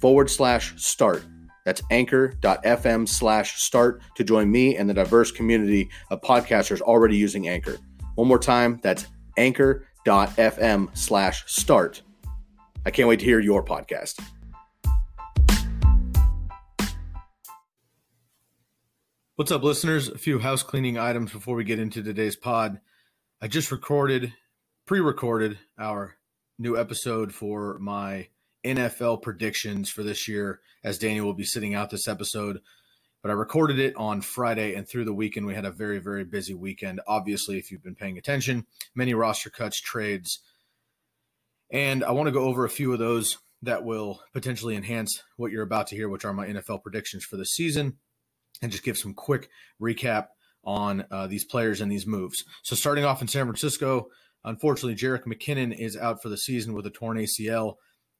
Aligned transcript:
forward 0.00 0.30
slash 0.30 0.80
start. 0.80 1.24
That's 1.64 1.82
anchor.fm 1.90 3.08
slash 3.08 3.60
start 3.60 4.00
to 4.14 4.24
join 4.24 4.50
me 4.50 4.76
and 4.76 4.88
the 4.88 4.94
diverse 4.94 5.30
community 5.30 5.90
of 6.10 6.22
podcasters 6.22 6.80
already 6.80 7.16
using 7.16 7.48
Anchor. 7.48 7.76
One 8.14 8.26
more 8.26 8.38
time, 8.38 8.80
that's 8.82 9.06
anchor.fm 9.36 10.96
slash 10.96 11.44
start. 11.46 12.02
I 12.86 12.90
can't 12.90 13.08
wait 13.08 13.20
to 13.20 13.26
hear 13.26 13.38
your 13.40 13.62
podcast. 13.64 14.18
What's 19.36 19.52
up, 19.52 19.62
listeners? 19.62 20.08
A 20.08 20.18
few 20.18 20.40
house 20.40 20.62
cleaning 20.62 20.98
items 20.98 21.32
before 21.32 21.54
we 21.54 21.62
get 21.62 21.78
into 21.78 22.02
today's 22.02 22.34
pod. 22.34 22.80
I 23.40 23.46
just 23.46 23.70
recorded, 23.70 24.32
pre 24.84 24.98
recorded 24.98 25.58
our 25.78 26.16
new 26.58 26.76
episode 26.76 27.32
for 27.32 27.78
my 27.78 28.28
NFL 28.68 29.22
predictions 29.22 29.90
for 29.90 30.02
this 30.02 30.28
year, 30.28 30.60
as 30.84 30.98
Daniel 30.98 31.26
will 31.26 31.34
be 31.34 31.44
sitting 31.44 31.74
out 31.74 31.90
this 31.90 32.08
episode. 32.08 32.60
But 33.22 33.30
I 33.30 33.34
recorded 33.34 33.78
it 33.78 33.96
on 33.96 34.20
Friday, 34.20 34.74
and 34.74 34.88
through 34.88 35.04
the 35.04 35.12
weekend, 35.12 35.46
we 35.46 35.54
had 35.54 35.64
a 35.64 35.72
very, 35.72 35.98
very 35.98 36.24
busy 36.24 36.54
weekend. 36.54 37.00
Obviously, 37.06 37.58
if 37.58 37.70
you've 37.70 37.82
been 37.82 37.96
paying 37.96 38.16
attention, 38.16 38.66
many 38.94 39.12
roster 39.12 39.50
cuts, 39.50 39.80
trades. 39.80 40.40
And 41.70 42.04
I 42.04 42.12
want 42.12 42.28
to 42.28 42.32
go 42.32 42.44
over 42.44 42.64
a 42.64 42.70
few 42.70 42.92
of 42.92 42.98
those 42.98 43.38
that 43.62 43.84
will 43.84 44.20
potentially 44.32 44.76
enhance 44.76 45.22
what 45.36 45.50
you're 45.50 45.64
about 45.64 45.88
to 45.88 45.96
hear, 45.96 46.08
which 46.08 46.24
are 46.24 46.32
my 46.32 46.46
NFL 46.46 46.82
predictions 46.82 47.24
for 47.24 47.36
the 47.36 47.44
season, 47.44 47.98
and 48.62 48.70
just 48.70 48.84
give 48.84 48.96
some 48.96 49.14
quick 49.14 49.48
recap 49.82 50.28
on 50.64 51.04
uh, 51.10 51.26
these 51.26 51.44
players 51.44 51.80
and 51.80 51.90
these 51.90 52.06
moves. 52.06 52.44
So, 52.62 52.76
starting 52.76 53.04
off 53.04 53.20
in 53.20 53.28
San 53.28 53.46
Francisco, 53.46 54.08
unfortunately, 54.44 54.94
Jerick 54.94 55.24
McKinnon 55.24 55.76
is 55.76 55.96
out 55.96 56.22
for 56.22 56.28
the 56.28 56.36
season 56.36 56.72
with 56.72 56.86
a 56.86 56.90
torn 56.90 57.18
ACL. 57.18 57.74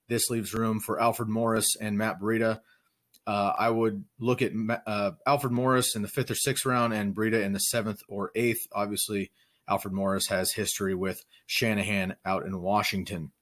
This 0.09 0.31
leaves 0.31 0.55
room 0.55 0.81
for 0.81 1.01
Alfred 1.01 1.29
Morris 1.29 1.77
and 1.81 1.99
Matt 1.99 2.21
Breida. 2.21 2.61
Uh, 3.27 3.53
I 3.59 3.69
would 3.69 4.05
look 4.19 4.41
at 4.41 4.53
uh, 4.87 5.13
Alfred 5.27 5.53
Morris 5.53 5.95
in 5.95 6.03
the 6.03 6.09
fifth 6.09 6.31
or 6.31 6.35
sixth 6.35 6.65
round 6.65 6.95
and 6.95 7.15
Breida 7.15 7.43
in 7.43 7.53
the 7.53 7.59
seventh 7.59 8.01
or 8.09 8.31
eighth. 8.35 8.67
Obviously, 8.73 9.31
Alfred 9.69 9.93
Morris 9.93 10.29
has 10.29 10.53
history 10.53 10.95
with 10.95 11.23
Shanahan 11.47 12.17
out 12.25 12.47
in 12.47 12.61
Washington. 12.61 13.33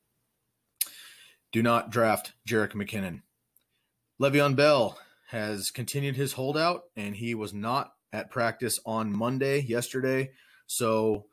Do 1.52 1.62
not 1.62 1.90
draft 1.90 2.32
Jerick 2.46 2.72
McKinnon. 2.72 3.22
Le'Veon 4.20 4.56
Bell 4.56 4.98
has 5.28 5.70
continued 5.70 6.16
his 6.16 6.32
holdout, 6.32 6.82
and 6.96 7.14
he 7.14 7.34
was 7.34 7.54
not 7.54 7.92
at 8.12 8.30
practice 8.30 8.78
on 8.84 9.16
Monday, 9.16 9.60
yesterday. 9.62 10.30
So 10.66 11.26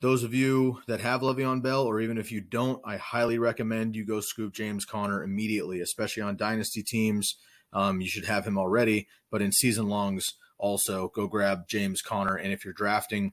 those 0.00 0.22
of 0.22 0.32
you 0.32 0.80
that 0.86 1.00
have 1.00 1.20
Le'Veon 1.20 1.62
Bell, 1.62 1.84
or 1.84 2.00
even 2.00 2.16
if 2.16 2.32
you 2.32 2.40
don't, 2.40 2.80
I 2.84 2.96
highly 2.96 3.38
recommend 3.38 3.94
you 3.94 4.04
go 4.06 4.20
scoop 4.20 4.54
James 4.54 4.84
Conner 4.84 5.22
immediately, 5.22 5.80
especially 5.80 6.22
on 6.22 6.36
dynasty 6.36 6.82
teams. 6.82 7.36
Um, 7.72 8.00
you 8.00 8.08
should 8.08 8.24
have 8.24 8.46
him 8.46 8.58
already, 8.58 9.08
but 9.30 9.42
in 9.42 9.52
season 9.52 9.88
longs, 9.88 10.34
also 10.58 11.08
go 11.14 11.26
grab 11.26 11.68
James 11.68 12.00
Conner. 12.00 12.34
And 12.34 12.52
if 12.52 12.64
you're 12.64 12.74
drafting 12.74 13.32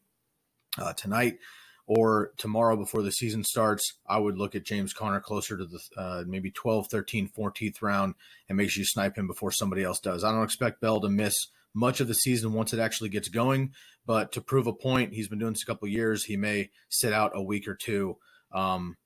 uh, 0.78 0.94
tonight 0.94 1.38
or 1.86 2.34
tomorrow 2.38 2.76
before 2.76 3.02
the 3.02 3.12
season 3.12 3.46
starts, 3.46 3.94
I 4.08 4.18
would 4.20 4.38
look 4.38 4.54
at 4.54 4.66
James 4.66 4.94
Conner 4.94 5.22
closer 5.22 5.58
to 5.58 5.66
the 5.66 5.80
uh, 5.98 6.24
maybe 6.28 6.52
12, 6.52 6.88
13, 6.92 7.30
14th 7.38 7.82
round 7.82 8.16
and 8.50 8.58
make 8.58 8.70
sure 8.70 8.82
you 8.82 8.86
snipe 8.86 9.18
him 9.18 9.28
before 9.28 9.52
somebody 9.52 9.84
else 9.84 10.00
does. 10.00 10.24
I 10.24 10.32
don't 10.32 10.44
expect 10.44 10.82
Bell 10.82 11.00
to 11.00 11.10
miss 11.10 11.34
much 11.78 12.02
of 12.02 12.08
the 12.08 12.16
season 12.16 12.54
once 12.54 12.74
it 12.74 12.80
actually 12.80 13.10
gets 13.10 13.30
going. 13.30 13.72
But 14.06 14.32
to 14.32 14.42
prove 14.42 14.68
a 14.68 14.74
point, 14.74 15.14
he's 15.14 15.28
been 15.28 15.40
doing 15.40 15.54
this 15.54 15.64
a 15.64 15.66
couple 15.66 15.88
years. 15.88 16.24
He 16.24 16.36
may 16.36 16.72
sit 16.90 17.14
out 17.14 17.34
a 17.36 17.44
week 17.44 17.68
or 17.68 17.76
two 17.76 18.18
um, 18.52 18.98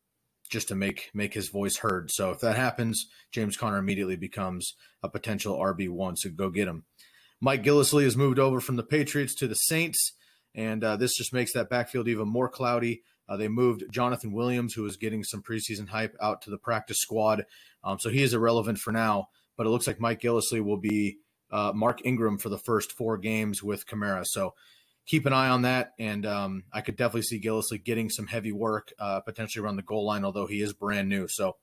just 0.49 0.69
to 0.69 0.75
make 0.75 1.11
make 1.13 1.33
his 1.33 1.49
voice 1.49 1.77
heard. 1.77 2.11
So 2.11 2.31
if 2.31 2.39
that 2.39 2.55
happens, 2.55 3.07
James 3.31 3.57
Conner 3.57 3.77
immediately 3.77 4.15
becomes 4.15 4.75
a 5.03 5.09
potential 5.09 5.57
RB 5.57 5.89
one. 5.89 6.15
So 6.15 6.29
go 6.29 6.49
get 6.49 6.67
him. 6.67 6.85
Mike 7.41 7.63
Gillislee 7.63 8.03
has 8.03 8.15
moved 8.15 8.39
over 8.39 8.61
from 8.61 8.77
the 8.77 8.83
Patriots 8.83 9.35
to 9.35 9.47
the 9.47 9.55
Saints, 9.55 10.13
and 10.55 10.83
uh, 10.83 10.95
this 10.95 11.15
just 11.15 11.33
makes 11.33 11.53
that 11.53 11.69
backfield 11.69 12.07
even 12.07 12.27
more 12.27 12.47
cloudy. 12.47 13.01
Uh, 13.27 13.35
they 13.35 13.47
moved 13.47 13.83
Jonathan 13.91 14.31
Williams, 14.31 14.73
who 14.73 14.83
was 14.83 14.97
getting 14.97 15.23
some 15.23 15.41
preseason 15.41 15.89
hype, 15.89 16.15
out 16.21 16.41
to 16.43 16.49
the 16.49 16.57
practice 16.57 16.99
squad. 16.99 17.45
Um, 17.83 17.97
so 17.99 18.09
he 18.09 18.21
is 18.21 18.33
irrelevant 18.33 18.77
for 18.77 18.91
now. 18.91 19.29
But 19.57 19.67
it 19.67 19.69
looks 19.69 19.87
like 19.87 19.99
Mike 19.99 20.21
Gillislee 20.21 20.63
will 20.63 20.77
be 20.77 21.17
uh, 21.51 21.72
Mark 21.73 22.06
Ingram 22.06 22.38
for 22.38 22.50
the 22.50 22.57
first 22.57 22.91
four 22.91 23.17
games 23.17 23.62
with 23.62 23.85
Kamara. 23.85 24.25
So 24.25 24.53
keep 25.06 25.25
an 25.25 25.34
eye 25.34 25.50
on 25.50 25.63
that. 25.63 25.94
And 26.00 26.25
um, 26.25 26.63
I 26.72 26.81
could 26.81 26.95
definitely 26.95 27.23
see 27.23 27.41
Gillislee 27.41 27.84
getting 27.84 28.09
some 28.09 28.28
heavy 28.28 28.51
work, 28.51 28.94
uh, 29.00 29.19
potentially 29.22 29.63
around 29.63 29.75
the 29.75 29.81
goal 29.81 30.06
line, 30.06 30.23
although 30.23 30.47
he 30.47 30.61
is 30.61 30.73
brand 30.73 31.09
new. 31.09 31.28
So 31.28 31.57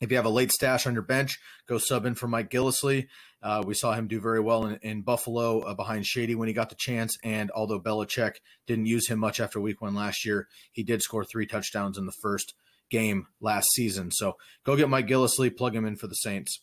if 0.00 0.10
you 0.10 0.16
have 0.16 0.26
a 0.26 0.30
late 0.30 0.50
stash 0.50 0.86
on 0.86 0.94
your 0.94 1.02
bench, 1.02 1.38
go 1.66 1.78
sub 1.78 2.04
in 2.04 2.14
for 2.14 2.26
Mike 2.26 2.50
Gillislee. 2.50 3.06
Uh, 3.42 3.62
we 3.64 3.74
saw 3.74 3.92
him 3.92 4.08
do 4.08 4.20
very 4.20 4.40
well 4.40 4.66
in, 4.66 4.78
in 4.82 5.02
Buffalo 5.02 5.60
uh, 5.60 5.74
behind 5.74 6.04
Shady 6.04 6.34
when 6.34 6.48
he 6.48 6.54
got 6.54 6.68
the 6.68 6.76
chance. 6.76 7.16
And 7.22 7.50
although 7.52 7.80
Belichick 7.80 8.36
didn't 8.66 8.86
use 8.86 9.08
him 9.08 9.18
much 9.18 9.38
after 9.38 9.60
week 9.60 9.80
one 9.80 9.94
last 9.94 10.24
year, 10.24 10.48
he 10.72 10.82
did 10.82 11.02
score 11.02 11.24
three 11.24 11.46
touchdowns 11.46 11.96
in 11.96 12.06
the 12.06 12.12
first 12.22 12.54
game 12.90 13.28
last 13.40 13.70
season. 13.72 14.10
So 14.10 14.36
go 14.64 14.76
get 14.76 14.88
Mike 14.88 15.06
Gillislee, 15.06 15.56
plug 15.56 15.76
him 15.76 15.84
in 15.84 15.96
for 15.96 16.06
the 16.06 16.14
Saints 16.14 16.60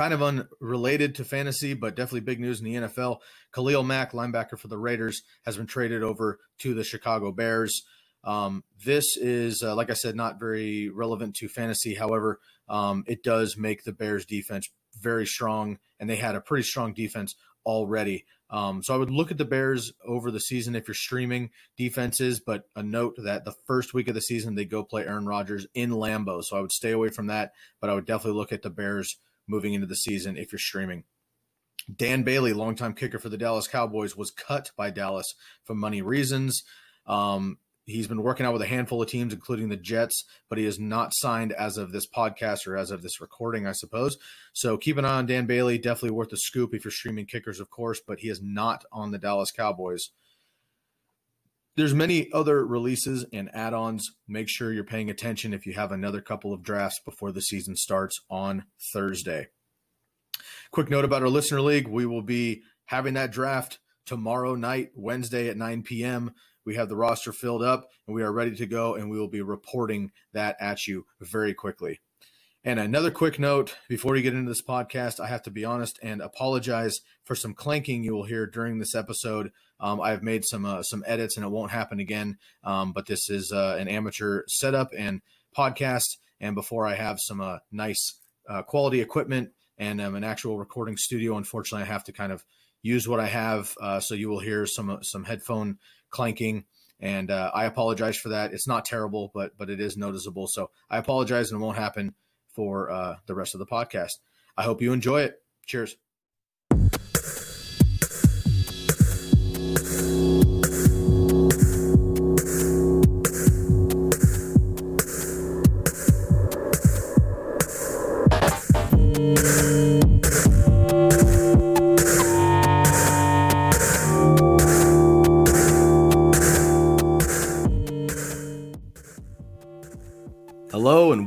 kind 0.00 0.14
of 0.14 0.22
unrelated 0.22 1.14
to 1.14 1.22
fantasy, 1.26 1.74
but 1.74 1.94
definitely 1.94 2.20
big 2.20 2.40
news 2.40 2.58
in 2.58 2.64
the 2.64 2.74
NFL. 2.74 3.18
Khalil 3.52 3.82
Mack, 3.82 4.12
linebacker 4.12 4.58
for 4.58 4.68
the 4.68 4.78
Raiders, 4.78 5.20
has 5.44 5.58
been 5.58 5.66
traded 5.66 6.02
over 6.02 6.38
to 6.60 6.72
the 6.72 6.82
Chicago 6.82 7.32
Bears. 7.32 7.82
Um, 8.24 8.64
this 8.82 9.18
is, 9.18 9.62
uh, 9.62 9.74
like 9.74 9.90
I 9.90 9.94
said, 9.94 10.16
not 10.16 10.40
very 10.40 10.88
relevant 10.88 11.36
to 11.36 11.48
fantasy. 11.48 11.96
However, 11.96 12.40
um, 12.66 13.04
it 13.06 13.22
does 13.22 13.58
make 13.58 13.84
the 13.84 13.92
Bears 13.92 14.24
defense 14.24 14.70
very 14.98 15.26
strong, 15.26 15.78
and 15.98 16.08
they 16.08 16.16
had 16.16 16.34
a 16.34 16.40
pretty 16.40 16.64
strong 16.64 16.94
defense 16.94 17.34
already. 17.66 18.24
Um, 18.48 18.82
so 18.82 18.94
I 18.94 18.96
would 18.96 19.10
look 19.10 19.30
at 19.30 19.36
the 19.36 19.44
Bears 19.44 19.92
over 20.06 20.30
the 20.30 20.40
season 20.40 20.74
if 20.74 20.88
you're 20.88 20.94
streaming 20.94 21.50
defenses, 21.76 22.40
but 22.40 22.62
a 22.74 22.82
note 22.82 23.16
that 23.18 23.44
the 23.44 23.54
first 23.66 23.92
week 23.92 24.08
of 24.08 24.14
the 24.14 24.22
season 24.22 24.54
they 24.54 24.64
go 24.64 24.82
play 24.82 25.04
Aaron 25.04 25.26
Rodgers 25.26 25.66
in 25.74 25.90
Lambeau. 25.90 26.42
So 26.42 26.56
I 26.56 26.62
would 26.62 26.72
stay 26.72 26.92
away 26.92 27.10
from 27.10 27.26
that, 27.26 27.52
but 27.82 27.90
I 27.90 27.94
would 27.94 28.06
definitely 28.06 28.38
look 28.38 28.50
at 28.50 28.62
the 28.62 28.70
Bears 28.70 29.18
moving 29.50 29.74
into 29.74 29.86
the 29.86 29.96
season 29.96 30.36
if 30.36 30.52
you're 30.52 30.58
streaming. 30.58 31.04
Dan 31.94 32.22
Bailey, 32.22 32.52
longtime 32.52 32.94
kicker 32.94 33.18
for 33.18 33.28
the 33.28 33.38
Dallas 33.38 33.66
Cowboys, 33.66 34.16
was 34.16 34.30
cut 34.30 34.70
by 34.76 34.90
Dallas 34.90 35.34
for 35.64 35.74
money 35.74 36.02
reasons. 36.02 36.62
Um, 37.06 37.58
he's 37.86 38.06
been 38.06 38.22
working 38.22 38.46
out 38.46 38.52
with 38.52 38.62
a 38.62 38.66
handful 38.66 39.02
of 39.02 39.08
teams, 39.08 39.32
including 39.32 39.68
the 39.68 39.76
Jets, 39.76 40.24
but 40.48 40.58
he 40.58 40.66
is 40.66 40.78
not 40.78 41.14
signed 41.14 41.52
as 41.52 41.76
of 41.76 41.90
this 41.90 42.06
podcast 42.06 42.66
or 42.66 42.76
as 42.76 42.90
of 42.90 43.02
this 43.02 43.20
recording, 43.20 43.66
I 43.66 43.72
suppose. 43.72 44.16
So 44.52 44.76
keep 44.76 44.98
an 44.98 45.04
eye 45.04 45.16
on 45.16 45.26
Dan 45.26 45.46
Bailey. 45.46 45.78
Definitely 45.78 46.12
worth 46.12 46.32
a 46.32 46.36
scoop 46.36 46.74
if 46.74 46.84
you're 46.84 46.92
streaming 46.92 47.26
kickers, 47.26 47.60
of 47.60 47.70
course, 47.70 48.00
but 48.06 48.20
he 48.20 48.28
is 48.28 48.40
not 48.42 48.84
on 48.92 49.10
the 49.10 49.18
Dallas 49.18 49.50
Cowboys. 49.50 50.10
There's 51.80 51.94
many 51.94 52.30
other 52.32 52.64
releases 52.66 53.24
and 53.32 53.50
add-ons. 53.54 54.12
Make 54.28 54.50
sure 54.50 54.72
you're 54.72 54.84
paying 54.84 55.08
attention 55.08 55.54
if 55.54 55.64
you 55.64 55.72
have 55.72 55.92
another 55.92 56.20
couple 56.20 56.52
of 56.52 56.62
drafts 56.62 57.00
before 57.02 57.32
the 57.32 57.40
season 57.40 57.74
starts 57.74 58.20
on 58.28 58.66
Thursday. 58.92 59.48
Quick 60.70 60.90
note 60.90 61.06
about 61.06 61.22
our 61.22 61.28
listener 61.28 61.62
league: 61.62 61.88
we 61.88 62.04
will 62.04 62.22
be 62.22 62.62
having 62.86 63.14
that 63.14 63.32
draft 63.32 63.78
tomorrow 64.04 64.54
night, 64.54 64.90
Wednesday 64.94 65.48
at 65.48 65.56
9 65.56 65.82
p.m. 65.82 66.32
We 66.66 66.74
have 66.74 66.90
the 66.90 66.96
roster 66.96 67.32
filled 67.32 67.62
up 67.62 67.88
and 68.06 68.14
we 68.14 68.22
are 68.22 68.32
ready 68.32 68.54
to 68.56 68.66
go, 68.66 68.94
and 68.94 69.10
we 69.10 69.18
will 69.18 69.28
be 69.28 69.40
reporting 69.40 70.10
that 70.34 70.56
at 70.60 70.86
you 70.86 71.06
very 71.20 71.54
quickly. 71.54 72.00
And 72.62 72.78
another 72.78 73.10
quick 73.10 73.38
note 73.38 73.76
before 73.88 74.12
we 74.12 74.20
get 74.20 74.34
into 74.34 74.50
this 74.50 74.60
podcast, 74.60 75.18
I 75.18 75.28
have 75.28 75.42
to 75.44 75.50
be 75.50 75.64
honest 75.64 75.98
and 76.02 76.20
apologize 76.20 77.00
for 77.24 77.34
some 77.34 77.54
clanking 77.54 78.04
you 78.04 78.12
will 78.12 78.24
hear 78.24 78.46
during 78.46 78.78
this 78.78 78.94
episode. 78.94 79.50
Um, 79.80 80.00
I've 80.00 80.22
made 80.22 80.44
some 80.44 80.64
uh, 80.64 80.82
some 80.82 81.02
edits, 81.06 81.36
and 81.36 81.44
it 81.44 81.50
won't 81.50 81.70
happen 81.70 82.00
again. 82.00 82.38
Um, 82.62 82.92
but 82.92 83.06
this 83.06 83.30
is 83.30 83.52
uh, 83.52 83.76
an 83.78 83.88
amateur 83.88 84.42
setup 84.46 84.90
and 84.96 85.22
podcast. 85.56 86.18
And 86.40 86.54
before 86.54 86.86
I 86.86 86.94
have 86.94 87.18
some 87.20 87.40
uh, 87.40 87.58
nice 87.70 88.14
uh, 88.48 88.62
quality 88.62 89.00
equipment 89.00 89.50
and 89.78 90.00
um, 90.00 90.14
an 90.14 90.24
actual 90.24 90.58
recording 90.58 90.96
studio, 90.96 91.36
unfortunately, 91.36 91.84
I 91.84 91.92
have 91.92 92.04
to 92.04 92.12
kind 92.12 92.32
of 92.32 92.44
use 92.82 93.08
what 93.08 93.20
I 93.20 93.26
have. 93.26 93.74
Uh, 93.80 94.00
so 94.00 94.14
you 94.14 94.28
will 94.28 94.40
hear 94.40 94.66
some 94.66 94.90
uh, 94.90 95.02
some 95.02 95.24
headphone 95.24 95.78
clanking 96.10 96.64
and 97.02 97.30
I 97.30 97.64
apologize 97.64 98.18
for 98.18 98.28
that. 98.28 98.52
It's 98.52 98.68
not 98.68 98.84
terrible, 98.84 99.30
but 99.32 99.56
but 99.56 99.70
it 99.70 99.80
is 99.80 99.96
noticeable. 99.96 100.46
So 100.46 100.70
I 100.90 100.98
apologize, 100.98 101.50
and 101.50 101.58
it 101.58 101.64
won't 101.64 101.78
happen 101.78 102.14
for 102.52 103.18
the 103.24 103.34
rest 103.34 103.54
of 103.54 103.58
the 103.58 103.66
podcast. 103.66 104.18
I 104.54 104.64
hope 104.64 104.82
you 104.82 104.92
enjoy 104.92 105.22
it. 105.22 105.40
Cheers. 105.64 105.96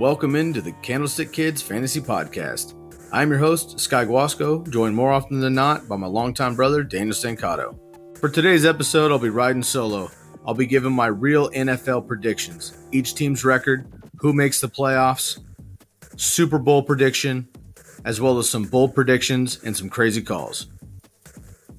Welcome 0.04 0.36
into 0.36 0.60
the 0.60 0.74
Candlestick 0.82 1.32
Kids 1.32 1.62
Fantasy 1.62 2.02
Podcast. 2.02 2.76
I'm 3.14 3.30
your 3.30 3.40
host, 3.40 3.80
Sky 3.80 4.04
Guasco, 4.04 4.62
joined 4.70 4.98
more 4.98 5.14
often 5.14 5.40
than 5.40 5.56
not 5.56 5.88
by 5.88 5.96
my 5.96 6.08
longtime 6.08 6.58
brother, 6.58 6.84
Daniel 6.84 7.16
Stancato. 7.16 7.80
For 8.18 8.28
today's 8.28 8.66
episode, 8.66 9.14
I'll 9.14 9.18
be 9.18 9.30
riding 9.30 9.64
solo. 9.64 10.12
I'll 10.46 10.56
be 10.56 10.66
giving 10.66 10.92
my 10.92 11.06
real 11.06 11.50
NFL 11.52 12.06
predictions, 12.06 12.78
each 12.92 13.16
team's 13.16 13.46
record, 13.46 13.88
who 14.18 14.34
makes 14.34 14.60
the 14.60 14.68
playoffs, 14.68 15.40
Super 16.18 16.60
Bowl 16.60 16.84
prediction, 16.84 17.48
as 18.04 18.20
well 18.20 18.38
as 18.40 18.50
some 18.50 18.66
bold 18.66 18.94
predictions 18.94 19.64
and 19.64 19.78
some 19.78 19.88
crazy 19.88 20.22
calls. 20.22 20.68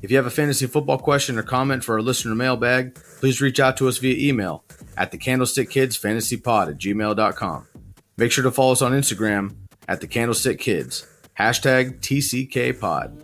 If 0.01 0.11
you 0.11 0.17
have 0.17 0.25
a 0.25 0.31
fantasy 0.31 0.67
football 0.67 0.97
question 0.97 1.37
or 1.37 1.43
comment 1.43 1.85
for 1.85 1.97
our 1.97 2.03
listener 2.03 2.35
mailbag, 2.35 2.95
please 3.21 3.43
reach 3.43 3.61
out 3.61 3.77
to 3.77 3.87
us 3.87 3.99
via 3.99 4.17
email 4.17 4.65
at 4.97 5.11
the 5.11 5.19
Candlestick 5.19 5.69
Kids 5.69 5.95
Fantasy 5.95 6.39
Pod 6.39 6.71
at 6.71 6.79
gmail.com. 6.79 7.67
Make 8.17 8.31
sure 8.31 8.45
to 8.45 8.53
follow 8.53 8.73
us 8.73 8.83
on 8.83 8.93
Instagram 8.93 9.57
at 9.89 10.01
the 10.01 10.07
Candlestick 10.07 10.61
Kids. 10.61 11.05
Hashtag 11.37 11.99
TCK 11.99 12.79
Pod. 12.79 13.21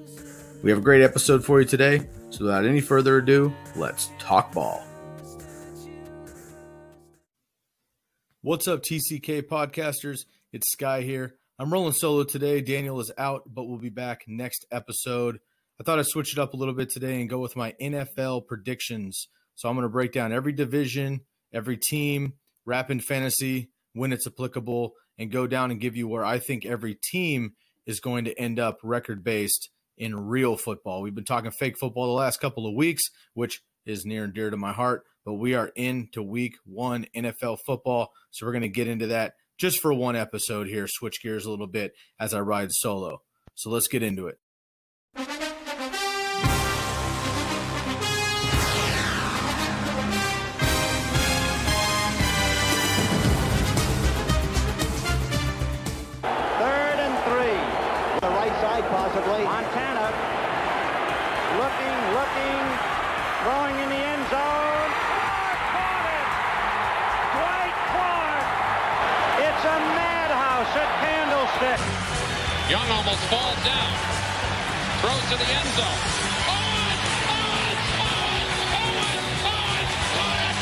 We 0.65 0.71
have 0.71 0.81
a 0.81 0.83
great 0.83 1.03
episode 1.03 1.45
for 1.45 1.61
you 1.61 1.67
today, 1.67 2.09
so 2.31 2.45
without 2.45 2.67
any 2.67 2.81
further 2.81 3.19
ado, 3.19 3.55
let's 3.77 4.11
talk 4.19 4.53
ball. 4.53 4.85
What's 8.43 8.67
up, 8.67 8.83
TCK 8.83 9.43
podcasters? 9.43 10.25
It's 10.53 10.73
Sky 10.73 11.03
here. 11.03 11.37
I'm 11.57 11.73
rolling 11.73 11.93
solo 11.93 12.25
today. 12.25 12.61
Daniel 12.61 12.99
is 12.99 13.13
out, 13.17 13.43
but 13.47 13.67
we'll 13.67 13.79
be 13.79 13.91
back 13.91 14.25
next 14.27 14.67
episode. 14.73 15.39
I 15.81 15.85
thought 15.85 16.01
I'd 16.01 16.07
switch 16.07 16.33
it 16.33 16.41
up 16.41 16.53
a 16.53 16.57
little 16.57 16.75
bit 16.75 16.91
today 16.91 17.21
and 17.21 17.31
go 17.31 17.39
with 17.39 17.55
my 17.55 17.75
NFL 17.81 18.49
predictions. 18.49 19.29
So 19.55 19.69
I'm 19.69 19.77
going 19.77 19.85
to 19.85 19.89
break 19.89 20.11
down 20.11 20.33
every 20.33 20.53
division, 20.53 21.21
every 21.55 21.77
team, 21.77 22.33
wrap 22.67 22.91
in 22.91 22.99
fantasy, 22.99 23.71
when 23.95 24.13
it's 24.13 24.27
applicable, 24.27 24.93
and 25.19 25.31
go 25.31 25.47
down 25.47 25.71
and 25.71 25.81
give 25.81 25.97
you 25.97 26.09
where 26.09 26.25
I 26.25 26.39
think 26.39 26.65
every 26.65 26.95
team 26.95 27.53
is 27.87 28.01
going 28.01 28.25
to 28.25 28.39
end 28.39 28.59
up 28.59 28.79
record 28.83 29.23
based 29.23 29.71
in 29.99 30.29
real 30.29 30.57
football. 30.57 31.03
We've 31.03 31.15
been 31.15 31.25
talking 31.25 31.51
fake 31.51 31.77
football 31.79 32.07
the 32.07 32.13
last 32.13 32.41
couple 32.41 32.67
of 32.67 32.75
weeks, 32.75 33.03
which 33.35 33.63
is 33.85 34.07
near 34.07 34.25
and 34.25 34.33
dear 34.33 34.51
to 34.51 34.57
my 34.57 34.73
heart, 34.73 35.05
but 35.25 35.35
we 35.35 35.55
are 35.55 35.73
into 35.77 36.23
week 36.23 36.55
one 36.65 37.07
NFL 37.15 37.59
football. 37.67 38.13
So 38.31 38.47
we're 38.47 38.53
going 38.53 38.63
to 38.63 38.69
get 38.69 38.89
into 38.89 39.09
that 39.09 39.35
just 39.59 39.81
for 39.81 39.93
one 39.93 40.17
episode 40.17 40.69
here, 40.69 40.87
switch 40.89 41.23
gears 41.23 41.45
a 41.45 41.51
little 41.51 41.67
bit 41.67 41.93
as 42.19 42.33
I 42.33 42.41
ride 42.41 42.73
solo. 42.73 43.21
So 43.55 43.69
let's 43.69 43.89
get 43.89 44.03
into 44.03 44.27
it. 44.27 44.39
Young 72.71 72.87
almost 72.89 73.19
falls 73.27 73.59
down. 73.67 73.93
Throws 75.03 75.27
to 75.27 75.37
the 75.43 75.49
end 75.59 75.71
zone. 75.75 75.91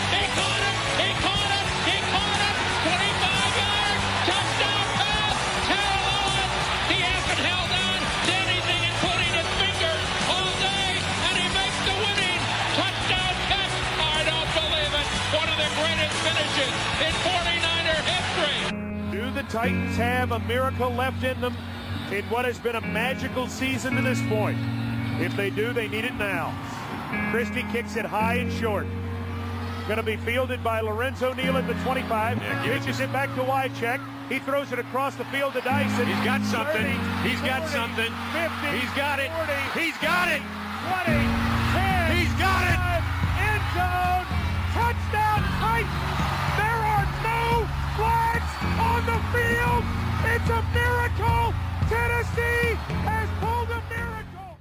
He 0.08 0.25
caught 0.32 0.62
it! 0.64 0.72
He 1.05 1.12
caught 1.20 1.52
it! 1.52 1.66
He 1.84 1.99
caught 2.08 2.40
it! 2.49 2.55
25 2.88 3.60
yard 3.60 3.99
touchdown 4.25 4.87
pass! 4.96 5.37
Terrell 5.69 6.08
Owen! 6.16 6.49
He 6.88 6.99
hasn't 7.05 7.43
held 7.44 7.72
on 7.76 8.00
to 8.00 8.32
anything, 8.40 8.81
his 8.88 9.50
fingers, 9.61 10.04
all 10.32 10.52
day, 10.64 10.88
and 11.28 11.34
he 11.37 11.46
makes 11.52 11.78
the 11.84 11.96
winning 12.08 12.40
touchdown 12.72 13.34
catch. 13.52 13.75
I 14.00 14.25
don't 14.25 14.52
believe 14.56 14.93
it. 14.96 15.08
One 15.37 15.49
of 15.52 15.61
the 15.61 15.70
greatest 15.76 16.16
finishes 16.25 16.73
in 17.04 17.12
49er 17.21 18.00
history. 18.00 18.59
Do 19.12 19.28
the 19.37 19.44
Titans 19.52 19.97
have 20.00 20.33
a 20.33 20.40
miracle 20.49 20.88
left 20.88 21.23
in 21.23 21.38
them 21.42 21.52
in 22.12 22.25
what 22.31 22.45
has 22.45 22.59
been 22.59 22.77
a 22.77 22.81
magical 22.81 23.47
season 23.49 23.95
to 23.97 24.03
this 24.03 24.21
point? 24.29 24.59
If 25.21 25.37
they 25.37 25.50
do, 25.50 25.73
they 25.73 25.88
need 25.88 26.05
it 26.05 26.15
now. 26.15 26.55
Christie 27.31 27.65
kicks 27.73 27.97
it 27.97 28.05
high 28.05 28.35
and 28.35 28.53
short. 28.53 28.87
Going 29.87 29.97
to 29.97 30.03
be 30.03 30.17
fielded 30.17 30.62
by 30.62 30.81
Lorenzo 30.81 31.33
Neal 31.33 31.57
at 31.57 31.67
the 31.67 31.75
25. 31.85 32.38
Yeah, 32.38 32.65
give 32.65 32.88
it 32.88 33.00
it 33.00 33.12
back 33.12 33.35
to 33.37 33.43
Wycheck. 33.43 34.00
He 34.29 34.38
throws 34.38 34.71
it 34.73 34.79
across 34.79 35.17
the 35.17 35.25
field 35.27 35.55
to 35.55 35.61
Dyson. 35.62 36.07
He's 36.07 36.25
got 36.25 36.45
something. 36.45 36.97
30, 37.25 37.29
He's 37.29 37.41
got 37.41 37.67
something. 37.69 38.12
50, 38.37 38.79
He's 38.79 38.93
got 38.93 39.19
it. 39.19 39.33
40, 39.33 39.81
He's 39.81 39.97
got 40.05 40.29
it. 40.29 40.45
20, 41.09 41.17
10, 41.17 42.17
He's 42.21 42.35
got 42.37 42.62
it. 42.69 42.81
End 43.41 43.65
zone. 43.73 44.25
Touchdown 44.77 45.41
Titans. 45.57 46.21
There 46.61 46.81
are 46.85 47.09
no 47.25 47.65
flags 47.97 48.53
on 48.77 49.00
the 49.09 49.19
field. 49.33 49.85
It's 50.37 50.50
a 50.53 50.61
miracle. 50.77 51.48
Has 52.88 53.28
pulled 53.40 53.71
a 53.71 53.83
miracle. 53.88 54.59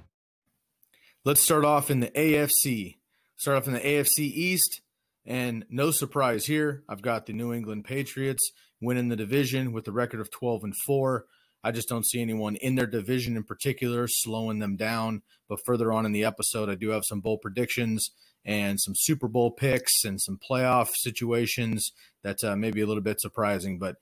Let's 1.24 1.40
start 1.40 1.64
off 1.64 1.90
in 1.90 2.00
the 2.00 2.10
AFC. 2.10 2.96
Start 3.36 3.58
off 3.58 3.66
in 3.66 3.74
the 3.74 3.80
AFC 3.80 4.20
East, 4.20 4.80
and 5.24 5.64
no 5.70 5.90
surprise 5.90 6.46
here. 6.46 6.82
I've 6.88 7.02
got 7.02 7.26
the 7.26 7.32
New 7.32 7.52
England 7.52 7.84
Patriots 7.84 8.50
winning 8.80 9.08
the 9.08 9.16
division 9.16 9.72
with 9.72 9.86
a 9.88 9.92
record 9.92 10.20
of 10.20 10.30
12 10.30 10.64
and 10.64 10.74
4. 10.86 11.24
I 11.64 11.72
just 11.72 11.88
don't 11.88 12.06
see 12.06 12.20
anyone 12.20 12.56
in 12.56 12.76
their 12.76 12.86
division 12.86 13.36
in 13.36 13.44
particular 13.44 14.06
slowing 14.08 14.58
them 14.58 14.76
down. 14.76 15.22
But 15.48 15.60
further 15.64 15.92
on 15.92 16.06
in 16.06 16.12
the 16.12 16.24
episode, 16.24 16.68
I 16.68 16.74
do 16.76 16.90
have 16.90 17.02
some 17.04 17.20
bold 17.20 17.40
predictions 17.42 18.10
and 18.44 18.80
some 18.80 18.94
Super 18.96 19.28
Bowl 19.28 19.50
picks 19.50 20.04
and 20.04 20.20
some 20.20 20.38
playoff 20.38 20.88
situations 20.94 21.90
that 22.22 22.42
uh, 22.44 22.56
may 22.56 22.70
be 22.70 22.80
a 22.80 22.86
little 22.86 23.02
bit 23.02 23.20
surprising. 23.20 23.78
But 23.78 23.96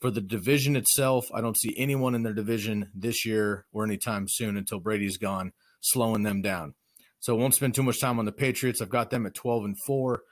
for 0.00 0.10
the 0.10 0.20
division 0.20 0.76
itself, 0.76 1.26
I 1.34 1.40
don't 1.40 1.58
see 1.58 1.74
anyone 1.76 2.14
in 2.14 2.22
their 2.22 2.34
division 2.34 2.90
this 2.94 3.26
year 3.26 3.66
or 3.72 3.84
anytime 3.84 4.26
soon 4.28 4.56
until 4.56 4.80
Brady's 4.80 5.16
gone 5.16 5.52
slowing 5.80 6.22
them 6.22 6.42
down. 6.42 6.74
So 7.20 7.34
I 7.34 7.38
won't 7.38 7.54
spend 7.54 7.74
too 7.74 7.82
much 7.82 8.00
time 8.00 8.18
on 8.18 8.24
the 8.24 8.32
Patriots. 8.32 8.80
I've 8.80 8.88
got 8.88 9.10
them 9.10 9.26
at 9.26 9.34
12 9.34 9.64
and 9.64 9.76
4. 9.86 10.22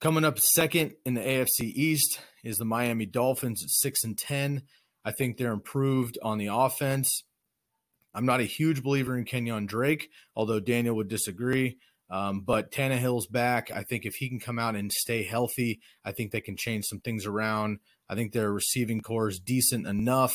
Coming 0.00 0.24
up 0.24 0.38
second 0.38 0.92
in 1.04 1.14
the 1.14 1.20
AFC 1.20 1.72
East 1.74 2.20
is 2.44 2.56
the 2.56 2.64
Miami 2.64 3.06
Dolphins 3.06 3.62
at 3.62 3.70
6 3.70 4.04
and 4.04 4.18
10. 4.18 4.62
I 5.04 5.12
think 5.12 5.36
they're 5.36 5.52
improved 5.52 6.18
on 6.22 6.38
the 6.38 6.48
offense. 6.52 7.24
I'm 8.14 8.26
not 8.26 8.40
a 8.40 8.44
huge 8.44 8.82
believer 8.82 9.16
in 9.16 9.24
Kenyan 9.24 9.66
Drake, 9.66 10.08
although 10.34 10.60
Daniel 10.60 10.96
would 10.96 11.08
disagree. 11.08 11.78
Um, 12.10 12.40
but 12.40 12.72
Tannehill's 12.72 13.26
back. 13.26 13.70
I 13.70 13.82
think 13.82 14.06
if 14.06 14.14
he 14.14 14.28
can 14.28 14.40
come 14.40 14.58
out 14.58 14.74
and 14.74 14.90
stay 14.90 15.24
healthy, 15.24 15.80
I 16.04 16.12
think 16.12 16.32
they 16.32 16.40
can 16.40 16.56
change 16.56 16.86
some 16.86 17.00
things 17.00 17.26
around. 17.26 17.78
I 18.08 18.14
think 18.14 18.32
their 18.32 18.52
receiving 18.52 19.00
core 19.00 19.28
is 19.28 19.38
decent 19.38 19.86
enough 19.86 20.34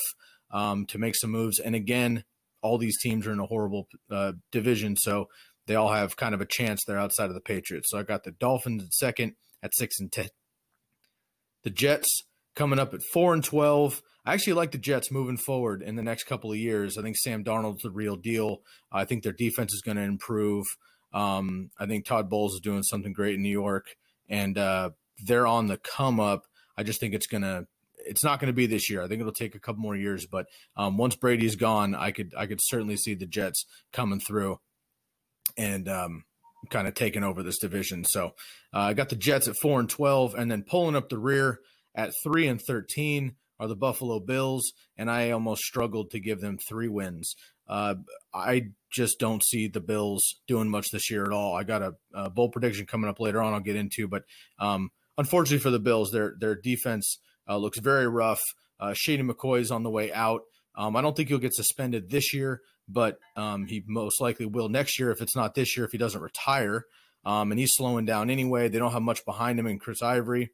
um, 0.51 0.85
to 0.87 0.97
make 0.97 1.15
some 1.15 1.31
moves. 1.31 1.59
And 1.59 1.75
again, 1.75 2.23
all 2.61 2.77
these 2.77 2.99
teams 3.01 3.27
are 3.27 3.33
in 3.33 3.39
a 3.39 3.45
horrible 3.45 3.87
uh, 4.09 4.33
division, 4.51 4.95
so 4.95 5.25
they 5.67 5.75
all 5.75 5.91
have 5.91 6.15
kind 6.15 6.33
of 6.33 6.41
a 6.41 6.45
chance 6.45 6.81
They're 6.85 6.99
outside 6.99 7.29
of 7.29 7.35
the 7.35 7.41
Patriots. 7.41 7.89
So 7.89 7.97
I 7.97 8.03
got 8.03 8.23
the 8.23 8.31
Dolphins 8.31 8.83
at 8.83 8.93
second 8.93 9.33
at 9.61 9.75
six 9.75 9.99
and 9.99 10.11
ten. 10.11 10.29
The 11.63 11.69
Jets 11.69 12.21
coming 12.55 12.79
up 12.79 12.93
at 12.93 13.01
four 13.11 13.33
and 13.33 13.43
twelve. 13.43 14.01
I 14.25 14.33
actually 14.33 14.53
like 14.53 14.71
the 14.71 14.77
Jets 14.77 15.11
moving 15.11 15.37
forward 15.37 15.81
in 15.81 15.95
the 15.95 16.03
next 16.03 16.23
couple 16.23 16.51
of 16.51 16.57
years. 16.57 16.97
I 16.97 17.01
think 17.01 17.17
Sam 17.17 17.43
Darnold's 17.43 17.81
the 17.81 17.91
real 17.91 18.15
deal. 18.15 18.61
I 18.91 19.03
think 19.03 19.23
their 19.23 19.33
defense 19.33 19.73
is 19.73 19.81
going 19.81 19.97
to 19.97 20.03
improve. 20.03 20.65
Um, 21.13 21.71
I 21.77 21.85
think 21.85 22.05
Todd 22.05 22.29
Bowles 22.29 22.53
is 22.53 22.61
doing 22.61 22.83
something 22.83 23.13
great 23.13 23.35
in 23.35 23.41
New 23.41 23.49
York, 23.49 23.87
and 24.29 24.57
uh, 24.57 24.91
they're 25.25 25.47
on 25.47 25.67
the 25.67 25.77
come 25.77 26.19
up. 26.19 26.43
I 26.77 26.83
just 26.83 26.99
think 26.99 27.13
it's 27.13 27.27
gonna. 27.27 27.65
It's 28.05 28.23
not 28.23 28.41
going 28.41 28.47
to 28.47 28.53
be 28.53 28.65
this 28.65 28.89
year. 28.89 29.01
I 29.01 29.07
think 29.07 29.21
it'll 29.21 29.31
take 29.31 29.55
a 29.55 29.59
couple 29.59 29.81
more 29.81 29.95
years. 29.95 30.25
But 30.25 30.47
um, 30.75 30.97
once 30.97 31.15
Brady's 31.15 31.55
gone, 31.55 31.95
I 31.95 32.11
could 32.11 32.33
I 32.37 32.47
could 32.47 32.59
certainly 32.61 32.97
see 32.97 33.13
the 33.13 33.25
Jets 33.25 33.65
coming 33.93 34.19
through 34.19 34.59
and 35.55 35.87
um, 35.87 36.25
kind 36.69 36.87
of 36.87 36.95
taking 36.95 37.23
over 37.23 37.43
this 37.43 37.59
division. 37.59 38.03
So 38.03 38.33
uh, 38.73 38.79
I 38.79 38.93
got 38.93 39.09
the 39.09 39.15
Jets 39.15 39.47
at 39.47 39.55
four 39.61 39.79
and 39.79 39.89
twelve, 39.89 40.35
and 40.35 40.51
then 40.51 40.63
pulling 40.63 40.95
up 40.95 41.09
the 41.09 41.17
rear 41.17 41.59
at 41.95 42.11
three 42.23 42.47
and 42.47 42.61
thirteen 42.61 43.35
are 43.59 43.67
the 43.67 43.75
Buffalo 43.75 44.19
Bills, 44.19 44.73
and 44.97 45.09
I 45.09 45.29
almost 45.29 45.61
struggled 45.61 46.11
to 46.11 46.19
give 46.19 46.41
them 46.41 46.57
three 46.57 46.89
wins. 46.89 47.35
Uh, 47.67 47.95
I 48.33 48.71
just 48.91 49.19
don't 49.19 49.43
see 49.45 49.67
the 49.67 49.79
Bills 49.79 50.41
doing 50.47 50.69
much 50.69 50.87
this 50.91 51.09
year 51.09 51.23
at 51.23 51.31
all. 51.31 51.55
I 51.55 51.63
got 51.63 51.81
a, 51.81 51.93
a 52.13 52.29
bold 52.29 52.51
prediction 52.51 52.85
coming 52.85 53.09
up 53.09 53.21
later 53.21 53.41
on. 53.41 53.53
I'll 53.53 53.61
get 53.61 53.77
into, 53.77 54.07
but 54.07 54.23
um, 54.59 54.89
unfortunately 55.17 55.59
for 55.59 55.69
the 55.69 55.79
Bills, 55.79 56.11
their 56.11 56.35
their 56.39 56.55
defense 56.55 57.19
uh, 57.47 57.57
looks 57.57 57.79
very 57.79 58.07
rough. 58.07 58.41
Uh, 58.79 58.93
Shady 58.95 59.23
McCoy 59.23 59.59
is 59.59 59.71
on 59.71 59.83
the 59.83 59.89
way 59.89 60.11
out. 60.11 60.41
Um, 60.75 60.95
I 60.95 61.01
don't 61.01 61.15
think 61.15 61.29
he'll 61.29 61.37
get 61.37 61.53
suspended 61.53 62.09
this 62.09 62.33
year, 62.33 62.61
but 62.87 63.17
um, 63.35 63.67
he 63.67 63.83
most 63.87 64.19
likely 64.19 64.45
will 64.45 64.69
next 64.69 64.99
year 64.99 65.11
if 65.11 65.21
it's 65.21 65.35
not 65.35 65.55
this 65.55 65.77
year 65.77 65.85
if 65.85 65.91
he 65.91 65.97
doesn't 65.97 66.21
retire. 66.21 66.85
Um, 67.25 67.51
and 67.51 67.59
he's 67.59 67.71
slowing 67.73 68.05
down 68.05 68.29
anyway. 68.29 68.67
They 68.67 68.79
don't 68.79 68.91
have 68.91 69.01
much 69.01 69.23
behind 69.23 69.57
him 69.57 69.67
in 69.67 69.79
Chris 69.79 70.01
Ivory. 70.01 70.49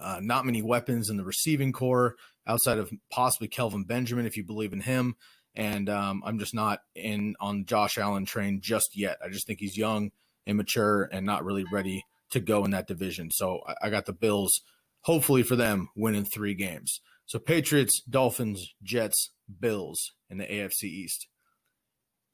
Uh, 0.00 0.18
not 0.20 0.44
many 0.44 0.60
weapons 0.60 1.08
in 1.08 1.16
the 1.16 1.24
receiving 1.24 1.72
core 1.72 2.16
outside 2.46 2.78
of 2.78 2.90
possibly 3.10 3.48
Kelvin 3.48 3.84
Benjamin, 3.84 4.26
if 4.26 4.36
you 4.36 4.44
believe 4.44 4.72
in 4.72 4.80
him 4.80 5.16
and 5.56 5.88
um, 5.88 6.22
I'm 6.24 6.38
just 6.38 6.54
not 6.54 6.80
in 6.94 7.34
on 7.40 7.64
Josh 7.64 7.98
Allen 7.98 8.26
train 8.26 8.60
just 8.60 8.90
yet. 8.94 9.18
I 9.24 9.28
just 9.28 9.46
think 9.46 9.58
he's 9.58 9.76
young, 9.76 10.10
immature, 10.46 11.08
and 11.10 11.24
not 11.24 11.44
really 11.44 11.64
ready 11.72 12.04
to 12.30 12.40
go 12.40 12.64
in 12.64 12.70
that 12.72 12.86
division. 12.86 13.30
So 13.30 13.60
I, 13.66 13.86
I 13.86 13.90
got 13.90 14.06
the 14.06 14.12
Bills, 14.12 14.60
hopefully 15.02 15.42
for 15.42 15.56
them, 15.56 15.88
winning 15.96 16.24
three 16.24 16.54
games. 16.54 17.00
So 17.26 17.38
Patriots, 17.38 18.02
Dolphins, 18.08 18.74
Jets, 18.82 19.30
Bills 19.60 20.12
in 20.30 20.38
the 20.38 20.44
AFC 20.44 20.84
East. 20.84 21.28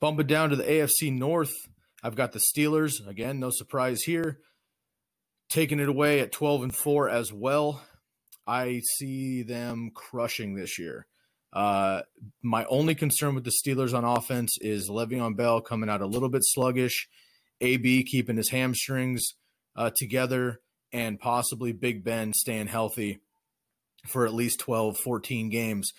Bump 0.00 0.20
it 0.20 0.26
down 0.26 0.50
to 0.50 0.56
the 0.56 0.64
AFC 0.64 1.12
North. 1.12 1.52
I've 2.02 2.16
got 2.16 2.32
the 2.32 2.40
Steelers 2.40 3.06
again. 3.06 3.38
No 3.38 3.50
surprise 3.50 4.02
here. 4.02 4.38
Taking 5.48 5.80
it 5.80 5.88
away 5.88 6.20
at 6.20 6.32
12 6.32 6.62
and 6.64 6.74
4 6.74 7.08
as 7.08 7.32
well. 7.32 7.82
I 8.46 8.80
see 8.96 9.42
them 9.42 9.90
crushing 9.94 10.54
this 10.54 10.78
year. 10.78 11.06
Uh, 11.52 12.00
my 12.42 12.64
only 12.64 12.94
concern 12.94 13.34
with 13.34 13.44
the 13.44 13.52
Steelers 13.52 13.94
on 13.94 14.04
offense 14.04 14.56
is 14.60 14.88
Le'Veon 14.88 15.36
Bell 15.36 15.60
coming 15.60 15.90
out 15.90 16.00
a 16.00 16.06
little 16.06 16.30
bit 16.30 16.42
sluggish, 16.44 17.08
AB 17.60 18.04
keeping 18.04 18.38
his 18.38 18.48
hamstrings 18.48 19.34
uh, 19.76 19.90
together, 19.94 20.60
and 20.92 21.18
possibly 21.18 21.72
Big 21.72 22.04
Ben 22.04 22.32
staying 22.32 22.66
healthy 22.66 23.20
for 24.06 24.26
at 24.26 24.34
least 24.34 24.60
12, 24.60 24.98
14 24.98 25.48
games. 25.48 25.92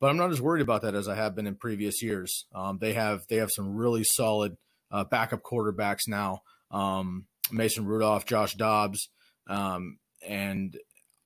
But 0.00 0.10
I'm 0.10 0.16
not 0.16 0.30
as 0.30 0.40
worried 0.40 0.62
about 0.62 0.82
that 0.82 0.94
as 0.94 1.08
I 1.08 1.16
have 1.16 1.34
been 1.34 1.46
in 1.46 1.56
previous 1.56 2.02
years. 2.02 2.46
Um, 2.54 2.78
they 2.80 2.92
have 2.92 3.22
they 3.28 3.36
have 3.36 3.50
some 3.50 3.74
really 3.74 4.04
solid 4.04 4.56
uh, 4.90 5.04
backup 5.04 5.42
quarterbacks 5.42 6.06
now. 6.06 6.42
Um, 6.70 7.26
Mason 7.50 7.84
Rudolph, 7.84 8.26
Josh 8.26 8.54
Dobbs, 8.54 9.08
um, 9.48 9.98
and 10.26 10.76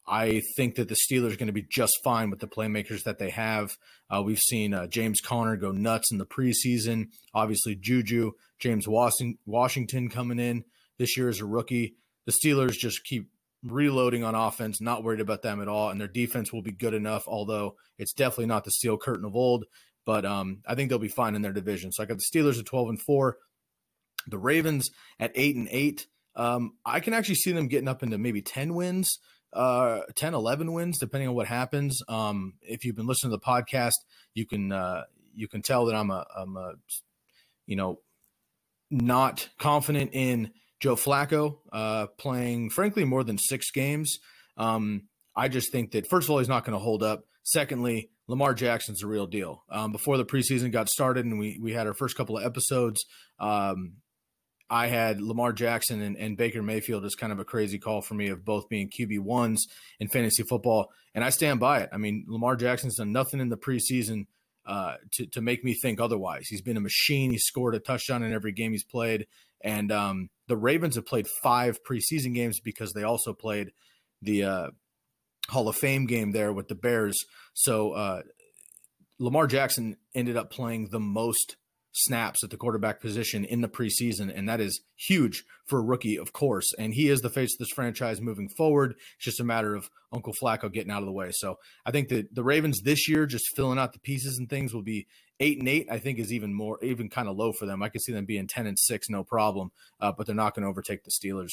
I 0.06 0.42
think 0.56 0.76
that 0.76 0.88
the 0.88 0.96
Steelers 0.96 1.32
are 1.32 1.36
going 1.36 1.48
to 1.48 1.52
be 1.52 1.66
just 1.70 1.94
fine 2.02 2.30
with 2.30 2.40
the 2.40 2.48
playmakers 2.48 3.04
that 3.04 3.18
they 3.18 3.30
have. 3.30 3.76
Uh, 4.10 4.22
we've 4.22 4.38
seen 4.38 4.72
uh, 4.72 4.86
James 4.86 5.20
Conner 5.20 5.56
go 5.56 5.70
nuts 5.70 6.10
in 6.10 6.18
the 6.18 6.26
preseason. 6.26 7.08
Obviously, 7.34 7.76
Juju, 7.76 8.32
James 8.58 8.86
Washington 8.88 10.08
coming 10.08 10.38
in 10.38 10.64
this 11.02 11.16
year 11.16 11.28
as 11.28 11.40
a 11.40 11.44
rookie. 11.44 11.96
The 12.26 12.32
Steelers 12.32 12.78
just 12.78 13.02
keep 13.02 13.28
reloading 13.64 14.22
on 14.22 14.36
offense, 14.36 14.80
not 14.80 15.02
worried 15.02 15.20
about 15.20 15.42
them 15.42 15.60
at 15.60 15.66
all, 15.66 15.90
and 15.90 16.00
their 16.00 16.08
defense 16.08 16.52
will 16.52 16.62
be 16.62 16.70
good 16.70 16.94
enough. 16.94 17.24
Although 17.26 17.74
it's 17.98 18.12
definitely 18.12 18.46
not 18.46 18.64
the 18.64 18.70
steel 18.70 18.96
curtain 18.96 19.24
of 19.24 19.34
old, 19.34 19.64
but 20.06 20.24
um, 20.24 20.62
I 20.64 20.76
think 20.76 20.88
they'll 20.88 21.00
be 21.00 21.08
fine 21.08 21.34
in 21.34 21.42
their 21.42 21.52
division. 21.52 21.90
So 21.90 22.02
I 22.02 22.06
got 22.06 22.18
the 22.18 22.38
Steelers 22.38 22.60
at 22.60 22.66
twelve 22.66 22.88
and 22.88 23.00
four, 23.00 23.38
the 24.28 24.38
Ravens 24.38 24.90
at 25.18 25.32
eight 25.34 25.56
and 25.56 25.68
eight. 25.72 26.06
Um, 26.36 26.74
I 26.86 27.00
can 27.00 27.12
actually 27.12 27.34
see 27.34 27.52
them 27.52 27.66
getting 27.66 27.88
up 27.88 28.04
into 28.04 28.16
maybe 28.16 28.42
ten 28.42 28.74
wins 28.74 29.18
uh 29.52 30.00
10 30.14 30.32
11 30.32 30.72
wins 30.72 30.98
depending 30.98 31.28
on 31.28 31.34
what 31.34 31.46
happens 31.46 32.00
um 32.08 32.54
if 32.62 32.86
you've 32.86 32.96
been 32.96 33.06
listening 33.06 33.30
to 33.30 33.36
the 33.36 33.44
podcast 33.44 33.92
you 34.32 34.46
can 34.46 34.72
uh 34.72 35.02
you 35.34 35.46
can 35.46 35.60
tell 35.60 35.84
that 35.84 35.94
i'm 35.94 36.10
a 36.10 36.24
i'm 36.34 36.56
a 36.56 36.72
you 37.66 37.76
know 37.76 37.98
not 38.90 39.48
confident 39.58 40.10
in 40.12 40.50
joe 40.82 40.96
flacco 40.96 41.58
uh 41.72 42.06
playing 42.18 42.68
frankly 42.68 43.04
more 43.04 43.22
than 43.22 43.38
six 43.38 43.70
games 43.70 44.18
um 44.56 45.02
i 45.36 45.48
just 45.48 45.70
think 45.70 45.92
that 45.92 46.06
first 46.06 46.26
of 46.26 46.30
all 46.30 46.38
he's 46.38 46.48
not 46.48 46.64
going 46.64 46.76
to 46.76 46.82
hold 46.82 47.02
up 47.02 47.24
secondly 47.44 48.10
lamar 48.26 48.52
jackson's 48.52 49.02
a 49.02 49.06
real 49.06 49.26
deal 49.26 49.62
um 49.70 49.92
before 49.92 50.18
the 50.18 50.24
preseason 50.24 50.72
got 50.72 50.88
started 50.88 51.24
and 51.24 51.38
we 51.38 51.58
we 51.62 51.72
had 51.72 51.86
our 51.86 51.94
first 51.94 52.16
couple 52.16 52.36
of 52.36 52.44
episodes 52.44 53.04
um 53.38 53.94
I 54.70 54.86
had 54.86 55.20
Lamar 55.20 55.52
Jackson 55.52 56.00
and, 56.00 56.16
and, 56.16 56.34
Baker 56.34 56.62
Mayfield 56.62 57.04
as 57.04 57.14
kind 57.14 57.30
of 57.30 57.38
a 57.38 57.44
crazy 57.44 57.78
call 57.78 58.00
for 58.00 58.14
me 58.14 58.28
of 58.28 58.42
both 58.42 58.70
being 58.70 58.88
QB 58.88 59.20
ones 59.20 59.66
in 60.00 60.08
fantasy 60.08 60.44
football, 60.44 60.90
and 61.14 61.22
I 61.22 61.28
stand 61.28 61.60
by 61.60 61.80
it. 61.80 61.90
I 61.92 61.98
mean, 61.98 62.24
Lamar 62.26 62.56
Jackson's 62.56 62.96
done 62.96 63.12
nothing 63.12 63.38
in 63.38 63.50
the 63.50 63.58
preseason 63.58 64.24
uh, 64.64 64.94
to 65.12 65.26
to 65.26 65.42
make 65.42 65.62
me 65.62 65.74
think 65.74 66.00
otherwise. 66.00 66.46
He's 66.48 66.62
been 66.62 66.76
a 66.76 66.80
machine. 66.80 67.32
He 67.32 67.38
scored 67.38 67.74
a 67.74 67.80
touchdown 67.80 68.22
in 68.22 68.32
every 68.32 68.52
game 68.52 68.72
he's 68.72 68.84
played, 68.84 69.26
and 69.62 69.92
um, 69.92 70.28
the 70.48 70.56
Ravens 70.56 70.96
have 70.96 71.06
played 71.06 71.26
five 71.42 71.78
preseason 71.88 72.34
games 72.34 72.60
because 72.60 72.92
they 72.92 73.02
also 73.02 73.32
played 73.32 73.70
the 74.20 74.44
uh, 74.44 74.66
Hall 75.48 75.68
of 75.68 75.76
Fame 75.76 76.06
game 76.06 76.32
there 76.32 76.52
with 76.52 76.68
the 76.68 76.74
Bears. 76.74 77.18
So 77.54 77.92
uh, 77.92 78.22
Lamar 79.18 79.46
Jackson 79.46 79.96
ended 80.14 80.36
up 80.36 80.50
playing 80.50 80.88
the 80.90 81.00
most 81.00 81.56
snaps 81.94 82.42
at 82.42 82.50
the 82.50 82.56
quarterback 82.56 83.00
position 83.00 83.44
in 83.44 83.60
the 83.60 83.68
preseason, 83.68 84.32
and 84.34 84.48
that 84.48 84.60
is 84.60 84.80
huge 84.96 85.44
for 85.66 85.78
a 85.78 85.84
rookie, 85.84 86.16
of 86.16 86.32
course. 86.32 86.72
And 86.78 86.94
he 86.94 87.08
is 87.08 87.20
the 87.20 87.30
face 87.30 87.54
of 87.54 87.58
this 87.58 87.74
franchise 87.74 88.20
moving 88.20 88.48
forward. 88.48 88.94
It's 89.16 89.26
just 89.26 89.40
a 89.40 89.44
matter 89.44 89.74
of 89.74 89.90
Uncle 90.12 90.32
Flacco 90.32 90.72
getting 90.72 90.90
out 90.90 91.02
of 91.02 91.06
the 91.06 91.12
way. 91.12 91.30
So 91.32 91.56
I 91.84 91.90
think 91.90 92.08
that 92.08 92.34
the 92.34 92.44
Ravens 92.44 92.80
this 92.82 93.08
year, 93.08 93.26
just 93.26 93.54
filling 93.54 93.78
out 93.78 93.92
the 93.92 94.00
pieces 94.00 94.38
and 94.38 94.48
things, 94.48 94.72
will 94.72 94.82
be 94.82 95.06
eight 95.40 95.58
and 95.58 95.68
eight. 95.68 95.88
I 95.90 95.98
think 95.98 96.18
is 96.18 96.32
even 96.32 96.54
more, 96.54 96.78
even 96.82 97.08
kind 97.08 97.28
of 97.28 97.36
low 97.36 97.52
for 97.52 97.66
them. 97.66 97.82
I 97.82 97.88
could 97.88 98.02
see 98.02 98.12
them 98.12 98.24
being 98.24 98.46
ten 98.46 98.66
and 98.66 98.78
six, 98.78 99.08
no 99.08 99.24
problem. 99.24 99.72
Uh, 100.00 100.12
but 100.12 100.26
they're 100.26 100.34
not 100.34 100.54
going 100.54 100.62
to 100.62 100.68
overtake 100.68 101.04
the 101.04 101.10
Steelers. 101.10 101.52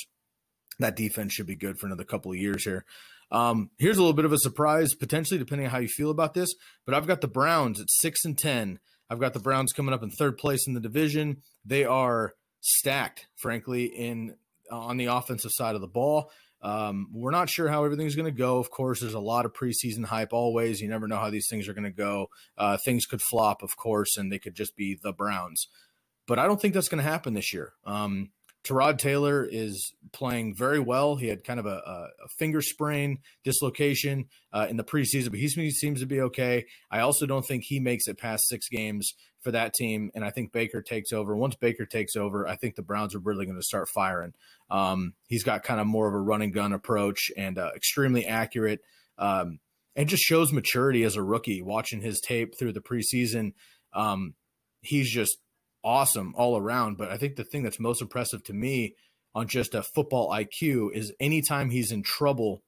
That 0.80 0.96
defense 0.96 1.34
should 1.34 1.48
be 1.48 1.56
good 1.56 1.78
for 1.78 1.88
another 1.88 2.04
couple 2.06 2.32
of 2.32 2.38
years 2.38 2.64
here. 2.64 2.86
Um, 3.32 3.70
here's 3.78 3.98
a 3.98 4.02
little 4.02 4.16
bit 4.16 4.26
of 4.26 4.34
a 4.34 4.38
surprise, 4.38 4.94
potentially, 4.94 5.38
depending 5.38 5.68
on 5.68 5.72
how 5.72 5.80
you 5.80 5.88
feel 5.88 6.10
about 6.10 6.34
this. 6.34 6.54
But 6.86 6.96
I've 6.96 7.08
got 7.08 7.22
the 7.22 7.28
Browns 7.28 7.80
at 7.80 7.92
six 7.92 8.26
and 8.26 8.38
ten. 8.38 8.80
I've 9.10 9.20
got 9.20 9.34
the 9.34 9.40
Browns 9.40 9.74
coming 9.74 9.94
up 9.94 10.04
in 10.04 10.10
third 10.10 10.38
place 10.38 10.68
in 10.68 10.74
the 10.74 10.80
division. 10.80 11.42
They 11.66 11.84
are 11.84 12.34
stacked, 12.62 13.28
frankly, 13.36 13.86
in 13.86 14.36
on 14.72 14.98
the 14.98 15.06
offensive 15.06 15.52
side 15.54 15.76
of 15.76 15.82
the 15.82 15.88
ball. 15.88 16.32
Um, 16.62 17.08
we're 17.14 17.32
not 17.32 17.50
sure 17.50 17.70
how 17.70 17.86
everything's 17.86 18.16
going 18.16 18.26
to 18.26 18.38
go. 18.38 18.58
Of 18.58 18.70
course, 18.70 19.00
there's 19.00 19.14
a 19.14 19.20
lot 19.20 19.46
of 19.46 19.54
preseason 19.54 20.06
hype 20.06 20.34
always. 20.34 20.82
You 20.82 20.90
never 20.90 21.08
know 21.08 21.18
how 21.18 21.30
these 21.30 21.48
things 21.50 21.68
are 21.68 21.74
going 21.74 21.86
to 21.86 21.90
go. 21.90 22.28
Uh, 22.58 22.78
things 22.78 23.06
could 23.06 23.22
flop, 23.22 23.64
of 23.64 23.78
course, 23.78 24.18
and 24.18 24.32
they 24.32 24.40
could 24.40 24.56
just 24.56 24.76
be 24.76 24.98
the 25.02 25.14
Browns. 25.14 25.68
But 26.28 26.38
I 26.38 26.46
don't 26.46 26.62
think 26.62 26.74
that's 26.74 26.90
going 26.90 27.04
to 27.04 27.10
happen 27.10 27.34
this 27.34 27.54
year. 27.54 27.74
Um, 27.86 28.32
Tyrod 28.64 28.98
Taylor 28.98 29.48
is 29.50 29.94
playing 30.12 30.54
very 30.56 30.80
well. 30.80 31.16
He 31.16 31.28
had 31.28 31.44
kind 31.44 31.60
of 31.60 31.66
a, 31.66 32.10
a 32.24 32.28
finger 32.38 32.62
sprain 32.62 33.20
dislocation 33.44 34.26
uh, 34.52 34.68
in 34.70 34.78
the 34.78 34.84
preseason, 34.84 35.30
but 35.30 35.40
he 35.40 35.72
seems 35.72 36.02
to 36.02 36.06
be 36.06 36.22
okay. 36.22 36.66
I 36.92 37.00
also 37.00 37.26
don't 37.26 37.46
think 37.46 37.64
he 37.64 37.80
makes 37.80 38.08
it 38.08 38.18
past 38.18 38.48
six 38.48 38.68
games 38.68 39.14
for 39.42 39.52
that 39.52 39.74
team, 39.74 40.12
and 40.14 40.26
I 40.26 40.32
think 40.32 40.52
Baker 40.52 40.82
takes 40.82 41.14
over. 41.14 41.36
Once 41.36 41.56
Baker 41.56 41.86
takes 41.86 42.18
over, 42.18 42.46
I 42.48 42.58
think 42.58 42.76
the 42.76 42.82
Browns 42.82 43.16
are 43.16 43.20
really 43.20 43.46
going 43.46 43.58
to 43.58 43.64
start 43.64 43.88
firing. 43.88 44.34
Um, 44.70 45.14
he's 45.28 45.44
got 45.44 45.64
kind 45.64 45.80
of 45.80 45.88
more 45.88 46.08
of 46.08 46.14
a 46.14 46.20
running 46.20 46.52
gun 46.52 46.74
approach 46.74 47.32
and 47.38 47.58
uh, 47.58 47.72
extremely 47.76 48.26
accurate, 48.26 48.82
um, 49.18 49.60
and 49.96 50.10
just 50.10 50.24
shows 50.24 50.52
maturity 50.52 51.04
as 51.04 51.16
a 51.16 51.24
rookie. 51.24 51.62
Watching 51.62 52.02
his 52.02 52.20
tape 52.20 52.58
through 52.60 52.74
the 52.74 52.82
preseason, 52.82 53.54
um, 53.94 54.34
he's 54.82 55.10
just 55.10 55.38
awesome 55.84 56.34
all 56.36 56.58
around. 56.58 56.98
But 56.98 57.10
I 57.10 57.18
think 57.18 57.36
the 57.36 57.44
thing 57.44 57.64
that's 57.64 57.80
most 57.80 58.02
impressive 58.02 58.44
to 58.46 58.54
me 58.54 58.96
on 59.36 59.48
just 59.48 59.76
a 59.76 59.84
football 59.84 60.30
IQ 60.30 60.94
is 60.94 61.14
anytime 61.20 61.70
he's 61.70 61.92
in 61.92 62.04
trouble 62.04 62.64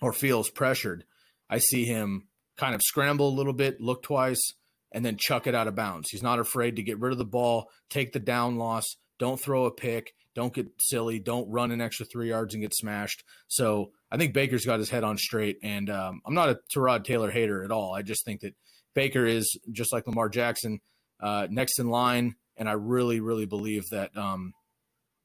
or 0.00 0.12
feels 0.12 0.50
pressured, 0.50 1.04
I 1.48 1.58
see 1.58 1.84
him 1.84 2.28
kind 2.56 2.74
of 2.74 2.82
scramble 2.82 3.28
a 3.28 3.36
little 3.36 3.52
bit, 3.52 3.80
look 3.80 4.02
twice, 4.02 4.52
and 4.92 5.04
then 5.04 5.16
chuck 5.18 5.46
it 5.46 5.54
out 5.54 5.68
of 5.68 5.74
bounds. 5.74 6.10
He's 6.10 6.22
not 6.22 6.38
afraid 6.38 6.76
to 6.76 6.82
get 6.82 6.98
rid 6.98 7.12
of 7.12 7.18
the 7.18 7.24
ball, 7.24 7.70
take 7.90 8.12
the 8.12 8.20
down 8.20 8.56
loss, 8.56 8.84
don't 9.18 9.40
throw 9.40 9.64
a 9.64 9.70
pick, 9.70 10.12
don't 10.34 10.54
get 10.54 10.68
silly, 10.78 11.18
don't 11.18 11.50
run 11.50 11.70
an 11.70 11.80
extra 11.80 12.06
three 12.06 12.28
yards 12.28 12.54
and 12.54 12.62
get 12.62 12.74
smashed. 12.74 13.24
So 13.48 13.92
I 14.10 14.16
think 14.16 14.34
Baker's 14.34 14.66
got 14.66 14.78
his 14.78 14.90
head 14.90 15.04
on 15.04 15.18
straight, 15.18 15.58
and 15.62 15.88
um, 15.90 16.20
I'm 16.26 16.34
not 16.34 16.50
a 16.50 16.58
Tyrod 16.74 17.04
Taylor 17.04 17.30
hater 17.30 17.64
at 17.64 17.70
all. 17.70 17.94
I 17.94 18.02
just 18.02 18.24
think 18.24 18.40
that 18.40 18.54
Baker 18.94 19.26
is 19.26 19.58
just 19.72 19.92
like 19.92 20.06
Lamar 20.06 20.28
Jackson, 20.28 20.80
uh, 21.20 21.46
next 21.50 21.78
in 21.78 21.88
line, 21.88 22.36
and 22.56 22.68
I 22.68 22.72
really, 22.72 23.20
really 23.20 23.46
believe 23.46 23.84
that 23.90 24.16
um, 24.16 24.52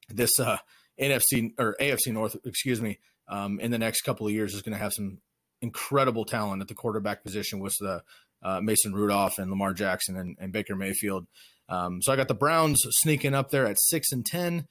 this 0.08 0.38
uh, 0.38 0.58
NFC 1.00 1.52
or 1.58 1.76
AFC 1.80 2.12
North, 2.12 2.36
excuse 2.44 2.80
me, 2.80 2.98
um, 3.28 3.60
in 3.60 3.70
the 3.70 3.78
next 3.78 4.02
couple 4.02 4.26
of 4.26 4.32
years 4.32 4.54
is 4.54 4.62
going 4.62 4.72
to 4.72 4.82
have 4.82 4.92
some 4.92 5.18
incredible 5.60 6.24
talent 6.24 6.60
at 6.60 6.68
the 6.68 6.74
quarterback 6.74 7.22
position 7.22 7.60
with 7.60 7.74
the 7.80 8.02
uh, 8.42 8.60
Mason 8.60 8.92
Rudolph 8.92 9.38
and 9.38 9.50
Lamar 9.50 9.72
Jackson 9.72 10.16
and, 10.16 10.36
and 10.40 10.52
Baker 10.52 10.74
Mayfield. 10.74 11.26
Um, 11.68 12.02
so 12.02 12.12
I 12.12 12.16
got 12.16 12.28
the 12.28 12.34
Browns 12.34 12.82
sneaking 12.90 13.34
up 13.34 13.50
there 13.50 13.66
at 13.66 13.80
six 13.80 14.12
and 14.12 14.26
ten, 14.26 14.66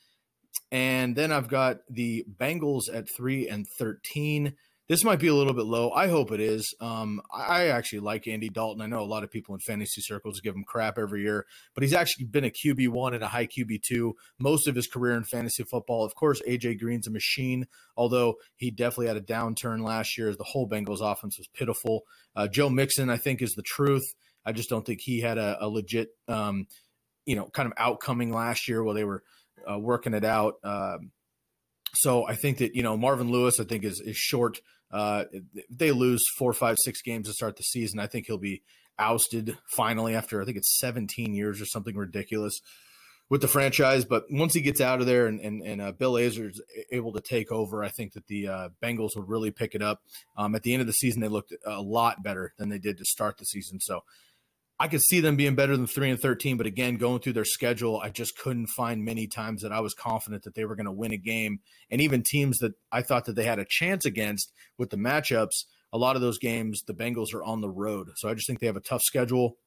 and 0.72 1.16
then 1.16 1.32
I've 1.32 1.48
got 1.48 1.78
the 1.90 2.26
Bengals 2.38 2.84
at 2.94 3.08
three 3.16 3.48
and 3.48 3.66
thirteen. 3.80 4.54
This 4.90 5.06
might 5.06 5.20
be 5.20 5.28
a 5.28 5.36
little 5.36 5.54
bit 5.54 5.66
low. 5.66 5.92
I 5.92 6.08
hope 6.08 6.32
it 6.32 6.42
is. 6.42 6.76
Um, 6.82 7.22
I 7.34 7.68
actually 7.68 8.00
like 8.00 8.28
Andy 8.28 8.50
Dalton. 8.50 8.82
I 8.82 8.88
know 8.88 9.02
a 9.02 9.06
lot 9.06 9.24
of 9.24 9.32
people 9.32 9.56
in 9.56 9.62
fantasy 9.62 10.02
circles 10.02 10.42
give 10.42 10.54
him 10.54 10.66
crap 10.68 10.98
every 10.98 11.22
year, 11.22 11.46
but 11.74 11.84
he's 11.84 11.94
actually 11.94 12.26
been 12.26 12.44
a 12.44 12.50
QB 12.50 12.90
one 12.90 13.14
and 13.14 13.24
a 13.24 13.28
high 13.28 13.48
QB 13.48 13.84
two 13.88 14.16
most 14.38 14.68
of 14.68 14.76
his 14.76 14.88
career 14.88 15.16
in 15.16 15.24
fantasy 15.24 15.64
football. 15.64 16.04
Of 16.04 16.16
course, 16.16 16.42
AJ 16.48 16.80
Green's 16.80 17.08
a 17.08 17.12
machine, 17.12 17.68
although 17.96 18.36
he 18.58 18.70
definitely 18.70 19.08
had 19.08 19.18
a 19.18 19.22
downturn 19.22 19.82
last 19.86 20.18
year 20.18 20.28
as 20.28 20.36
the 20.36 20.44
whole 20.44 20.68
Bengals 20.68 21.00
offense 21.02 21.38
was 21.38 21.48
pitiful. 21.54 22.02
Uh, 22.36 22.48
Joe 22.48 22.70
Mixon, 22.70 23.10
I 23.10 23.18
think, 23.18 23.42
is 23.42 23.54
the 23.54 23.64
truth. 23.64 24.04
I 24.46 24.52
just 24.52 24.70
don't 24.70 24.86
think 24.86 25.00
he 25.02 25.22
had 25.22 25.38
a, 25.38 25.58
a 25.62 25.70
legit, 25.70 26.10
um, 26.28 26.66
you 27.26 27.36
know, 27.36 27.46
kind 27.46 27.68
of 27.68 27.74
outcoming 27.78 28.34
last 28.34 28.68
year 28.68 28.84
while 28.84 28.96
they 28.96 29.06
were 29.06 29.24
uh, 29.72 29.80
working 29.80 30.14
it 30.14 30.26
out. 30.26 30.56
Um, 30.64 31.12
so 31.94 32.28
I 32.28 32.36
think 32.36 32.60
that 32.60 32.76
you 32.76 32.84
know 32.84 32.98
Marvin 32.98 33.32
Lewis, 33.32 33.60
I 33.60 33.64
think 33.64 33.84
is 33.84 34.00
is 34.00 34.18
short 34.18 34.60
uh, 34.92 35.26
they 35.70 35.92
lose 35.92 36.24
four, 36.38 36.54
five, 36.54 36.78
six 36.84 37.02
games 37.02 37.28
to 37.28 37.34
start 37.34 37.56
the 37.56 37.64
season, 37.64 38.00
I 38.00 38.08
think 38.08 38.28
he'll 38.28 38.38
be 38.38 38.62
ousted 39.00 39.58
finally 39.76 40.14
after 40.14 40.42
I 40.42 40.46
think 40.46 40.58
it's 40.58 40.78
17 40.80 41.34
years 41.34 41.62
or 41.62 41.66
something 41.66 41.96
ridiculous 41.96 42.60
with 43.30 43.42
the 43.42 43.48
franchise. 43.48 44.04
But 44.04 44.26
once 44.30 44.54
he 44.54 44.62
gets 44.62 44.82
out 44.82 45.00
of 45.00 45.08
there 45.08 45.28
and 45.28 45.40
and, 45.40 45.62
and 45.64 45.82
uh, 45.82 45.92
Bill 45.94 46.14
Lazor's 46.14 46.62
able 46.92 47.14
to 47.14 47.22
take 47.22 47.52
over, 47.52 47.84
I 47.84 47.90
think 47.90 48.14
that 48.14 48.28
the 48.28 48.48
uh, 48.48 48.70
Bengals 48.84 49.16
will 49.16 49.24
really 49.24 49.52
pick 49.52 49.76
it 49.76 49.82
up. 49.82 50.02
Um, 50.38 50.56
at 50.56 50.64
the 50.64 50.74
end 50.74 50.82
of 50.82 50.88
the 50.88 50.94
season, 50.94 51.22
they 51.22 51.30
looked 51.30 51.54
a 51.66 51.82
lot 51.82 52.22
better 52.22 52.54
than 52.58 52.70
they 52.70 52.80
did 52.80 52.98
to 52.98 53.06
start 53.06 53.38
the 53.38 53.46
season. 53.46 53.80
So 53.80 54.04
I 54.82 54.88
could 54.88 55.04
see 55.04 55.20
them 55.20 55.36
being 55.36 55.54
better 55.54 55.78
than 55.78 55.86
three 55.86 56.10
and 56.10 56.20
thirteen, 56.20 56.58
but 56.58 56.66
again, 56.66 56.96
going 56.96 57.20
through 57.20 57.34
their 57.34 57.46
schedule, 57.46 58.00
I 58.00 58.10
just 58.10 58.36
couldn't 58.36 58.66
find 58.66 59.06
many 59.06 59.28
times 59.28 59.62
that 59.62 59.72
I 59.72 59.80
was 59.80 59.94
confident 59.94 60.42
that 60.46 60.56
they 60.56 60.66
were 60.66 60.76
going 60.76 60.88
to 60.88 60.92
win 60.92 61.12
a 61.12 61.18
game. 61.18 61.60
And 61.92 62.02
even 62.02 62.24
teams 62.24 62.58
that 62.58 62.74
I 62.92 63.04
thought 63.04 63.26
that 63.26 63.36
they 63.36 63.44
had 63.44 63.60
a 63.60 63.66
chance 63.70 64.06
against 64.06 64.52
with 64.80 64.90
the 64.90 64.98
matchups, 64.98 65.66
a 65.94 66.00
lot 66.00 66.16
of 66.16 66.24
those 66.24 66.40
games, 66.40 66.82
the 66.88 66.96
Bengals 66.96 67.32
are 67.36 67.44
on 67.44 67.62
the 67.62 67.70
road. 67.70 68.08
So 68.16 68.28
I 68.28 68.34
just 68.34 68.48
think 68.48 68.60
they 68.60 68.66
have 68.66 68.76
a 68.76 68.82
tough 68.82 69.04
schedule. 69.04 69.58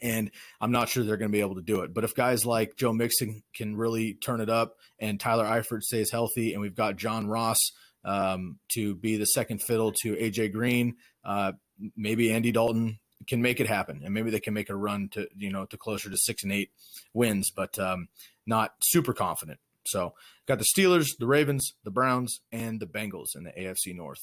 And 0.00 0.30
I'm 0.60 0.70
not 0.70 0.88
sure 0.88 1.02
they're 1.02 1.16
going 1.16 1.32
to 1.32 1.36
be 1.36 1.40
able 1.40 1.56
to 1.56 1.60
do 1.60 1.80
it. 1.80 1.92
But 1.92 2.04
if 2.04 2.14
guys 2.14 2.46
like 2.46 2.76
Joe 2.76 2.92
Mixon 2.92 3.42
can 3.56 3.74
really 3.74 4.14
turn 4.14 4.40
it 4.40 4.50
up 4.50 4.76
and 5.00 5.18
Tyler 5.18 5.46
Eifert 5.46 5.82
stays 5.82 6.12
healthy, 6.12 6.52
and 6.52 6.62
we've 6.62 6.76
got 6.76 6.94
John 6.94 7.26
Ross 7.26 7.58
um, 8.04 8.60
to 8.74 8.94
be 8.94 9.16
the 9.16 9.26
second 9.26 9.62
fiddle 9.62 9.90
to 10.02 10.14
AJ 10.14 10.52
Green, 10.52 10.94
uh, 11.24 11.52
maybe 11.96 12.32
Andy 12.32 12.52
Dalton 12.52 13.00
can 13.26 13.42
make 13.42 13.60
it 13.60 13.66
happen, 13.66 14.02
and 14.04 14.12
maybe 14.12 14.30
they 14.30 14.40
can 14.40 14.54
make 14.54 14.70
a 14.70 14.76
run 14.76 15.08
to 15.10 15.28
you 15.36 15.50
know 15.50 15.64
to 15.66 15.76
closer 15.76 16.10
to 16.10 16.16
six 16.16 16.42
and 16.42 16.52
eight 16.52 16.70
wins, 17.12 17.50
but 17.54 17.78
um, 17.78 18.08
not 18.46 18.74
super 18.82 19.12
confident. 19.12 19.58
So 19.86 20.14
got 20.46 20.58
the 20.58 20.66
Steelers, 20.76 21.08
the 21.18 21.26
Ravens, 21.26 21.74
the 21.84 21.90
Browns, 21.90 22.40
and 22.52 22.80
the 22.80 22.86
Bengals 22.86 23.36
in 23.36 23.44
the 23.44 23.52
AFC 23.52 23.94
North. 23.94 24.20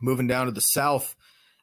Moving 0.00 0.26
down 0.26 0.46
to 0.46 0.52
the 0.52 0.60
South, 0.60 1.14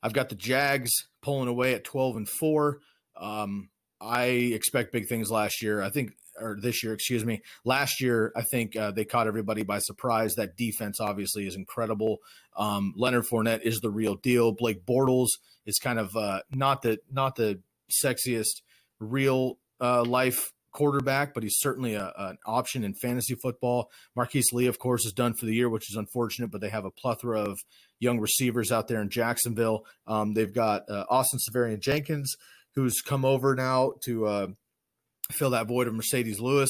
I've 0.01 0.13
got 0.13 0.29
the 0.29 0.35
Jags 0.35 0.91
pulling 1.21 1.47
away 1.47 1.73
at 1.73 1.83
twelve 1.83 2.15
and 2.15 2.27
four. 2.27 2.79
Um, 3.15 3.69
I 4.01 4.23
expect 4.23 4.91
big 4.91 5.07
things 5.07 5.31
last 5.31 5.61
year. 5.61 5.81
I 5.81 5.89
think 5.89 6.13
or 6.39 6.57
this 6.61 6.83
year, 6.83 6.93
excuse 6.93 7.25
me. 7.25 7.41
Last 7.65 8.01
year, 8.01 8.31
I 8.35 8.41
think 8.41 8.75
uh, 8.75 8.91
they 8.91 9.05
caught 9.05 9.27
everybody 9.27 9.63
by 9.63 9.79
surprise. 9.79 10.35
That 10.35 10.57
defense 10.57 10.99
obviously 10.99 11.47
is 11.47 11.55
incredible. 11.55 12.17
Um, 12.55 12.93
Leonard 12.95 13.25
Fournette 13.25 13.61
is 13.63 13.79
the 13.79 13.89
real 13.91 14.15
deal. 14.15 14.51
Blake 14.51 14.85
Bortles 14.85 15.29
is 15.65 15.79
kind 15.79 15.99
of 15.99 16.15
uh, 16.15 16.41
not 16.51 16.81
the 16.81 16.99
not 17.11 17.35
the 17.35 17.59
sexiest 18.03 18.61
real 18.99 19.57
uh, 19.81 20.03
life 20.03 20.51
quarterback, 20.71 21.33
but 21.33 21.43
he's 21.43 21.57
certainly 21.59 21.93
a, 21.93 22.11
an 22.17 22.37
option 22.45 22.83
in 22.83 22.93
fantasy 22.95 23.35
football. 23.35 23.89
Marquise 24.15 24.51
Lee, 24.51 24.65
of 24.65 24.79
course, 24.79 25.05
is 25.05 25.13
done 25.13 25.33
for 25.33 25.45
the 25.45 25.53
year, 25.53 25.69
which 25.69 25.89
is 25.89 25.95
unfortunate, 25.95 26.51
but 26.51 26.61
they 26.61 26.69
have 26.69 26.85
a 26.85 26.91
plethora 26.91 27.41
of 27.41 27.59
young 27.99 28.19
receivers 28.19 28.71
out 28.71 28.87
there 28.87 29.01
in 29.01 29.09
Jacksonville. 29.09 29.85
Um, 30.07 30.33
they've 30.33 30.53
got 30.53 30.89
uh, 30.89 31.05
Austin 31.09 31.39
Seferian-Jenkins, 31.39 32.35
who's 32.75 33.01
come 33.01 33.23
over 33.23 33.55
now 33.55 33.93
to 34.05 34.25
uh, 34.25 34.47
fill 35.31 35.51
that 35.51 35.67
void 35.67 35.87
of 35.87 35.93
Marcedes 35.93 36.39
Lewis. 36.39 36.69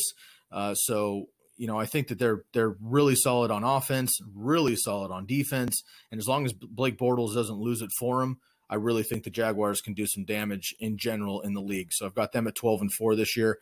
Uh, 0.52 0.74
so 0.76 1.28
you 1.56 1.68
know, 1.68 1.80
I 1.80 1.86
think 1.86 2.08
that 2.08 2.20
they're 2.20 2.44
they're 2.54 2.76
really 2.82 3.16
solid 3.16 3.52
on 3.52 3.63
offense, 3.63 4.18
really 4.34 4.76
solid 4.76 5.12
on 5.12 5.26
defense, 5.26 5.84
and 6.12 6.20
as 6.20 6.28
long 6.28 6.46
as 6.46 6.54
Blake 6.54 6.98
Bortles 6.98 7.36
doesn't 7.36 7.58
lose 7.58 7.82
it 7.82 7.92
for 8.00 8.22
him, 8.22 8.39
I 8.70 8.76
really 8.76 9.04
think 9.04 9.24
the 9.24 9.30
Jaguars 9.30 9.82
can 9.82 9.94
do 9.94 10.08
some 10.08 10.26
damage 10.26 10.76
in 10.80 10.98
general 10.98 11.42
in 11.42 11.54
the 11.54 11.62
league. 11.62 11.89
So 11.92 12.06
I've 12.06 12.16
got 12.16 12.32
them 12.32 12.48
at 12.48 12.56
12 12.56 12.82
and 12.82 12.94
4 12.94 13.16
this 13.16 13.38
year. 13.38 13.60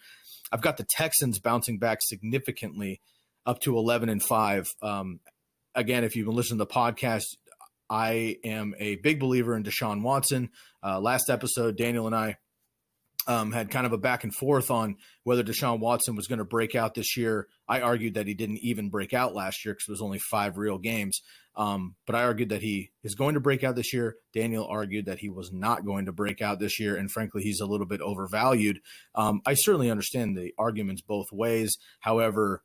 I've 0.51 0.62
got 0.62 0.77
the 0.77 0.86
Texans 0.89 1.39
bouncing 1.39 1.80
back 1.80 1.99
significantly 2.01 3.01
up 3.45 3.60
to 3.62 3.77
11 3.77 4.10
and 4.10 4.23
5. 4.23 4.67
Um, 4.82 5.19
again, 5.75 6.04
if 6.04 6.15
you've 6.15 6.27
been 6.27 6.36
listening 6.36 6.60
to 6.60 6.65
the 6.65 6.73
podcast, 6.73 7.25
I 7.89 8.38
am 8.45 8.73
a 8.80 8.95
big 8.97 9.19
believer 9.19 9.56
in 9.56 9.63
Deshaun 9.63 10.01
Watson. 10.01 10.49
Uh, 10.82 10.99
last 10.99 11.30
episode, 11.30 11.75
Daniel 11.75 12.08
and 12.08 12.15
I 12.15 12.38
um, 13.27 13.51
had 13.51 13.69
kind 13.69 13.86
of 13.86 13.93
a 13.93 13.97
back 13.97 14.23
and 14.23 14.34
forth 14.34 14.71
on 14.71 14.97
whether 15.23 15.43
Deshaun 15.43 15.79
Watson 15.79 16.15
was 16.15 16.27
going 16.27 16.39
to 16.39 16.45
break 16.45 16.75
out 16.75 16.95
this 16.95 17.15
year. 17.15 17.47
I 17.67 17.81
argued 17.81 18.15
that 18.15 18.27
he 18.27 18.34
didn't 18.34 18.60
even 18.62 18.89
break 18.89 19.13
out 19.13 19.36
last 19.36 19.63
year 19.63 19.73
because 19.73 19.88
it 19.88 19.91
was 19.91 20.01
only 20.01 20.19
five 20.19 20.57
real 20.57 20.77
games. 20.77 21.21
Um, 21.55 21.95
but 22.07 22.15
I 22.15 22.23
argued 22.23 22.49
that 22.49 22.62
he 22.62 22.91
is 23.03 23.15
going 23.15 23.34
to 23.34 23.41
break 23.41 23.63
out 23.63 23.75
this 23.75 23.93
year. 23.93 24.15
Daniel 24.34 24.65
argued 24.65 25.05
that 25.05 25.19
he 25.19 25.29
was 25.29 25.51
not 25.51 25.86
going 25.86 26.05
to 26.05 26.12
break 26.12 26.41
out 26.41 26.60
this 26.60 26.79
year. 26.79 26.95
And 26.95 27.12
frankly, 27.12 27.43
he's 27.43 27.60
a 27.60 27.65
little 27.65 27.86
bit 27.86 28.01
overvalued. 28.01 28.79
Um, 29.15 29.41
I 29.45 29.53
certainly 29.53 29.91
understand 29.91 30.36
the 30.36 30.53
arguments 30.57 31.01
both 31.01 31.31
ways. 31.31 31.77
However, 31.99 32.63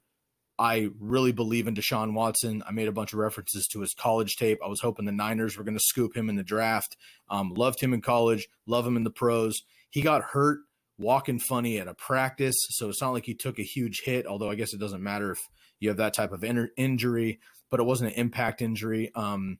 I 0.58 0.88
really 0.98 1.32
believe 1.32 1.66
in 1.66 1.74
Deshaun 1.74 2.14
Watson. 2.14 2.62
I 2.66 2.70
made 2.70 2.88
a 2.88 2.92
bunch 2.92 3.12
of 3.12 3.18
references 3.18 3.66
to 3.72 3.80
his 3.80 3.92
college 3.92 4.36
tape. 4.36 4.58
I 4.64 4.68
was 4.68 4.80
hoping 4.80 5.04
the 5.04 5.12
Niners 5.12 5.58
were 5.58 5.64
going 5.64 5.76
to 5.76 5.84
scoop 5.84 6.16
him 6.16 6.30
in 6.30 6.36
the 6.36 6.42
draft. 6.42 6.96
Um, 7.28 7.52
loved 7.54 7.80
him 7.80 7.92
in 7.92 8.00
college, 8.00 8.48
love 8.66 8.86
him 8.86 8.96
in 8.96 9.04
the 9.04 9.10
pros 9.10 9.62
he 9.90 10.02
got 10.02 10.22
hurt 10.22 10.60
walking 10.98 11.38
funny 11.38 11.78
at 11.78 11.88
a 11.88 11.94
practice, 11.94 12.56
so 12.70 12.88
it's 12.88 13.00
not 13.00 13.12
like 13.12 13.26
he 13.26 13.34
took 13.34 13.58
a 13.58 13.62
huge 13.64 14.02
hit. 14.04 14.26
Although 14.26 14.50
I 14.50 14.54
guess 14.54 14.74
it 14.74 14.80
doesn't 14.80 15.02
matter 15.02 15.32
if 15.32 15.38
you 15.80 15.88
have 15.88 15.98
that 15.98 16.14
type 16.14 16.32
of 16.32 16.44
in- 16.44 16.70
injury, 16.76 17.40
but 17.70 17.80
it 17.80 17.84
wasn't 17.84 18.12
an 18.12 18.18
impact 18.18 18.62
injury. 18.62 19.12
Um, 19.14 19.58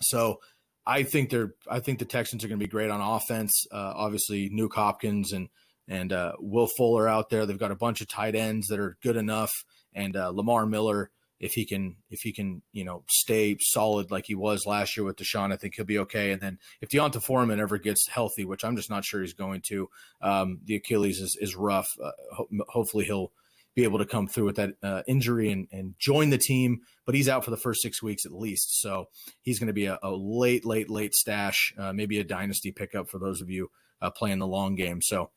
so 0.00 0.40
I 0.86 1.02
think 1.02 1.30
they're 1.30 1.54
I 1.68 1.80
think 1.80 1.98
the 1.98 2.04
Texans 2.04 2.44
are 2.44 2.48
going 2.48 2.60
to 2.60 2.64
be 2.64 2.70
great 2.70 2.90
on 2.90 3.00
offense. 3.00 3.66
Uh, 3.72 3.92
obviously, 3.94 4.50
Nuke 4.50 4.74
Hopkins 4.74 5.32
and 5.32 5.48
and 5.88 6.12
uh, 6.12 6.32
Will 6.38 6.68
Fuller 6.76 7.08
out 7.08 7.30
there. 7.30 7.46
They've 7.46 7.58
got 7.58 7.70
a 7.70 7.76
bunch 7.76 8.00
of 8.00 8.08
tight 8.08 8.34
ends 8.34 8.68
that 8.68 8.80
are 8.80 8.96
good 9.02 9.16
enough, 9.16 9.52
and 9.94 10.16
uh, 10.16 10.30
Lamar 10.30 10.66
Miller 10.66 11.10
if 11.38 11.52
he 11.52 11.64
can 11.64 11.96
if 12.10 12.20
he 12.20 12.32
can 12.32 12.62
you 12.72 12.84
know 12.84 13.04
stay 13.08 13.56
solid 13.60 14.10
like 14.10 14.26
he 14.26 14.34
was 14.34 14.66
last 14.66 14.96
year 14.96 15.04
with 15.04 15.16
Deshaun, 15.16 15.52
I 15.52 15.56
think 15.56 15.74
he'll 15.74 15.84
be 15.84 15.98
okay. 16.00 16.32
And 16.32 16.40
then 16.40 16.58
if 16.80 16.88
D'Onta 16.90 17.22
Foreman 17.22 17.60
ever 17.60 17.78
gets 17.78 18.08
healthy, 18.08 18.44
which 18.44 18.64
I'm 18.64 18.76
just 18.76 18.90
not 18.90 19.04
sure 19.04 19.20
he's 19.20 19.34
going 19.34 19.62
to, 19.68 19.88
um, 20.22 20.60
the 20.64 20.76
Achilles 20.76 21.20
is 21.20 21.36
is 21.40 21.54
rough. 21.54 21.88
Uh, 22.02 22.12
ho- 22.32 22.48
hopefully 22.68 23.04
he'll 23.04 23.32
be 23.74 23.84
able 23.84 23.98
to 23.98 24.06
come 24.06 24.26
through 24.26 24.46
with 24.46 24.56
that 24.56 24.70
uh, 24.82 25.02
injury 25.06 25.52
and, 25.52 25.68
and 25.70 25.94
join 25.98 26.30
the 26.30 26.38
team. 26.38 26.80
But 27.04 27.14
he's 27.14 27.28
out 27.28 27.44
for 27.44 27.50
the 27.50 27.58
first 27.58 27.82
six 27.82 28.02
weeks 28.02 28.24
at 28.24 28.32
least, 28.32 28.80
so 28.80 29.08
he's 29.42 29.58
going 29.58 29.68
to 29.68 29.74
be 29.74 29.86
a, 29.86 29.98
a, 30.02 30.10
late, 30.10 30.64
late, 30.64 30.90
late 30.90 31.14
stash, 31.14 31.74
uh, 31.78 31.92
maybe 31.92 32.18
a 32.18 32.24
dynasty 32.24 32.72
pickup 32.72 33.10
for 33.10 33.18
those 33.18 33.42
of 33.42 33.50
you 33.50 33.70
uh, 34.00 34.10
playing 34.10 34.38
the 34.38 34.46
long 34.46 34.74
game. 34.74 35.00
So 35.02 35.30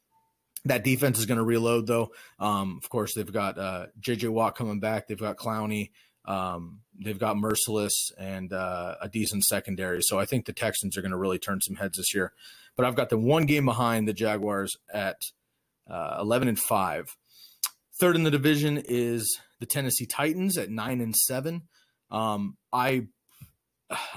that 0.66 0.84
defense 0.84 1.20
is 1.20 1.26
going 1.26 1.38
to 1.38 1.44
reload, 1.44 1.88
though. 1.88 2.12
Um, 2.40 2.80
of 2.82 2.90
course, 2.90 3.14
they've 3.16 3.32
got 3.32 3.58
uh, 3.58 3.88
J.J. 4.00 4.28
Watt 4.28 4.56
coming 4.56 4.80
back. 4.80 5.08
They've 5.08 5.18
got 5.18 5.38
Clowney. 5.38 5.92
Um, 6.26 6.82
they've 7.00 7.18
got 7.18 7.38
Mercilus 7.38 8.12
and 8.18 8.52
uh, 8.54 8.96
a 9.02 9.10
decent 9.10 9.46
secondary. 9.46 10.02
So 10.02 10.20
I 10.20 10.26
think 10.26 10.46
the 10.46 10.54
Texans 10.54 10.98
are 10.98 11.02
going 11.02 11.12
to 11.12 11.18
really 11.18 11.40
turn 11.40 11.62
some 11.62 11.76
heads 11.76 11.98
this 11.98 12.14
year. 12.14 12.34
But 12.76 12.86
I've 12.86 12.96
got 12.96 13.10
the 13.10 13.18
one 13.18 13.46
game 13.46 13.66
behind 13.66 14.08
the 14.08 14.14
Jaguars 14.14 14.76
at 14.94 15.22
uh, 15.90 16.18
11 16.20 16.48
and 16.48 16.60
5. 16.60 17.18
Third 18.00 18.16
in 18.16 18.24
the 18.24 18.32
division 18.32 18.82
is 18.86 19.40
the 19.60 19.66
Tennessee 19.66 20.06
Titans 20.06 20.58
at 20.58 20.70
9 20.70 21.02
and 21.02 21.16
7. 21.16 21.64
Um, 22.12 22.58
I 22.72 23.08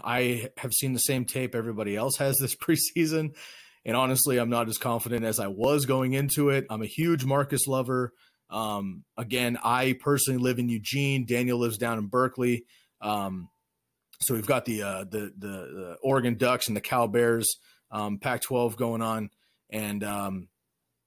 I 0.04 0.50
have 0.58 0.72
seen 0.72 0.92
the 0.92 0.98
same 0.98 1.24
tape 1.24 1.54
everybody 1.54 1.96
else 1.96 2.16
has 2.18 2.36
this 2.38 2.54
preseason. 2.96 3.34
And 3.84 3.96
honestly, 3.96 4.38
I'm 4.38 4.50
not 4.50 4.68
as 4.68 4.78
confident 4.78 5.24
as 5.24 5.40
I 5.40 5.48
was 5.48 5.86
going 5.86 6.12
into 6.12 6.50
it. 6.50 6.66
I'm 6.70 6.82
a 6.82 6.86
huge 6.86 7.24
Marcus 7.24 7.66
lover. 7.66 8.12
Um, 8.48 9.04
again, 9.16 9.58
I 9.62 9.96
personally 9.98 10.40
live 10.40 10.58
in 10.58 10.68
Eugene. 10.68 11.26
Daniel 11.26 11.58
lives 11.58 11.78
down 11.78 11.98
in 11.98 12.06
Berkeley. 12.06 12.64
Um, 13.00 13.48
so 14.20 14.34
we've 14.34 14.46
got 14.46 14.64
the, 14.64 14.82
uh, 14.82 15.04
the, 15.04 15.32
the 15.36 15.48
the 15.48 15.96
Oregon 16.02 16.36
Ducks 16.36 16.68
and 16.68 16.76
the 16.76 16.80
Cal 16.80 17.08
Bears 17.08 17.56
um, 17.90 18.18
Pac-12 18.18 18.76
going 18.76 19.02
on, 19.02 19.30
and 19.70 20.04
um, 20.04 20.48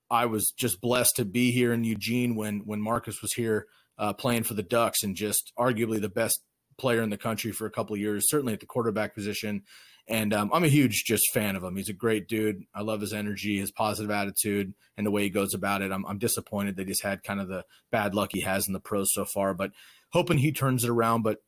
I 0.09 0.25
was 0.25 0.53
just 0.57 0.81
blessed 0.81 1.15
to 1.17 1.25
be 1.25 1.51
here 1.51 1.73
in 1.73 1.83
Eugene 1.83 2.35
when 2.35 2.61
when 2.65 2.81
Marcus 2.81 3.21
was 3.21 3.33
here 3.33 3.67
uh, 3.97 4.13
playing 4.13 4.43
for 4.43 4.53
the 4.53 4.63
Ducks 4.63 5.03
and 5.03 5.15
just 5.15 5.53
arguably 5.57 6.01
the 6.01 6.09
best 6.09 6.41
player 6.77 7.01
in 7.01 7.09
the 7.09 7.17
country 7.17 7.51
for 7.51 7.65
a 7.65 7.71
couple 7.71 7.95
years, 7.95 8.29
certainly 8.29 8.53
at 8.53 8.59
the 8.59 8.65
quarterback 8.65 9.15
position. 9.15 9.63
And 10.07 10.33
um, 10.33 10.51
I'm 10.53 10.63
a 10.63 10.67
huge 10.67 11.03
just 11.05 11.31
fan 11.33 11.55
of 11.55 11.63
him. 11.63 11.75
He's 11.75 11.89
a 11.89 11.93
great 11.93 12.27
dude. 12.27 12.63
I 12.75 12.81
love 12.81 13.01
his 13.01 13.13
energy, 13.13 13.57
his 13.57 13.71
positive 13.71 14.11
attitude, 14.11 14.73
and 14.97 15.05
the 15.05 15.11
way 15.11 15.23
he 15.23 15.29
goes 15.29 15.53
about 15.53 15.81
it. 15.81 15.91
I'm, 15.91 16.05
I'm 16.05 16.19
disappointed 16.19 16.75
that 16.77 16.87
he's 16.87 17.01
had 17.01 17.23
kind 17.23 17.41
of 17.41 17.47
the 17.47 17.63
bad 17.91 18.13
luck 18.13 18.29
he 18.31 18.41
has 18.41 18.67
in 18.67 18.73
the 18.73 18.79
pros 18.79 19.07
so 19.13 19.25
far, 19.25 19.53
but 19.55 19.71
hoping 20.11 20.37
he 20.37 20.51
turns 20.51 20.83
it 20.83 20.91
around. 20.91 21.23
But 21.23 21.39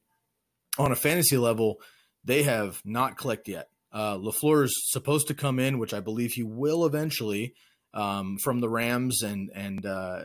on 0.79 0.91
a 0.91 0.95
fantasy 0.95 1.37
level, 1.37 1.79
they 2.23 2.43
have 2.43 2.81
not 2.83 3.15
clicked 3.15 3.47
yet. 3.47 3.69
Uh, 3.91 4.17
LaFleur 4.17 4.65
is 4.65 4.75
supposed 4.91 5.27
to 5.27 5.33
come 5.33 5.59
in, 5.59 5.77
which 5.77 5.93
I 5.93 5.99
believe 5.99 6.33
he 6.33 6.43
will 6.43 6.85
eventually 6.85 7.53
um, 7.93 8.37
from 8.37 8.59
the 8.59 8.69
Rams 8.69 9.21
and 9.23 9.49
and 9.53 9.85
uh, 9.85 10.21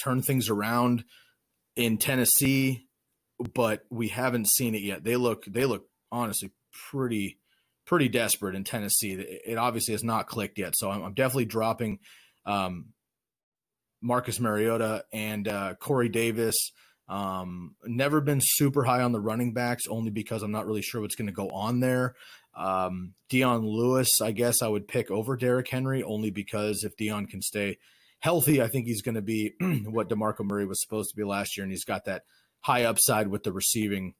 turn 0.00 0.22
things 0.22 0.48
around 0.48 1.04
in 1.76 1.98
Tennessee, 1.98 2.86
but 3.54 3.82
we 3.90 4.08
haven't 4.08 4.48
seen 4.48 4.74
it 4.74 4.82
yet. 4.82 5.04
They 5.04 5.16
look 5.16 5.44
they 5.46 5.64
look 5.64 5.86
honestly 6.12 6.52
pretty 6.90 7.38
pretty 7.88 8.08
desperate 8.08 8.54
in 8.54 8.64
Tennessee. 8.64 9.12
It 9.12 9.56
obviously 9.56 9.92
has 9.92 10.04
not 10.04 10.28
clicked 10.28 10.58
yet, 10.58 10.74
so 10.76 10.90
I'm, 10.90 11.02
I'm 11.02 11.14
definitely 11.14 11.46
dropping 11.46 11.98
um, 12.44 12.92
Marcus 14.02 14.38
Mariota 14.38 15.04
and 15.12 15.48
uh, 15.48 15.74
Corey 15.80 16.10
Davis. 16.10 16.56
Um, 17.08 17.74
never 17.86 18.20
been 18.20 18.40
super 18.42 18.84
high 18.84 19.00
on 19.00 19.12
the 19.12 19.20
running 19.20 19.54
backs, 19.54 19.84
only 19.88 20.10
because 20.10 20.42
I'm 20.42 20.52
not 20.52 20.66
really 20.66 20.82
sure 20.82 21.00
what's 21.00 21.16
going 21.16 21.28
to 21.28 21.32
go 21.32 21.48
on 21.48 21.80
there. 21.80 22.14
Um, 22.54 23.14
Dion 23.30 23.64
Lewis, 23.64 24.20
I 24.20 24.32
guess 24.32 24.60
I 24.60 24.68
would 24.68 24.86
pick 24.86 25.10
over 25.10 25.36
Derrick 25.36 25.68
Henry, 25.68 26.02
only 26.02 26.30
because 26.30 26.84
if 26.84 26.94
Dion 26.96 27.26
can 27.26 27.40
stay 27.40 27.78
healthy, 28.20 28.60
I 28.60 28.68
think 28.68 28.86
he's 28.86 29.02
going 29.02 29.14
to 29.14 29.22
be 29.22 29.54
what 29.86 30.10
DeMarco 30.10 30.44
Murray 30.44 30.66
was 30.66 30.82
supposed 30.82 31.10
to 31.10 31.16
be 31.16 31.24
last 31.24 31.56
year, 31.56 31.64
and 31.64 31.72
he's 31.72 31.84
got 31.84 32.04
that 32.04 32.24
high 32.60 32.84
upside 32.84 33.28
with 33.28 33.44
the 33.44 33.52
receiving 33.52 34.12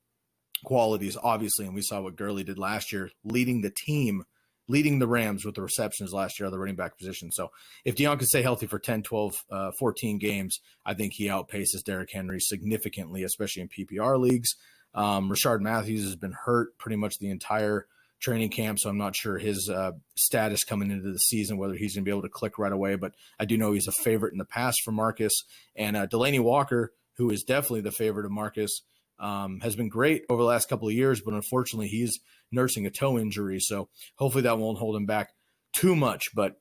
qualities, 0.65 1.17
obviously. 1.23 1.67
And 1.67 1.75
we 1.75 1.83
saw 1.83 2.01
what 2.01 2.17
Gurley 2.17 2.45
did 2.45 2.59
last 2.59 2.93
year, 2.93 3.11
leading 3.25 3.63
the 3.63 3.71
team, 3.71 4.25
leading 4.69 4.99
the 4.99 5.09
Rams 5.09 5.45
with 5.45 5.55
the 5.55 5.63
receptions 5.63 6.13
last 6.13 6.39
year 6.39 6.51
the 6.51 6.59
running 6.59 6.77
back 6.77 6.99
position. 6.99 7.33
So 7.33 7.51
if 7.85 7.97
Dion 7.97 8.19
can 8.19 8.27
stay 8.27 8.43
healthy 8.43 8.67
for 8.67 8.79
10, 8.79 9.03
12, 9.03 9.35
uh, 9.51 9.71
14 9.79 10.19
games, 10.19 10.61
I 10.85 10.95
think 10.95 11.15
he 11.15 11.27
outpaces 11.27 11.83
Derrick 11.85 12.11
Henry 12.13 12.41
significantly, 12.41 13.23
especially 13.23 13.63
in 13.63 13.69
PPR 13.69 14.21
leagues. 14.21 14.51
Um, 14.95 15.31
Rishard 15.31 15.61
Matthews 15.61 16.05
has 16.05 16.17
been 16.17 16.35
hurt 16.45 16.77
pretty 16.79 16.97
much 16.97 17.19
the 17.19 17.31
entire 17.31 17.87
training 18.21 18.51
camp, 18.51 18.79
so 18.79 18.91
I'm 18.91 18.99
not 18.99 19.15
sure 19.15 19.39
his 19.39 19.71
uh, 19.73 19.93
status 20.17 20.65
coming 20.65 20.91
into 20.91 21.13
the 21.13 21.19
season, 21.19 21.57
whether 21.57 21.75
he's 21.75 21.95
going 21.95 22.05
to 22.05 22.09
be 22.09 22.13
able 22.13 22.23
to 22.23 22.29
click 22.29 22.59
right 22.59 22.73
away. 22.73 22.97
But 22.97 23.13
I 23.39 23.45
do 23.45 23.57
know 23.57 23.73
he's 23.73 23.87
a 23.87 23.93
favorite 23.93 24.33
in 24.33 24.39
the 24.39 24.45
past 24.45 24.81
for 24.85 24.93
Marcus. 24.93 25.45
And 25.77 25.97
uh, 25.97 26.07
Delanie 26.07 26.43
Walker, 26.43 26.93
who 27.17 27.31
is 27.31 27.43
definitely 27.43 27.83
the 27.83 27.93
favorite 27.93 28.27
of 28.27 28.33
Marcus, 28.33 28.83
um, 29.19 29.61
has 29.61 29.77
been 29.77 29.89
great 29.89 30.25
over 30.29 30.43
the 30.43 30.49
last 30.49 30.69
couple 30.69 30.89
of 30.89 30.95
years, 30.95 31.21
but 31.21 31.35
unfortunately, 31.35 31.89
he's 31.89 32.19
nursing 32.51 32.87
a 32.87 32.91
toe 32.91 33.19
injury. 33.19 33.61
So 33.61 33.89
hopefully 34.17 34.43
that 34.43 34.59
won't 34.59 34.79
hold 34.79 34.97
him 34.97 35.07
back 35.07 35.31
too 35.73 35.95
much. 35.97 36.35
But 36.35 36.55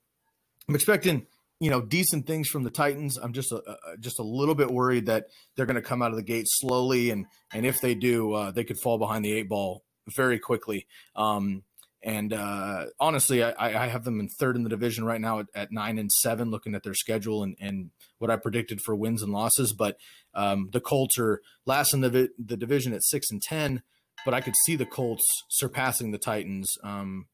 I'm 0.67 0.75
expecting 0.75 1.27
you 1.59 1.69
know 1.69 1.81
decent 1.81 2.27
things 2.27 2.47
from 2.49 2.63
the 2.63 2.69
Titans. 2.69 3.17
I'm 3.17 3.33
just 3.33 3.51
a, 3.51 3.57
a 3.57 3.97
just 3.99 4.19
a 4.19 4.23
little 4.23 4.55
bit 4.55 4.71
worried 4.71 5.07
that 5.07 5.25
they're 5.55 5.65
going 5.65 5.75
to 5.75 5.81
come 5.81 6.01
out 6.01 6.11
of 6.11 6.17
the 6.17 6.23
gate 6.23 6.45
slowly, 6.47 7.09
and 7.09 7.25
and 7.53 7.65
if 7.65 7.81
they 7.81 7.95
do, 7.95 8.33
uh, 8.33 8.51
they 8.51 8.63
could 8.63 8.79
fall 8.79 8.97
behind 8.97 9.25
the 9.25 9.33
eight 9.33 9.49
ball 9.49 9.83
very 10.15 10.39
quickly. 10.39 10.87
Um, 11.15 11.63
and 12.03 12.31
uh, 12.31 12.85
honestly, 12.99 13.43
I, 13.43 13.83
I, 13.83 13.87
have 13.87 14.03
them 14.03 14.19
in 14.19 14.29
third 14.29 14.55
in 14.55 14.63
the 14.63 14.69
division 14.69 15.03
right 15.03 15.19
now 15.19 15.39
at, 15.39 15.47
at, 15.55 15.71
nine 15.71 15.97
and 15.97 16.11
seven, 16.11 16.51
looking 16.51 16.75
at 16.75 16.83
their 16.83 16.93
schedule 16.93 17.41
and, 17.41 17.55
and 17.59 17.89
what 18.19 18.29
I 18.29 18.35
predicted 18.35 18.81
for 18.81 18.95
wins 18.95 19.23
and 19.23 19.31
losses. 19.31 19.73
But 19.73 19.97
um, 20.35 20.69
the 20.71 20.79
Colts 20.79 21.17
are 21.17 21.41
last 21.65 21.93
in 21.93 22.01
the, 22.01 22.29
the 22.37 22.57
division 22.57 22.93
at 22.93 23.03
six 23.03 23.31
and 23.31 23.41
ten. 23.41 23.81
But 24.25 24.33
I 24.33 24.41
could 24.41 24.55
see 24.65 24.75
the 24.75 24.85
Colts 24.85 25.25
surpassing 25.49 26.11
the 26.11 26.17
Titans. 26.17 26.77
Um, 26.83 27.27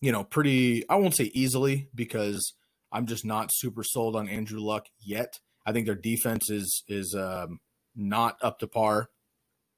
you 0.00 0.12
know, 0.12 0.24
pretty. 0.24 0.86
I 0.88 0.96
won't 0.96 1.14
say 1.14 1.30
easily 1.32 1.88
because 1.94 2.54
I'm 2.92 3.06
just 3.06 3.24
not 3.24 3.50
super 3.52 3.82
sold 3.82 4.14
on 4.14 4.28
Andrew 4.28 4.60
Luck 4.60 4.86
yet. 5.00 5.38
I 5.66 5.72
think 5.72 5.86
their 5.86 5.94
defense 5.94 6.50
is 6.50 6.84
is 6.86 7.14
um, 7.14 7.60
not 7.96 8.36
up 8.42 8.58
to 8.58 8.66
par 8.66 9.08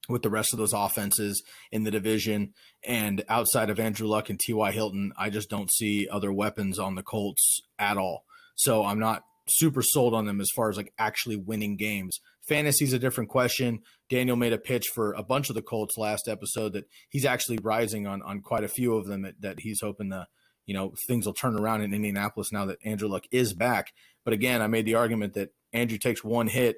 with 0.08 0.22
the 0.22 0.30
rest 0.30 0.52
of 0.52 0.58
those 0.58 0.72
offenses 0.72 1.42
in 1.70 1.84
the 1.84 1.90
division. 1.90 2.52
And 2.84 3.24
outside 3.28 3.70
of 3.70 3.80
Andrew 3.80 4.06
Luck 4.06 4.30
and 4.30 4.38
T.Y. 4.38 4.72
Hilton, 4.72 5.12
I 5.18 5.30
just 5.30 5.50
don't 5.50 5.72
see 5.72 6.08
other 6.10 6.32
weapons 6.32 6.78
on 6.78 6.94
the 6.94 7.02
Colts 7.02 7.60
at 7.78 7.96
all. 7.96 8.24
So 8.54 8.84
I'm 8.84 8.98
not 8.98 9.22
super 9.48 9.82
sold 9.82 10.14
on 10.14 10.26
them 10.26 10.40
as 10.40 10.50
far 10.54 10.68
as 10.68 10.76
like 10.76 10.92
actually 10.98 11.36
winning 11.36 11.76
games. 11.76 12.18
Fantasy 12.48 12.84
is 12.84 12.92
a 12.92 12.98
different 12.98 13.30
question. 13.30 13.80
Daniel 14.08 14.36
made 14.36 14.52
a 14.52 14.58
pitch 14.58 14.86
for 14.94 15.12
a 15.12 15.22
bunch 15.22 15.48
of 15.48 15.54
the 15.54 15.62
Colts 15.62 15.96
last 15.96 16.28
episode 16.28 16.72
that 16.72 16.84
he's 17.08 17.24
actually 17.24 17.58
rising 17.62 18.06
on 18.06 18.22
on 18.22 18.40
quite 18.40 18.64
a 18.64 18.68
few 18.68 18.96
of 18.96 19.06
them 19.06 19.22
that, 19.22 19.40
that 19.40 19.60
he's 19.60 19.80
hoping 19.80 20.08
the 20.08 20.26
you 20.64 20.74
know 20.74 20.94
things 21.06 21.26
will 21.26 21.34
turn 21.34 21.58
around 21.58 21.82
in 21.82 21.94
Indianapolis 21.94 22.52
now 22.52 22.64
that 22.66 22.78
Andrew 22.84 23.08
Luck 23.08 23.24
is 23.30 23.52
back. 23.52 23.92
But 24.24 24.34
again, 24.34 24.62
I 24.62 24.66
made 24.66 24.84
the 24.84 24.94
argument 24.94 25.34
that 25.34 25.50
Andrew 25.72 25.98
takes 25.98 26.24
one 26.24 26.48
hit 26.48 26.76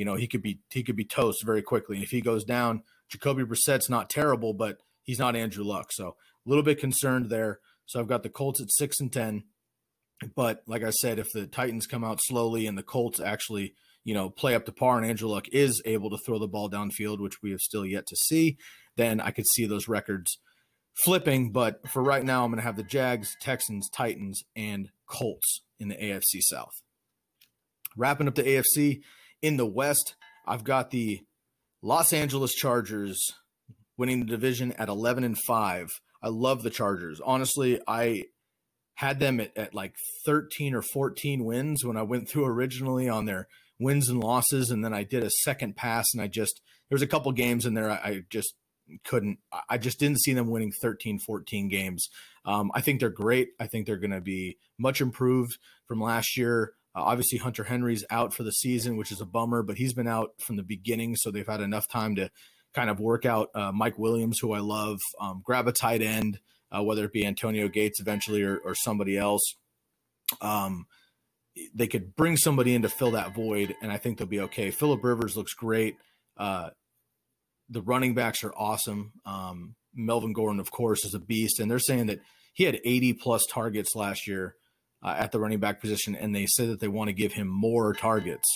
you 0.00 0.06
know, 0.06 0.14
he 0.14 0.26
could 0.26 0.40
be 0.40 0.60
he 0.70 0.82
could 0.82 0.96
be 0.96 1.04
toast 1.04 1.44
very 1.44 1.60
quickly. 1.60 1.96
And 1.96 2.02
if 2.02 2.08
he 2.08 2.22
goes 2.22 2.42
down, 2.42 2.84
Jacoby 3.10 3.44
Brissett's 3.44 3.90
not 3.90 4.08
terrible, 4.08 4.54
but 4.54 4.78
he's 5.02 5.18
not 5.18 5.36
Andrew 5.36 5.62
Luck. 5.62 5.92
So 5.92 6.16
a 6.46 6.48
little 6.48 6.64
bit 6.64 6.80
concerned 6.80 7.28
there. 7.28 7.60
So 7.84 8.00
I've 8.00 8.08
got 8.08 8.22
the 8.22 8.30
Colts 8.30 8.62
at 8.62 8.72
six 8.72 8.98
and 8.98 9.12
ten. 9.12 9.44
But 10.34 10.62
like 10.66 10.82
I 10.82 10.88
said, 10.88 11.18
if 11.18 11.30
the 11.34 11.46
Titans 11.46 11.86
come 11.86 12.02
out 12.02 12.18
slowly 12.22 12.66
and 12.66 12.78
the 12.78 12.82
Colts 12.82 13.20
actually, 13.20 13.74
you 14.02 14.14
know, 14.14 14.30
play 14.30 14.54
up 14.54 14.64
to 14.64 14.72
par 14.72 14.96
and 14.96 15.06
Andrew 15.06 15.28
Luck 15.28 15.48
is 15.52 15.82
able 15.84 16.08
to 16.08 16.18
throw 16.24 16.38
the 16.38 16.48
ball 16.48 16.70
downfield, 16.70 17.20
which 17.20 17.42
we 17.42 17.50
have 17.50 17.60
still 17.60 17.84
yet 17.84 18.06
to 18.06 18.16
see, 18.16 18.56
then 18.96 19.20
I 19.20 19.32
could 19.32 19.46
see 19.46 19.66
those 19.66 19.86
records 19.86 20.38
flipping. 21.04 21.52
But 21.52 21.86
for 21.90 22.02
right 22.02 22.24
now, 22.24 22.42
I'm 22.42 22.50
going 22.50 22.58
to 22.58 22.66
have 22.66 22.76
the 22.76 22.82
Jags, 22.84 23.36
Texans, 23.42 23.90
Titans, 23.90 24.44
and 24.56 24.88
Colts 25.06 25.60
in 25.78 25.88
the 25.88 25.96
AFC 25.96 26.40
South. 26.40 26.72
Wrapping 27.98 28.28
up 28.28 28.34
the 28.34 28.44
AFC, 28.44 29.02
in 29.42 29.56
the 29.56 29.66
West, 29.66 30.14
I've 30.46 30.64
got 30.64 30.90
the 30.90 31.20
Los 31.82 32.12
Angeles 32.12 32.52
Chargers 32.52 33.18
winning 33.96 34.20
the 34.20 34.26
division 34.26 34.72
at 34.72 34.88
11 34.88 35.24
and 35.24 35.38
5. 35.38 35.88
I 36.22 36.28
love 36.28 36.62
the 36.62 36.70
Chargers. 36.70 37.20
Honestly, 37.24 37.80
I 37.86 38.24
had 38.94 39.18
them 39.18 39.40
at, 39.40 39.56
at, 39.56 39.74
like 39.74 39.94
13 40.26 40.74
or 40.74 40.82
14 40.82 41.44
wins 41.44 41.84
when 41.84 41.96
I 41.96 42.02
went 42.02 42.28
through 42.28 42.44
originally 42.46 43.08
on 43.08 43.24
their 43.24 43.48
wins 43.78 44.08
and 44.08 44.22
losses. 44.22 44.70
And 44.70 44.84
then 44.84 44.92
I 44.92 45.04
did 45.04 45.24
a 45.24 45.30
second 45.30 45.76
pass 45.76 46.06
and 46.12 46.22
I 46.22 46.26
just, 46.26 46.60
there 46.88 46.96
was 46.96 47.02
a 47.02 47.06
couple 47.06 47.32
games 47.32 47.64
in 47.64 47.74
there 47.74 47.90
I, 47.90 47.94
I 47.94 48.22
just 48.28 48.54
couldn't, 49.04 49.38
I 49.68 49.78
just 49.78 49.98
didn't 49.98 50.20
see 50.20 50.34
them 50.34 50.50
winning 50.50 50.72
13, 50.82 51.18
14 51.18 51.68
games. 51.68 52.08
Um, 52.44 52.70
I 52.74 52.80
think 52.82 53.00
they're 53.00 53.08
great. 53.08 53.50
I 53.58 53.66
think 53.66 53.86
they're 53.86 53.96
going 53.96 54.10
to 54.10 54.20
be 54.20 54.58
much 54.78 55.00
improved 55.00 55.56
from 55.86 56.00
last 56.00 56.36
year. 56.36 56.72
Uh, 56.94 57.02
obviously, 57.02 57.38
Hunter 57.38 57.64
Henry's 57.64 58.04
out 58.10 58.34
for 58.34 58.42
the 58.42 58.52
season, 58.52 58.96
which 58.96 59.12
is 59.12 59.20
a 59.20 59.26
bummer, 59.26 59.62
but 59.62 59.76
he's 59.76 59.92
been 59.92 60.08
out 60.08 60.30
from 60.38 60.56
the 60.56 60.62
beginning, 60.62 61.16
so 61.16 61.30
they've 61.30 61.46
had 61.46 61.60
enough 61.60 61.88
time 61.88 62.16
to 62.16 62.30
kind 62.74 62.90
of 62.90 63.00
work 63.00 63.24
out 63.24 63.50
uh, 63.54 63.72
Mike 63.72 63.98
Williams, 63.98 64.38
who 64.40 64.52
I 64.52 64.60
love, 64.60 64.98
um, 65.20 65.42
grab 65.44 65.68
a 65.68 65.72
tight 65.72 66.02
end, 66.02 66.40
uh, 66.70 66.82
whether 66.82 67.04
it 67.04 67.12
be 67.12 67.26
Antonio 67.26 67.68
Gates 67.68 68.00
eventually 68.00 68.42
or, 68.42 68.58
or 68.58 68.74
somebody 68.74 69.16
else. 69.16 69.56
Um, 70.40 70.86
they 71.74 71.88
could 71.88 72.14
bring 72.14 72.36
somebody 72.36 72.74
in 72.74 72.82
to 72.82 72.88
fill 72.88 73.12
that 73.12 73.34
void, 73.34 73.74
and 73.82 73.90
I 73.90 73.98
think 73.98 74.18
they'll 74.18 74.26
be 74.26 74.40
okay. 74.40 74.70
Philip 74.70 75.02
Rivers 75.02 75.36
looks 75.36 75.54
great. 75.54 75.96
Uh, 76.36 76.70
the 77.68 77.82
running 77.82 78.14
backs 78.14 78.44
are 78.44 78.54
awesome. 78.56 79.12
Um, 79.24 79.74
Melvin 79.94 80.32
Gordon, 80.32 80.60
of 80.60 80.70
course, 80.70 81.04
is 81.04 81.14
a 81.14 81.18
beast, 81.18 81.58
and 81.58 81.70
they're 81.70 81.78
saying 81.78 82.06
that 82.06 82.20
he 82.52 82.64
had 82.64 82.80
80 82.84 83.14
plus 83.14 83.44
targets 83.50 83.94
last 83.94 84.26
year 84.26 84.54
uh, 85.02 85.14
at 85.16 85.32
the 85.32 85.40
running 85.40 85.60
back 85.60 85.80
position, 85.80 86.14
and 86.14 86.34
they 86.34 86.46
say 86.46 86.66
that 86.66 86.80
they 86.80 86.88
want 86.88 87.08
to 87.08 87.14
give 87.14 87.32
him 87.32 87.48
more 87.48 87.92
targets, 87.92 88.46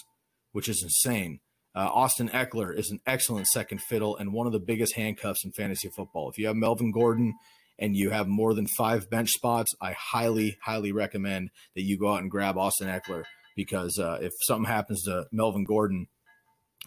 which 0.52 0.68
is 0.68 0.82
insane. 0.82 1.40
Uh, 1.74 1.88
Austin 1.92 2.28
Ekeler 2.28 2.76
is 2.76 2.90
an 2.90 3.00
excellent 3.06 3.48
second 3.48 3.80
fiddle 3.80 4.16
and 4.16 4.32
one 4.32 4.46
of 4.46 4.52
the 4.52 4.60
biggest 4.60 4.94
handcuffs 4.94 5.44
in 5.44 5.52
fantasy 5.52 5.88
football. 5.96 6.30
If 6.30 6.38
you 6.38 6.46
have 6.46 6.56
Melvin 6.56 6.92
Gordon 6.92 7.34
and 7.78 7.96
you 7.96 8.10
have 8.10 8.28
more 8.28 8.54
than 8.54 8.68
five 8.68 9.10
bench 9.10 9.30
spots, 9.30 9.74
I 9.80 9.92
highly, 9.98 10.56
highly 10.62 10.92
recommend 10.92 11.50
that 11.74 11.82
you 11.82 11.98
go 11.98 12.12
out 12.12 12.22
and 12.22 12.30
grab 12.30 12.56
Austin 12.56 12.86
Ekeler 12.86 13.24
because 13.56 13.98
uh, 13.98 14.18
if 14.20 14.32
something 14.42 14.70
happens 14.70 15.02
to 15.04 15.26
Melvin 15.32 15.64
Gordon, 15.64 16.06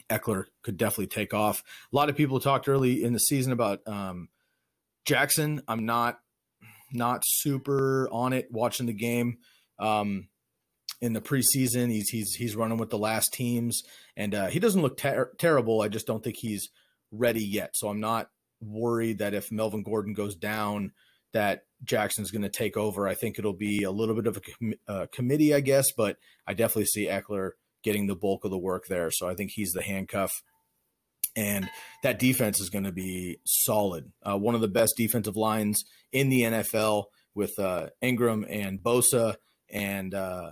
Ekeler 0.09 0.45
could 0.63 0.77
definitely 0.77 1.07
take 1.07 1.33
off. 1.33 1.63
A 1.91 1.95
lot 1.95 2.09
of 2.09 2.15
people 2.15 2.39
talked 2.39 2.69
early 2.69 3.03
in 3.03 3.11
the 3.11 3.19
season 3.19 3.51
about 3.51 3.79
um, 3.87 4.29
Jackson. 5.05 5.61
I'm 5.67 5.85
not 5.85 6.19
not 6.91 7.23
super 7.25 8.07
on 8.11 8.33
it 8.33 8.47
watching 8.51 8.85
the 8.85 8.93
game. 8.93 9.37
Um, 9.79 10.27
in 11.01 11.13
the 11.13 11.21
preseason, 11.21 11.91
he's 11.91 12.09
he's 12.09 12.33
he's 12.33 12.55
running 12.55 12.77
with 12.77 12.89
the 12.89 12.97
last 12.97 13.33
teams, 13.33 13.83
and 14.15 14.33
uh, 14.33 14.47
he 14.47 14.59
doesn't 14.59 14.81
look 14.81 14.97
ter- 14.97 15.31
terrible. 15.37 15.81
I 15.81 15.89
just 15.89 16.07
don't 16.07 16.23
think 16.23 16.37
he's 16.37 16.69
ready 17.11 17.43
yet. 17.43 17.71
So 17.75 17.89
I'm 17.89 17.99
not 17.99 18.29
worried 18.61 19.19
that 19.19 19.33
if 19.33 19.51
Melvin 19.51 19.83
Gordon 19.83 20.13
goes 20.13 20.35
down, 20.35 20.91
that 21.33 21.61
Jackson's 21.83 22.31
going 22.31 22.41
to 22.41 22.49
take 22.49 22.77
over. 22.77 23.07
I 23.07 23.13
think 23.13 23.37
it'll 23.37 23.53
be 23.53 23.83
a 23.83 23.91
little 23.91 24.15
bit 24.15 24.27
of 24.27 24.37
a 24.37 24.41
com- 24.41 24.73
uh, 24.87 25.05
committee, 25.11 25.53
I 25.53 25.59
guess, 25.59 25.91
but 25.95 26.17
I 26.47 26.53
definitely 26.53 26.85
see 26.85 27.07
Ekeler 27.07 27.51
getting 27.83 28.07
the 28.07 28.15
bulk 28.15 28.43
of 28.43 28.51
the 28.51 28.57
work 28.57 28.87
there. 28.87 29.11
So 29.11 29.29
I 29.29 29.35
think 29.35 29.51
he's 29.53 29.71
the 29.71 29.83
handcuff. 29.83 30.41
And 31.37 31.69
that 32.01 32.17
defense 32.17 32.59
is 32.59 32.69
going 32.69 32.85
to 32.85 32.91
be 32.91 33.37
solid. 33.45 34.11
Uh, 34.23 34.37
one 34.37 34.55
of 34.55 34.61
the 34.61 34.67
best 34.67 34.95
defensive 34.97 35.37
lines 35.37 35.85
in 36.11 36.29
the 36.29 36.41
NFL 36.41 37.05
with 37.35 37.57
uh, 37.59 37.87
Ingram 38.01 38.43
and 38.49 38.81
Bosa. 38.81 39.35
And 39.69 40.13
uh, 40.15 40.51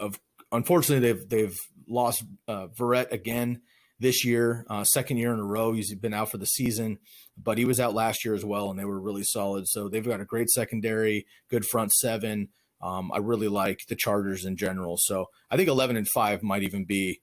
of 0.00 0.18
unfortunately, 0.50 1.12
they've 1.12 1.28
they've 1.28 1.58
lost 1.86 2.24
uh, 2.48 2.68
Verrett 2.68 3.12
again 3.12 3.60
this 4.00 4.24
year, 4.24 4.64
uh, 4.70 4.82
second 4.82 5.18
year 5.18 5.32
in 5.32 5.38
a 5.38 5.44
row. 5.44 5.72
He's 5.72 5.94
been 5.94 6.14
out 6.14 6.30
for 6.30 6.38
the 6.38 6.46
season, 6.46 6.98
but 7.36 7.58
he 7.58 7.64
was 7.64 7.78
out 7.78 7.94
last 7.94 8.24
year 8.24 8.34
as 8.34 8.44
well, 8.44 8.70
and 8.70 8.78
they 8.78 8.84
were 8.84 9.00
really 9.00 9.24
solid. 9.24 9.68
So 9.68 9.88
they've 9.88 10.04
got 10.04 10.20
a 10.20 10.24
great 10.24 10.50
secondary, 10.50 11.26
good 11.50 11.66
front 11.66 11.92
seven. 11.92 12.48
Um, 12.82 13.12
I 13.12 13.18
really 13.18 13.48
like 13.48 13.80
the 13.88 13.96
Chargers 13.96 14.44
in 14.44 14.56
general. 14.56 14.96
So 14.98 15.26
I 15.50 15.56
think 15.56 15.68
11 15.68 15.96
and 15.96 16.08
5 16.08 16.42
might 16.42 16.62
even 16.62 16.84
be 16.84 17.20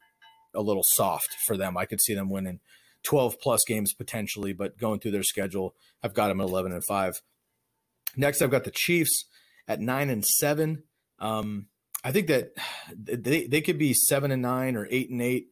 a 0.56 0.62
little 0.62 0.84
soft 0.84 1.28
for 1.46 1.56
them. 1.56 1.78
I 1.78 1.86
could 1.86 2.02
see 2.02 2.16
them 2.16 2.30
winning 2.30 2.60
12 3.04 3.40
plus 3.40 3.62
games 3.68 3.94
potentially, 3.94 4.54
but 4.54 4.78
going 4.78 5.00
through 5.00 5.12
their 5.12 5.24
schedule, 5.24 5.76
I've 6.04 6.14
got 6.14 6.28
them 6.28 6.42
at 6.42 6.48
11 6.48 6.72
and 6.72 6.84
5. 6.84 7.22
Next, 8.16 8.42
I've 8.42 8.52
got 8.52 8.64
the 8.64 8.72
Chiefs 8.72 9.26
at 9.68 9.80
9 9.80 10.10
and 10.10 10.26
7. 10.26 10.84
Um, 11.20 11.68
I 12.04 12.12
think 12.12 12.28
that 12.28 12.52
they, 12.96 13.48
they 13.48 13.62
could 13.62 13.78
be 13.78 13.94
7 13.94 14.32
and 14.32 14.42
9 14.42 14.76
or 14.76 14.88
8 14.90 15.10
and 15.10 15.22
8 15.22 15.48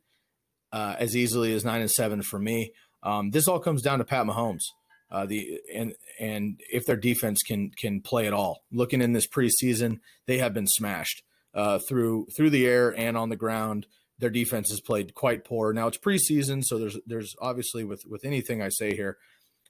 uh, 0.71 0.95
as 0.99 1.15
easily 1.15 1.53
as 1.53 1.65
9 1.65 1.81
and 1.81 1.91
7 1.91 2.21
for 2.21 2.39
me. 2.39 2.73
Um, 3.01 3.31
this 3.31 3.47
all 3.47 3.59
comes 3.59 3.81
down 3.81 3.99
to 3.99 4.05
Pat 4.05 4.25
Mahomes. 4.25 4.63
Uh, 5.11 5.25
the 5.25 5.59
and 5.73 5.95
and 6.19 6.61
if 6.71 6.85
their 6.85 6.95
defense 6.95 7.41
can 7.41 7.71
can 7.71 7.99
play 7.99 8.27
at 8.27 8.33
all. 8.33 8.63
Looking 8.71 9.01
in 9.01 9.13
this 9.13 9.27
preseason, 9.27 10.01
they 10.27 10.37
have 10.37 10.53
been 10.53 10.67
smashed 10.67 11.23
uh, 11.55 11.79
through 11.79 12.27
through 12.37 12.51
the 12.51 12.67
air 12.67 12.95
and 12.95 13.17
on 13.17 13.29
the 13.29 13.35
ground. 13.35 13.87
Their 14.19 14.29
defense 14.29 14.69
has 14.69 14.81
played 14.81 15.13
quite 15.13 15.45
poor. 15.45 15.73
Now 15.73 15.87
it's 15.87 15.97
preseason, 15.97 16.63
so 16.63 16.77
there's 16.77 16.97
there's 17.05 17.35
obviously 17.41 17.83
with 17.83 18.03
with 18.05 18.25
anything 18.25 18.61
I 18.61 18.69
say 18.69 18.95
here, 18.95 19.17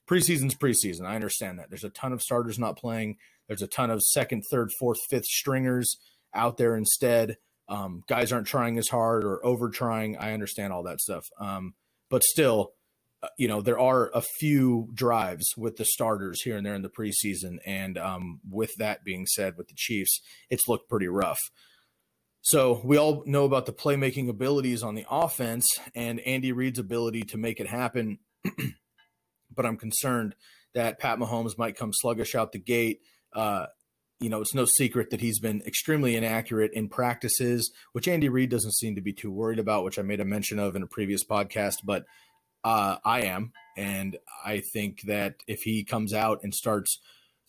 preseason's 0.08 0.56
preseason. 0.56 1.06
I 1.06 1.14
understand 1.14 1.58
that. 1.58 1.70
There's 1.70 1.84
a 1.84 1.90
ton 1.90 2.12
of 2.12 2.20
starters 2.20 2.58
not 2.58 2.76
playing. 2.76 3.16
There's 3.46 3.62
a 3.62 3.68
ton 3.68 3.90
of 3.90 4.02
second, 4.02 4.44
third, 4.50 4.70
fourth, 4.78 4.98
fifth 5.08 5.26
stringers 5.26 5.96
out 6.34 6.56
there 6.56 6.76
instead. 6.76 7.36
Um, 7.68 8.02
guys 8.08 8.32
aren't 8.32 8.48
trying 8.48 8.78
as 8.78 8.88
hard 8.88 9.24
or 9.24 9.44
over 9.46 9.70
trying. 9.70 10.16
I 10.16 10.32
understand 10.32 10.72
all 10.72 10.82
that 10.84 11.00
stuff. 11.00 11.24
Um, 11.40 11.74
but 12.10 12.24
still, 12.24 12.72
uh, 13.22 13.28
you 13.38 13.46
know, 13.46 13.60
there 13.60 13.78
are 13.78 14.10
a 14.12 14.22
few 14.22 14.88
drives 14.94 15.46
with 15.56 15.76
the 15.76 15.84
starters 15.84 16.42
here 16.42 16.56
and 16.56 16.66
there 16.66 16.74
in 16.74 16.82
the 16.82 16.88
preseason. 16.88 17.58
And 17.64 17.96
um, 17.96 18.40
with 18.48 18.70
that 18.78 19.04
being 19.04 19.26
said, 19.26 19.56
with 19.56 19.68
the 19.68 19.74
Chiefs, 19.76 20.20
it's 20.48 20.68
looked 20.68 20.88
pretty 20.88 21.08
rough. 21.08 21.38
So 22.42 22.80
we 22.84 22.96
all 22.96 23.22
know 23.26 23.44
about 23.44 23.66
the 23.66 23.72
playmaking 23.72 24.28
abilities 24.28 24.82
on 24.82 24.94
the 24.94 25.04
offense 25.10 25.66
and 25.94 26.20
Andy 26.20 26.52
Reid's 26.52 26.78
ability 26.78 27.22
to 27.24 27.36
make 27.36 27.60
it 27.60 27.66
happen. 27.66 28.18
but 29.54 29.66
I'm 29.66 29.76
concerned 29.76 30.34
that 30.74 30.98
Pat 30.98 31.18
Mahomes 31.18 31.58
might 31.58 31.76
come 31.76 31.90
sluggish 31.92 32.34
out 32.34 32.52
the 32.52 32.58
gate. 32.58 33.00
Uh, 33.34 33.66
you 34.20 34.28
know, 34.28 34.40
it's 34.40 34.54
no 34.54 34.64
secret 34.64 35.10
that 35.10 35.20
he's 35.20 35.38
been 35.38 35.62
extremely 35.66 36.14
inaccurate 36.16 36.72
in 36.72 36.88
practices, 36.88 37.70
which 37.92 38.08
Andy 38.08 38.28
Reid 38.28 38.50
doesn't 38.50 38.74
seem 38.74 38.94
to 38.94 39.00
be 39.00 39.12
too 39.12 39.30
worried 39.30 39.58
about, 39.58 39.84
which 39.84 39.98
I 39.98 40.02
made 40.02 40.20
a 40.20 40.24
mention 40.24 40.58
of 40.58 40.76
in 40.76 40.82
a 40.82 40.86
previous 40.86 41.24
podcast. 41.24 41.78
But 41.84 42.04
uh, 42.62 42.96
I 43.04 43.22
am, 43.22 43.52
and 43.76 44.18
I 44.44 44.60
think 44.60 45.02
that 45.02 45.36
if 45.46 45.60
he 45.62 45.84
comes 45.84 46.12
out 46.12 46.40
and 46.42 46.54
starts 46.54 47.00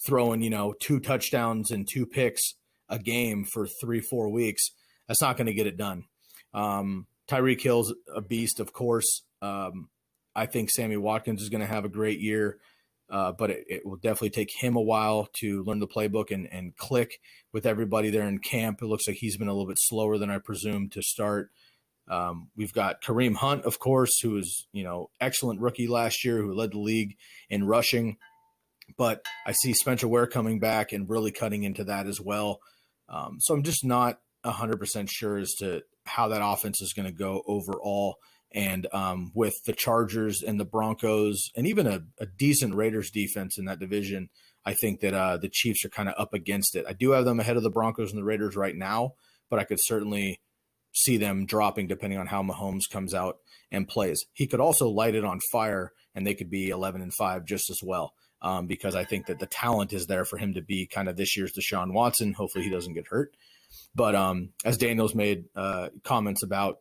throwing, 0.05 0.41
you 0.41 0.49
know, 0.49 0.73
two 0.79 0.99
touchdowns 0.99 1.71
and 1.71 1.87
two 1.87 2.05
picks 2.05 2.41
a 2.87 2.97
game 2.97 3.45
for 3.45 3.67
three, 3.67 3.99
four 3.99 4.29
weeks, 4.29 4.71
that's 5.11 5.21
not 5.21 5.35
going 5.35 5.47
to 5.47 5.53
get 5.53 5.67
it 5.67 5.75
done. 5.75 6.05
Um, 6.53 7.05
Tyreek 7.27 7.59
Hill's 7.59 7.93
a 8.15 8.21
beast, 8.21 8.61
of 8.61 8.71
course. 8.71 9.23
Um, 9.41 9.89
I 10.33 10.45
think 10.45 10.69
Sammy 10.69 10.95
Watkins 10.95 11.41
is 11.41 11.49
going 11.49 11.59
to 11.59 11.67
have 11.67 11.83
a 11.83 11.89
great 11.89 12.21
year, 12.21 12.59
uh, 13.09 13.33
but 13.33 13.49
it, 13.49 13.65
it, 13.67 13.85
will 13.85 13.97
definitely 13.97 14.29
take 14.29 14.51
him 14.57 14.77
a 14.77 14.81
while 14.81 15.27
to 15.41 15.63
learn 15.63 15.79
the 15.79 15.87
playbook 15.87 16.31
and, 16.31 16.47
and 16.49 16.77
click 16.77 17.19
with 17.51 17.65
everybody 17.65 18.09
there 18.09 18.25
in 18.25 18.39
camp. 18.39 18.81
It 18.81 18.85
looks 18.85 19.05
like 19.05 19.17
he's 19.17 19.35
been 19.35 19.49
a 19.49 19.51
little 19.51 19.67
bit 19.67 19.79
slower 19.81 20.17
than 20.17 20.29
I 20.29 20.37
presumed 20.37 20.93
to 20.93 21.01
start. 21.01 21.51
Um, 22.07 22.47
we've 22.55 22.71
got 22.71 23.01
Kareem 23.01 23.35
Hunt, 23.35 23.65
of 23.65 23.79
course, 23.79 24.17
who 24.21 24.37
is 24.37 24.65
you 24.71 24.85
know 24.85 25.09
excellent 25.19 25.59
rookie 25.59 25.89
last 25.89 26.23
year, 26.23 26.37
who 26.37 26.53
led 26.53 26.71
the 26.71 26.79
league 26.79 27.17
in 27.49 27.67
rushing. 27.67 28.15
But 28.97 29.25
I 29.45 29.51
see 29.51 29.73
Spencer 29.73 30.07
Ware 30.07 30.27
coming 30.27 30.59
back 30.59 30.93
and 30.93 31.09
really 31.09 31.33
cutting 31.33 31.63
into 31.63 31.83
that 31.83 32.07
as 32.07 32.21
well. 32.21 32.61
Um, 33.09 33.39
so 33.41 33.53
I'm 33.53 33.63
just 33.63 33.83
not 33.83 34.21
100% 34.45 35.09
sure 35.09 35.37
as 35.37 35.53
to 35.55 35.83
how 36.05 36.27
that 36.29 36.41
offense 36.43 36.81
is 36.81 36.93
going 36.93 37.05
to 37.05 37.11
go 37.11 37.43
overall. 37.47 38.17
And 38.53 38.87
um, 38.93 39.31
with 39.33 39.53
the 39.65 39.73
Chargers 39.73 40.41
and 40.41 40.59
the 40.59 40.65
Broncos, 40.65 41.49
and 41.55 41.65
even 41.67 41.87
a, 41.87 42.01
a, 42.19 42.25
decent 42.25 42.75
Raiders 42.75 43.09
defense 43.09 43.57
in 43.57 43.65
that 43.65 43.79
division, 43.79 44.29
I 44.65 44.73
think 44.73 44.99
that 44.99 45.13
uh, 45.13 45.37
the 45.37 45.49
Chiefs 45.49 45.85
are 45.85 45.89
kind 45.89 46.09
of 46.09 46.15
up 46.17 46.33
against 46.33 46.75
it. 46.75 46.85
I 46.87 46.93
do 46.93 47.11
have 47.11 47.23
them 47.23 47.39
ahead 47.39 47.55
of 47.55 47.63
the 47.63 47.69
Broncos 47.69 48.09
and 48.09 48.19
the 48.19 48.25
Raiders 48.25 48.57
right 48.57 48.75
now, 48.75 49.11
but 49.49 49.59
I 49.59 49.63
could 49.63 49.79
certainly 49.81 50.41
see 50.93 51.17
them 51.17 51.45
dropping 51.45 51.87
depending 51.87 52.19
on 52.19 52.27
how 52.27 52.43
Mahomes 52.43 52.89
comes 52.91 53.13
out 53.13 53.37
and 53.71 53.87
plays. 53.87 54.25
He 54.33 54.47
could 54.47 54.59
also 54.59 54.89
light 54.89 55.15
it 55.15 55.23
on 55.23 55.39
fire 55.51 55.93
and 56.13 56.27
they 56.27 56.35
could 56.35 56.49
be 56.49 56.69
11 56.69 57.01
and 57.01 57.13
5 57.13 57.45
just 57.45 57.69
as 57.69 57.79
well. 57.81 58.13
Um, 58.43 58.65
because 58.65 58.95
I 58.95 59.03
think 59.03 59.27
that 59.27 59.37
the 59.37 59.45
talent 59.45 59.93
is 59.93 60.07
there 60.07 60.25
for 60.25 60.37
him 60.37 60.55
to 60.55 60.61
be 60.61 60.87
kind 60.87 61.07
of 61.07 61.15
this 61.15 61.37
year's 61.37 61.53
Deshaun 61.53 61.93
Watson. 61.93 62.33
Hopefully 62.33 62.63
he 62.63 62.71
doesn't 62.71 62.93
get 62.93 63.07
hurt. 63.07 63.35
But 63.93 64.15
um, 64.15 64.49
as 64.65 64.77
Daniels 64.77 65.13
made 65.13 65.45
uh, 65.55 65.89
comments 66.03 66.43
about, 66.43 66.79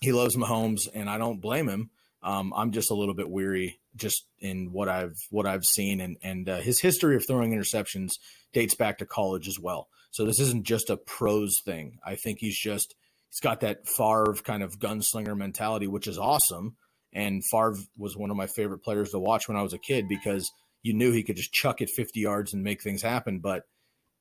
he 0.00 0.12
loves 0.12 0.36
Mahomes, 0.36 0.82
and 0.92 1.08
I 1.08 1.18
don't 1.18 1.40
blame 1.40 1.68
him. 1.68 1.90
Um, 2.22 2.52
I'm 2.56 2.72
just 2.72 2.90
a 2.90 2.94
little 2.94 3.14
bit 3.14 3.28
weary 3.28 3.80
just 3.96 4.26
in 4.40 4.72
what 4.72 4.88
I've 4.88 5.16
what 5.30 5.46
I've 5.46 5.64
seen, 5.64 6.00
and 6.00 6.16
and 6.22 6.48
uh, 6.48 6.60
his 6.60 6.80
history 6.80 7.16
of 7.16 7.26
throwing 7.26 7.52
interceptions 7.52 8.12
dates 8.52 8.74
back 8.74 8.98
to 8.98 9.06
college 9.06 9.48
as 9.48 9.58
well. 9.60 9.88
So 10.10 10.24
this 10.24 10.40
isn't 10.40 10.64
just 10.64 10.90
a 10.90 10.96
pros 10.96 11.54
thing. 11.64 11.98
I 12.04 12.16
think 12.16 12.38
he's 12.38 12.58
just 12.58 12.94
he's 13.30 13.40
got 13.40 13.60
that 13.60 13.86
Favre 13.86 14.34
kind 14.42 14.62
of 14.62 14.78
gunslinger 14.78 15.36
mentality, 15.36 15.86
which 15.86 16.06
is 16.06 16.18
awesome. 16.18 16.76
And 17.12 17.42
Favre 17.50 17.76
was 17.96 18.16
one 18.16 18.30
of 18.30 18.36
my 18.36 18.46
favorite 18.46 18.82
players 18.82 19.10
to 19.10 19.18
watch 19.18 19.46
when 19.46 19.56
I 19.56 19.62
was 19.62 19.72
a 19.72 19.78
kid 19.78 20.08
because 20.08 20.50
you 20.84 20.92
knew 20.92 21.10
he 21.10 21.24
could 21.24 21.36
just 21.36 21.52
chuck 21.52 21.80
it 21.80 21.90
50 21.90 22.20
yards 22.20 22.52
and 22.52 22.62
make 22.62 22.82
things 22.82 23.02
happen. 23.02 23.40
But 23.40 23.64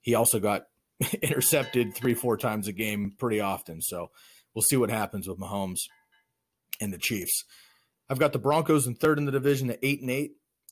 he 0.01 0.15
also 0.15 0.39
got 0.39 0.63
intercepted 1.21 1.93
three, 1.93 2.15
four 2.15 2.37
times 2.37 2.67
a 2.67 2.73
game 2.73 3.13
pretty 3.19 3.39
often. 3.39 3.81
So 3.81 4.09
we'll 4.55 4.63
see 4.63 4.77
what 4.77 4.89
happens 4.89 5.27
with 5.27 5.37
Mahomes 5.37 5.81
and 6.81 6.91
the 6.91 6.97
Chiefs. 6.97 7.43
I've 8.09 8.19
got 8.19 8.33
the 8.33 8.39
Broncos 8.39 8.87
in 8.87 8.95
third 8.95 9.19
in 9.19 9.25
the 9.25 9.31
division 9.31 9.69
at 9.69 9.79
eight 9.83 10.01
and 10.01 10.09
eight. 10.09 10.31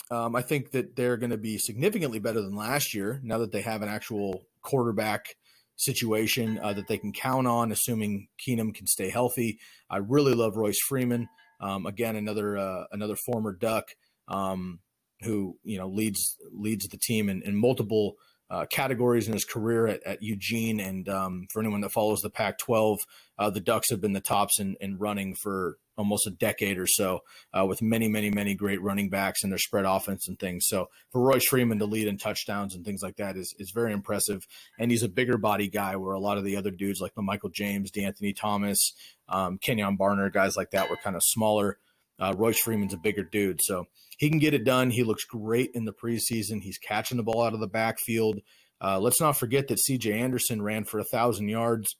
Um, 0.10 0.36
I 0.36 0.41
think 0.41 0.71
that 0.71 0.95
they're 0.95 1.17
going 1.17 1.30
to 1.30 1.38
be 1.38 1.58
significantly 1.58 2.19
better 2.19 2.41
than 2.41 2.56
last 2.56 2.93
year 2.93 3.19
now 3.23 3.38
that 3.39 3.51
they 3.51 3.62
have 3.62 3.82
an 3.82 3.89
actual 3.89 4.43
quarterback 4.62 5.36
situation 5.75 6.60
uh, 6.62 6.73
that 6.73 6.88
they 6.88 6.97
can 6.97 7.12
count 7.12 7.47
on, 7.47 7.71
assuming 7.71 8.27
Keenum 8.39 8.73
can 8.73 8.88
stay 8.88 9.10
healthy. 9.10 9.60
I 9.89 9.97
really 9.97 10.34
love 10.34 10.58
Royce 10.58 10.80
Freeman. 10.80 11.27
Um, 11.60 11.86
again, 11.86 12.15
another 12.15 12.58
uh, 12.58 12.86
another 12.91 13.15
former 13.15 13.54
Duck 13.54 13.91
um, 14.27 14.80
who 15.23 15.57
you 15.63 15.77
know 15.77 15.88
leads 15.88 16.38
leads 16.51 16.88
the 16.88 16.97
team 16.97 17.29
in, 17.29 17.41
in 17.43 17.55
multiple 17.55 18.15
uh, 18.51 18.65
categories 18.65 19.27
in 19.27 19.34
his 19.34 19.45
career 19.45 19.88
at, 19.88 20.03
at 20.03 20.21
Eugene. 20.21 20.81
And 20.81 21.07
um, 21.07 21.47
for 21.51 21.62
anyone 21.62 21.79
that 21.81 21.93
follows 21.93 22.19
the 22.19 22.29
Pac-12, 22.29 22.97
uh, 23.39 23.49
the 23.49 23.62
Ducks 23.62 23.89
have 23.89 24.01
been 24.01 24.12
the 24.12 24.19
tops 24.19 24.60
in, 24.60 24.75
in 24.81 24.97
running 24.97 25.36
for 25.36 25.77
almost 25.97 26.27
a 26.27 26.31
decade 26.31 26.77
or 26.77 26.88
so, 26.88 27.21
uh, 27.57 27.65
with 27.65 27.81
many, 27.81 28.10
many, 28.10 28.29
many 28.29 28.53
great 28.53 28.81
running 28.81 29.10
backs 29.10 29.43
and 29.43 29.51
their 29.51 29.60
spread 29.60 29.86
offense 29.86 30.27
and 30.27 30.38
things. 30.38 30.65
So 30.67 30.89
for 31.12 31.21
Royce 31.21 31.45
Freeman 31.45 31.79
to 31.79 31.86
lead 31.86 32.07
in 32.07 32.17
touchdowns 32.17 32.75
and 32.75 32.84
things 32.84 33.01
like 33.01 33.15
that 33.17 33.38
is 33.38 33.55
is 33.57 33.71
very 33.71 33.93
impressive. 33.93 34.45
And 34.77 34.91
he's 34.91 35.03
a 35.03 35.10
bigger 35.10 35.38
body 35.38 35.69
guy, 35.69 35.95
where 35.95 36.13
a 36.13 36.19
lot 36.19 36.38
of 36.38 36.43
the 36.43 36.57
other 36.57 36.71
dudes 36.71 36.99
like 36.99 37.13
the 37.13 37.21
Michael 37.21 37.49
James, 37.49 37.91
De'Anthony 37.91 38.36
Thomas, 38.36 38.93
um, 39.29 39.60
Kenjon 39.60 39.97
Barner, 39.97 40.31
guys 40.31 40.57
like 40.57 40.71
that 40.71 40.89
were 40.89 40.97
kind 40.97 41.15
of 41.15 41.23
smaller. 41.23 41.77
Uh, 42.21 42.34
Royce 42.38 42.60
Freeman's 42.60 42.93
a 42.93 42.97
bigger 42.97 43.23
dude, 43.23 43.60
so 43.62 43.86
he 44.17 44.29
can 44.29 44.39
get 44.39 44.53
it 44.53 44.63
done. 44.63 44.91
He 44.91 45.03
looks 45.03 45.25
great 45.25 45.71
in 45.73 45.86
the 45.86 45.93
preseason. 45.93 46.62
He's 46.62 46.77
catching 46.77 47.17
the 47.17 47.23
ball 47.23 47.41
out 47.43 47.53
of 47.53 47.60
the 47.60 47.67
backfield. 47.67 48.39
Uh, 48.79 48.99
let's 48.99 49.19
not 49.19 49.38
forget 49.38 49.67
that 49.67 49.79
C.J. 49.79 50.13
Anderson 50.13 50.62
ran 50.62 50.84
for 50.86 50.99
a 50.99 51.03
thousand 51.03 51.49
yards 51.49 51.95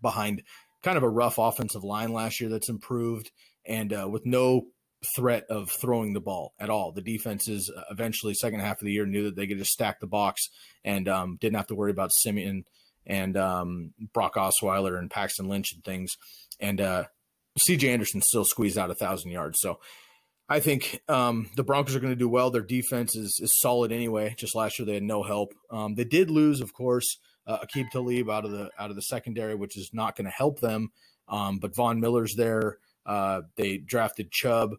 behind 0.00 0.42
kind 0.82 0.96
of 0.96 1.02
a 1.02 1.08
rough 1.08 1.38
offensive 1.38 1.84
line 1.84 2.12
last 2.12 2.40
year 2.40 2.48
that's 2.48 2.68
improved 2.68 3.30
and 3.66 3.92
uh, 3.92 4.08
with 4.08 4.24
no 4.24 4.66
threat 5.16 5.44
of 5.48 5.70
throwing 5.70 6.12
the 6.12 6.20
ball 6.20 6.52
at 6.58 6.70
all. 6.70 6.92
The 6.92 7.02
defenses 7.02 7.72
uh, 7.74 7.82
eventually, 7.90 8.34
second 8.34 8.60
half 8.60 8.80
of 8.80 8.84
the 8.84 8.92
year, 8.92 9.06
knew 9.06 9.24
that 9.24 9.36
they 9.36 9.46
could 9.46 9.58
just 9.58 9.72
stack 9.72 10.00
the 10.00 10.06
box 10.06 10.48
and 10.84 11.08
um, 11.08 11.38
didn't 11.40 11.56
have 11.56 11.68
to 11.68 11.74
worry 11.74 11.90
about 11.90 12.12
Siemian 12.12 12.64
and 13.06 13.36
um, 13.36 13.92
Brock 14.12 14.34
Osweiler 14.34 14.98
and 14.98 15.10
Paxton 15.10 15.48
Lynch 15.48 15.72
and 15.72 15.84
things. 15.84 16.12
And 16.60 16.80
uh, 16.80 17.04
CJ 17.60 17.88
Anderson 17.88 18.22
still 18.22 18.44
squeezed 18.44 18.78
out 18.78 18.90
a 18.90 18.94
thousand 18.94 19.30
yards. 19.30 19.60
So 19.60 19.80
I 20.48 20.60
think 20.60 21.00
um, 21.08 21.48
the 21.54 21.62
Broncos 21.62 21.94
are 21.94 22.00
going 22.00 22.12
to 22.12 22.18
do 22.18 22.28
well. 22.28 22.50
Their 22.50 22.62
defense 22.62 23.14
is, 23.14 23.38
is 23.40 23.58
solid 23.58 23.92
anyway. 23.92 24.34
Just 24.36 24.56
last 24.56 24.78
year 24.78 24.86
they 24.86 24.94
had 24.94 25.02
no 25.02 25.22
help. 25.22 25.52
Um, 25.70 25.94
they 25.94 26.04
did 26.04 26.30
lose, 26.30 26.60
of 26.60 26.72
course, 26.72 27.18
uh, 27.46 27.58
Aqib 27.58 27.90
Talib 27.90 28.28
out 28.28 28.44
of 28.44 28.50
the 28.50 28.70
out 28.78 28.90
of 28.90 28.96
the 28.96 29.02
secondary, 29.02 29.54
which 29.54 29.76
is 29.76 29.90
not 29.92 30.16
going 30.16 30.24
to 30.24 30.30
help 30.30 30.60
them. 30.60 30.90
Um, 31.28 31.58
but 31.58 31.76
Von 31.76 32.00
Miller's 32.00 32.34
there. 32.34 32.78
Uh, 33.06 33.42
they 33.56 33.78
drafted 33.78 34.32
Chubb. 34.32 34.74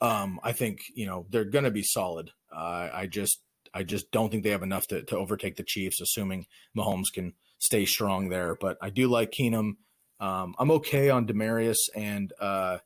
Um, 0.00 0.40
I 0.42 0.52
think 0.52 0.80
you 0.94 1.06
know 1.06 1.26
they're 1.28 1.44
going 1.44 1.64
to 1.64 1.70
be 1.70 1.82
solid. 1.82 2.30
Uh, 2.50 2.88
I 2.92 3.06
just 3.06 3.40
I 3.74 3.82
just 3.82 4.10
don't 4.10 4.30
think 4.30 4.44
they 4.44 4.50
have 4.50 4.62
enough 4.62 4.86
to, 4.88 5.02
to 5.02 5.16
overtake 5.16 5.56
the 5.56 5.62
Chiefs, 5.62 6.00
assuming 6.00 6.46
Mahomes 6.76 7.12
can 7.12 7.34
stay 7.58 7.84
strong 7.84 8.28
there. 8.28 8.56
But 8.58 8.78
I 8.80 8.90
do 8.90 9.08
like 9.08 9.30
Keenum. 9.30 9.72
Um, 10.20 10.54
I'm 10.58 10.70
okay 10.72 11.08
on 11.10 11.26
Demaryius 11.26 11.78
and 11.96 12.32
uh, 12.38 12.78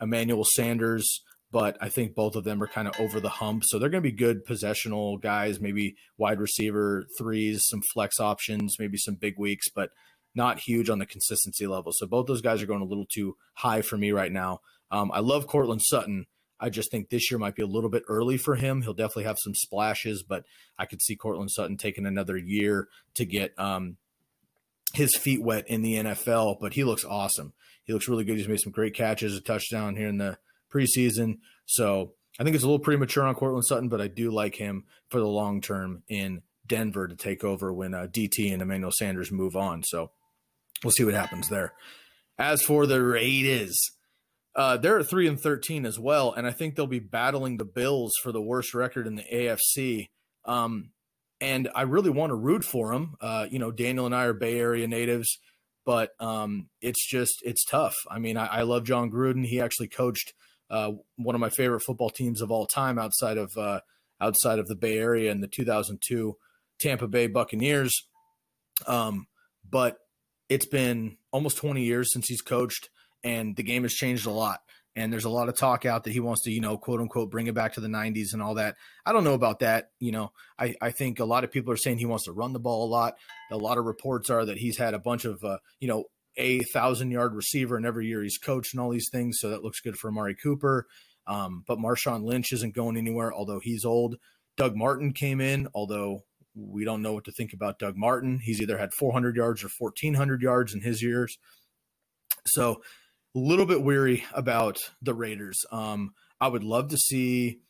Emmanuel 0.00 0.44
Sanders, 0.44 1.22
but 1.50 1.76
I 1.80 1.88
think 1.88 2.14
both 2.14 2.34
of 2.34 2.44
them 2.44 2.62
are 2.62 2.66
kind 2.66 2.88
of 2.88 2.98
over 2.98 3.20
the 3.20 3.28
hump. 3.28 3.64
So 3.66 3.78
they're 3.78 3.90
going 3.90 4.02
to 4.02 4.10
be 4.10 4.16
good 4.16 4.44
possessional 4.44 5.18
guys, 5.18 5.60
maybe 5.60 5.96
wide 6.16 6.40
receiver 6.40 7.06
threes, 7.18 7.66
some 7.66 7.82
flex 7.92 8.18
options, 8.20 8.76
maybe 8.78 8.96
some 8.96 9.14
big 9.14 9.34
weeks, 9.38 9.68
but 9.68 9.90
not 10.34 10.60
huge 10.60 10.88
on 10.90 10.98
the 10.98 11.06
consistency 11.06 11.66
level. 11.66 11.92
So 11.94 12.06
both 12.06 12.26
those 12.26 12.42
guys 12.42 12.62
are 12.62 12.66
going 12.66 12.82
a 12.82 12.86
little 12.86 13.06
too 13.12 13.36
high 13.54 13.82
for 13.82 13.96
me 13.96 14.12
right 14.12 14.32
now. 14.32 14.60
Um, 14.90 15.10
I 15.12 15.20
love 15.20 15.46
Courtland 15.46 15.82
Sutton. 15.82 16.26
I 16.60 16.70
just 16.70 16.90
think 16.90 17.08
this 17.08 17.30
year 17.30 17.38
might 17.38 17.54
be 17.54 17.62
a 17.62 17.66
little 17.66 17.90
bit 17.90 18.02
early 18.08 18.36
for 18.36 18.56
him. 18.56 18.82
He'll 18.82 18.94
definitely 18.94 19.24
have 19.24 19.38
some 19.38 19.54
splashes, 19.54 20.22
but 20.22 20.44
I 20.78 20.86
could 20.86 21.02
see 21.02 21.16
Courtland 21.16 21.50
Sutton 21.50 21.76
taking 21.76 22.06
another 22.06 22.36
year 22.36 22.88
to 23.14 23.24
get 23.24 23.52
um, 23.58 23.96
his 24.94 25.16
feet 25.16 25.42
wet 25.42 25.68
in 25.68 25.82
the 25.82 25.94
NFL. 25.94 26.58
But 26.60 26.74
he 26.74 26.84
looks 26.84 27.04
awesome. 27.04 27.52
He 27.84 27.92
looks 27.92 28.08
really 28.08 28.24
good. 28.24 28.36
He's 28.36 28.48
made 28.48 28.60
some 28.60 28.72
great 28.72 28.94
catches, 28.94 29.36
a 29.36 29.40
touchdown 29.40 29.96
here 29.96 30.08
in 30.08 30.18
the 30.18 30.38
preseason. 30.72 31.38
So 31.66 32.12
I 32.38 32.44
think 32.44 32.54
it's 32.54 32.64
a 32.64 32.66
little 32.66 32.78
premature 32.78 33.24
on 33.24 33.34
Courtland 33.34 33.66
Sutton, 33.66 33.88
but 33.88 34.00
I 34.00 34.08
do 34.08 34.30
like 34.30 34.56
him 34.56 34.84
for 35.08 35.18
the 35.18 35.26
long 35.26 35.60
term 35.60 36.02
in 36.08 36.42
Denver 36.66 37.08
to 37.08 37.16
take 37.16 37.42
over 37.42 37.72
when 37.72 37.94
uh, 37.94 38.06
DT 38.06 38.52
and 38.52 38.62
Emmanuel 38.62 38.92
Sanders 38.92 39.32
move 39.32 39.56
on. 39.56 39.82
So 39.82 40.10
we'll 40.84 40.92
see 40.92 41.04
what 41.04 41.14
happens 41.14 41.48
there. 41.48 41.72
As 42.38 42.62
for 42.62 42.86
the 42.86 43.02
Raiders, 43.02 43.76
uh, 44.54 44.76
they're 44.76 45.00
at 45.00 45.08
three 45.08 45.26
and 45.26 45.40
thirteen 45.40 45.84
as 45.84 45.98
well, 45.98 46.32
and 46.32 46.46
I 46.46 46.52
think 46.52 46.76
they'll 46.76 46.86
be 46.86 47.00
battling 47.00 47.56
the 47.56 47.64
Bills 47.64 48.12
for 48.22 48.30
the 48.30 48.42
worst 48.42 48.74
record 48.74 49.06
in 49.06 49.16
the 49.16 49.24
AFC. 49.32 50.08
Um, 50.44 50.90
and 51.40 51.68
I 51.74 51.82
really 51.82 52.10
want 52.10 52.30
to 52.30 52.34
root 52.34 52.64
for 52.64 52.92
him. 52.92 53.14
Uh, 53.20 53.46
you 53.50 53.58
know, 53.58 53.70
Daniel 53.70 54.06
and 54.06 54.14
I 54.14 54.24
are 54.24 54.32
Bay 54.32 54.58
Area 54.58 54.86
natives, 54.88 55.38
but 55.84 56.10
um, 56.20 56.68
it's 56.80 57.06
just 57.08 57.34
it's 57.42 57.64
tough. 57.64 57.94
I 58.10 58.18
mean, 58.18 58.36
I, 58.36 58.46
I, 58.46 58.62
love 58.62 58.84
Jon 58.84 59.10
Gruden. 59.10 59.46
He 59.46 59.60
actually 59.60 59.88
coached 59.88 60.34
uh, 60.70 60.92
one 61.16 61.34
of 61.34 61.40
my 61.40 61.50
favorite 61.50 61.80
football 61.80 62.10
teams 62.10 62.40
of 62.42 62.50
all 62.50 62.66
time 62.66 62.98
outside 62.98 63.38
of 63.38 63.56
uh, 63.56 63.80
outside 64.20 64.58
of 64.58 64.66
the 64.66 64.76
Bay 64.76 64.98
Area 64.98 65.30
in 65.30 65.40
the 65.40 65.48
2002 65.48 66.36
Tampa 66.78 67.08
Bay 67.08 67.26
Buccaneers. 67.26 67.92
Um, 68.86 69.26
but 69.68 69.98
it's 70.48 70.66
been 70.66 71.18
almost 71.32 71.58
20 71.58 71.82
years 71.82 72.12
since 72.12 72.28
he's 72.28 72.40
coached 72.40 72.88
and 73.24 73.56
the 73.56 73.62
game 73.62 73.82
has 73.82 73.92
changed 73.92 74.26
a 74.26 74.30
lot. 74.30 74.60
And 74.98 75.12
there's 75.12 75.26
a 75.26 75.30
lot 75.30 75.48
of 75.48 75.56
talk 75.56 75.86
out 75.86 76.02
that 76.04 76.12
he 76.12 76.18
wants 76.18 76.42
to, 76.42 76.50
you 76.50 76.60
know, 76.60 76.76
quote 76.76 77.00
unquote, 77.00 77.30
bring 77.30 77.46
it 77.46 77.54
back 77.54 77.74
to 77.74 77.80
the 77.80 77.86
90s 77.86 78.32
and 78.32 78.42
all 78.42 78.54
that. 78.54 78.74
I 79.06 79.12
don't 79.12 79.22
know 79.22 79.34
about 79.34 79.60
that. 79.60 79.90
You 80.00 80.10
know, 80.10 80.32
I, 80.58 80.74
I 80.82 80.90
think 80.90 81.20
a 81.20 81.24
lot 81.24 81.44
of 81.44 81.52
people 81.52 81.72
are 81.72 81.76
saying 81.76 81.98
he 81.98 82.04
wants 82.04 82.24
to 82.24 82.32
run 82.32 82.52
the 82.52 82.58
ball 82.58 82.84
a 82.84 82.90
lot. 82.90 83.14
A 83.52 83.56
lot 83.56 83.78
of 83.78 83.84
reports 83.84 84.28
are 84.28 84.44
that 84.44 84.58
he's 84.58 84.76
had 84.76 84.94
a 84.94 84.98
bunch 84.98 85.24
of, 85.24 85.44
uh, 85.44 85.58
you 85.78 85.86
know, 85.86 86.06
a 86.36 86.58
thousand 86.72 87.12
yard 87.12 87.36
receiver 87.36 87.76
and 87.76 87.86
every 87.86 88.08
year 88.08 88.24
he's 88.24 88.38
coached 88.38 88.74
and 88.74 88.80
all 88.80 88.90
these 88.90 89.08
things. 89.12 89.38
So 89.38 89.50
that 89.50 89.62
looks 89.62 89.80
good 89.80 89.96
for 89.96 90.08
Amari 90.08 90.34
Cooper. 90.34 90.88
Um, 91.28 91.62
but 91.64 91.78
Marshawn 91.78 92.24
Lynch 92.24 92.52
isn't 92.52 92.74
going 92.74 92.96
anywhere, 92.96 93.32
although 93.32 93.60
he's 93.62 93.84
old. 93.84 94.16
Doug 94.56 94.74
Martin 94.74 95.12
came 95.12 95.40
in, 95.40 95.68
although 95.74 96.24
we 96.56 96.84
don't 96.84 97.02
know 97.02 97.12
what 97.12 97.26
to 97.26 97.32
think 97.32 97.52
about 97.52 97.78
Doug 97.78 97.96
Martin. 97.96 98.40
He's 98.42 98.60
either 98.60 98.78
had 98.78 98.92
400 98.98 99.36
yards 99.36 99.62
or 99.62 99.70
1,400 99.78 100.42
yards 100.42 100.74
in 100.74 100.80
his 100.80 101.04
years. 101.04 101.38
So 102.46 102.82
a 103.34 103.38
little 103.38 103.66
bit 103.66 103.82
weary 103.82 104.24
about 104.32 104.78
the 105.02 105.14
Raiders. 105.14 105.64
Um, 105.70 106.14
I 106.40 106.48
would 106.48 106.64
love 106.64 106.88
to 106.90 106.96
see 106.96 107.60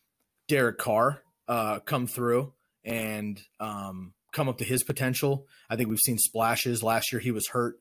Derek 0.47 0.79
Carr 0.79 1.23
uh, 1.47 1.81
come 1.81 2.07
through 2.07 2.53
and 2.85 3.41
um, 3.61 4.15
come 4.33 4.49
up 4.49 4.59
to 4.59 4.65
his 4.65 4.83
potential. 4.83 5.47
I 5.69 5.77
think 5.77 5.89
we've 5.89 5.99
seen 5.99 6.19
splashes. 6.19 6.83
Last 6.83 7.13
year 7.13 7.21
he 7.21 7.31
was 7.31 7.49
hurt 7.49 7.77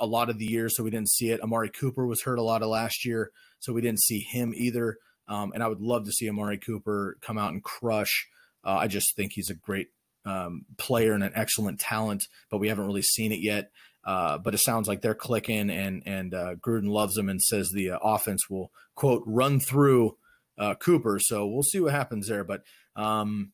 a 0.00 0.06
lot 0.06 0.30
of 0.30 0.38
the 0.38 0.46
year, 0.46 0.68
so 0.68 0.82
we 0.82 0.90
didn't 0.90 1.10
see 1.10 1.30
it. 1.30 1.40
Amari 1.40 1.70
Cooper 1.70 2.06
was 2.06 2.22
hurt 2.22 2.38
a 2.38 2.42
lot 2.42 2.62
of 2.62 2.68
last 2.68 3.04
year, 3.04 3.30
so 3.60 3.72
we 3.72 3.80
didn't 3.80 4.00
see 4.00 4.20
him 4.20 4.52
either. 4.54 4.96
Um, 5.28 5.52
and 5.52 5.62
I 5.62 5.68
would 5.68 5.80
love 5.80 6.04
to 6.04 6.12
see 6.12 6.28
Amari 6.28 6.58
Cooper 6.58 7.16
come 7.20 7.38
out 7.38 7.52
and 7.52 7.62
crush. 7.62 8.26
Uh, 8.64 8.76
I 8.80 8.88
just 8.88 9.14
think 9.16 9.32
he's 9.34 9.50
a 9.50 9.54
great 9.54 9.88
um, 10.24 10.64
player 10.76 11.12
and 11.12 11.22
an 11.22 11.32
excellent 11.34 11.80
talent, 11.80 12.24
but 12.50 12.58
we 12.58 12.68
haven't 12.68 12.86
really 12.86 13.02
seen 13.02 13.32
it 13.32 13.40
yet. 13.40 13.70
Uh, 14.06 14.38
but 14.38 14.54
it 14.54 14.58
sounds 14.58 14.86
like 14.86 15.02
they're 15.02 15.14
clicking, 15.14 15.68
and 15.68 16.02
and 16.06 16.32
uh, 16.32 16.54
Gruden 16.54 16.88
loves 16.88 17.14
them 17.14 17.28
and 17.28 17.42
says 17.42 17.70
the 17.70 17.90
uh, 17.90 17.98
offense 18.00 18.48
will 18.48 18.70
quote 18.94 19.24
run 19.26 19.58
through 19.58 20.16
uh, 20.58 20.76
Cooper. 20.76 21.18
So 21.20 21.44
we'll 21.46 21.64
see 21.64 21.80
what 21.80 21.92
happens 21.92 22.28
there. 22.28 22.44
But 22.44 22.62
um, 22.94 23.52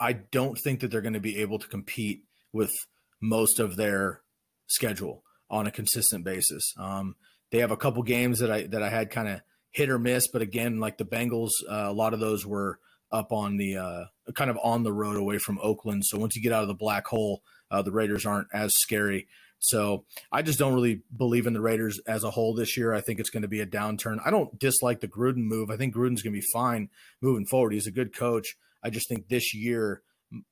I 0.00 0.12
don't 0.12 0.58
think 0.58 0.80
that 0.80 0.90
they're 0.90 1.00
going 1.00 1.14
to 1.14 1.20
be 1.20 1.38
able 1.38 1.60
to 1.60 1.68
compete 1.68 2.24
with 2.52 2.72
most 3.20 3.60
of 3.60 3.76
their 3.76 4.22
schedule 4.66 5.22
on 5.48 5.68
a 5.68 5.70
consistent 5.70 6.24
basis. 6.24 6.74
Um, 6.76 7.14
they 7.52 7.58
have 7.58 7.70
a 7.70 7.76
couple 7.76 8.02
games 8.02 8.40
that 8.40 8.50
I 8.50 8.66
that 8.66 8.82
I 8.82 8.88
had 8.88 9.10
kind 9.10 9.28
of 9.28 9.40
hit 9.70 9.88
or 9.88 9.98
miss, 10.00 10.26
but 10.28 10.42
again, 10.42 10.80
like 10.80 10.98
the 10.98 11.04
Bengals, 11.04 11.50
uh, 11.68 11.86
a 11.88 11.92
lot 11.92 12.12
of 12.12 12.20
those 12.20 12.44
were 12.44 12.80
up 13.12 13.30
on 13.32 13.56
the 13.56 13.76
uh, 13.76 14.04
kind 14.34 14.50
of 14.50 14.58
on 14.62 14.82
the 14.82 14.92
road 14.92 15.16
away 15.16 15.38
from 15.38 15.60
Oakland. 15.62 16.04
So 16.04 16.18
once 16.18 16.34
you 16.34 16.42
get 16.42 16.52
out 16.52 16.62
of 16.62 16.68
the 16.68 16.74
black 16.74 17.06
hole, 17.06 17.42
uh, 17.70 17.82
the 17.82 17.92
Raiders 17.92 18.26
aren't 18.26 18.48
as 18.52 18.72
scary. 18.74 19.26
So 19.58 20.04
I 20.30 20.42
just 20.42 20.58
don't 20.58 20.74
really 20.74 21.02
believe 21.16 21.46
in 21.46 21.54
the 21.54 21.60
Raiders 21.60 21.98
as 22.06 22.22
a 22.22 22.30
whole 22.30 22.54
this 22.54 22.76
year. 22.76 22.92
I 22.92 23.00
think 23.00 23.18
it's 23.18 23.30
going 23.30 23.42
to 23.42 23.48
be 23.48 23.60
a 23.60 23.66
downturn. 23.66 24.18
I 24.24 24.30
don't 24.30 24.58
dislike 24.58 25.00
the 25.00 25.08
Gruden 25.08 25.44
move. 25.44 25.70
I 25.70 25.76
think 25.76 25.94
Gruden's 25.94 26.22
going 26.22 26.34
to 26.34 26.40
be 26.40 26.46
fine 26.52 26.90
moving 27.22 27.46
forward. 27.46 27.72
He's 27.72 27.86
a 27.86 27.92
good 27.92 28.14
coach. 28.14 28.56
I 28.82 28.90
just 28.90 29.08
think 29.08 29.28
this 29.28 29.54
year 29.54 30.02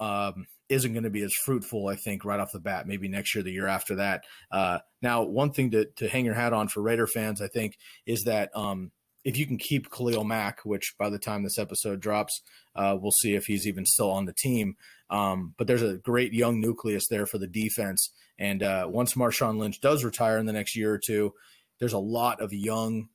um, 0.01 0.47
isn't 0.69 0.93
going 0.93 1.05
to 1.05 1.11
be 1.11 1.23
as 1.23 1.35
fruitful. 1.45 1.89
I 1.89 1.97
think 1.97 2.25
right 2.25 2.41
off 2.41 2.53
the 2.53 2.61
bat. 2.61 2.87
Maybe 2.87 3.09
next 3.09 3.35
year, 3.35 3.45
the 3.45 3.53
year 3.53 3.67
after 3.67 3.97
that. 3.97 4.25
Uh, 4.51 4.79
now, 5.03 5.23
one 5.23 5.53
thing 5.53 5.73
to 5.73 5.87
to 5.97 6.09
hang 6.09 6.25
your 6.25 6.35
hat 6.35 6.53
on 6.53 6.69
for 6.69 6.81
Raider 6.81 7.07
fans, 7.07 7.43
I 7.43 7.49
think, 7.49 7.75
is 8.07 8.25
that 8.25 8.51
um, 8.55 8.93
if 9.25 9.37
you 9.37 9.47
can 9.47 9.59
keep 9.59 9.91
Khalil 9.91 10.25
Mack, 10.25 10.61
which 10.65 10.95
by 10.99 11.09
the 11.09 11.19
time 11.19 11.43
this 11.43 11.59
episode 11.59 12.01
drops, 12.01 12.43
uh, 12.75 12.97
we'll 13.01 13.13
see 13.13 13.35
if 13.35 13.45
he's 13.47 13.67
even 13.67 13.87
still 13.87 14.11
on 14.11 14.25
the 14.25 14.35
team. 14.35 14.77
Um, 15.11 15.55
but 15.59 15.67
there's 15.67 15.83
a 15.83 15.99
great 15.99 16.33
young 16.33 16.61
nucleus 16.61 17.07
there 17.09 17.27
for 17.27 17.39
the 17.39 17.47
defense. 17.47 18.13
And 18.39 18.63
uh, 18.63 18.87
once 18.89 19.15
Marshawn 19.15 19.59
Lynch 19.59 19.81
does 19.81 20.05
retire 20.05 20.39
in 20.39 20.47
the 20.47 20.53
next 20.53 20.75
year 20.75 20.93
or 20.93 20.99
two, 20.99 21.35
there's 21.79 21.93
a 21.93 21.99
lot 21.99 22.41
of 22.41 22.53
young, 22.53 23.09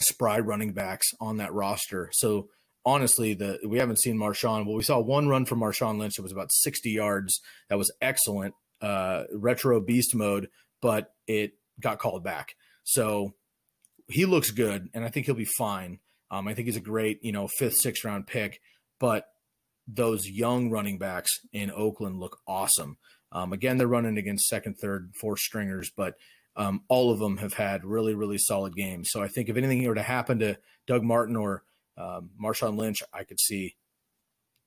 spry 0.00 0.38
running 0.38 0.72
backs 0.72 1.08
on 1.20 1.36
that 1.36 1.52
roster. 1.52 2.10
So 2.12 2.48
honestly, 2.84 3.34
the 3.34 3.58
we 3.66 3.78
haven't 3.78 4.00
seen 4.00 4.16
Marshawn. 4.16 4.66
Well, 4.66 4.76
we 4.76 4.82
saw 4.82 4.98
one 5.00 5.28
run 5.28 5.44
from 5.44 5.60
Marshawn 5.60 5.98
Lynch. 5.98 6.18
It 6.18 6.22
was 6.22 6.32
about 6.32 6.52
60 6.52 6.90
yards. 6.90 7.40
That 7.68 7.78
was 7.78 7.92
excellent, 8.00 8.54
uh, 8.80 9.24
retro 9.32 9.80
beast 9.80 10.14
mode, 10.14 10.48
but 10.80 11.12
it 11.26 11.52
got 11.80 11.98
called 11.98 12.24
back. 12.24 12.54
So 12.84 13.34
he 14.08 14.26
looks 14.26 14.50
good, 14.50 14.88
and 14.94 15.04
I 15.04 15.08
think 15.08 15.26
he'll 15.26 15.34
be 15.34 15.44
fine. 15.44 16.00
Um, 16.30 16.48
I 16.48 16.54
think 16.54 16.66
he's 16.66 16.76
a 16.76 16.80
great, 16.80 17.22
you 17.22 17.32
know, 17.32 17.48
fifth, 17.48 17.76
sixth 17.76 18.04
round 18.04 18.26
pick. 18.26 18.60
But 18.98 19.26
those 19.86 20.28
young 20.28 20.70
running 20.70 20.98
backs 20.98 21.40
in 21.52 21.70
Oakland 21.70 22.18
look 22.18 22.38
awesome. 22.46 22.98
Um, 23.32 23.52
again, 23.52 23.78
they're 23.78 23.86
running 23.86 24.18
against 24.18 24.48
second, 24.48 24.74
third, 24.74 25.12
fourth 25.20 25.38
stringers, 25.38 25.90
but 25.96 26.14
um, 26.56 26.82
all 26.88 27.10
of 27.12 27.18
them 27.18 27.38
have 27.38 27.54
had 27.54 27.84
really, 27.84 28.14
really 28.14 28.38
solid 28.38 28.74
games. 28.74 29.10
So 29.10 29.22
I 29.22 29.28
think 29.28 29.48
if 29.48 29.56
anything 29.56 29.86
were 29.86 29.94
to 29.94 30.02
happen 30.02 30.38
to 30.40 30.58
Doug 30.86 31.02
Martin 31.02 31.36
or 31.36 31.62
um, 31.96 32.30
Marshawn 32.42 32.76
Lynch, 32.76 33.02
I 33.12 33.24
could 33.24 33.40
see 33.40 33.76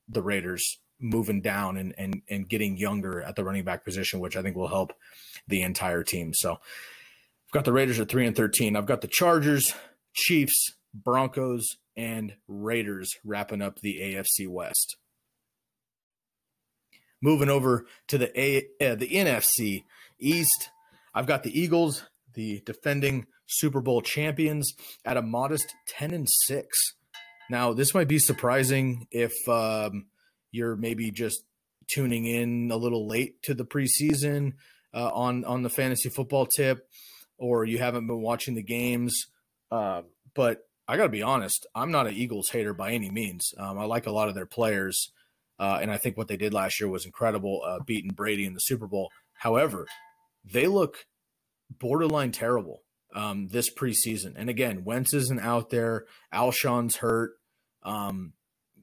the 0.08 0.22
Raiders 0.22 0.80
moving 1.00 1.42
down 1.42 1.78
and, 1.78 1.96
and 1.98 2.22
and 2.30 2.48
getting 2.48 2.78
younger 2.78 3.22
at 3.22 3.36
the 3.36 3.44
running 3.44 3.64
back 3.64 3.84
position, 3.84 4.20
which 4.20 4.38
I 4.38 4.42
think 4.42 4.56
will 4.56 4.68
help 4.68 4.94
the 5.48 5.64
entire 5.64 6.04
team. 6.04 6.34
So 6.34 6.58
I've 7.52 7.60
got 7.60 7.66
the 7.66 7.74
Raiders 7.74 8.00
at 8.00 8.08
three 8.08 8.26
and 8.26 8.34
thirteen. 8.34 8.78
I've 8.78 8.86
got 8.86 9.02
the 9.02 9.10
Chargers, 9.10 9.74
Chiefs, 10.14 10.74
Broncos, 10.94 11.68
and 11.98 12.36
Raiders 12.48 13.12
wrapping 13.26 13.62
up 13.62 13.82
the 13.82 14.00
AFC 14.00 14.48
West. 14.48 14.96
Moving 17.22 17.50
over 17.50 17.86
to 18.08 18.18
the 18.18 18.40
A, 18.40 18.60
uh, 18.80 18.96
the 18.96 19.10
NFC 19.10 19.84
East, 20.18 20.70
I've 21.14 21.28
got 21.28 21.44
the 21.44 21.60
Eagles, 21.60 22.04
the 22.36 22.62
defending 22.66 23.26
Super 23.46 23.82
Bowl 23.82 24.02
champions, 24.02 24.74
at 25.04 25.18
a 25.18 25.22
modest 25.22 25.76
10 25.90 26.12
and 26.14 26.30
6. 26.30 26.70
Now, 27.50 27.74
this 27.74 27.94
might 27.94 28.08
be 28.08 28.18
surprising 28.18 29.08
if 29.12 29.34
um, 29.50 30.06
you're 30.54 30.78
maybe 30.78 31.12
just 31.12 31.44
tuning 31.94 32.26
in 32.26 32.72
a 32.72 32.78
little 32.78 33.10
late 33.10 33.44
to 33.44 33.54
the 33.54 33.66
preseason 33.66 34.54
uh, 34.94 35.12
on 35.14 35.44
on 35.44 35.64
the 35.64 35.70
fantasy 35.70 36.08
football 36.08 36.46
tip, 36.46 36.88
or 37.42 37.66
you 37.66 37.80
haven't 37.80 38.08
been 38.08 38.22
watching 38.22 38.56
the 38.56 38.64
games. 38.64 39.26
Uh, 39.70 40.04
but 40.36 40.68
I 40.88 40.96
got 40.96 41.04
to 41.04 41.10
be 41.10 41.24
honest, 41.24 41.66
I'm 41.76 41.92
not 41.92 42.08
an 42.08 42.14
Eagles 42.14 42.50
hater 42.50 42.74
by 42.74 42.92
any 42.92 43.10
means. 43.10 43.54
Um, 43.58 43.78
I 43.78 43.86
like 43.86 44.06
a 44.06 44.12
lot 44.12 44.30
of 44.30 44.36
their 44.36 44.46
players, 44.46 45.12
uh, 45.60 45.80
and 45.82 45.92
I 45.92 45.98
think 45.98 46.18
what 46.18 46.28
they 46.28 46.38
did 46.38 46.54
last 46.54 46.80
year 46.80 46.90
was 46.90 47.06
incredible, 47.06 47.62
uh, 47.66 47.80
beating 47.86 48.12
Brady 48.14 48.46
in 48.46 48.54
the 48.54 48.60
Super 48.60 48.88
Bowl. 48.88 49.10
However, 49.34 49.88
they 50.46 50.68
look 50.68 51.06
borderline 51.80 52.32
terrible 52.32 52.84
um, 53.16 53.48
this 53.50 53.74
preseason. 53.74 54.34
And 54.36 54.50
again, 54.50 54.84
Wentz 54.84 55.14
isn't 55.14 55.40
out 55.40 55.70
there. 55.70 56.06
Alshon's 56.34 56.98
hurt. 56.98 57.32
Um, 57.84 58.34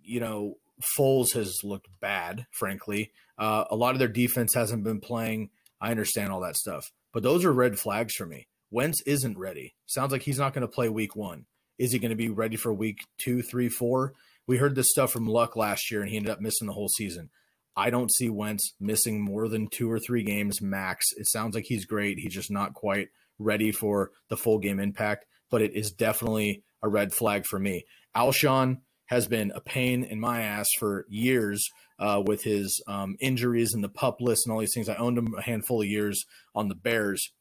you 0.03 0.21
know, 0.21 0.55
Foles 0.99 1.35
has 1.35 1.61
looked 1.63 1.89
bad, 2.01 2.47
frankly. 2.51 3.13
Uh, 3.39 3.65
a 3.71 3.77
lot 3.77 3.95
of 3.95 3.99
their 3.99 4.09
defense 4.09 4.55
hasn't 4.55 4.85
been 4.85 5.01
playing. 5.01 5.51
I 5.81 5.91
understand 5.91 6.33
all 6.33 6.41
that 6.41 6.57
stuff, 6.57 6.91
but 7.19 7.25
those 7.25 7.45
are 7.45 7.53
red 7.53 7.81
flags 7.81 8.15
for 8.15 8.27
me. 8.27 8.47
Wentz 8.71 9.03
isn't 9.05 9.37
ready. 9.37 9.75
Sounds 9.87 10.13
like 10.13 10.23
he's 10.23 10.39
not 10.39 10.55
going 10.55 10.63
to 10.63 10.73
play 10.73 10.89
week 10.89 11.17
one. 11.17 11.47
Is 11.77 11.91
he 11.91 11.99
going 11.99 12.11
to 12.11 12.17
be 12.17 12.29
ready 12.29 12.55
for 12.55 12.73
week 12.73 13.01
two, 13.19 13.43
three, 13.43 13.69
four? 13.69 14.13
We 14.47 14.59
heard 14.59 14.77
this 14.77 14.93
stuff 14.93 15.11
from 15.11 15.27
Luck 15.27 15.57
last 15.57 15.91
year, 15.91 16.01
and 16.01 16.09
he 16.09 16.17
ended 16.17 16.31
up 16.31 16.41
missing 16.41 16.69
the 16.69 16.75
whole 16.75 16.87
season. 16.87 17.31
I 17.75 17.91
don't 17.91 18.15
see 18.15 18.29
Wentz 18.31 18.73
missing 18.79 19.21
more 19.21 19.49
than 19.49 19.67
two 19.67 19.91
or 19.91 19.99
three 19.99 20.23
games 20.23 20.63
max. 20.63 21.07
It 21.17 21.29
sounds 21.29 21.57
like 21.57 21.65
he's 21.67 21.87
great. 21.87 22.21
He's 22.21 22.35
just 22.35 22.53
not 22.53 22.75
quite 22.75 23.09
ready 23.41 23.73
for 23.73 24.13
the 24.29 24.37
full 24.37 24.61
game 24.61 24.79
impact, 24.79 25.27
but 25.51 25.61
it 25.61 25.75
is 25.75 25.91
definitely 25.91 26.63
a 26.85 26.89
red 26.89 27.13
flag 27.13 27.47
for 27.47 27.59
me. 27.59 27.85
Alshon 28.17 28.83
has 29.09 29.27
been 29.27 29.53
a 29.55 29.61
pain 29.61 30.05
in 30.05 30.21
my 30.21 30.43
ass 30.43 30.69
for 30.79 31.07
years 31.09 31.69
uh, 31.99 32.23
with 32.25 32.45
his 32.45 32.83
um, 32.87 33.17
injuries 33.21 33.75
and 33.75 33.83
the 33.83 33.89
pup 33.89 34.21
list 34.21 34.47
and 34.47 34.53
all 34.53 34.61
these 34.61 34.75
things. 34.75 34.89
I 34.89 34.97
owned 34.97 35.19
him 35.19 35.35
a 35.37 35.43
handful 35.43 35.83
of 35.83 35.89
years 35.89 36.25
on 36.55 36.69
the 36.69 36.75
Bears, 36.75 37.33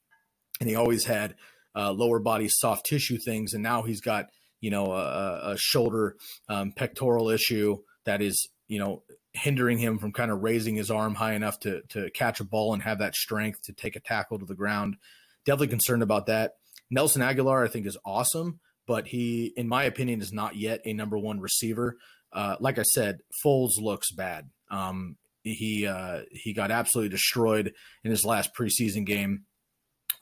and 0.59 0.69
he 0.69 0.75
always 0.75 1.05
had 1.05 1.35
uh, 1.75 1.91
lower 1.91 2.19
body 2.19 2.47
soft 2.47 2.85
tissue 2.85 3.17
things, 3.17 3.53
and 3.53 3.61
now 3.61 3.83
he's 3.83 4.01
got 4.01 4.27
you 4.59 4.71
know 4.71 4.91
a, 4.91 5.51
a 5.51 5.57
shoulder 5.57 6.15
um, 6.49 6.71
pectoral 6.71 7.29
issue 7.29 7.77
that 8.05 8.21
is 8.21 8.47
you 8.67 8.79
know 8.79 9.03
hindering 9.33 9.77
him 9.77 9.99
from 9.99 10.11
kind 10.11 10.31
of 10.31 10.41
raising 10.41 10.75
his 10.75 10.89
arm 10.89 11.15
high 11.15 11.33
enough 11.33 11.59
to 11.59 11.81
to 11.89 12.09
catch 12.11 12.39
a 12.39 12.43
ball 12.43 12.73
and 12.73 12.83
have 12.83 12.99
that 12.99 13.15
strength 13.15 13.61
to 13.63 13.73
take 13.73 13.95
a 13.95 14.01
tackle 14.01 14.39
to 14.39 14.45
the 14.45 14.55
ground. 14.55 14.97
Definitely 15.45 15.67
concerned 15.67 16.03
about 16.03 16.25
that. 16.25 16.53
Nelson 16.89 17.21
Agholor, 17.21 17.63
I 17.63 17.69
think, 17.69 17.85
is 17.85 17.97
awesome, 18.05 18.59
but 18.87 19.07
he, 19.07 19.53
in 19.55 19.67
my 19.67 19.83
opinion, 19.83 20.21
is 20.21 20.33
not 20.33 20.55
yet 20.55 20.81
a 20.85 20.93
number 20.93 21.17
one 21.17 21.39
receiver. 21.39 21.97
Uh, 22.33 22.55
like 22.59 22.79
I 22.79 22.83
said, 22.83 23.19
Foles 23.43 23.79
looks 23.79 24.11
bad. 24.11 24.49
Um, 24.71 25.17
he 25.43 25.85
uh, 25.85 26.21
he 26.31 26.53
got 26.53 26.71
absolutely 26.71 27.09
destroyed 27.09 27.73
in 28.03 28.11
his 28.11 28.25
last 28.25 28.55
preseason 28.55 29.05
game, 29.05 29.43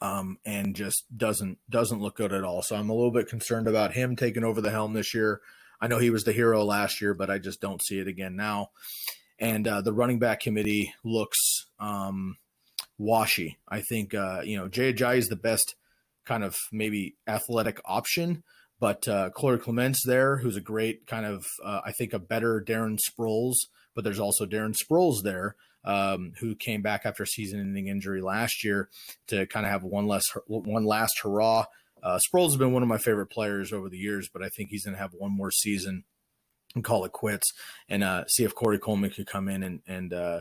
um, 0.00 0.38
and 0.44 0.74
just 0.74 1.04
doesn't 1.16 1.58
doesn't 1.70 2.00
look 2.00 2.16
good 2.16 2.32
at 2.32 2.44
all. 2.44 2.62
So 2.62 2.76
I'm 2.76 2.90
a 2.90 2.94
little 2.94 3.10
bit 3.10 3.28
concerned 3.28 3.68
about 3.68 3.94
him 3.94 4.16
taking 4.16 4.44
over 4.44 4.60
the 4.60 4.70
helm 4.70 4.92
this 4.92 5.14
year. 5.14 5.40
I 5.80 5.88
know 5.88 5.98
he 5.98 6.10
was 6.10 6.24
the 6.24 6.32
hero 6.32 6.64
last 6.64 7.00
year, 7.00 7.14
but 7.14 7.30
I 7.30 7.38
just 7.38 7.60
don't 7.60 7.82
see 7.82 7.98
it 7.98 8.08
again 8.08 8.36
now. 8.36 8.70
And 9.38 9.68
uh, 9.68 9.82
the 9.82 9.92
running 9.92 10.18
back 10.18 10.40
committee 10.40 10.94
looks 11.04 11.66
um, 11.78 12.36
washy. 12.98 13.58
I 13.68 13.80
think 13.80 14.14
uh, 14.14 14.40
you 14.44 14.56
know 14.56 14.68
Jay 14.68 14.92
Ajayi 14.92 15.18
is 15.18 15.28
the 15.28 15.36
best 15.36 15.74
kind 16.24 16.44
of 16.44 16.56
maybe 16.72 17.16
athletic 17.26 17.80
option, 17.84 18.42
but 18.78 19.06
uh, 19.08 19.30
Corey 19.30 19.58
Clements 19.58 20.04
there, 20.06 20.38
who's 20.38 20.56
a 20.56 20.60
great 20.60 21.06
kind 21.06 21.26
of 21.26 21.46
uh, 21.64 21.80
I 21.84 21.92
think 21.92 22.12
a 22.12 22.18
better 22.18 22.62
Darren 22.66 22.98
Sproles, 22.98 23.54
but 23.94 24.04
there's 24.04 24.20
also 24.20 24.46
Darren 24.46 24.76
Sproles 24.76 25.22
there. 25.22 25.56
Um, 25.84 26.32
who 26.40 26.56
came 26.56 26.82
back 26.82 27.02
after 27.04 27.22
a 27.22 27.28
season-ending 27.28 27.86
injury 27.86 28.20
last 28.20 28.64
year 28.64 28.88
to 29.28 29.46
kind 29.46 29.64
of 29.64 29.70
have 29.70 29.84
one 29.84 30.08
less 30.08 30.24
one 30.48 30.84
last 30.84 31.20
hurrah 31.22 31.66
uh, 32.02 32.18
Sproles 32.18 32.46
has 32.46 32.56
been 32.56 32.72
one 32.72 32.82
of 32.82 32.88
my 32.88 32.98
favorite 32.98 33.28
players 33.28 33.72
over 33.72 33.88
the 33.88 33.98
years, 33.98 34.28
but 34.32 34.42
I 34.42 34.48
think 34.48 34.70
he's 34.70 34.84
going 34.84 34.94
to 34.94 35.02
have 35.02 35.12
one 35.12 35.32
more 35.32 35.50
season 35.50 36.04
and 36.74 36.84
call 36.84 37.04
it 37.04 37.12
quits 37.12 37.52
and 37.88 38.04
uh, 38.04 38.26
see 38.28 38.44
if 38.44 38.54
Corey 38.54 38.78
Coleman 38.78 39.10
could 39.10 39.26
come 39.26 39.48
in 39.48 39.62
and, 39.62 39.80
and 39.88 40.12
uh, 40.12 40.40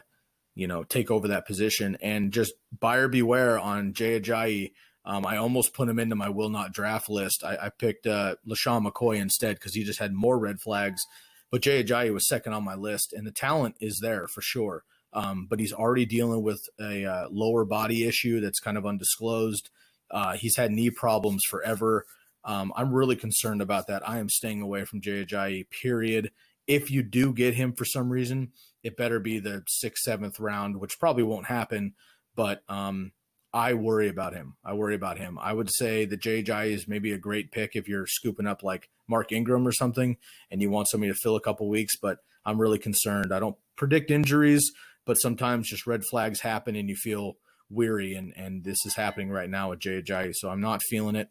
you 0.53 0.67
know, 0.67 0.83
take 0.83 1.09
over 1.09 1.29
that 1.29 1.47
position. 1.47 1.97
And 2.01 2.31
just 2.31 2.53
buyer 2.77 3.07
beware 3.07 3.57
on 3.57 3.93
Jay 3.93 4.19
Ajayi. 4.19 4.73
Um, 5.05 5.25
I 5.25 5.37
almost 5.37 5.73
put 5.73 5.87
him 5.87 5.99
into 5.99 6.15
my 6.15 6.29
will 6.29 6.49
not 6.49 6.73
draft 6.73 7.09
list. 7.09 7.43
I, 7.43 7.57
I 7.63 7.69
picked 7.69 8.07
uh, 8.07 8.35
LeSean 8.47 8.85
McCoy 8.89 9.17
instead 9.17 9.55
because 9.55 9.75
he 9.75 9.83
just 9.83 9.99
had 9.99 10.13
more 10.13 10.39
red 10.39 10.59
flags. 10.59 11.05
But 11.51 11.61
Jay 11.61 11.83
Ajayi 11.83 12.11
was 12.13 12.27
second 12.27 12.53
on 12.53 12.63
my 12.63 12.75
list, 12.75 13.13
and 13.13 13.25
the 13.25 13.31
talent 13.31 13.75
is 13.79 13.99
there 13.99 14.27
for 14.27 14.41
sure. 14.41 14.83
Um, 15.13 15.47
but 15.49 15.59
he's 15.59 15.71
already 15.71 16.05
dealing 16.05 16.43
with 16.43 16.67
a 16.79 17.05
uh, 17.05 17.27
lower 17.31 17.63
body 17.63 18.05
issue 18.05 18.41
that's 18.41 18.59
kind 18.59 18.77
of 18.77 18.85
undisclosed. 18.85 19.69
Uh, 20.11 20.33
he's 20.33 20.57
had 20.57 20.71
knee 20.71 20.89
problems 20.89 21.43
forever. 21.45 22.05
Um, 22.43 22.73
I'm 22.75 22.93
really 22.93 23.15
concerned 23.15 23.61
about 23.61 23.87
that. 23.87 24.07
I 24.07 24.19
am 24.19 24.29
staying 24.29 24.61
away 24.61 24.85
from 24.85 25.01
Jay 25.01 25.23
Ajayi, 25.23 25.69
period. 25.69 26.31
If 26.67 26.91
you 26.91 27.03
do 27.03 27.31
get 27.31 27.53
him 27.53 27.73
for 27.73 27.85
some 27.85 28.09
reason, 28.09 28.51
it 28.83 28.97
better 28.97 29.19
be 29.19 29.39
the 29.39 29.63
sixth, 29.67 30.03
seventh 30.03 30.39
round, 30.39 30.77
which 30.77 30.99
probably 30.99 31.23
won't 31.23 31.45
happen. 31.45 31.93
But 32.35 32.63
um, 32.67 33.13
I 33.55 33.73
worry 33.73 34.09
about 34.09 34.33
him. 34.33 34.57
I 34.65 34.73
worry 34.73 34.95
about 34.95 35.17
him. 35.17 35.39
I 35.41 35.53
would 35.53 35.69
say 35.73 36.03
that 36.03 36.21
Ajayi 36.21 36.73
is 36.73 36.89
maybe 36.89 37.13
a 37.13 37.17
great 37.17 37.53
pick 37.53 37.71
if 37.73 37.87
you're 37.87 38.05
scooping 38.05 38.47
up 38.47 38.63
like 38.63 38.89
Mark 39.07 39.31
Ingram 39.31 39.65
or 39.65 39.71
something 39.71 40.17
and 40.51 40.61
you 40.61 40.69
want 40.69 40.89
somebody 40.89 41.13
to 41.13 41.17
fill 41.17 41.37
a 41.37 41.41
couple 41.41 41.69
weeks. 41.69 41.95
But 41.95 42.19
I'm 42.45 42.59
really 42.59 42.77
concerned. 42.77 43.33
I 43.33 43.39
don't 43.39 43.55
predict 43.77 44.11
injuries, 44.11 44.73
but 45.05 45.15
sometimes 45.15 45.69
just 45.69 45.87
red 45.87 46.03
flags 46.03 46.41
happen 46.41 46.75
and 46.75 46.89
you 46.89 46.97
feel 46.97 47.37
weary, 47.69 48.13
and 48.13 48.33
and 48.35 48.65
this 48.65 48.85
is 48.85 48.95
happening 48.95 49.29
right 49.29 49.49
now 49.49 49.69
with 49.69 49.79
Ajayi. 49.79 50.33
So 50.33 50.49
I'm 50.49 50.61
not 50.61 50.83
feeling 50.83 51.15
it. 51.15 51.29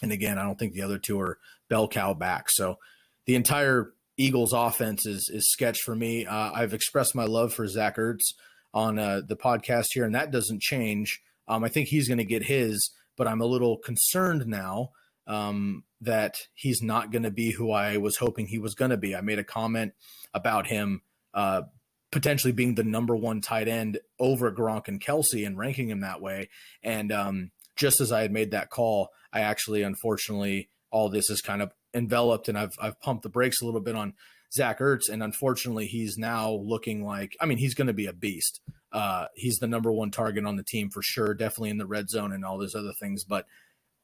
And 0.00 0.12
again, 0.12 0.38
I 0.38 0.44
don't 0.44 0.60
think 0.60 0.74
the 0.74 0.82
other 0.82 0.98
two 0.98 1.20
are 1.20 1.38
bell 1.68 1.88
cow 1.88 2.14
back. 2.14 2.50
So 2.50 2.78
the 3.26 3.34
entire 3.34 3.94
Eagles 4.16 4.52
offense 4.52 5.06
is 5.06 5.28
is 5.34 5.50
sketch 5.50 5.78
for 5.84 5.96
me. 5.96 6.24
Uh, 6.24 6.52
I've 6.54 6.72
expressed 6.72 7.16
my 7.16 7.24
love 7.24 7.52
for 7.52 7.66
Zach 7.66 7.96
Ertz 7.96 8.34
on 8.72 9.00
uh, 9.00 9.22
the 9.26 9.36
podcast 9.36 9.86
here, 9.92 10.04
and 10.04 10.14
that 10.14 10.30
doesn't 10.30 10.62
change. 10.62 11.20
Um, 11.48 11.64
I 11.64 11.68
think 11.68 11.88
he's 11.88 12.08
going 12.08 12.18
to 12.18 12.24
get 12.24 12.44
his, 12.44 12.90
but 13.16 13.26
I'm 13.26 13.40
a 13.40 13.46
little 13.46 13.78
concerned 13.78 14.46
now 14.46 14.90
um, 15.26 15.84
that 16.00 16.36
he's 16.54 16.82
not 16.82 17.10
going 17.10 17.22
to 17.22 17.30
be 17.30 17.52
who 17.52 17.70
I 17.70 17.96
was 17.96 18.16
hoping 18.16 18.46
he 18.46 18.58
was 18.58 18.74
going 18.74 18.90
to 18.90 18.96
be. 18.96 19.14
I 19.14 19.20
made 19.20 19.38
a 19.38 19.44
comment 19.44 19.92
about 20.32 20.66
him 20.66 21.02
uh, 21.34 21.62
potentially 22.10 22.52
being 22.52 22.74
the 22.74 22.84
number 22.84 23.14
one 23.14 23.40
tight 23.40 23.68
end 23.68 23.98
over 24.18 24.50
Gronk 24.50 24.88
and 24.88 25.00
Kelce 25.00 25.46
and 25.46 25.58
ranking 25.58 25.90
him 25.90 26.00
that 26.00 26.20
way. 26.20 26.48
And 26.82 27.12
um, 27.12 27.50
just 27.76 28.00
as 28.00 28.10
I 28.12 28.22
had 28.22 28.32
made 28.32 28.52
that 28.52 28.70
call, 28.70 29.10
I 29.32 29.40
actually, 29.40 29.82
unfortunately, 29.82 30.70
all 30.90 31.10
this 31.10 31.28
is 31.28 31.42
kind 31.42 31.60
of 31.60 31.72
enveloped 31.92 32.48
and 32.48 32.58
I've, 32.58 32.74
I've 32.80 33.00
pumped 33.00 33.22
the 33.22 33.28
brakes 33.28 33.60
a 33.60 33.66
little 33.66 33.80
bit 33.80 33.94
on 33.94 34.14
Zach 34.52 34.78
Ertz. 34.78 35.10
And 35.10 35.22
unfortunately, 35.22 35.86
he's 35.86 36.16
now 36.16 36.50
looking 36.50 37.04
like, 37.04 37.36
I 37.40 37.46
mean, 37.46 37.58
he's 37.58 37.74
going 37.74 37.88
to 37.88 37.92
be 37.92 38.06
a 38.06 38.12
beast. 38.14 38.60
Uh, 38.92 39.26
he's 39.34 39.58
the 39.58 39.66
number 39.66 39.92
one 39.92 40.10
target 40.10 40.44
on 40.44 40.56
the 40.56 40.62
team 40.62 40.90
for 40.90 41.02
sure, 41.02 41.34
definitely 41.34 41.70
in 41.70 41.78
the 41.78 41.86
red 41.86 42.08
zone 42.08 42.32
and 42.32 42.44
all 42.44 42.58
those 42.58 42.74
other 42.74 42.92
things. 43.00 43.24
But 43.24 43.46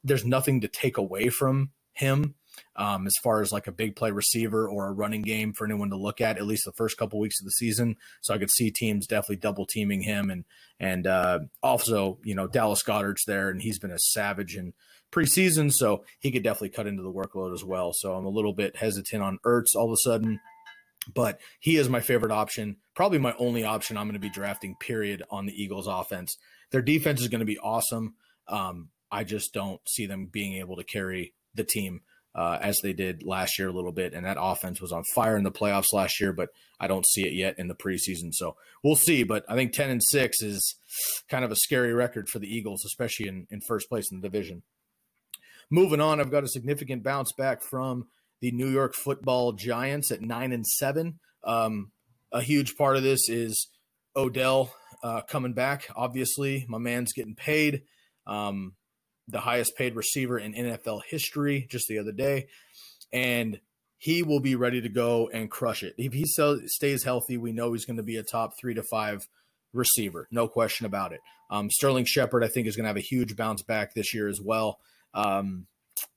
there's 0.03 0.25
nothing 0.25 0.61
to 0.61 0.67
take 0.67 0.97
away 0.97 1.29
from 1.29 1.71
him 1.93 2.35
um, 2.75 3.07
as 3.07 3.15
far 3.17 3.41
as 3.41 3.51
like 3.51 3.67
a 3.67 3.71
big 3.71 3.95
play 3.95 4.11
receiver 4.11 4.67
or 4.67 4.87
a 4.87 4.91
running 4.91 5.21
game 5.21 5.53
for 5.53 5.65
anyone 5.65 5.89
to 5.89 5.97
look 5.97 6.21
at 6.21 6.37
at 6.37 6.45
least 6.45 6.65
the 6.65 6.71
first 6.73 6.97
couple 6.97 7.19
weeks 7.19 7.39
of 7.39 7.45
the 7.45 7.51
season. 7.51 7.95
So 8.21 8.33
I 8.33 8.37
could 8.37 8.51
see 8.51 8.71
teams 8.71 9.07
definitely 9.07 9.37
double 9.37 9.65
teaming 9.65 10.01
him 10.01 10.29
and 10.29 10.45
and 10.79 11.07
uh, 11.07 11.39
also 11.63 12.19
you 12.23 12.35
know 12.35 12.47
Dallas 12.47 12.83
Goedert's 12.83 13.25
there 13.25 13.49
and 13.49 13.61
he's 13.61 13.79
been 13.79 13.91
a 13.91 13.99
savage 13.99 14.55
in 14.55 14.73
preseason, 15.11 15.71
so 15.71 16.03
he 16.19 16.31
could 16.31 16.43
definitely 16.43 16.69
cut 16.69 16.87
into 16.87 17.03
the 17.03 17.11
workload 17.11 17.53
as 17.53 17.63
well. 17.63 17.93
So 17.93 18.13
I'm 18.13 18.25
a 18.25 18.29
little 18.29 18.53
bit 18.53 18.75
hesitant 18.75 19.23
on 19.23 19.39
Ertz 19.45 19.75
all 19.75 19.85
of 19.85 19.93
a 19.93 19.97
sudden. 19.97 20.39
But 21.13 21.39
he 21.59 21.77
is 21.77 21.89
my 21.89 22.01
favorite 22.01 22.31
option, 22.31 22.77
probably 22.95 23.19
my 23.19 23.35
only 23.37 23.63
option 23.63 23.97
I'm 23.97 24.07
going 24.07 24.13
to 24.13 24.19
be 24.19 24.29
drafting, 24.29 24.75
period, 24.79 25.23
on 25.29 25.45
the 25.45 25.53
Eagles 25.53 25.87
offense. 25.87 26.37
Their 26.71 26.81
defense 26.81 27.21
is 27.21 27.27
going 27.27 27.39
to 27.39 27.45
be 27.45 27.59
awesome. 27.59 28.15
Um, 28.47 28.89
I 29.11 29.23
just 29.23 29.53
don't 29.53 29.81
see 29.87 30.05
them 30.05 30.27
being 30.31 30.55
able 30.55 30.75
to 30.77 30.83
carry 30.83 31.33
the 31.53 31.63
team 31.63 32.01
uh, 32.35 32.59
as 32.61 32.79
they 32.79 32.91
did 32.91 33.23
last 33.23 33.57
year 33.57 33.69
a 33.69 33.73
little 33.73 33.93
bit. 33.93 34.13
And 34.13 34.25
that 34.25 34.37
offense 34.39 34.81
was 34.81 34.91
on 34.91 35.03
fire 35.13 35.37
in 35.37 35.43
the 35.43 35.51
playoffs 35.51 35.93
last 35.93 36.19
year, 36.19 36.33
but 36.33 36.49
I 36.79 36.87
don't 36.87 37.07
see 37.07 37.21
it 37.21 37.33
yet 37.33 37.57
in 37.57 37.69
the 37.69 37.75
preseason. 37.75 38.33
So 38.33 38.57
we'll 38.83 38.97
see. 38.97 39.23
But 39.23 39.45
I 39.47 39.55
think 39.55 39.71
10 39.71 39.89
and 39.89 40.03
6 40.03 40.41
is 40.41 40.75
kind 41.29 41.45
of 41.45 41.51
a 41.51 41.55
scary 41.55 41.93
record 41.93 42.27
for 42.27 42.39
the 42.39 42.53
Eagles, 42.53 42.83
especially 42.85 43.27
in, 43.27 43.47
in 43.49 43.61
first 43.61 43.87
place 43.87 44.11
in 44.11 44.19
the 44.19 44.27
division. 44.27 44.63
Moving 45.71 46.01
on, 46.01 46.19
I've 46.19 46.31
got 46.31 46.43
a 46.43 46.49
significant 46.49 47.03
bounce 47.03 47.31
back 47.31 47.63
from 47.63 48.07
the 48.41 48.51
New 48.51 48.69
York 48.69 48.93
football 48.93 49.53
giants 49.53 50.11
at 50.11 50.21
9 50.21 50.51
and 50.51 50.65
7. 50.65 51.19
Um, 51.43 51.91
a 52.31 52.41
huge 52.41 52.75
part 52.75 52.97
of 52.97 53.03
this 53.03 53.29
is 53.29 53.69
Odell 54.15 54.73
uh, 55.03 55.21
coming 55.21 55.53
back. 55.53 55.87
Obviously, 55.95 56.65
my 56.67 56.77
man's 56.77 57.13
getting 57.13 57.35
paid. 57.35 57.83
Um, 58.27 58.73
the 59.27 59.39
highest 59.39 59.75
paid 59.77 59.95
receiver 59.95 60.37
in 60.37 60.53
NFL 60.53 61.01
history 61.09 61.67
just 61.69 61.87
the 61.87 61.99
other 61.99 62.11
day. 62.11 62.47
And 63.11 63.59
he 63.97 64.23
will 64.23 64.39
be 64.39 64.55
ready 64.55 64.81
to 64.81 64.89
go 64.89 65.29
and 65.33 65.49
crush 65.49 65.81
it. 65.81 65.95
If 65.97 66.13
he 66.13 66.25
stays 66.25 67.03
healthy, 67.03 67.37
we 67.37 67.53
know 67.53 67.73
he's 67.73 67.85
going 67.85 67.97
to 67.97 68.03
be 68.03 68.17
a 68.17 68.23
top 68.23 68.51
three 68.59 68.73
to 68.75 68.83
five 68.83 69.21
receiver, 69.73 70.27
no 70.31 70.47
question 70.47 70.85
about 70.85 71.11
it. 71.11 71.19
Um, 71.51 71.69
Sterling 71.69 72.05
Shepard, 72.05 72.43
I 72.43 72.47
think, 72.47 72.67
is 72.67 72.75
going 72.75 72.85
to 72.85 72.89
have 72.89 72.97
a 72.97 73.01
huge 73.01 73.35
bounce 73.35 73.61
back 73.61 73.93
this 73.93 74.13
year 74.13 74.27
as 74.27 74.39
well, 74.43 74.79
um, 75.13 75.67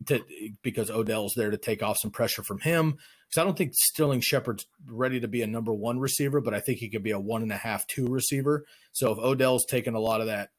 to, 0.07 0.23
because 0.63 0.91
Odell's 0.91 1.35
there 1.37 1.51
to 1.51 1.57
take 1.57 1.83
off 1.83 1.99
some 2.01 2.11
pressure 2.11 2.43
from 2.43 2.61
him. 2.61 2.99
Because 3.29 3.41
I 3.41 3.45
don't 3.45 3.59
think 3.59 3.75
Sterling 3.75 4.21
Shepard's 4.21 4.67
ready 4.87 5.21
to 5.21 5.29
be 5.29 5.43
a 5.43 5.47
number 5.47 5.73
one 5.73 5.99
receiver, 5.99 6.41
but 6.41 6.55
I 6.55 6.61
think 6.61 6.79
he 6.79 6.89
could 6.89 7.03
be 7.03 7.11
a 7.11 7.21
one 7.21 7.43
and 7.43 7.53
a 7.53 7.57
half, 7.57 7.87
two 7.87 8.07
receiver. 8.07 8.65
So 8.93 9.13
if 9.13 9.19
Odell's 9.19 9.67
taking 9.69 9.95
a 9.95 10.01
lot 10.01 10.21
of 10.21 10.29
that 10.29 10.51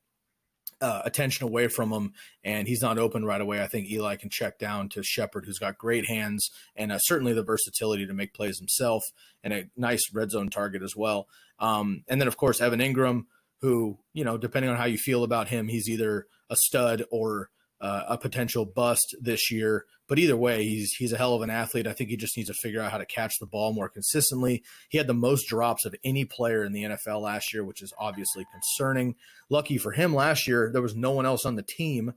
uh, 0.81 1.01
attention 1.03 1.45
away 1.45 1.67
from 1.67 1.91
him 1.91 2.13
and 2.43 2.67
he's 2.67 2.81
not 2.81 2.97
open 2.97 3.25
right 3.25 3.41
away, 3.41 3.61
I 3.61 3.67
think 3.67 3.89
Eli 3.89 4.15
can 4.15 4.29
check 4.29 4.59
down 4.59 4.87
to 4.89 5.03
Shepard, 5.03 5.45
who's 5.45 5.59
got 5.59 5.77
great 5.77 6.07
hands 6.07 6.51
and 6.75 6.91
uh, 6.91 6.99
certainly 6.99 7.33
the 7.33 7.43
versatility 7.43 8.05
to 8.05 8.13
make 8.13 8.33
plays 8.33 8.59
himself 8.59 9.03
and 9.43 9.53
a 9.53 9.69
nice 9.75 10.13
red 10.13 10.31
zone 10.31 10.49
target 10.49 10.83
as 10.83 10.95
well. 10.95 11.27
Um, 11.59 12.03
and 12.07 12.21
then, 12.21 12.27
of 12.27 12.37
course, 12.37 12.61
Evan 12.61 12.79
Engram, 12.79 13.25
who, 13.61 13.97
you 14.13 14.23
know, 14.23 14.37
depending 14.37 14.71
on 14.71 14.77
how 14.77 14.85
you 14.85 14.97
feel 14.97 15.23
about 15.23 15.49
him, 15.49 15.67
he's 15.67 15.89
either 15.89 16.27
a 16.49 16.55
stud 16.55 17.03
or 17.11 17.49
uh, 17.81 18.03
a 18.09 18.17
potential 18.17 18.65
bust 18.65 19.15
this 19.21 19.51
year. 19.51 19.85
But 20.07 20.19
either 20.19 20.35
way, 20.35 20.63
he's 20.63 20.93
he's 20.93 21.13
a 21.13 21.17
hell 21.17 21.35
of 21.35 21.41
an 21.41 21.49
athlete. 21.49 21.87
I 21.87 21.93
think 21.93 22.09
he 22.09 22.17
just 22.17 22.35
needs 22.35 22.49
to 22.49 22.55
figure 22.55 22.81
out 22.81 22.91
how 22.91 22.97
to 22.97 23.05
catch 23.05 23.35
the 23.39 23.45
ball 23.45 23.73
more 23.73 23.89
consistently. 23.89 24.63
He 24.89 24.97
had 24.97 25.07
the 25.07 25.13
most 25.13 25.47
drops 25.47 25.85
of 25.85 25.95
any 26.03 26.25
player 26.25 26.63
in 26.63 26.73
the 26.73 26.83
NFL 26.83 27.21
last 27.21 27.53
year, 27.53 27.63
which 27.63 27.83
is 27.83 27.93
obviously 27.97 28.45
concerning. 28.51 29.15
Lucky 29.49 29.77
for 29.77 29.91
him, 29.91 30.15
last 30.15 30.47
year 30.47 30.71
there 30.73 30.81
was 30.81 30.95
no 30.95 31.11
one 31.11 31.25
else 31.25 31.45
on 31.45 31.55
the 31.55 31.63
team 31.63 32.13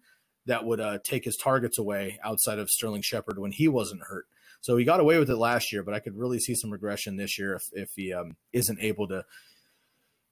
that 0.46 0.64
would 0.64 0.80
uh, 0.80 0.98
take 1.04 1.24
his 1.24 1.36
targets 1.36 1.78
away 1.78 2.18
outside 2.24 2.58
of 2.58 2.68
Sterling 2.68 3.02
Shepard 3.02 3.38
when 3.38 3.52
he 3.52 3.68
wasn't 3.68 4.02
hurt. 4.08 4.26
So 4.62 4.76
he 4.76 4.84
got 4.84 5.00
away 5.00 5.18
with 5.18 5.30
it 5.30 5.36
last 5.36 5.72
year, 5.72 5.82
but 5.82 5.94
I 5.94 5.98
could 5.98 6.16
really 6.16 6.38
see 6.38 6.54
some 6.54 6.70
regression 6.70 7.16
this 7.16 7.38
year 7.38 7.54
if 7.54 7.62
if 7.72 7.90
he 7.94 8.12
um, 8.12 8.36
isn't 8.52 8.78
able 8.80 9.08
to 9.08 9.24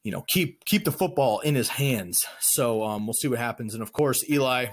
you 0.03 0.12
know 0.12 0.24
keep 0.28 0.64
keep 0.64 0.85
the 0.85 0.93
football 0.93 1.41
in 1.41 1.55
his 1.55 1.68
hands. 1.68 2.24
So 2.41 2.85
um, 2.85 3.07
we'll 3.07 3.14
see 3.14 3.28
what 3.28 3.39
happens. 3.39 3.74
And 3.74 3.83
of 3.83 3.93
course, 3.93 4.28
Eli 4.31 4.66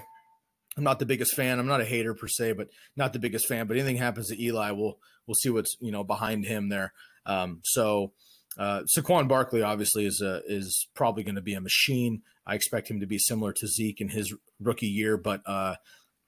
I'm 0.78 0.84
not 0.84 1.00
the 1.00 1.06
biggest 1.06 1.34
fan. 1.34 1.58
I'm 1.58 1.66
not 1.66 1.80
a 1.80 1.84
hater 1.84 2.14
per 2.14 2.28
se, 2.28 2.52
but 2.52 2.68
not 2.96 3.12
the 3.12 3.18
biggest 3.18 3.46
fan. 3.46 3.66
But 3.66 3.76
anything 3.76 3.96
happens 3.96 4.28
to 4.28 4.40
Eli, 4.40 4.70
we'll 4.70 4.96
we'll 5.26 5.34
see 5.34 5.50
what's 5.50 5.76
you 5.80 5.90
know 5.90 6.04
behind 6.04 6.44
him 6.44 6.68
there. 6.68 6.92
Um, 7.26 7.60
so 7.64 8.12
uh, 8.56 8.82
Saquon 8.96 9.26
Barkley 9.28 9.60
obviously 9.60 10.06
is 10.06 10.22
a, 10.22 10.40
is 10.46 10.86
probably 10.94 11.24
going 11.24 11.34
to 11.34 11.42
be 11.42 11.54
a 11.54 11.60
machine. 11.60 12.22
I 12.46 12.54
expect 12.54 12.88
him 12.88 13.00
to 13.00 13.06
be 13.06 13.18
similar 13.18 13.52
to 13.54 13.66
Zeke 13.66 14.00
in 14.00 14.08
his 14.08 14.32
rookie 14.60 14.86
year, 14.86 15.16
but 15.16 15.42
uh, 15.46 15.74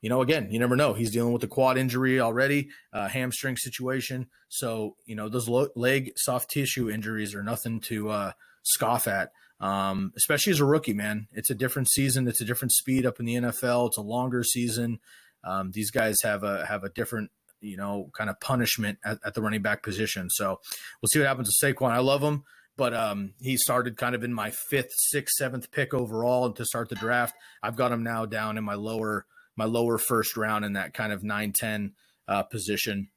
you 0.02 0.08
know, 0.08 0.20
again, 0.20 0.48
you 0.50 0.58
never 0.58 0.76
know. 0.76 0.94
He's 0.94 1.12
dealing 1.12 1.32
with 1.32 1.44
a 1.44 1.48
quad 1.48 1.78
injury 1.78 2.20
already, 2.20 2.70
uh, 2.92 3.08
hamstring 3.08 3.56
situation. 3.56 4.26
So 4.48 4.96
you 5.06 5.14
know, 5.14 5.28
those 5.28 5.48
lo- 5.48 5.68
leg 5.76 6.12
soft 6.16 6.50
tissue 6.50 6.90
injuries 6.90 7.36
are 7.36 7.44
nothing 7.44 7.80
to 7.82 8.10
uh, 8.10 8.32
scoff 8.64 9.06
at 9.06 9.30
um, 9.60 10.12
especially 10.16 10.52
as 10.52 10.60
a 10.60 10.64
rookie, 10.64 10.94
man. 10.94 11.28
It's 11.32 11.50
a 11.50 11.54
different 11.54 11.90
season. 11.90 12.26
It's 12.26 12.40
a 12.40 12.44
different 12.44 12.72
speed 12.72 13.04
up 13.04 13.20
in 13.20 13.26
the 13.26 13.34
NFL. 13.34 13.88
It's 13.88 13.98
a 13.98 14.02
longer 14.02 14.42
season. 14.42 15.00
Um, 15.44 15.72
these 15.72 15.90
guys 15.90 16.22
have 16.22 16.42
a 16.42 16.66
have 16.66 16.84
a 16.84 16.88
different, 16.88 17.30
you 17.60 17.76
know, 17.76 18.10
kind 18.16 18.30
of 18.30 18.40
punishment 18.40 18.98
at, 19.04 19.18
at, 19.24 19.34
the 19.34 19.42
running 19.42 19.62
back 19.62 19.82
position. 19.82 20.28
So 20.30 20.60
we'll 21.00 21.08
see 21.08 21.18
what 21.18 21.28
happens 21.28 21.54
to 21.54 21.66
Saquon. 21.66 21.90
I 21.90 21.98
love 21.98 22.22
him, 22.22 22.44
but 22.76 22.94
um, 22.94 23.34
he 23.40 23.56
started 23.56 23.96
kind 23.96 24.14
of 24.14 24.24
in 24.24 24.32
my 24.32 24.50
fifth, 24.50 24.92
sixth, 24.96 25.34
seventh 25.36 25.70
pick 25.70 25.94
overall 25.94 26.50
to 26.52 26.64
start 26.64 26.88
the 26.88 26.94
draft. 26.94 27.34
I've 27.62 27.76
got 27.76 27.92
him 27.92 28.02
now 28.02 28.26
down 28.26 28.58
in 28.58 28.64
my 28.64 28.74
lower 28.74 29.26
my 29.56 29.64
lower 29.66 29.98
first 29.98 30.36
round 30.36 30.64
in 30.64 30.74
that 30.74 30.94
kind 30.94 31.12
of 31.12 31.22
9-10 31.22 31.92
uh, 32.28 32.42
position 32.44 33.08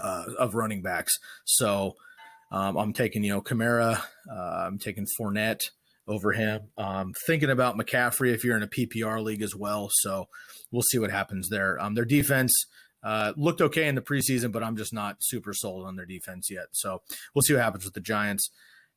uh, 0.00 0.24
of 0.38 0.54
running 0.54 0.82
backs. 0.82 1.18
So 1.44 1.96
um, 2.52 2.76
I'm 2.76 2.92
taking, 2.92 3.24
you 3.24 3.32
know, 3.32 3.40
Kamara. 3.40 4.00
Uh, 4.30 4.64
I'm 4.66 4.78
taking 4.78 5.06
Fournette 5.18 5.62
over 6.06 6.32
him. 6.32 6.68
Um, 6.76 7.14
thinking 7.26 7.50
about 7.50 7.78
McCaffrey 7.78 8.34
if 8.34 8.44
you're 8.44 8.56
in 8.56 8.62
a 8.62 8.68
PPR 8.68 9.22
league 9.22 9.42
as 9.42 9.56
well. 9.56 9.88
So 9.90 10.28
we'll 10.70 10.82
see 10.82 10.98
what 10.98 11.10
happens 11.10 11.48
there. 11.48 11.80
Um, 11.80 11.94
their 11.94 12.04
defense 12.04 12.54
uh, 13.02 13.32
looked 13.36 13.62
okay 13.62 13.88
in 13.88 13.94
the 13.94 14.02
preseason, 14.02 14.52
but 14.52 14.62
I'm 14.62 14.76
just 14.76 14.92
not 14.92 15.16
super 15.20 15.54
sold 15.54 15.86
on 15.86 15.96
their 15.96 16.04
defense 16.04 16.50
yet. 16.50 16.66
So 16.72 17.00
we'll 17.34 17.42
see 17.42 17.54
what 17.54 17.62
happens 17.62 17.84
with 17.84 17.94
the 17.94 18.00
Giants. 18.00 18.50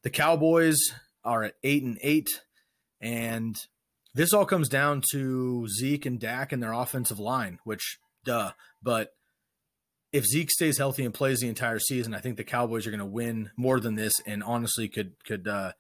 The 0.04 0.10
Cowboys 0.10 0.78
are 1.24 1.44
at 1.44 1.56
eight 1.64 1.84
and 1.84 1.98
eight, 2.04 2.42
and 3.00 3.56
this 4.14 4.34
all 4.34 4.46
comes 4.46 4.70
down 4.70 5.02
to 5.12 5.68
Zeke 5.70 6.06
and 6.06 6.20
Dak 6.20 6.52
and 6.52 6.62
their 6.62 6.74
offensive 6.74 7.20
line, 7.20 7.60
which 7.64 7.98
duh, 8.26 8.52
but 8.84 9.15
if 10.16 10.26
Zeke 10.26 10.50
stays 10.50 10.78
healthy 10.78 11.04
and 11.04 11.14
plays 11.14 11.42
the 11.42 11.50
entire 11.50 11.78
season, 11.78 12.14
I 12.14 12.20
think 12.20 12.38
the 12.38 12.46
Cowboys 12.46 12.88
are 12.88 12.90
going 12.90 13.00
to 13.00 13.06
win 13.06 13.52
more 13.58 13.82
than 13.82 13.96
this, 13.96 14.14
and 14.26 14.42
honestly, 14.42 14.88
could 14.88 15.14
could 15.26 15.46
uh, 15.46 15.74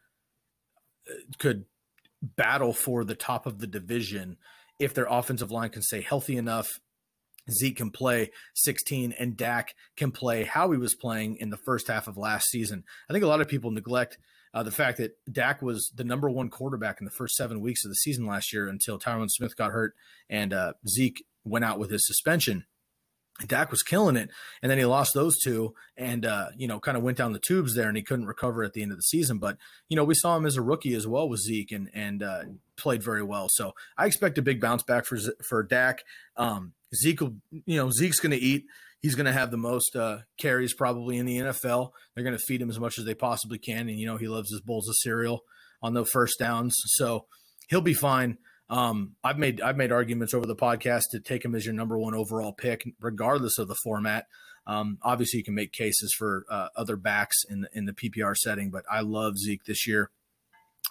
could 1.40 1.66
battle 2.22 2.74
for 2.74 3.06
the 3.06 3.16
top 3.16 3.46
of 3.46 3.60
the 3.60 3.68
division 3.68 4.36
if 4.78 4.94
their 4.94 5.08
offensive 5.10 5.52
line 5.52 5.70
can 5.70 5.82
stay 5.82 6.02
healthy 6.02 6.36
enough. 6.36 6.68
Zeke 7.50 7.78
can 7.78 7.92
play 7.92 8.32
16 8.56 9.14
and 9.20 9.38
Dak 9.38 9.76
can 9.96 10.12
play 10.12 10.44
how 10.44 10.72
he 10.72 10.80
was 10.80 10.96
playing 10.96 11.38
in 11.38 11.52
the 11.52 11.60
first 11.64 11.88
half 11.88 12.08
of 12.08 12.18
last 12.18 12.50
season. 12.50 12.84
I 13.08 13.14
think 13.14 13.24
a 13.24 13.28
lot 13.28 13.40
of 13.40 13.48
people 13.48 13.70
neglect 13.70 14.18
uh, 14.52 14.64
the 14.64 14.72
fact 14.72 14.98
that 14.98 15.16
Dak 15.32 15.62
was 15.62 15.92
the 15.96 16.04
number 16.04 16.28
one 16.28 16.50
quarterback 16.50 17.00
in 17.00 17.06
the 17.06 17.12
first 17.12 17.36
seven 17.36 17.62
weeks 17.62 17.86
of 17.86 17.92
the 17.92 17.96
season 17.96 18.26
last 18.26 18.52
year 18.52 18.68
until 18.68 18.98
Tyron 18.98 19.30
Smith 19.30 19.56
got 19.56 19.72
hurt 19.72 19.94
and 20.28 20.54
uh, 20.54 20.74
Zeke 20.90 21.24
went 21.44 21.64
out 21.64 21.78
with 21.78 21.92
his 21.92 22.08
suspension. 22.08 22.66
Dak 23.48 23.70
was 23.70 23.84
killing 23.84 24.16
it, 24.16 24.30
and 24.62 24.72
then 24.72 24.78
he 24.78 24.86
lost 24.86 25.14
those 25.14 25.38
two, 25.38 25.74
and 25.98 26.26
uh, 26.26 26.48
you 26.56 26.68
know, 26.68 26.80
kind 26.80 26.96
of 26.96 27.04
went 27.04 27.18
down 27.18 27.34
the 27.34 27.40
tubes 27.40 27.76
there, 27.76 27.90
and 27.90 27.98
he 27.98 28.04
couldn't 28.04 28.28
recover 28.28 28.64
at 28.64 28.74
the 28.74 28.82
end 28.82 28.92
of 28.92 28.98
the 28.98 29.04
season. 29.04 29.40
But 29.40 29.58
you 29.90 29.98
know, 29.98 30.06
we 30.06 30.16
saw 30.16 30.38
him 30.38 30.46
as 30.46 30.56
a 30.56 30.62
rookie 30.62 30.94
as 30.94 31.06
well 31.06 31.28
with 31.28 31.42
Zeke, 31.42 31.72
and 31.74 31.90
and 31.94 32.24
uh, 32.24 32.44
played 32.78 33.04
very 33.04 33.24
well. 33.24 33.48
So 33.50 33.74
I 33.98 34.06
expect 34.06 34.38
a 34.38 34.42
big 34.42 34.62
bounce 34.62 34.84
back 34.84 35.06
for 35.06 35.18
for 35.48 35.64
Dak. 35.64 36.04
Um, 36.38 36.74
Zeke, 36.96 37.22
will, 37.22 37.36
you 37.52 37.76
know, 37.78 37.92
Zeke's 37.92 38.22
going 38.22 38.32
to 38.32 38.38
eat. 38.38 38.66
He's 39.02 39.16
going 39.16 39.26
to 39.26 39.34
have 39.34 39.52
the 39.52 39.58
most 39.58 39.96
uh, 39.96 40.20
carries 40.40 40.74
probably 40.74 41.18
in 41.18 41.26
the 41.26 41.38
NFL. 41.38 41.92
They're 42.14 42.24
going 42.24 42.38
to 42.38 42.44
feed 42.48 42.62
him 42.62 42.70
as 42.70 42.80
much 42.80 42.98
as 42.98 43.04
they 43.06 43.16
possibly 43.16 43.58
can, 43.58 43.90
and 43.90 44.00
you 44.00 44.06
know, 44.06 44.18
he 44.18 44.30
loves 44.30 44.50
his 44.50 44.62
bowls 44.62 44.88
of 44.88 44.96
cereal 45.00 45.42
on 45.82 45.94
the 45.94 46.06
first 46.06 46.40
downs, 46.40 46.76
so 46.86 47.26
he'll 47.68 47.82
be 47.82 47.94
fine. 47.94 48.38
Um, 48.70 49.16
I've 49.24 49.38
made 49.38 49.62
I've 49.62 49.78
made 49.78 49.92
arguments 49.92 50.34
over 50.34 50.46
the 50.46 50.56
podcast 50.56 51.04
to 51.12 51.20
take 51.20 51.46
him 51.46 51.56
as 51.56 51.66
your 51.66 51.76
number 51.76 51.98
one 51.98 52.16
overall 52.16 52.54
pick, 52.54 52.88
regardless 53.00 53.58
of 53.58 53.68
the 53.68 53.76
format. 53.84 54.26
Um, 54.68 54.98
obviously, 55.04 55.38
you 55.38 55.44
can 55.44 55.54
make 55.54 55.72
cases 55.72 56.14
for 56.18 56.46
uh, 56.50 56.70
other 56.76 56.96
backs 56.96 57.44
in 57.48 57.62
the, 57.62 57.70
in 57.74 57.86
the 57.86 57.94
PPR 57.94 58.36
setting, 58.36 58.72
but 58.72 58.84
I 58.92 59.02
love 59.02 59.38
Zeke 59.38 59.64
this 59.66 59.88
year, 59.88 60.10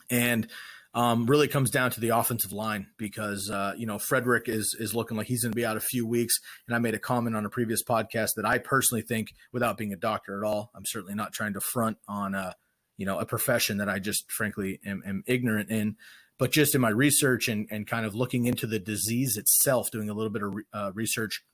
and 0.09 0.47
um, 0.95 1.27
really 1.27 1.49
comes 1.49 1.71
down 1.71 1.91
to 1.91 2.01
the 2.01 2.11
offensive 2.11 2.53
line 2.53 2.87
because 2.97 3.51
uh, 3.51 3.73
you 3.77 3.87
know 3.87 3.99
Frederick 3.99 4.49
is 4.49 4.77
is 4.79 4.95
looking 4.95 5.17
like 5.17 5.27
he's 5.27 5.43
going 5.43 5.53
to 5.53 5.57
be 5.57 5.67
out 5.67 5.77
a 5.77 5.81
few 5.81 6.07
weeks, 6.07 6.39
and 6.69 6.77
I 6.77 6.79
made 6.79 6.95
a 6.95 7.01
comment 7.01 7.35
on 7.35 7.45
a 7.45 7.51
previous 7.51 7.83
podcast 7.83 8.31
that 8.37 8.47
I 8.47 8.59
personally 8.59 9.03
think, 9.03 9.29
without 9.53 9.77
being 9.77 9.93
a 9.93 9.97
doctor 9.97 10.39
at 10.39 10.47
all, 10.47 10.71
I'm 10.75 10.85
certainly 10.87 11.17
not 11.17 11.33
trying 11.33 11.55
to 11.55 11.61
front 11.61 11.99
on 12.07 12.37
uh, 12.37 12.53
you 12.97 13.07
know 13.07 13.19
a 13.19 13.27
profession 13.27 13.79
that 13.79 13.89
I 13.89 13.99
just 13.99 14.31
frankly 14.31 14.81
am, 14.85 15.03
am 15.07 15.25
ignorant 15.27 15.71
in. 15.71 15.97
But 16.37 16.51
just 16.51 16.75
in 16.75 16.81
my 16.81 16.91
research 16.91 17.47
and, 17.47 17.69
and 17.71 17.87
kind 17.87 18.05
of 18.05 18.17
looking 18.17 18.47
into 18.47 18.67
the 18.67 18.81
disease 18.81 19.37
itself, 19.37 19.93
doing 19.93 20.11
a 20.11 20.15
little 20.15 20.33
bit 20.33 20.43
of 20.43 20.55
uh, 20.73 20.91
research 20.93 21.45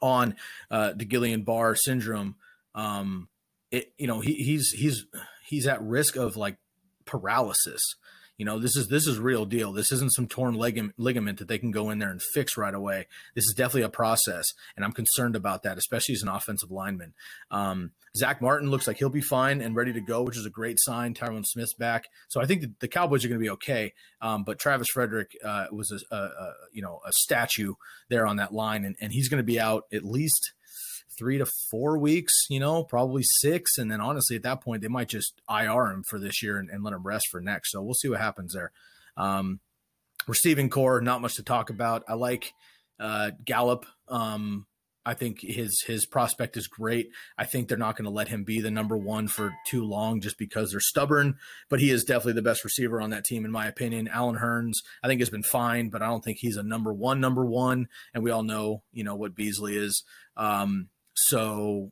on 0.00 0.34
uh, 0.70 0.94
the 0.96 1.04
Guillain-Barré 1.04 1.76
syndrome, 1.76 2.36
um, 2.74 3.28
it, 3.70 3.92
you 3.98 4.06
know, 4.06 4.20
he, 4.20 4.32
he's 4.32 4.70
he's 4.70 5.04
he's 5.46 5.66
at 5.66 5.82
risk 5.82 6.16
of 6.16 6.36
like 6.36 6.56
paralysis 7.04 7.82
you 8.38 8.44
know, 8.44 8.60
this 8.60 8.76
is 8.76 8.86
this 8.86 9.08
is 9.08 9.18
real 9.18 9.44
deal. 9.44 9.72
This 9.72 9.90
isn't 9.90 10.14
some 10.14 10.28
torn 10.28 10.54
ligament, 10.54 10.94
ligament 10.96 11.40
that 11.40 11.48
they 11.48 11.58
can 11.58 11.72
go 11.72 11.90
in 11.90 11.98
there 11.98 12.10
and 12.10 12.22
fix 12.22 12.56
right 12.56 12.72
away. 12.72 13.08
This 13.34 13.44
is 13.44 13.54
definitely 13.56 13.82
a 13.82 13.88
process, 13.88 14.46
and 14.76 14.84
I'm 14.84 14.92
concerned 14.92 15.34
about 15.34 15.64
that, 15.64 15.76
especially 15.76 16.14
as 16.14 16.22
an 16.22 16.28
offensive 16.28 16.70
lineman. 16.70 17.14
Um, 17.50 17.90
Zach 18.16 18.40
Martin 18.40 18.70
looks 18.70 18.86
like 18.86 18.98
he'll 18.98 19.10
be 19.10 19.20
fine 19.20 19.60
and 19.60 19.74
ready 19.74 19.92
to 19.92 20.00
go, 20.00 20.22
which 20.22 20.36
is 20.36 20.46
a 20.46 20.50
great 20.50 20.78
sign. 20.80 21.14
Tyron 21.14 21.44
Smith's 21.44 21.74
back, 21.74 22.04
so 22.28 22.40
I 22.40 22.46
think 22.46 22.60
the, 22.60 22.72
the 22.78 22.88
Cowboys 22.88 23.24
are 23.24 23.28
going 23.28 23.40
to 23.40 23.44
be 23.44 23.50
okay. 23.50 23.92
Um, 24.22 24.44
but 24.44 24.60
Travis 24.60 24.88
Frederick 24.94 25.36
uh, 25.44 25.66
was 25.72 25.90
a, 25.90 26.14
a, 26.14 26.18
a, 26.18 26.54
you 26.72 26.80
know 26.80 27.00
a 27.04 27.12
statue 27.12 27.74
there 28.08 28.24
on 28.24 28.36
that 28.36 28.54
line, 28.54 28.84
and, 28.84 28.94
and 29.00 29.12
he's 29.12 29.28
going 29.28 29.42
to 29.42 29.44
be 29.44 29.58
out 29.58 29.84
at 29.92 30.04
least 30.04 30.52
three 31.18 31.38
to 31.38 31.46
four 31.70 31.98
weeks, 31.98 32.32
you 32.48 32.60
know, 32.60 32.84
probably 32.84 33.22
six. 33.22 33.78
And 33.78 33.90
then 33.90 34.00
honestly, 34.00 34.36
at 34.36 34.42
that 34.42 34.62
point, 34.62 34.82
they 34.82 34.88
might 34.88 35.08
just 35.08 35.40
IR 35.50 35.86
him 35.86 36.04
for 36.08 36.18
this 36.18 36.42
year 36.42 36.58
and, 36.58 36.70
and 36.70 36.84
let 36.84 36.94
him 36.94 37.06
rest 37.06 37.28
for 37.30 37.40
next. 37.40 37.72
So 37.72 37.82
we'll 37.82 37.94
see 37.94 38.08
what 38.08 38.20
happens 38.20 38.54
there. 38.54 38.72
Um, 39.16 39.60
receiving 40.26 40.70
corps, 40.70 41.00
not 41.00 41.20
much 41.20 41.34
to 41.34 41.42
talk 41.42 41.70
about. 41.70 42.04
I 42.08 42.14
like 42.14 42.52
uh, 43.00 43.32
Gallup. 43.44 43.86
Um, 44.08 44.66
I 45.08 45.14
think 45.14 45.40
his 45.40 45.82
his 45.86 46.04
prospect 46.04 46.58
is 46.58 46.66
great. 46.66 47.08
I 47.38 47.46
think 47.46 47.66
they're 47.66 47.78
not 47.78 47.96
going 47.96 48.04
to 48.04 48.10
let 48.10 48.28
him 48.28 48.44
be 48.44 48.60
the 48.60 48.70
number 48.70 48.94
one 48.94 49.26
for 49.26 49.54
too 49.66 49.82
long 49.82 50.20
just 50.20 50.36
because 50.36 50.70
they're 50.70 50.80
stubborn. 50.80 51.36
But 51.70 51.80
he 51.80 51.90
is 51.90 52.04
definitely 52.04 52.34
the 52.34 52.42
best 52.42 52.62
receiver 52.62 53.00
on 53.00 53.08
that 53.08 53.24
team, 53.24 53.46
in 53.46 53.50
my 53.50 53.66
opinion. 53.66 54.08
Allen 54.08 54.36
Hurns, 54.36 54.74
I 55.02 55.08
think, 55.08 55.22
has 55.22 55.30
been 55.30 55.42
fine, 55.42 55.88
but 55.88 56.02
I 56.02 56.08
don't 56.08 56.22
think 56.22 56.38
he's 56.40 56.58
a 56.58 56.62
number 56.62 56.92
one, 56.92 57.20
number 57.20 57.46
one. 57.46 57.88
And 58.12 58.22
we 58.22 58.30
all 58.30 58.42
know, 58.42 58.82
you 58.92 59.02
know, 59.02 59.16
what 59.16 59.34
Beasley 59.34 59.78
is. 59.78 60.04
Um, 60.36 60.88
so 61.26 61.90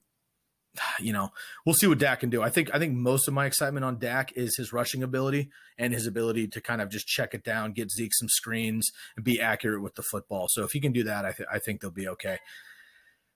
you 1.01 1.13
know, 1.13 1.31
we'll 1.65 1.75
see 1.75 1.87
what 1.87 1.99
Dak 1.99 2.21
can 2.21 2.31
do. 2.31 2.43
I 2.43 2.51
think 2.51 2.71
I 2.75 2.79
think 2.79 2.95
most 2.95 3.29
of 3.29 3.35
my 3.35 3.47
excitement 3.47 3.85
on 3.85 3.99
Dak 3.99 4.33
is 4.37 4.57
his 4.57 4.73
rushing 4.73 5.03
ability 5.03 5.49
and 5.79 5.93
his 5.93 6.07
ability 6.07 6.49
to 6.49 6.61
kind 6.61 6.81
of 6.81 6.91
just 6.91 7.07
check 7.07 7.35
it 7.35 7.45
down, 7.45 7.73
get 7.73 7.91
Zeke 7.91 8.15
some 8.15 8.29
screens, 8.29 8.91
and 9.17 9.25
be 9.25 9.41
accurate 9.41 9.83
with 9.83 9.95
the 9.95 10.03
football. 10.03 10.47
So 10.51 10.65
if 10.65 10.73
he 10.73 10.81
can 10.81 10.93
do 10.93 11.03
that, 11.05 11.25
I, 11.25 11.33
th- 11.33 11.49
I 11.51 11.59
think 11.59 11.81
they'll 11.81 11.91
be 11.91 12.09
okay. 12.09 12.39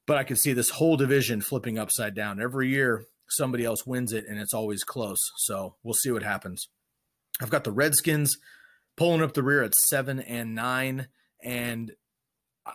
But 0.07 0.19
I 0.19 0.25
can 0.25 0.37
see 0.37 0.53
this 0.53 0.71
whole 0.71 0.97
division 0.97 1.41
flipping 1.41 1.79
upside 1.79 2.15
down 2.15 2.41
every 2.41 2.69
year. 2.69 3.05
Somebody 3.29 3.65
else 3.65 3.87
wins 3.87 4.13
it, 4.13 4.25
and 4.29 4.39
it's 4.39 4.55
always 4.55 4.83
close. 4.83 5.21
So 5.39 5.77
we'll 5.83 5.95
see 5.95 6.11
what 6.11 6.23
happens. 6.23 6.69
I've 7.41 7.51
got 7.51 7.65
the 7.65 7.73
Redskins 7.73 8.37
pulling 8.97 9.23
up 9.23 9.35
the 9.35 9.43
rear 9.43 9.63
at 9.63 9.75
seven 9.75 10.21
and 10.21 10.55
nine, 10.55 11.09
and 11.43 11.93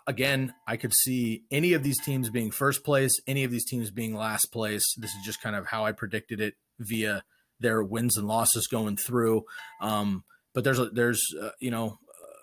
again, 0.07 0.53
I 0.67 0.77
could 0.77 0.93
see 0.93 1.43
any 1.51 1.73
of 1.73 1.83
these 1.83 1.99
teams 2.03 2.29
being 2.29 2.51
first 2.51 2.83
place, 2.83 3.19
any 3.27 3.43
of 3.43 3.51
these 3.51 3.65
teams 3.65 3.91
being 3.91 4.15
last 4.15 4.47
place. 4.51 4.83
This 4.97 5.11
is 5.11 5.23
just 5.23 5.41
kind 5.41 5.55
of 5.55 5.67
how 5.67 5.85
I 5.85 5.91
predicted 5.91 6.41
it 6.41 6.55
via 6.79 7.23
their 7.59 7.83
wins 7.83 8.17
and 8.17 8.27
losses 8.27 8.67
going 8.67 8.97
through. 8.97 9.45
Um, 9.81 10.23
but 10.53 10.63
there's 10.63 10.79
a, 10.79 10.89
there's 10.89 11.23
uh, 11.41 11.49
you 11.59 11.71
know 11.71 11.99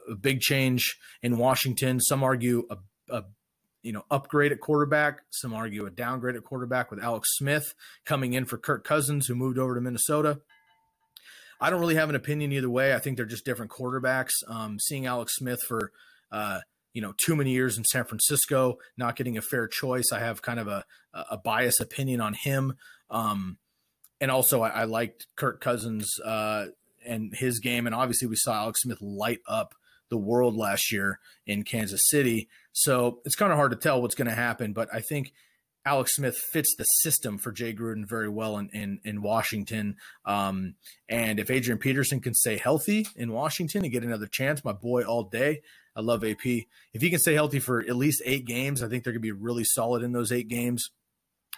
a 0.09 0.15
big 0.15 0.41
change 0.41 0.97
in 1.23 1.39
Washington. 1.39 2.01
Some 2.01 2.23
argue 2.23 2.67
a, 2.71 2.77
a 3.11 3.25
you 3.83 3.93
know 3.93 4.05
upgrade 4.11 4.53
at 4.53 4.61
quarterback. 4.61 5.21
Some 5.31 5.55
argue 5.55 5.87
a 5.87 5.91
downgrade 5.91 6.37
at 6.37 6.45
quarterback 6.45 6.91
with 6.91 7.03
Alex 7.03 7.31
Smith 7.37 7.75
coming 8.05 8.35
in 8.35 8.45
for 8.45 8.59
Kirk 8.59 8.85
Cousins, 8.85 9.27
who 9.27 9.35
moved 9.35 9.59
over 9.59 9.75
to 9.75 9.81
Minnesota. 9.81 10.41
I 11.61 11.71
don't 11.71 11.81
really 11.81 11.95
have 11.95 12.09
an 12.09 12.17
opinion 12.17 12.51
either 12.53 12.69
way. 12.69 12.93
I 12.93 12.99
think 12.99 13.17
they're 13.17 13.25
just 13.25 13.45
different 13.45 13.71
quarterbacks. 13.71 14.33
Um, 14.49 14.81
seeing 14.81 15.07
Alex 15.07 15.37
Smith 15.37 15.61
for 15.69 15.93
uh, 16.33 16.61
you 16.93 17.03
know 17.03 17.15
too 17.17 17.37
many 17.37 17.51
years 17.51 17.79
in 17.79 17.85
San 17.85 18.05
Francisco, 18.05 18.79
not 18.97 19.17
getting 19.17 19.37
a 19.37 19.43
fair 19.43 19.67
choice. 19.67 20.13
I 20.13 20.21
have 20.21 20.43
kind 20.43 20.61
of 20.61 20.69
a 20.69 20.85
a 21.15 21.37
biased 21.37 21.81
opinion 21.81 22.21
on 22.21 22.35
him. 22.35 22.75
Um, 23.11 23.59
and 24.21 24.31
also, 24.31 24.63
I, 24.63 24.69
I, 24.69 24.85
liked 24.85 25.27
Kirk 25.37 25.61
Cousins 25.61 26.09
uh, 26.25 26.67
and 27.05 27.35
his 27.35 27.59
game, 27.59 27.87
and 27.87 27.95
obviously 27.95 28.29
we 28.29 28.37
saw 28.37 28.55
Alex 28.55 28.83
Smith 28.83 29.03
light 29.03 29.41
up 29.47 29.75
the 30.09 30.17
world 30.17 30.57
last 30.57 30.93
year 30.93 31.19
in 31.47 31.65
Kansas 31.65 32.09
City. 32.09 32.49
So 32.73 33.21
it's 33.25 33.35
kind 33.35 33.51
of 33.51 33.59
hard 33.59 33.73
to 33.73 33.77
tell 33.77 34.01
what's 34.01 34.15
going 34.15 34.29
to 34.29 34.35
happen, 34.35 34.73
but 34.73 34.89
I 34.93 35.01
think 35.01 35.33
Alex 35.85 36.15
Smith 36.15 36.37
fits 36.37 36.75
the 36.77 36.85
system 36.85 37.39
for 37.39 37.51
Jay 37.51 37.75
Gruden 37.75 38.09
very 38.09 38.29
well 38.29 38.59
in 38.59 38.69
in, 38.71 39.01
in 39.05 39.23
Washington. 39.23 39.97
Um, 40.25 40.75
and 41.09 41.41
if 41.41 41.51
Adrian 41.51 41.79
Peterson 41.79 42.21
can 42.21 42.35
stay 42.35 42.57
healthy 42.57 43.07
in 43.17 43.33
Washington 43.33 43.83
and 43.83 43.93
get 43.93 44.05
another 44.05 44.27
chance, 44.27 44.65
my 44.65 44.73
boy 44.73 45.03
all 45.03 45.25
day, 45.25 45.63
I 45.95 46.01
love 46.01 46.25
AP. 46.25 46.45
If 46.47 47.03
he 47.03 47.11
can 47.11 47.19
stay 47.19 47.35
healthy 47.35 47.59
for 47.59 47.81
at 47.81 47.97
least 47.97 48.23
eight 48.25 48.47
games, 48.47 48.83
I 48.83 48.89
think 48.89 49.05
they're 49.05 49.13
going 49.13 49.21
to 49.23 49.27
be 49.27 49.33
really 49.33 49.65
solid 49.65 50.03
in 50.03 50.13
those 50.13 50.33
eight 50.33 50.49
games. 50.49 50.91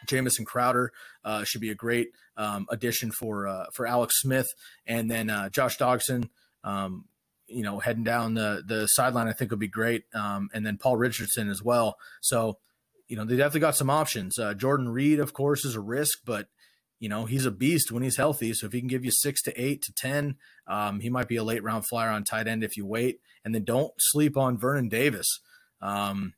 Jamison 0.07 0.45
Crowder 0.45 0.93
uh, 1.25 1.45
should 1.45 1.61
be 1.61 1.71
a 1.71 1.75
great 1.75 2.09
um, 2.37 2.67
addition 2.71 3.11
for 3.11 3.47
uh, 3.47 3.67
for 3.73 3.87
Alex 3.87 4.21
Smith, 4.21 4.49
and 4.87 5.11
then 5.11 5.31
uh, 5.31 5.49
Josh 5.49 5.79
Doctson. 5.79 6.29
Um, 6.63 7.07
you 7.47 7.63
know, 7.63 7.79
heading 7.79 8.05
down 8.05 8.35
the 8.35 8.63
the 8.67 8.87
sideline, 8.87 9.29
I 9.29 9.33
think 9.33 9.51
would 9.51 9.61
be 9.61 9.69
great, 9.69 10.05
um, 10.15 10.49
and 10.53 10.65
then 10.67 10.79
Paul 10.79 10.97
Richardson 10.97 11.49
as 11.49 11.63
well. 11.63 11.97
So, 12.21 12.59
you 13.09 13.17
know, 13.17 13.25
they 13.25 13.37
definitely 13.37 13.61
got 13.61 13.77
some 13.77 13.91
options. 13.91 14.39
Uh, 14.39 14.55
Jordan 14.55 14.89
Reed, 14.89 15.21
of 15.21 15.33
course, 15.33 15.65
is 15.65 15.75
a 15.75 15.81
risk, 15.81 16.21
but 16.25 16.49
you 17.01 17.09
know 17.09 17.27
he's 17.27 17.45
a 17.45 17.51
beast 17.51 17.93
when 17.93 18.03
he's 18.03 18.17
healthy. 18.17 18.53
So 18.55 18.67
if 18.67 18.73
he 18.73 18.81
can 18.81 18.89
give 18.89 19.05
you 19.05 19.11
six 19.11 19.43
to 19.43 19.63
eight 19.63 19.83
to 19.83 19.93
ten, 19.93 20.37
um, 20.67 21.01
he 21.01 21.11
might 21.11 21.29
be 21.29 21.37
a 21.37 21.45
late 21.45 21.63
round 21.63 21.87
flyer 21.87 22.11
on 22.11 22.25
tight 22.25 22.49
end 22.49 22.65
if 22.65 22.77
you 22.77 22.87
wait. 22.87 23.21
And 23.45 23.55
then 23.55 23.65
don't 23.65 23.93
sleep 23.99 24.37
on 24.37 24.57
Vernon 24.57 24.89
Davis. 24.89 25.27
Um, 25.83 26.33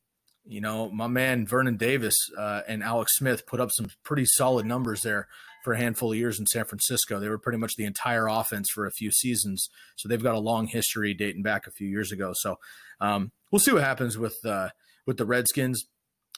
you 0.45 0.61
know, 0.61 0.91
my 0.91 1.07
man 1.07 1.47
Vernon 1.47 1.77
Davis 1.77 2.17
uh, 2.37 2.63
and 2.67 2.83
Alex 2.83 3.17
Smith 3.17 3.47
put 3.47 3.61
up 3.61 3.71
some 3.73 3.89
pretty 4.05 4.25
solid 4.25 4.67
numbers 4.67 5.03
there 5.03 5.29
for 5.63 5.73
a 5.73 5.79
handful 5.79 6.13
of 6.13 6.19
years 6.19 6.39
in 6.39 6.47
San 6.47 6.65
Francisco. 6.65 7.19
They 7.19 7.29
were 7.29 7.39
pretty 7.39 7.59
much 7.59 7.75
the 7.77 7.85
entire 7.85 8.29
offense 8.29 8.69
for 8.73 8.87
a 8.87 8.93
few 8.93 9.11
seasons. 9.11 9.69
So 9.97 10.09
they've 10.09 10.23
got 10.23 10.37
a 10.37 10.41
long 10.41 10.69
history 10.69 11.15
dating 11.15 11.43
back 11.43 11.67
a 11.67 11.73
few 11.73 11.89
years 11.89 12.13
ago. 12.13 12.33
So 12.35 12.57
um, 13.01 13.33
we'll 13.51 13.59
see 13.59 13.73
what 13.73 13.83
happens 13.83 14.17
with 14.17 14.37
uh, 14.45 14.71
with 15.07 15.17
the 15.17 15.27
Redskins 15.27 15.87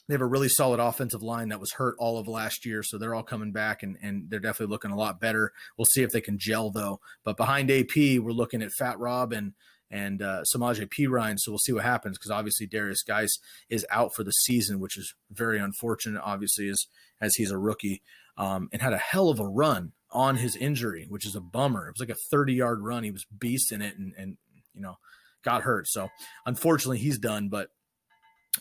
they 0.08 0.14
have 0.14 0.22
a 0.22 0.26
really 0.26 0.48
solid 0.48 0.80
offensive 0.80 1.22
line 1.22 1.50
that 1.50 1.60
was 1.60 1.72
hurt 1.72 1.94
all 1.98 2.18
of 2.18 2.26
last 2.26 2.64
year, 2.64 2.82
so 2.82 2.96
they're 2.96 3.14
all 3.14 3.22
coming 3.22 3.52
back 3.52 3.82
and, 3.82 3.96
and 4.02 4.30
they're 4.30 4.40
definitely 4.40 4.72
looking 4.72 4.90
a 4.90 4.96
lot 4.96 5.20
better. 5.20 5.52
We'll 5.76 5.84
see 5.84 6.02
if 6.02 6.10
they 6.10 6.22
can 6.22 6.38
gel 6.38 6.70
though. 6.70 7.00
But 7.24 7.36
behind 7.36 7.70
AP, 7.70 7.94
we're 7.96 8.32
looking 8.32 8.62
at 8.62 8.72
Fat 8.72 8.98
Rob 8.98 9.32
and 9.32 9.52
and 9.90 10.20
uh, 10.20 10.42
Samaje 10.54 10.86
Perine, 10.86 11.38
so 11.38 11.50
we'll 11.50 11.58
see 11.58 11.72
what 11.72 11.84
happens 11.84 12.18
because 12.18 12.30
obviously 12.30 12.66
Derrius 12.66 13.06
Guice 13.06 13.38
is 13.70 13.86
out 13.90 14.14
for 14.14 14.22
the 14.22 14.32
season, 14.32 14.80
which 14.80 14.98
is 14.98 15.14
very 15.30 15.58
unfortunate. 15.58 16.20
Obviously, 16.22 16.68
as 16.68 16.86
as 17.20 17.36
he's 17.36 17.50
a 17.50 17.58
rookie 17.58 18.02
um, 18.36 18.68
and 18.72 18.82
had 18.82 18.92
a 18.92 18.98
hell 18.98 19.28
of 19.28 19.40
a 19.40 19.46
run 19.46 19.92
on 20.10 20.36
his 20.36 20.56
injury, 20.56 21.06
which 21.08 21.26
is 21.26 21.34
a 21.34 21.40
bummer. 21.40 21.88
It 21.88 21.94
was 21.94 22.00
like 22.00 22.16
a 22.16 22.20
30 22.30 22.54
yard 22.54 22.80
run. 22.80 23.04
He 23.04 23.10
was 23.10 23.26
beast 23.38 23.72
in 23.72 23.82
it 23.82 23.96
and 23.98 24.12
and 24.16 24.36
you 24.74 24.80
know 24.80 24.96
got 25.42 25.62
hurt. 25.62 25.88
So 25.88 26.08
unfortunately, 26.46 26.98
he's 26.98 27.18
done. 27.18 27.48
But 27.48 27.68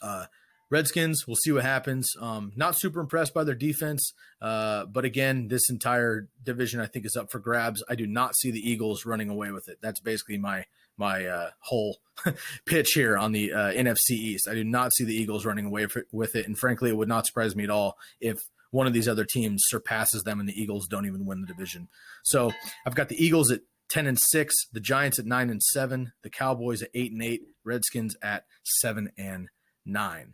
uh, 0.01 0.25
Redskins, 0.70 1.26
we'll 1.26 1.38
see 1.38 1.51
what 1.51 1.63
happens. 1.63 2.11
Um, 2.20 2.51
not 2.55 2.78
super 2.78 2.99
impressed 2.99 3.34
by 3.34 3.43
their 3.43 3.55
defense, 3.55 4.13
uh, 4.41 4.86
but 4.86 5.05
again, 5.05 5.47
this 5.47 5.70
entire 5.70 6.28
division 6.43 6.82
I 6.82 6.88
think 6.88 7.05
is 7.05 7.15
up 7.15 7.32
for 7.32 7.39
grabs. 7.39 7.84
I 7.89 7.95
do 7.95 8.05
not 8.05 8.36
see 8.36 8.51
the 8.51 8.70
Eagles 8.70 9.05
running 9.05 9.30
away 9.30 9.51
with 9.51 9.70
it. 9.70 9.78
That's 9.82 9.99
basically 9.99 10.38
my 10.38 10.65
my 10.97 11.26
uh, 11.26 11.49
whole 11.59 11.99
pitch 12.65 12.91
here 12.93 13.18
on 13.18 13.32
the 13.32 13.53
uh, 13.53 13.72
NFC 13.72 14.11
East. 14.11 14.47
I 14.47 14.55
do 14.55 14.63
not 14.63 14.93
see 14.93 15.03
the 15.03 15.15
Eagles 15.15 15.45
running 15.45 15.65
away 15.65 15.88
with 16.11 16.36
it, 16.36 16.47
and 16.47 16.57
frankly, 16.57 16.89
it 16.89 16.97
would 16.97 17.07
not 17.07 17.26
surprise 17.26 17.55
me 17.55 17.63
at 17.63 17.70
all 17.70 17.97
if 18.20 18.38
one 18.72 18.88
of 18.88 18.93
these 18.93 19.07
other 19.07 19.24
teams 19.24 19.63
surpasses 19.68 20.24
them 20.24 20.39
and 20.41 20.49
the 20.49 20.61
Eagles 20.61 20.88
don't 20.88 21.05
even 21.05 21.26
win 21.26 21.39
the 21.39 21.47
division. 21.47 21.88
So 22.24 22.51
I've 22.86 22.95
got 22.95 23.07
the 23.07 23.24
Eagles 23.24 23.51
at 23.51 23.61
ten 23.89 24.05
and 24.05 24.20
six, 24.20 24.53
the 24.74 24.82
Giants 24.82 25.20
at 25.20 25.26
nine 25.26 25.49
and 25.49 25.63
seven, 25.63 26.11
the 26.24 26.30
Cowboys 26.30 26.82
at 26.82 26.89
eight 26.93 27.13
and 27.13 27.24
eight, 27.24 27.43
Redskins 27.63 28.18
at 28.22 28.45
seven 28.63 29.11
and 29.18 29.47
nine. 29.86 30.34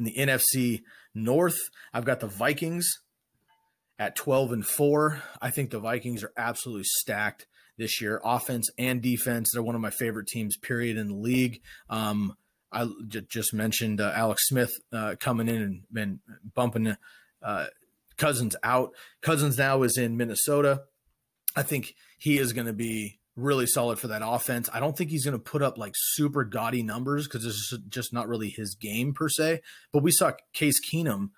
In 0.00 0.06
the 0.06 0.16
NFC 0.16 0.80
North, 1.14 1.58
I've 1.92 2.06
got 2.06 2.20
the 2.20 2.26
Vikings 2.26 2.90
at 3.98 4.16
12 4.16 4.52
and 4.52 4.66
4. 4.66 5.22
I 5.42 5.50
think 5.50 5.70
the 5.70 5.78
Vikings 5.78 6.24
are 6.24 6.32
absolutely 6.38 6.84
stacked 6.84 7.46
this 7.76 8.00
year, 8.00 8.18
offense 8.24 8.70
and 8.78 9.02
defense. 9.02 9.50
They're 9.52 9.62
one 9.62 9.74
of 9.74 9.80
my 9.82 9.90
favorite 9.90 10.26
teams, 10.26 10.56
period, 10.56 10.96
in 10.96 11.08
the 11.08 11.14
league. 11.14 11.60
Um, 11.90 12.34
I 12.72 12.88
j- 13.08 13.26
just 13.28 13.52
mentioned 13.52 14.00
uh, 14.00 14.12
Alex 14.14 14.48
Smith 14.48 14.72
uh, 14.90 15.16
coming 15.20 15.48
in 15.48 15.62
and 15.62 15.82
been 15.92 16.20
bumping 16.54 16.96
uh, 17.42 17.66
Cousins 18.16 18.56
out. 18.62 18.92
Cousins 19.20 19.58
now 19.58 19.82
is 19.82 19.98
in 19.98 20.16
Minnesota. 20.16 20.84
I 21.54 21.62
think 21.62 21.94
he 22.16 22.38
is 22.38 22.54
going 22.54 22.66
to 22.68 22.72
be 22.72 23.19
really 23.36 23.66
solid 23.66 23.98
for 23.98 24.08
that 24.08 24.22
offense. 24.24 24.68
I 24.72 24.80
don't 24.80 24.96
think 24.96 25.10
he's 25.10 25.24
going 25.24 25.38
to 25.38 25.42
put 25.42 25.62
up 25.62 25.78
like 25.78 25.94
super 25.96 26.44
gaudy 26.44 26.82
numbers 26.82 27.26
because 27.26 27.44
this 27.44 27.54
is 27.54 27.78
just 27.88 28.12
not 28.12 28.28
really 28.28 28.50
his 28.50 28.74
game 28.74 29.14
per 29.14 29.28
se. 29.28 29.60
But 29.92 30.02
we 30.02 30.10
saw 30.10 30.32
Case 30.52 30.80
Keenum 30.80 31.30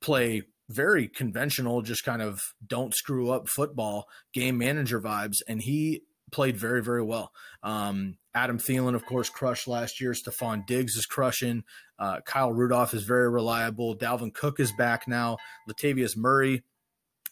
play 0.00 0.42
very 0.68 1.08
conventional, 1.08 1.82
just 1.82 2.04
kind 2.04 2.22
of 2.22 2.40
don't 2.66 2.94
screw 2.94 3.30
up 3.30 3.48
football, 3.48 4.06
game 4.32 4.58
manager 4.58 5.00
vibes, 5.00 5.38
and 5.46 5.60
he 5.62 6.02
played 6.30 6.56
very, 6.56 6.82
very 6.82 7.02
well. 7.02 7.30
Um, 7.62 8.16
Adam 8.34 8.58
Thielen, 8.58 8.94
of 8.94 9.04
course, 9.04 9.28
crushed 9.28 9.68
last 9.68 10.00
year. 10.00 10.12
Stefon 10.12 10.66
Diggs 10.66 10.96
is 10.96 11.04
crushing. 11.04 11.64
Uh, 11.98 12.20
Kyle 12.24 12.52
Rudolph 12.52 12.94
is 12.94 13.04
very 13.04 13.28
reliable. 13.28 13.96
Dalvin 13.96 14.32
Cook 14.32 14.58
is 14.58 14.72
back 14.72 15.06
now. 15.06 15.36
Latavius 15.68 16.16
Murray 16.16 16.62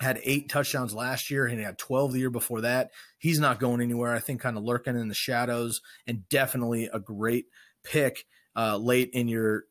had 0.00 0.20
eight 0.24 0.48
touchdowns 0.48 0.94
last 0.94 1.30
year 1.30 1.46
and 1.46 1.58
he 1.58 1.64
had 1.64 1.78
12 1.78 2.12
the 2.12 2.18
year 2.18 2.30
before 2.30 2.62
that. 2.62 2.90
He's 3.18 3.38
not 3.38 3.60
going 3.60 3.80
anywhere. 3.80 4.14
I 4.14 4.18
think 4.18 4.40
kind 4.40 4.56
of 4.56 4.64
lurking 4.64 4.98
in 4.98 5.08
the 5.08 5.14
shadows 5.14 5.80
and 6.06 6.28
definitely 6.28 6.88
a 6.92 6.98
great 6.98 7.46
pick 7.84 8.24
uh, 8.56 8.76
late 8.78 9.10
in 9.12 9.28
your 9.28 9.64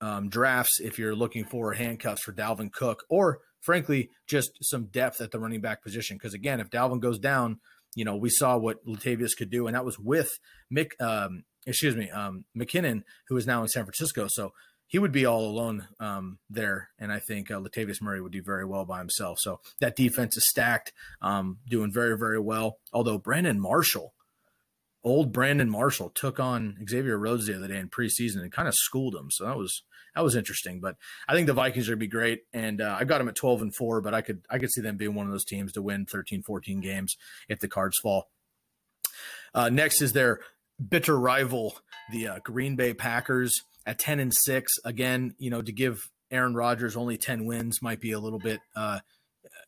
um, 0.00 0.28
drafts 0.28 0.80
if 0.80 0.98
you're 0.98 1.14
looking 1.14 1.44
for 1.44 1.72
handcuffs 1.72 2.22
for 2.22 2.32
Dalvin 2.32 2.72
Cook 2.72 3.04
or 3.08 3.40
frankly 3.60 4.10
just 4.26 4.52
some 4.62 4.86
depth 4.86 5.20
at 5.20 5.32
the 5.32 5.40
running 5.40 5.60
back 5.60 5.82
position. 5.82 6.16
Because 6.16 6.34
again, 6.34 6.60
if 6.60 6.70
Dalvin 6.70 7.00
goes 7.00 7.18
down, 7.18 7.58
you 7.94 8.04
know 8.04 8.16
we 8.16 8.30
saw 8.30 8.56
what 8.56 8.84
Latavius 8.86 9.36
could 9.36 9.50
do, 9.50 9.66
and 9.66 9.74
that 9.74 9.84
was 9.84 9.98
with 9.98 10.38
Mick. 10.72 11.00
Um, 11.00 11.44
excuse 11.66 11.96
me, 11.96 12.10
um, 12.10 12.44
McKinnon, 12.56 13.02
who 13.28 13.36
is 13.36 13.46
now 13.46 13.62
in 13.62 13.68
San 13.68 13.84
Francisco. 13.84 14.26
So 14.28 14.52
he 14.86 14.98
would 14.98 15.12
be 15.12 15.26
all 15.26 15.44
alone 15.44 15.88
um, 15.98 16.38
there, 16.48 16.90
and 16.98 17.10
I 17.10 17.18
think 17.18 17.50
uh, 17.50 17.58
Latavius 17.60 18.02
Murray 18.02 18.20
would 18.20 18.32
do 18.32 18.42
very 18.42 18.64
well 18.64 18.84
by 18.84 18.98
himself. 18.98 19.38
So 19.40 19.60
that 19.80 19.96
defense 19.96 20.36
is 20.36 20.48
stacked, 20.48 20.92
um, 21.22 21.58
doing 21.68 21.92
very 21.92 22.16
very 22.16 22.38
well. 22.38 22.78
Although 22.92 23.18
Brandon 23.18 23.58
Marshall, 23.58 24.14
old 25.02 25.32
Brandon 25.32 25.70
Marshall, 25.70 26.10
took 26.10 26.38
on 26.38 26.76
Xavier 26.88 27.18
Rhodes 27.18 27.46
the 27.46 27.56
other 27.56 27.68
day 27.68 27.78
in 27.78 27.88
preseason 27.88 28.42
and 28.42 28.52
kind 28.52 28.68
of 28.68 28.74
schooled 28.74 29.14
him. 29.14 29.30
So 29.30 29.44
that 29.44 29.56
was 29.56 29.82
that 30.14 30.22
was 30.22 30.36
interesting. 30.36 30.80
But 30.80 30.96
I 31.26 31.34
think 31.34 31.46
the 31.46 31.54
Vikings 31.54 31.88
are 31.88 31.92
going 31.92 32.00
to 32.00 32.06
be 32.06 32.08
great, 32.08 32.42
and 32.52 32.80
uh, 32.80 32.96
I 32.98 33.04
got 33.04 33.18
them 33.18 33.28
at 33.28 33.34
12 33.34 33.62
and 33.62 33.74
four. 33.74 34.00
But 34.00 34.14
I 34.14 34.20
could 34.20 34.44
I 34.50 34.58
could 34.58 34.70
see 34.70 34.80
them 34.80 34.96
being 34.96 35.14
one 35.14 35.26
of 35.26 35.32
those 35.32 35.44
teams 35.44 35.72
to 35.72 35.82
win 35.82 36.06
13, 36.06 36.42
14 36.42 36.80
games 36.80 37.16
if 37.48 37.58
the 37.60 37.68
cards 37.68 37.98
fall. 38.02 38.28
Uh, 39.54 39.70
next 39.70 40.02
is 40.02 40.12
their 40.12 40.40
bitter 40.88 41.18
rival, 41.18 41.78
the 42.10 42.28
uh, 42.28 42.38
Green 42.42 42.76
Bay 42.76 42.92
Packers 42.92 43.54
at 43.86 43.98
10 43.98 44.20
and 44.20 44.34
six. 44.34 44.72
Again, 44.84 45.34
you 45.38 45.50
know, 45.50 45.62
to 45.62 45.72
give 45.72 46.10
Aaron 46.30 46.54
Rodgers 46.54 46.96
only 46.96 47.16
10 47.16 47.44
wins 47.46 47.82
might 47.82 48.00
be 48.00 48.12
a 48.12 48.18
little 48.18 48.38
bit, 48.38 48.60
uh, 48.74 49.00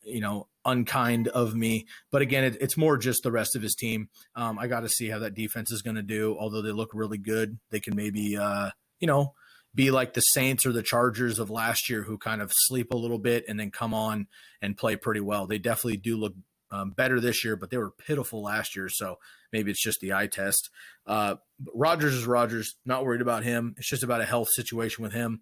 you 0.02 0.20
know, 0.20 0.48
unkind 0.64 1.28
of 1.28 1.54
me. 1.54 1.86
But 2.10 2.22
again, 2.22 2.44
it, 2.44 2.56
it's 2.60 2.76
more 2.76 2.96
just 2.96 3.22
the 3.22 3.32
rest 3.32 3.56
of 3.56 3.62
his 3.62 3.74
team. 3.74 4.08
Um, 4.34 4.58
I 4.58 4.66
got 4.66 4.80
to 4.80 4.88
see 4.88 5.08
how 5.08 5.18
that 5.20 5.34
defense 5.34 5.70
is 5.70 5.82
going 5.82 5.96
to 5.96 6.02
do. 6.02 6.36
Although 6.38 6.62
they 6.62 6.72
look 6.72 6.90
really 6.92 7.18
good, 7.18 7.58
they 7.70 7.80
can 7.80 7.94
maybe, 7.94 8.36
uh, 8.36 8.70
you 8.98 9.06
know, 9.06 9.34
be 9.74 9.90
like 9.90 10.14
the 10.14 10.22
Saints 10.22 10.64
or 10.64 10.72
the 10.72 10.82
Chargers 10.82 11.38
of 11.38 11.50
last 11.50 11.90
year, 11.90 12.02
who 12.02 12.16
kind 12.16 12.40
of 12.40 12.50
sleep 12.52 12.92
a 12.92 12.96
little 12.96 13.18
bit 13.18 13.44
and 13.46 13.60
then 13.60 13.70
come 13.70 13.92
on 13.92 14.26
and 14.62 14.76
play 14.76 14.96
pretty 14.96 15.20
well. 15.20 15.46
They 15.46 15.58
definitely 15.58 15.98
do 15.98 16.16
look 16.16 16.34
um, 16.70 16.90
better 16.90 17.20
this 17.20 17.44
year, 17.44 17.56
but 17.56 17.70
they 17.70 17.76
were 17.76 17.90
pitiful 17.90 18.42
last 18.42 18.74
year. 18.74 18.88
So 18.88 19.18
maybe 19.56 19.70
it's 19.70 19.82
just 19.82 20.00
the 20.00 20.12
eye 20.12 20.26
test. 20.26 20.68
Uh, 21.06 21.36
Rodgers 21.74 22.14
is 22.14 22.26
Rodgers. 22.26 22.76
Not 22.84 23.06
worried 23.06 23.22
about 23.22 23.42
him. 23.42 23.74
It's 23.78 23.88
just 23.88 24.02
about 24.02 24.20
a 24.20 24.26
health 24.26 24.48
situation 24.52 25.02
with 25.02 25.14
him. 25.14 25.40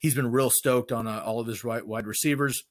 He's 0.00 0.14
been 0.14 0.30
real 0.30 0.50
stoked 0.50 0.92
on 0.92 1.06
uh, 1.06 1.22
all 1.24 1.40
of 1.40 1.46
his 1.46 1.64
right 1.64 1.86
wide 1.86 2.06
receivers. 2.06 2.64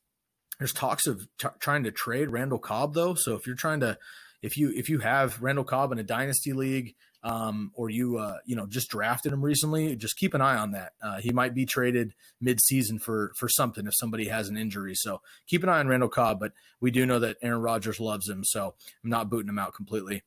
There's 0.59 0.71
talks 0.71 1.07
of 1.07 1.27
t- 1.39 1.47
trying 1.59 1.83
to 1.85 1.91
trade 1.91 2.29
Randall 2.29 2.59
Cobb 2.59 2.93
though. 2.93 3.15
So 3.15 3.33
if 3.33 3.47
you're 3.47 3.55
trying 3.55 3.79
to, 3.79 3.97
if 4.43 4.55
you 4.55 4.71
if 4.75 4.87
you 4.87 4.99
have 4.99 5.41
Randall 5.41 5.63
Cobb 5.63 5.91
in 5.91 5.97
a 5.97 6.03
dynasty 6.03 6.53
league, 6.53 6.93
um, 7.23 7.71
or 7.73 7.89
you 7.89 8.17
uh, 8.17 8.37
you 8.45 8.55
know 8.55 8.67
just 8.67 8.89
drafted 8.89 9.33
him 9.33 9.43
recently, 9.43 9.95
just 9.95 10.17
keep 10.17 10.35
an 10.35 10.41
eye 10.41 10.57
on 10.57 10.71
that. 10.71 10.91
Uh, 11.01 11.19
he 11.19 11.31
might 11.31 11.55
be 11.55 11.65
traded 11.65 12.13
mid-season 12.39 12.99
for 12.99 13.31
for 13.35 13.49
something 13.49 13.87
if 13.87 13.95
somebody 13.95 14.27
has 14.27 14.47
an 14.47 14.57
injury. 14.57 14.93
So 14.93 15.21
keep 15.47 15.63
an 15.63 15.69
eye 15.69 15.79
on 15.79 15.87
Randall 15.87 16.09
Cobb, 16.09 16.39
but 16.39 16.51
we 16.79 16.91
do 16.91 17.05
know 17.05 17.19
that 17.19 17.37
Aaron 17.41 17.61
Rodgers 17.61 17.99
loves 17.99 18.29
him, 18.29 18.43
so 18.43 18.75
I'm 19.03 19.09
not 19.09 19.29
booting 19.29 19.49
him 19.49 19.59
out 19.59 19.73
completely. 19.73 20.23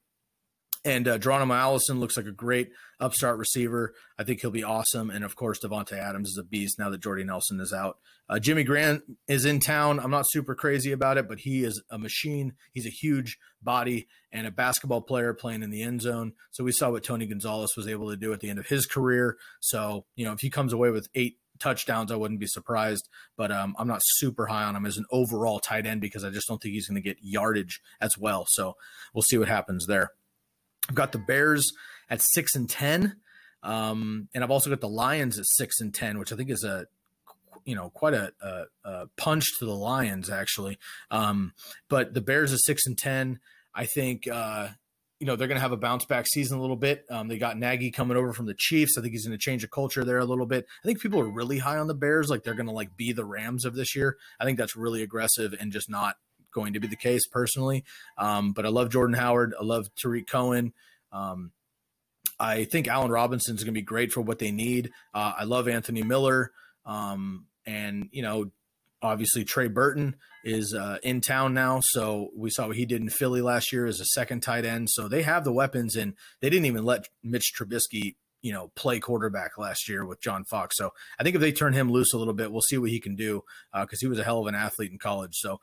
And 0.87 1.09
uh, 1.09 1.19
Geronimo 1.19 1.53
Allison 1.53 1.99
looks 1.99 2.17
like 2.17 2.27
a 2.27 2.33
great 2.33 2.71
upstart 3.01 3.39
receiver. 3.39 3.93
I 4.17 4.23
think 4.23 4.41
he'll 4.41 4.53
be 4.53 4.63
awesome. 4.63 5.11
And 5.11 5.25
of 5.25 5.35
course, 5.35 5.59
Davante 5.59 5.95
Adams 5.95 6.29
is 6.29 6.39
a 6.39 6.45
beast 6.45 6.79
now 6.79 6.91
that 6.91 7.03
Jordy 7.03 7.25
Nelson 7.25 7.59
is 7.59 7.73
out. 7.73 7.99
Uh, 8.29 8.39
Jimmy 8.39 8.63
Graham 8.63 9.03
is 9.27 9.45
in 9.45 9.59
town. 9.59 9.99
I'm 9.99 10.13
not 10.13 10.27
super 10.29 10.55
crazy 10.55 10.93
about 10.93 11.19
it, 11.19 11.27
but 11.29 11.41
he 11.41 11.65
is 11.65 11.83
a 11.91 11.99
machine. 11.99 12.53
He's 12.73 12.87
a 12.87 12.91
huge 12.91 13.37
body 13.61 14.07
and 14.31 14.47
a 14.47 14.53
basketball 14.53 15.01
player 15.01 15.35
playing 15.35 15.65
in 15.65 15.71
the 15.71 15.83
end 15.83 16.03
zone. 16.03 16.35
So 16.53 16.63
we 16.63 16.71
saw 16.71 16.91
what 16.93 17.03
Tony 17.03 17.27
Gonzalez 17.27 17.75
was 17.77 17.89
able 17.89 18.11
to 18.11 18.17
do 18.17 18.33
at 18.33 18.39
the 18.39 18.49
end 18.49 18.61
of 18.61 18.69
his 18.69 18.87
career. 18.87 19.39
So, 19.59 20.05
you 20.15 20.25
know, 20.25 20.35
if 20.35 20.39
he 20.39 20.51
comes 20.51 20.73
away 20.73 20.91
with 20.91 21.09
eight 21.17 21.39
touchdowns, 21.59 22.13
I 22.13 22.17
wouldn't 22.17 22.39
be 22.39 22.47
surprised. 22.47 23.09
But 23.37 23.51
um, 23.51 23.75
I'm 23.77 23.89
not 23.89 24.03
super 24.05 24.47
high 24.47 24.63
on 24.63 24.77
him 24.77 24.87
as 24.87 24.99
an 24.99 25.07
overall 25.11 25.59
tight 25.59 25.85
end 25.85 26.01
because 26.01 26.23
I 26.23 26.31
just 26.31 26.47
don't 26.47 26.63
think 26.63 26.75
he's 26.75 26.87
going 26.87 27.03
to 27.03 27.09
get 27.09 27.19
yardage 27.21 27.81
as 28.01 28.17
well. 28.17 28.47
So 28.51 28.77
we'll 29.13 29.23
see 29.23 29.39
what 29.39 29.49
happens 29.49 29.87
there. 29.89 30.13
I've 30.89 30.95
got 30.95 31.13
the 31.13 31.19
Bears 31.19 31.73
at 32.09 32.21
six 32.23 32.55
and 32.55 32.69
ten, 32.69 33.17
um, 33.63 34.29
and 34.35 34.45
I've 34.45 34.51
also 34.51 34.71
got 34.71 34.81
the 34.81 34.89
Lions 34.89 35.39
at 35.39 35.47
six 35.47 35.81
and 35.81 35.95
ten, 35.95 36.19
which 36.19 36.33
I 36.33 36.37
think 36.37 36.51
is 36.51 36.65
a 36.65 36.87
you 37.65 37.75
know 37.75 37.91
quite 37.91 38.15
a, 38.15 38.33
a, 38.41 38.65
a 38.85 39.07
punch 39.17 39.45
to 39.59 39.65
the 39.65 39.75
Lions 39.75 40.31
actually. 40.31 40.79
Um, 41.11 41.53
but 41.89 42.15
the 42.15 42.21
Bears 42.21 42.53
at 42.53 42.61
six 42.61 42.87
and 42.87 42.97
ten, 42.97 43.41
I 43.75 43.87
think. 43.87 44.29
Uh, 44.29 44.69
you 45.19 45.27
know 45.27 45.35
they're 45.35 45.49
going 45.49 45.57
to 45.57 45.63
have 45.63 45.73
a 45.73 45.79
bounce 45.79 46.05
back 46.05 46.27
season 46.27 46.59
a 46.59 46.61
little 46.61 46.77
bit. 46.77 47.05
Um, 47.09 47.29
they 47.29 47.39
got 47.39 47.57
Nagy 47.57 47.91
coming 47.91 48.17
over 48.17 48.33
from 48.35 48.45
the 48.45 48.55
Chiefs. 48.55 48.99
I 48.99 49.01
think 49.01 49.13
he's 49.13 49.27
going 49.27 49.37
to 49.37 49.43
change 49.43 49.63
the 49.63 49.69
culture 49.69 50.05
there 50.05 50.19
a 50.19 50.27
little 50.27 50.47
bit. 50.47 50.67
I 50.85 50.87
think 50.87 51.01
people 51.01 51.21
are 51.21 51.29
really 51.29 51.59
high 51.59 51.79
on 51.79 51.87
the 51.87 51.95
Bears, 51.95 52.29
like 52.29 52.43
they're 52.43 52.55
going 52.55 52.67
to 52.67 52.73
like 52.73 52.97
be 52.97 53.13
the 53.13 53.25
Rams 53.25 53.65
of 53.65 53.75
this 53.75 53.97
year. 53.97 54.19
I 54.39 54.45
think 54.45 54.59
that's 54.59 54.77
really 54.77 55.03
aggressive 55.03 55.55
and 55.59 55.73
just 55.73 55.89
not 55.89 56.17
going 56.57 56.73
to 56.73 56.81
be 56.81 56.89
the 56.89 56.97
case 56.97 57.27
personally. 57.29 57.85
Um, 58.19 58.53
but 58.53 58.67
I 58.67 58.71
love 58.71 58.91
Jordan 58.91 59.15
Howard. 59.15 59.55
I 59.61 59.63
love 59.63 59.89
Tarik 59.95 60.27
Cohen. 60.27 60.73
Um, 61.13 61.53
I 62.39 62.65
think 62.65 62.89
Allen 62.89 63.13
Robinson 63.13 63.55
is 63.55 63.63
going 63.63 63.75
to 63.75 63.81
be 63.81 63.85
great 63.95 64.13
for 64.13 64.23
what 64.23 64.41
they 64.41 64.51
need. 64.51 64.91
Uh, 65.15 65.33
I 65.39 65.45
love 65.45 65.69
Anthony 65.69 66.03
Miller. 66.03 66.51
Um, 66.85 67.47
and, 67.65 68.09
you 68.13 68.23
know, 68.23 68.51
obviously 69.03 69.45
Trey 69.45 69.69
Burton 69.69 70.17
is 70.45 70.75
uh, 70.75 70.99
in 71.03 71.21
town 71.21 71.55
now. 71.55 71.81
So 71.83 72.31
we 72.37 72.51
saw 72.51 72.69
what 72.69 72.77
he 72.77 72.87
did 72.87 73.01
in 73.01 73.09
Philly 73.09 73.41
last 73.41 73.73
year 73.73 73.87
as 73.87 74.01
a 74.01 74.05
second 74.05 74.41
tight 74.41 74.65
end. 74.65 74.89
So 74.91 75.09
they 75.09 75.23
have 75.23 75.45
the 75.45 75.53
weapons, 75.53 75.97
and 75.97 76.15
they 76.41 76.51
didn't 76.51 76.67
even 76.67 76.85
let 76.85 77.09
Mitch 77.23 77.53
Trubisky, 77.59 78.17
you 78.43 78.53
know, 78.53 78.71
play 78.77 79.01
quarterback 79.01 79.59
last 79.59 79.89
year 79.89 80.05
with 80.05 80.21
John 80.21 80.45
Fox. 80.45 80.77
So 80.77 80.93
I 81.19 81.23
think 81.23 81.35
if 81.35 81.41
they 81.41 81.53
turn 81.53 81.73
him 81.73 81.91
loose 81.91 82.13
a 82.13 82.19
little 82.19 82.35
bit, 82.35 82.53
we'll 82.53 82.61
see 82.63 82.79
what 82.79 82.91
he 82.91 83.01
can 83.01 83.17
do 83.17 83.43
because 83.73 83.99
uh, 83.99 84.03
he 84.03 84.07
was 84.07 84.19
a 84.19 84.25
hell 84.25 84.41
of 84.41 84.47
an 84.47 84.55
athlete 84.55 84.93
in 84.93 84.99
college. 84.99 85.35
So 85.35 85.59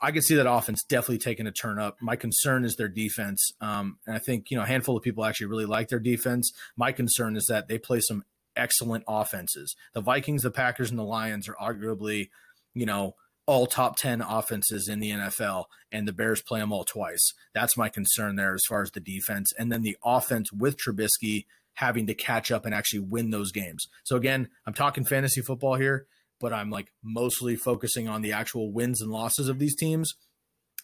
I 0.00 0.12
can 0.12 0.22
see 0.22 0.36
that 0.36 0.50
offense 0.50 0.82
definitely 0.84 1.18
taking 1.18 1.46
a 1.46 1.52
turn 1.52 1.78
up. 1.78 1.96
My 2.00 2.16
concern 2.16 2.64
is 2.64 2.76
their 2.76 2.88
defense. 2.88 3.52
Um, 3.60 3.98
and 4.06 4.14
I 4.14 4.18
think, 4.18 4.50
you 4.50 4.56
know, 4.56 4.62
a 4.62 4.66
handful 4.66 4.96
of 4.96 5.02
people 5.02 5.24
actually 5.24 5.46
really 5.46 5.66
like 5.66 5.88
their 5.88 5.98
defense. 5.98 6.52
My 6.76 6.92
concern 6.92 7.36
is 7.36 7.46
that 7.46 7.68
they 7.68 7.78
play 7.78 8.00
some 8.00 8.24
excellent 8.56 9.04
offenses. 9.08 9.74
The 9.94 10.00
Vikings, 10.00 10.42
the 10.42 10.50
Packers, 10.50 10.90
and 10.90 10.98
the 10.98 11.04
Lions 11.04 11.48
are 11.48 11.56
arguably, 11.60 12.28
you 12.74 12.86
know, 12.86 13.14
all 13.46 13.66
top 13.66 13.96
10 13.96 14.20
offenses 14.20 14.88
in 14.88 15.00
the 15.00 15.10
NFL, 15.10 15.64
and 15.90 16.06
the 16.06 16.12
Bears 16.12 16.42
play 16.42 16.60
them 16.60 16.70
all 16.70 16.84
twice. 16.84 17.32
That's 17.54 17.78
my 17.78 17.88
concern 17.88 18.36
there 18.36 18.54
as 18.54 18.62
far 18.68 18.82
as 18.82 18.90
the 18.90 19.00
defense. 19.00 19.52
And 19.58 19.72
then 19.72 19.80
the 19.80 19.96
offense 20.04 20.52
with 20.52 20.76
Trubisky 20.76 21.46
having 21.74 22.06
to 22.08 22.14
catch 22.14 22.50
up 22.50 22.66
and 22.66 22.74
actually 22.74 23.00
win 23.00 23.30
those 23.30 23.50
games. 23.50 23.88
So, 24.04 24.16
again, 24.16 24.48
I'm 24.66 24.74
talking 24.74 25.04
fantasy 25.04 25.40
football 25.40 25.76
here 25.76 26.06
but 26.40 26.52
I'm 26.52 26.70
like 26.70 26.92
mostly 27.02 27.56
focusing 27.56 28.08
on 28.08 28.22
the 28.22 28.32
actual 28.32 28.72
wins 28.72 29.00
and 29.00 29.10
losses 29.10 29.48
of 29.48 29.58
these 29.58 29.76
teams. 29.76 30.14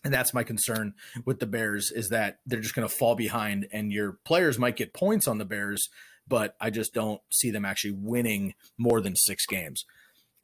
And 0.05 0.13
that's 0.13 0.35
my 0.35 0.43
concern 0.43 0.95
with 1.25 1.41
the 1.41 1.47
Bears 1.47 1.91
is 1.91 2.11
that 2.11 2.39
they're 2.45 2.61
just 2.61 2.75
going 2.75 2.87
to 2.87 2.95
fall 2.95 3.15
behind 3.15 3.67
and 3.73 3.91
your 3.91 4.19
players 4.25 4.59
might 4.59 4.77
get 4.77 4.93
points 4.93 5.27
on 5.27 5.39
the 5.39 5.47
Bears, 5.47 5.89
but 6.29 6.57
I 6.61 6.71
just 6.71 6.93
don't 6.93 7.23
see 7.33 7.51
them 7.51 7.65
actually 7.65 7.93
winning 7.93 8.55
more 8.77 9.01
than 9.01 9.17
6 9.17 9.47
games. 9.47 9.85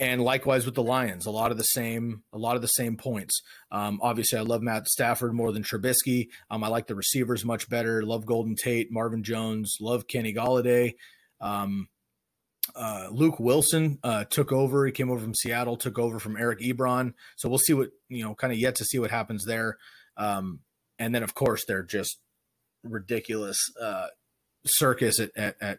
And 0.00 0.22
likewise 0.22 0.64
with 0.64 0.74
the 0.74 0.82
Lions, 0.82 1.26
a 1.26 1.30
lot 1.30 1.50
of 1.50 1.58
the 1.58 1.62
same, 1.62 2.22
a 2.32 2.38
lot 2.38 2.56
of 2.56 2.62
the 2.62 2.68
same 2.68 2.96
points. 2.96 3.42
Um, 3.70 4.00
obviously, 4.02 4.38
I 4.38 4.42
love 4.42 4.62
Matt 4.62 4.88
Stafford 4.88 5.34
more 5.34 5.52
than 5.52 5.62
Trubisky. 5.62 6.28
Um, 6.50 6.64
I 6.64 6.68
like 6.68 6.86
the 6.86 6.94
receivers 6.94 7.44
much 7.44 7.68
better. 7.68 8.02
Love 8.02 8.24
Golden 8.24 8.56
Tate, 8.56 8.90
Marvin 8.90 9.22
Jones. 9.22 9.76
Love 9.78 10.06
Kenny 10.06 10.32
Golladay. 10.32 10.94
Um, 11.38 11.88
uh, 12.74 13.08
Luke 13.10 13.40
Wilson 13.40 13.98
uh, 14.02 14.24
took 14.24 14.52
over. 14.52 14.86
He 14.86 14.92
came 14.92 15.10
over 15.10 15.20
from 15.20 15.34
Seattle, 15.34 15.76
took 15.76 15.98
over 15.98 16.18
from 16.18 16.36
Eric 16.36 16.60
Ebron. 16.60 17.14
So 17.36 17.48
we'll 17.48 17.58
see 17.58 17.74
what 17.74 17.90
you 18.08 18.24
know, 18.24 18.34
kind 18.34 18.52
of 18.52 18.58
yet 18.58 18.76
to 18.76 18.84
see 18.84 18.98
what 18.98 19.10
happens 19.10 19.44
there. 19.44 19.78
Um, 20.16 20.60
and 20.98 21.14
then 21.14 21.22
of 21.22 21.34
course 21.34 21.64
they're 21.66 21.82
just 21.82 22.18
ridiculous 22.82 23.58
uh, 23.80 24.08
circus 24.64 25.20
at, 25.20 25.30
at, 25.36 25.56
at 25.60 25.78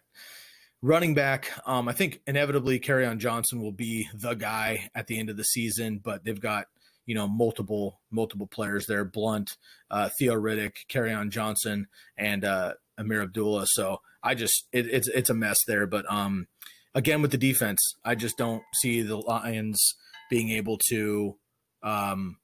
running 0.81 1.13
back. 1.13 1.51
Um, 1.65 1.87
I 1.87 1.93
think 1.93 2.21
inevitably 2.25 2.79
Kerryon 2.79 3.19
Johnson 3.19 3.61
will 3.61 3.71
be 3.71 4.09
the 4.13 4.33
guy 4.33 4.89
at 4.95 5.07
the 5.07 5.19
end 5.19 5.29
of 5.29 5.37
the 5.37 5.43
season, 5.43 5.99
but 6.03 6.23
they've 6.23 6.39
got 6.39 6.67
you 7.05 7.15
know 7.15 7.27
multiple 7.27 7.99
multiple 8.09 8.47
players 8.47 8.87
there: 8.87 9.05
Blount, 9.05 9.57
uh, 9.89 10.09
Theo 10.19 10.33
Riddick, 10.33 10.87
Kerryon 10.89 11.29
Johnson, 11.29 11.87
and 12.17 12.43
uh, 12.43 12.73
Ameer 12.99 13.23
Abdullah. 13.23 13.65
So 13.67 14.01
I 14.23 14.35
just 14.35 14.67
it, 14.71 14.87
it's 14.87 15.07
it's 15.07 15.29
a 15.29 15.35
mess 15.35 15.63
there. 15.65 15.87
But 15.87 16.11
um, 16.11 16.47
again 16.93 17.21
with 17.21 17.31
the 17.31 17.37
defense, 17.37 17.95
I 18.03 18.15
just 18.15 18.37
don't 18.37 18.63
see 18.75 19.01
the 19.01 19.17
Lions 19.17 19.95
being 20.29 20.51
able 20.51 20.77
to 20.89 21.37
um, 21.83 22.37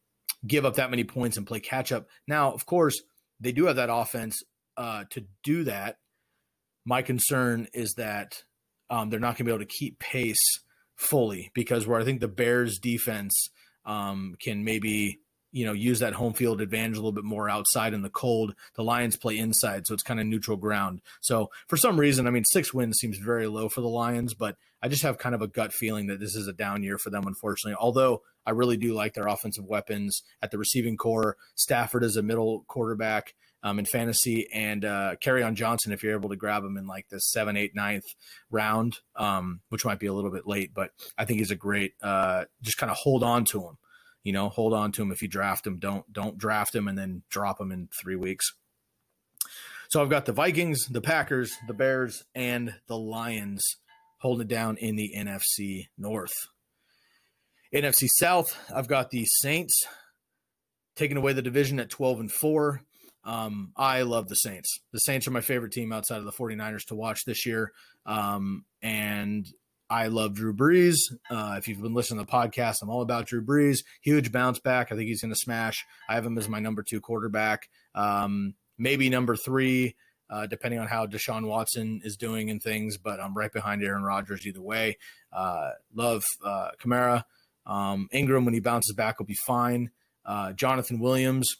give 0.46 0.66
up 0.66 0.76
that 0.76 0.90
many 0.90 1.04
points 1.04 1.38
and 1.38 1.48
play 1.48 1.60
catch 1.60 1.92
up. 1.92 2.08
Now, 2.28 2.52
of 2.52 2.66
course, 2.66 3.02
they 3.40 3.52
do 3.52 3.66
have 3.66 3.76
that 3.76 3.90
offense 3.92 4.42
uh, 4.76 5.06
to 5.12 5.26
do 5.44 5.64
that. 5.66 5.98
My 6.86 7.02
concern 7.02 7.68
is 7.74 7.94
that 7.94 8.44
um, 8.90 9.10
they're 9.10 9.20
not 9.20 9.38
going 9.38 9.38
to 9.38 9.44
be 9.46 9.52
able 9.52 9.66
to 9.66 9.66
keep 9.66 10.00
pace 10.00 10.60
fully 10.96 11.52
because 11.54 11.86
where 11.86 12.00
I 12.00 12.04
think 12.04 12.22
the 12.22 12.28
Bears 12.28 12.80
defense 12.80 13.50
um, 13.86 14.36
can 14.42 14.64
maybe 14.64 15.20
you 15.58 15.66
know 15.66 15.74
use 15.74 16.00
that 16.00 16.14
home 16.14 16.34
field 16.34 16.62
advantage 16.62 16.94
a 16.94 17.00
little 17.00 17.12
bit 17.12 17.24
more 17.24 17.50
outside 17.50 17.94
in 17.94 18.04
the 18.04 18.10
cold. 18.10 18.54
The 18.76 18.84
lions 18.84 19.18
play 19.18 19.38
inside 19.40 19.88
so 19.88 19.96
it's 19.96 20.04
kind 20.04 20.20
of 20.20 20.28
neutral 20.28 20.56
ground. 20.56 21.02
So 21.20 21.50
for 21.68 21.78
some 21.78 22.00
reason 22.00 22.28
i 22.28 22.30
mean 22.30 22.46
six 22.46 22.74
wins 22.74 22.98
seems 23.00 23.18
very 23.18 23.48
low 23.48 23.68
for 23.68 23.82
the 23.82 23.88
lions 23.88 24.36
but 24.36 24.56
i 24.84 24.88
just 24.88 25.02
have 25.02 25.18
kind 25.18 25.34
of 25.34 25.42
a 25.42 25.48
gut 25.48 25.74
feeling 25.74 26.08
that 26.08 26.20
this 26.20 26.36
is 26.36 26.48
a 26.48 26.54
down 26.54 26.84
year 26.84 27.00
for 27.00 27.10
them 27.10 27.26
unfortunately. 27.26 27.76
Although 27.80 28.22
i 28.46 28.52
really 28.52 28.78
do 28.78 28.94
like 28.94 29.16
their 29.16 29.28
offensive 29.28 29.66
weapons 29.66 30.22
at 30.44 30.52
the 30.52 30.60
receiving 30.60 30.96
corps. 30.96 31.38
Stafford 31.56 32.04
is 32.04 32.16
a 32.16 32.22
middle 32.22 32.64
quarterback 32.68 33.34
um, 33.64 33.80
in 33.80 33.86
fantasy 33.86 34.48
and 34.54 34.86
uh, 34.86 35.16
Kerryon 35.24 35.56
Johnson 35.56 35.92
if 35.92 36.04
you're 36.04 36.14
able 36.14 36.30
to 36.30 36.36
grab 36.36 36.64
him 36.64 36.78
in 36.78 36.86
like 36.86 37.10
the 37.10 37.20
seven, 37.20 37.58
eight, 37.58 37.76
ninth 37.76 38.06
round, 38.52 39.00
um, 39.16 39.62
which 39.70 39.84
might 39.84 40.00
be 40.00 40.06
a 40.06 40.14
little 40.14 40.30
bit 40.30 40.46
late, 40.46 40.74
but 40.76 40.92
I 41.18 41.26
think 41.26 41.40
he's 41.40 41.52
a 41.52 41.56
great. 41.56 41.94
Uh, 42.02 42.46
just 42.62 42.78
kind 42.78 42.92
of 42.92 42.98
hold 42.98 43.24
on 43.24 43.46
to 43.46 43.68
him 43.68 43.78
you 44.28 44.34
know, 44.34 44.50
hold 44.50 44.74
on 44.74 44.92
to 44.92 45.02
him 45.02 45.14
if 45.14 45.22
you 45.22 45.30
draft 45.30 45.66
him. 45.66 45.80
Don't 45.80 46.12
don't 46.12 46.38
draft 46.38 46.76
him 46.76 46.90
and 46.90 46.98
then 46.98 47.24
drop 47.30 47.62
him 47.62 47.72
in 47.72 47.88
three 47.98 48.18
weeks. 48.18 48.52
So 49.88 50.02
I've 50.02 50.10
got 50.10 50.26
the 50.26 50.34
Vikings, 50.34 50.86
the 50.88 51.00
Packers, 51.00 51.56
the 51.66 51.74
Bears, 51.74 52.26
and 52.36 52.76
the 52.88 52.98
Lions 52.98 53.64
holding 54.18 54.42
it 54.42 54.50
down 54.50 54.76
in 54.76 54.98
the 54.98 55.14
NFC 55.16 55.88
North. 55.98 56.34
NFC 57.74 58.10
South, 58.20 58.54
I've 58.76 58.90
got 58.90 59.12
the 59.12 59.24
Saints 59.24 59.82
taking 60.98 61.16
away 61.16 61.32
the 61.32 61.42
division 61.42 61.80
at 61.80 61.90
12 61.90 62.20
and 62.20 62.32
4. 62.32 62.82
Um, 63.24 63.72
I 63.78 64.02
love 64.02 64.28
the 64.28 64.36
Saints. 64.36 64.82
The 64.92 65.00
Saints 65.00 65.26
are 65.26 65.32
my 65.32 65.40
favorite 65.40 65.72
team 65.72 65.94
outside 65.94 66.18
of 66.18 66.26
the 66.26 66.34
49ers 66.34 66.84
to 66.88 66.96
watch 66.96 67.20
this 67.26 67.46
year. 67.46 67.72
Um, 68.06 68.66
and 68.82 69.48
I 69.90 70.08
love 70.08 70.34
Drew 70.34 70.54
Brees. 70.54 70.98
Uh, 71.30 71.56
if 71.58 71.68
you've 71.68 71.82
been 71.82 71.94
listening 71.94 72.20
to 72.20 72.30
the 72.30 72.32
podcast, 72.32 72.78
I'm 72.82 72.90
all 72.90 73.02
about 73.02 73.26
Drew 73.26 73.42
Brees. 73.42 73.80
Huge 74.02 74.32
bounce 74.32 74.60
back. 74.60 74.92
I 74.92 74.96
think 74.96 75.08
he's 75.08 75.22
going 75.22 75.34
to 75.34 75.40
smash. 75.40 75.86
I 76.10 76.16
have 76.16 76.26
him 76.26 76.38
as 76.38 76.50
my 76.50 76.60
number 76.60 76.84
two 76.84 77.00
quarterback. 77.00 77.70
Um, 77.96 78.56
maybe 78.78 79.10
number 79.10 79.36
three, 79.36 79.96
uh, 80.30 80.46
depending 80.48 80.80
on 80.80 80.88
how 80.88 81.06
Deshaun 81.06 81.48
Watson 81.48 82.02
is 82.04 82.18
doing 82.18 82.50
and 82.50 82.62
things, 82.62 82.98
but 82.98 83.20
I'm 83.20 83.34
right 83.34 83.52
behind 83.52 83.84
Aaron 83.84 84.04
Rodgers 84.04 84.46
either 84.46 84.62
way. 84.62 84.98
Uh, 85.32 85.72
love 85.96 86.26
uh, 86.44 86.72
Kamara. 86.84 87.24
Um, 87.66 88.08
Ingram, 88.12 88.46
when 88.46 88.54
he 88.54 88.60
bounces 88.60 88.94
back, 88.94 89.20
will 89.20 89.26
be 89.26 89.38
fine. 89.46 89.92
Uh, 90.26 90.52
Jonathan 90.54 91.00
Williams, 91.00 91.56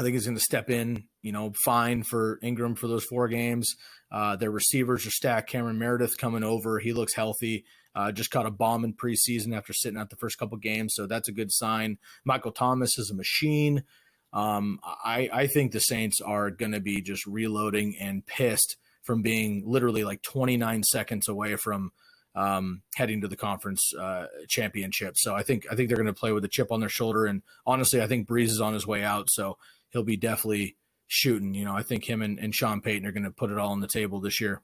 I 0.00 0.02
think 0.02 0.14
he's 0.14 0.24
going 0.24 0.38
to 0.38 0.42
step 0.42 0.70
in, 0.70 1.04
you 1.20 1.30
know, 1.30 1.52
fine 1.62 2.04
for 2.04 2.38
Ingram 2.42 2.74
for 2.74 2.88
those 2.88 3.04
four 3.04 3.28
games. 3.28 3.76
Uh, 4.10 4.34
their 4.34 4.50
receivers 4.50 5.06
are 5.06 5.10
stacked. 5.10 5.50
Cameron 5.50 5.78
Meredith 5.78 6.16
coming 6.16 6.42
over. 6.42 6.78
He 6.78 6.94
looks 6.94 7.14
healthy. 7.14 7.66
Uh, 7.94 8.10
just 8.10 8.30
caught 8.30 8.46
a 8.46 8.50
bomb 8.50 8.82
in 8.84 8.94
preseason 8.94 9.54
after 9.54 9.74
sitting 9.74 9.98
out 9.98 10.08
the 10.08 10.16
first 10.16 10.38
couple 10.38 10.56
games, 10.56 10.94
so 10.94 11.06
that's 11.06 11.28
a 11.28 11.32
good 11.32 11.52
sign. 11.52 11.98
Michael 12.24 12.52
Thomas 12.52 12.98
is 12.98 13.10
a 13.10 13.14
machine. 13.14 13.84
Um, 14.32 14.78
I, 14.84 15.28
I 15.30 15.46
think 15.48 15.72
the 15.72 15.80
Saints 15.80 16.20
are 16.22 16.50
going 16.50 16.72
to 16.72 16.80
be 16.80 17.02
just 17.02 17.26
reloading 17.26 17.94
and 18.00 18.24
pissed 18.24 18.78
from 19.02 19.20
being 19.20 19.64
literally 19.66 20.04
like 20.04 20.22
29 20.22 20.82
seconds 20.84 21.28
away 21.28 21.56
from 21.56 21.90
um, 22.34 22.82
heading 22.94 23.20
to 23.20 23.28
the 23.28 23.36
conference 23.36 23.92
uh, 24.00 24.28
championship. 24.48 25.18
So 25.18 25.34
I 25.34 25.42
think 25.42 25.66
I 25.70 25.74
think 25.74 25.88
they're 25.88 25.98
going 25.98 26.06
to 26.06 26.14
play 26.14 26.32
with 26.32 26.44
a 26.44 26.48
chip 26.48 26.72
on 26.72 26.80
their 26.80 26.88
shoulder. 26.88 27.26
And 27.26 27.42
honestly, 27.66 28.00
I 28.00 28.06
think 28.06 28.26
Brees 28.26 28.44
is 28.44 28.62
on 28.62 28.72
his 28.72 28.86
way 28.86 29.02
out, 29.02 29.28
so 29.30 29.58
he'll 29.90 30.02
be 30.02 30.16
definitely 30.16 30.76
shooting. 31.06 31.54
You 31.54 31.64
know, 31.64 31.74
I 31.74 31.82
think 31.82 32.08
him 32.08 32.22
and, 32.22 32.38
and 32.38 32.54
Sean 32.54 32.80
Payton 32.80 33.06
are 33.06 33.12
going 33.12 33.24
to 33.24 33.30
put 33.30 33.50
it 33.50 33.58
all 33.58 33.72
on 33.72 33.80
the 33.80 33.88
table 33.88 34.20
this 34.20 34.40
year. 34.40 34.62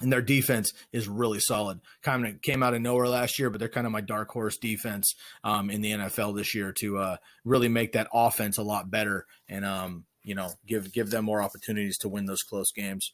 And 0.00 0.12
their 0.12 0.22
defense 0.22 0.72
is 0.92 1.08
really 1.08 1.40
solid. 1.40 1.80
Kind 2.02 2.24
of 2.24 2.40
came 2.40 2.62
out 2.62 2.74
of 2.74 2.80
nowhere 2.80 3.08
last 3.08 3.38
year, 3.38 3.50
but 3.50 3.58
they're 3.58 3.68
kind 3.68 3.86
of 3.86 3.92
my 3.92 4.00
dark 4.00 4.30
horse 4.30 4.56
defense 4.56 5.14
um, 5.42 5.70
in 5.70 5.80
the 5.80 5.90
NFL 5.90 6.36
this 6.36 6.54
year 6.54 6.72
to 6.78 6.98
uh, 6.98 7.16
really 7.44 7.68
make 7.68 7.92
that 7.92 8.08
offense 8.12 8.58
a 8.58 8.62
lot 8.62 8.90
better 8.90 9.26
and 9.48 9.64
um, 9.64 10.04
you 10.22 10.34
know 10.34 10.50
give 10.66 10.92
give 10.92 11.10
them 11.10 11.24
more 11.24 11.42
opportunities 11.42 11.98
to 11.98 12.08
win 12.08 12.26
those 12.26 12.42
close 12.42 12.70
games. 12.70 13.12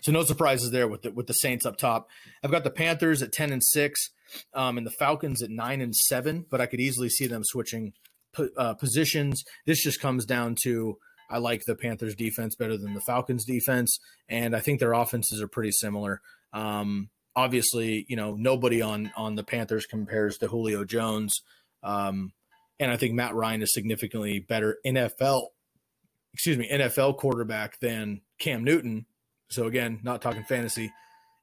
So 0.00 0.12
no 0.12 0.22
surprises 0.22 0.70
there 0.70 0.88
with 0.88 1.02
the, 1.02 1.10
with 1.10 1.26
the 1.26 1.34
Saints 1.34 1.66
up 1.66 1.76
top. 1.76 2.08
I've 2.42 2.50
got 2.50 2.64
the 2.64 2.70
Panthers 2.70 3.22
at 3.22 3.32
ten 3.32 3.52
and 3.52 3.62
six, 3.62 4.10
um, 4.54 4.78
and 4.78 4.86
the 4.86 4.92
Falcons 4.92 5.42
at 5.42 5.50
nine 5.50 5.82
and 5.82 5.94
seven. 5.94 6.46
But 6.48 6.60
I 6.62 6.66
could 6.66 6.80
easily 6.80 7.10
see 7.10 7.26
them 7.26 7.42
switching 7.44 7.92
uh, 8.56 8.74
positions. 8.74 9.42
This 9.66 9.82
just 9.82 10.00
comes 10.00 10.24
down 10.24 10.56
to 10.64 10.98
I 11.28 11.38
like 11.38 11.64
the 11.66 11.74
Panthers 11.74 12.14
defense 12.14 12.54
better 12.54 12.76
than 12.76 12.94
the 12.94 13.00
Falcons 13.00 13.44
defense, 13.44 13.98
and 14.28 14.54
I 14.54 14.60
think 14.60 14.80
their 14.80 14.92
offenses 14.92 15.40
are 15.40 15.48
pretty 15.48 15.72
similar. 15.72 16.20
Um, 16.52 17.10
obviously, 17.34 18.06
you 18.08 18.16
know 18.16 18.34
nobody 18.34 18.80
on 18.80 19.12
on 19.16 19.34
the 19.34 19.44
Panthers 19.44 19.86
compares 19.86 20.38
to 20.38 20.48
Julio 20.48 20.84
Jones, 20.84 21.40
um, 21.82 22.32
and 22.78 22.90
I 22.90 22.96
think 22.96 23.14
Matt 23.14 23.34
Ryan 23.34 23.62
is 23.62 23.72
significantly 23.72 24.38
better 24.38 24.78
NFL, 24.86 25.48
excuse 26.32 26.58
me, 26.58 26.70
NFL 26.70 27.18
quarterback 27.18 27.78
than 27.80 28.20
Cam 28.38 28.64
Newton. 28.64 29.06
So 29.50 29.66
again, 29.66 30.00
not 30.02 30.22
talking 30.22 30.44
fantasy, 30.44 30.92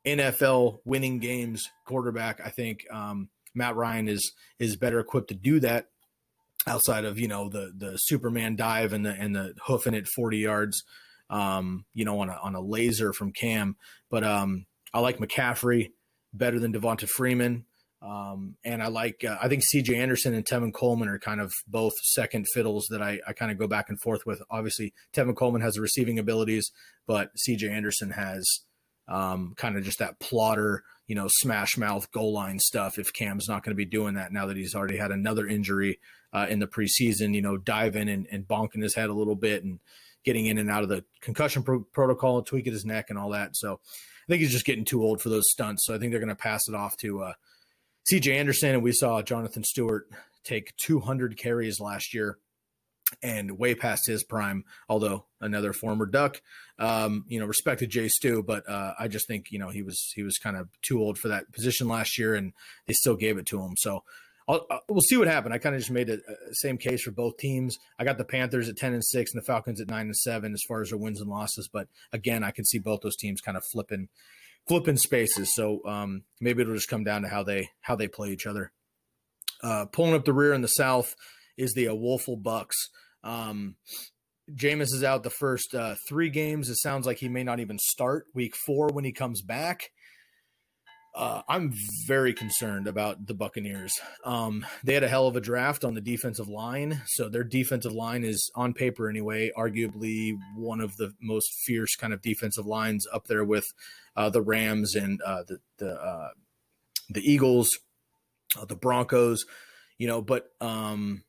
NFL 0.05 0.79
winning 0.85 1.19
games 1.19 1.69
quarterback. 1.85 2.41
I 2.43 2.49
think 2.49 2.85
um, 2.91 3.29
Matt 3.53 3.75
Ryan 3.75 4.07
is 4.07 4.33
is 4.59 4.75
better 4.75 4.99
equipped 4.99 5.29
to 5.29 5.35
do 5.35 5.59
that 5.61 5.87
outside 6.67 7.05
of 7.05 7.19
you 7.19 7.27
know 7.27 7.49
the 7.49 7.71
the 7.75 7.97
Superman 7.97 8.55
dive 8.55 8.93
and 8.93 9.05
the 9.05 9.11
and 9.11 9.35
the 9.35 9.53
hoofing 9.65 9.93
it 9.93 10.07
40 10.07 10.37
yards, 10.37 10.83
um, 11.29 11.85
you 11.93 12.05
know, 12.05 12.19
on 12.19 12.29
a 12.29 12.39
on 12.41 12.55
a 12.55 12.61
laser 12.61 13.13
from 13.13 13.31
Cam. 13.31 13.75
But 14.09 14.23
um, 14.23 14.65
I 14.93 14.99
like 14.99 15.17
McCaffrey 15.17 15.91
better 16.33 16.59
than 16.59 16.73
Devonta 16.73 17.07
Freeman. 17.07 17.65
Um, 18.01 18.57
and 18.65 18.83
I 18.83 18.87
like, 18.87 19.23
uh, 19.23 19.37
I 19.41 19.47
think 19.47 19.63
CJ 19.63 19.95
Anderson 19.95 20.33
and 20.33 20.45
Tevin 20.45 20.73
Coleman 20.73 21.07
are 21.07 21.19
kind 21.19 21.39
of 21.39 21.53
both 21.67 21.93
second 22.01 22.47
fiddles 22.53 22.87
that 22.89 23.01
I, 23.01 23.21
I 23.25 23.31
kind 23.31 23.49
of 23.49 23.57
go 23.57 23.65
back 23.65 23.85
and 23.87 23.99
forth 24.01 24.25
with. 24.25 24.41
Obviously, 24.51 24.93
Tevin 25.15 25.37
Coleman 25.37 25.61
has 25.61 25.75
the 25.75 25.81
receiving 25.81 26.19
abilities, 26.19 26.69
but 27.07 27.29
CJ 27.37 27.71
Anderson 27.71 28.11
has 28.11 28.45
um, 29.07 29.53
kind 29.55 29.77
of 29.77 29.85
just 29.85 29.99
that 29.99 30.19
plotter, 30.19 30.83
you 31.13 31.19
know, 31.19 31.27
smash 31.29 31.77
mouth 31.77 32.11
goal 32.11 32.33
line 32.33 32.57
stuff. 32.57 32.97
If 32.97 33.13
Cam's 33.13 33.47
not 33.47 33.61
going 33.63 33.69
to 33.69 33.75
be 33.75 33.85
doing 33.85 34.15
that 34.15 34.33
now 34.33 34.47
that 34.47 34.57
he's 34.57 34.73
already 34.73 34.97
had 34.97 35.11
another 35.11 35.45
injury 35.45 35.99
uh, 36.33 36.47
in 36.49 36.57
the 36.57 36.65
preseason, 36.65 37.35
you 37.35 37.41
know, 37.43 37.55
diving 37.55 38.09
and, 38.09 38.25
and 38.31 38.47
bonking 38.47 38.81
his 38.81 38.95
head 38.95 39.11
a 39.11 39.13
little 39.13 39.35
bit 39.35 39.63
and 39.63 39.79
getting 40.25 40.47
in 40.47 40.57
and 40.57 40.71
out 40.71 40.81
of 40.81 40.89
the 40.89 41.03
concussion 41.21 41.61
pro- 41.61 41.81
protocol, 41.81 42.39
and 42.39 42.47
tweaking 42.47 42.73
his 42.73 42.83
neck 42.83 43.11
and 43.11 43.19
all 43.19 43.29
that. 43.29 43.55
So 43.55 43.73
I 43.73 44.25
think 44.27 44.41
he's 44.41 44.51
just 44.51 44.65
getting 44.65 44.85
too 44.85 45.03
old 45.03 45.21
for 45.21 45.29
those 45.29 45.51
stunts. 45.51 45.85
So 45.85 45.93
I 45.93 45.99
think 45.99 46.11
they're 46.11 46.19
going 46.19 46.29
to 46.29 46.35
pass 46.35 46.67
it 46.67 46.73
off 46.73 46.97
to 47.01 47.21
uh, 47.21 47.33
CJ 48.11 48.33
Anderson. 48.35 48.71
And 48.71 48.81
we 48.81 48.91
saw 48.91 49.21
Jonathan 49.21 49.63
Stewart 49.63 50.07
take 50.43 50.75
200 50.77 51.37
carries 51.37 51.79
last 51.79 52.15
year 52.15 52.39
and 53.21 53.57
way 53.57 53.75
past 53.75 54.07
his 54.07 54.23
prime. 54.23 54.63
Although 54.89 55.25
another 55.41 55.73
former 55.73 56.05
Duck, 56.05 56.41
um, 56.79 57.25
you 57.27 57.39
know, 57.39 57.45
respected 57.45 57.89
Jay 57.89 58.07
Stu, 58.07 58.43
but 58.43 58.67
uh, 58.69 58.93
I 58.99 59.07
just 59.07 59.27
think 59.27 59.51
you 59.51 59.59
know 59.59 59.69
he 59.69 59.83
was 59.83 60.11
he 60.15 60.23
was 60.23 60.37
kind 60.37 60.57
of 60.57 60.69
too 60.81 60.99
old 60.99 61.17
for 61.17 61.27
that 61.27 61.51
position 61.51 61.87
last 61.87 62.17
year, 62.17 62.35
and 62.35 62.53
they 62.87 62.93
still 62.93 63.15
gave 63.15 63.37
it 63.37 63.45
to 63.47 63.61
him. 63.61 63.75
So. 63.77 64.03
I'll, 64.45 64.65
I'll, 64.69 64.81
we'll 64.89 64.99
see 64.99 65.15
what 65.15 65.29
happened. 65.29 65.53
I 65.53 65.57
kind 65.57 65.73
of 65.73 65.79
just 65.79 65.89
made 65.89 66.07
the 66.07 66.21
same 66.51 66.77
case 66.77 67.03
for 67.03 67.11
both 67.11 67.37
teams. 67.37 67.79
I 67.97 68.03
got 68.03 68.17
the 68.17 68.25
Panthers 68.25 68.67
at 68.67 68.75
ten 68.75 68.91
and 68.93 69.01
six, 69.01 69.31
and 69.31 69.41
the 69.41 69.45
Falcons 69.45 69.79
at 69.79 69.89
nine 69.89 70.07
and 70.07 70.15
seven 70.17 70.51
as 70.51 70.61
far 70.67 70.81
as 70.81 70.89
their 70.89 70.97
wins 70.97 71.21
and 71.21 71.29
losses. 71.29 71.69
But 71.71 71.87
again, 72.11 72.43
I 72.43 72.51
can 72.51 72.65
see 72.65 72.77
both 72.77 72.99
those 72.99 73.15
teams 73.15 73.39
kind 73.39 73.55
of 73.55 73.63
flipping, 73.71 74.09
flipping 74.67 74.97
spaces. 74.97 75.55
So 75.55 75.79
um, 75.85 76.23
maybe 76.41 76.61
it'll 76.61 76.75
just 76.75 76.89
come 76.89 77.05
down 77.05 77.21
to 77.21 77.29
how 77.29 77.43
they 77.43 77.69
how 77.79 77.95
they 77.95 78.09
play 78.09 78.31
each 78.31 78.45
other. 78.45 78.73
Uh, 79.63 79.85
pulling 79.85 80.13
up 80.13 80.25
the 80.25 80.33
rear 80.33 80.53
in 80.53 80.61
the 80.61 80.67
South 80.67 81.15
is 81.57 81.73
the 81.73 81.87
uh, 81.87 81.93
Bucs. 81.93 82.89
Um, 83.23 83.75
Jameis 84.51 84.93
is 84.93 85.03
out 85.03 85.23
the 85.23 85.29
first 85.29 85.73
uh, 85.73 85.95
three 86.07 86.29
games. 86.29 86.69
It 86.69 86.77
sounds 86.77 87.05
like 87.05 87.17
he 87.17 87.29
may 87.29 87.43
not 87.43 87.59
even 87.59 87.79
start 87.79 88.25
week 88.33 88.55
four 88.55 88.89
when 88.91 89.05
he 89.05 89.11
comes 89.11 89.41
back. 89.41 89.91
Uh, 91.15 91.43
I'm 91.47 91.73
very 92.07 92.33
concerned 92.33 92.87
about 92.87 93.27
the 93.27 93.35
Buccaneers. 93.35 93.93
Um, 94.25 94.65
they 94.83 94.95
had 94.95 95.03
a 95.03 95.07
hell 95.07 95.27
of 95.27 95.35
a 95.35 95.41
draft 95.41 95.83
on 95.83 95.93
the 95.93 96.01
defensive 96.01 96.47
line, 96.47 97.03
so 97.05 97.29
their 97.29 97.43
defensive 97.43 97.91
line 97.91 98.23
is, 98.23 98.49
on 98.55 98.73
paper 98.73 99.07
anyway, 99.07 99.51
arguably 99.55 100.35
one 100.55 100.81
of 100.81 100.97
the 100.97 101.13
most 101.21 101.53
fierce 101.65 101.95
kind 101.95 102.13
of 102.13 102.23
defensive 102.23 102.65
lines 102.65 103.05
up 103.13 103.27
there 103.27 103.43
with 103.45 103.65
uh, 104.15 104.31
the 104.31 104.41
Rams 104.41 104.95
and 104.95 105.21
uh, 105.21 105.43
the 105.47 105.59
the 105.77 105.93
uh, 105.93 106.29
the 107.09 107.21
Eagles, 107.21 107.69
uh, 108.59 108.65
the 108.65 108.75
Broncos. 108.75 109.45
You 109.99 110.07
know, 110.07 110.21
but 110.23 110.49
um, 110.61 111.23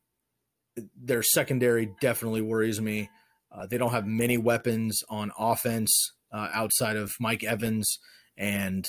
their 0.96 1.22
secondary 1.22 1.90
definitely 2.00 2.42
worries 2.42 2.80
me. 2.80 3.10
Uh, 3.52 3.66
they 3.66 3.78
don't 3.78 3.92
have 3.92 4.06
many 4.06 4.36
weapons 4.36 5.02
on 5.08 5.30
offense 5.38 6.12
uh, 6.32 6.48
outside 6.52 6.96
of 6.96 7.12
Mike 7.20 7.44
Evans 7.44 7.98
and 8.36 8.84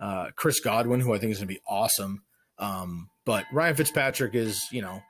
uh, 0.00 0.28
Chris 0.36 0.60
Godwin, 0.60 1.00
who 1.00 1.14
I 1.14 1.18
think 1.18 1.32
is 1.32 1.38
going 1.38 1.48
to 1.48 1.54
be 1.54 1.62
awesome. 1.66 2.22
Um, 2.58 3.08
but 3.24 3.44
Ryan 3.52 3.76
Fitzpatrick 3.76 4.34
is, 4.34 4.60
you 4.70 4.82
know, 4.82 5.02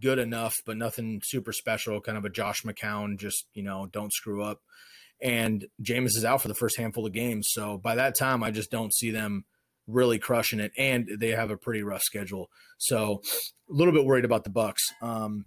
good 0.00 0.18
enough, 0.18 0.56
but 0.64 0.76
nothing 0.76 1.20
super 1.24 1.52
special. 1.52 2.00
Kind 2.00 2.18
of 2.18 2.24
a 2.24 2.30
Josh 2.30 2.62
McCown, 2.62 3.18
just 3.18 3.46
you 3.54 3.62
know, 3.62 3.86
don't 3.92 4.12
screw 4.12 4.42
up. 4.42 4.60
And 5.22 5.66
Jameis 5.82 6.16
is 6.16 6.24
out 6.24 6.40
for 6.40 6.48
the 6.48 6.54
first 6.54 6.78
handful 6.78 7.06
of 7.06 7.12
games, 7.12 7.48
so 7.50 7.76
by 7.76 7.94
that 7.96 8.16
time, 8.16 8.42
I 8.42 8.50
just 8.50 8.70
don't 8.70 8.94
see 8.94 9.10
them 9.10 9.44
really 9.90 10.18
crushing 10.18 10.60
it, 10.60 10.72
and 10.76 11.08
they 11.18 11.30
have 11.30 11.50
a 11.50 11.56
pretty 11.56 11.82
rough 11.82 12.02
schedule. 12.02 12.50
So 12.78 13.22
a 13.68 13.72
little 13.72 13.92
bit 13.92 14.04
worried 14.04 14.24
about 14.24 14.44
the 14.44 14.50
Bucs. 14.50 14.80
Um, 15.02 15.46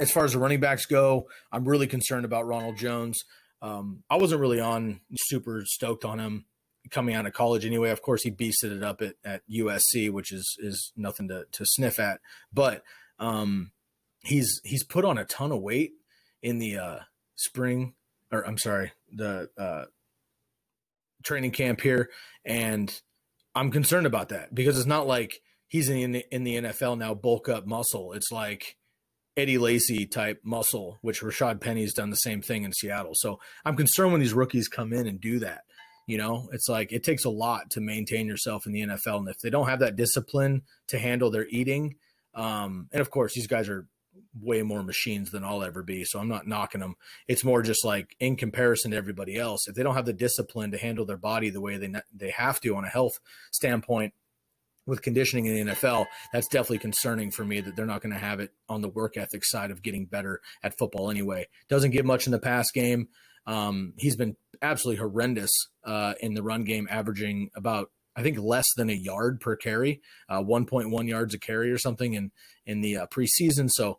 as 0.00 0.10
far 0.10 0.24
as 0.24 0.32
the 0.32 0.38
running 0.38 0.60
backs 0.60 0.86
go, 0.86 1.28
I'm 1.52 1.64
really 1.68 1.86
concerned 1.86 2.24
about 2.24 2.46
Ronald 2.46 2.76
Jones. 2.76 3.24
Um, 3.62 4.02
I 4.10 4.16
wasn't 4.16 4.40
really 4.40 4.60
on 4.60 5.00
super 5.16 5.62
stoked 5.66 6.04
on 6.04 6.18
him 6.18 6.46
coming 6.90 7.14
out 7.14 7.26
of 7.26 7.32
college 7.32 7.64
anyway. 7.64 7.90
Of 7.90 8.02
course, 8.02 8.22
he 8.22 8.30
beasted 8.30 8.76
it 8.76 8.82
up 8.82 9.00
at, 9.00 9.14
at 9.24 9.42
USC, 9.50 10.10
which 10.10 10.32
is 10.32 10.56
is 10.58 10.92
nothing 10.96 11.28
to, 11.28 11.46
to 11.52 11.64
sniff 11.64 11.98
at. 11.98 12.20
But 12.52 12.82
um, 13.18 13.72
he's 14.20 14.60
he's 14.64 14.84
put 14.84 15.04
on 15.04 15.18
a 15.18 15.24
ton 15.24 15.52
of 15.52 15.60
weight 15.60 15.92
in 16.42 16.58
the 16.58 16.76
uh, 16.76 16.98
spring, 17.36 17.94
or 18.30 18.46
I'm 18.46 18.58
sorry, 18.58 18.92
the 19.12 19.48
uh, 19.56 19.84
training 21.22 21.52
camp 21.52 21.80
here, 21.80 22.10
and 22.44 23.00
I'm 23.54 23.70
concerned 23.70 24.06
about 24.06 24.30
that 24.30 24.54
because 24.54 24.78
it's 24.78 24.86
not 24.86 25.06
like 25.06 25.40
he's 25.68 25.88
in 25.88 26.12
the, 26.12 26.24
in 26.30 26.44
the 26.44 26.56
NFL 26.56 26.98
now 26.98 27.14
bulk 27.14 27.48
up 27.48 27.66
muscle. 27.66 28.12
It's 28.12 28.32
like 28.32 28.76
Eddie 29.36 29.58
Lacy 29.58 30.06
type 30.06 30.40
muscle, 30.44 30.98
which 31.02 31.20
Rashaad 31.20 31.60
Penny's 31.60 31.94
done 31.94 32.10
the 32.10 32.16
same 32.16 32.42
thing 32.42 32.64
in 32.64 32.72
Seattle. 32.72 33.12
So 33.14 33.40
I'm 33.64 33.76
concerned 33.76 34.12
when 34.12 34.20
these 34.20 34.34
rookies 34.34 34.68
come 34.68 34.92
in 34.92 35.06
and 35.06 35.20
do 35.20 35.38
that. 35.40 35.62
You 36.06 36.18
know, 36.18 36.48
it's 36.52 36.68
like 36.68 36.92
it 36.92 37.02
takes 37.02 37.24
a 37.24 37.30
lot 37.30 37.70
to 37.70 37.80
maintain 37.80 38.26
yourself 38.26 38.66
in 38.66 38.72
the 38.72 38.82
NFL. 38.82 39.18
And 39.18 39.28
if 39.28 39.38
they 39.42 39.50
don't 39.50 39.68
have 39.68 39.80
that 39.80 39.96
discipline 39.96 40.62
to 40.88 40.98
handle 40.98 41.30
their 41.30 41.46
eating, 41.48 41.96
um, 42.34 42.88
and 42.92 43.00
of 43.00 43.10
course, 43.10 43.34
these 43.34 43.46
guys 43.46 43.68
are 43.68 43.86
way 44.40 44.62
more 44.62 44.82
machines 44.82 45.30
than 45.30 45.44
I'll 45.44 45.62
ever 45.62 45.82
be. 45.82 46.04
So 46.04 46.18
I'm 46.18 46.28
not 46.28 46.46
knocking 46.46 46.80
them. 46.80 46.96
It's 47.28 47.44
more 47.44 47.62
just 47.62 47.84
like 47.84 48.16
in 48.20 48.36
comparison 48.36 48.90
to 48.90 48.96
everybody 48.96 49.36
else, 49.36 49.68
if 49.68 49.74
they 49.74 49.82
don't 49.82 49.94
have 49.94 50.06
the 50.06 50.12
discipline 50.12 50.70
to 50.72 50.78
handle 50.78 51.06
their 51.06 51.16
body 51.16 51.50
the 51.50 51.60
way 51.60 51.76
they 51.76 51.92
they 52.14 52.30
have 52.30 52.60
to 52.60 52.76
on 52.76 52.84
a 52.84 52.88
health 52.88 53.18
standpoint 53.52 54.14
with 54.86 55.02
conditioning 55.02 55.46
in 55.46 55.66
the 55.66 55.72
NFL, 55.72 56.06
that's 56.32 56.48
definitely 56.48 56.78
concerning 56.78 57.30
for 57.30 57.44
me 57.44 57.60
that 57.60 57.74
they're 57.74 57.86
not 57.86 58.02
going 58.02 58.12
to 58.12 58.18
have 58.18 58.40
it 58.40 58.50
on 58.68 58.82
the 58.82 58.88
work 58.88 59.16
ethic 59.16 59.44
side 59.44 59.70
of 59.70 59.82
getting 59.82 60.04
better 60.04 60.40
at 60.62 60.76
football 60.76 61.10
anyway. 61.10 61.46
Doesn't 61.68 61.92
give 61.92 62.04
much 62.04 62.26
in 62.26 62.32
the 62.32 62.38
pass 62.38 62.70
game. 62.70 63.08
Um, 63.46 63.94
he's 63.96 64.16
been 64.16 64.36
absolutely 64.62 65.00
horrendous 65.00 65.50
uh, 65.84 66.14
in 66.20 66.34
the 66.34 66.42
run 66.42 66.64
game, 66.64 66.86
averaging 66.90 67.50
about 67.54 67.90
I 68.16 68.22
think 68.22 68.38
less 68.38 68.66
than 68.76 68.90
a 68.90 68.94
yard 68.94 69.40
per 69.40 69.56
carry, 69.56 70.00
uh, 70.28 70.40
1.1 70.40 71.08
yards 71.08 71.34
a 71.34 71.38
carry 71.38 71.70
or 71.70 71.78
something 71.78 72.14
in 72.14 72.30
in 72.66 72.80
the 72.80 72.98
uh, 72.98 73.06
preseason. 73.06 73.70
So 73.70 73.98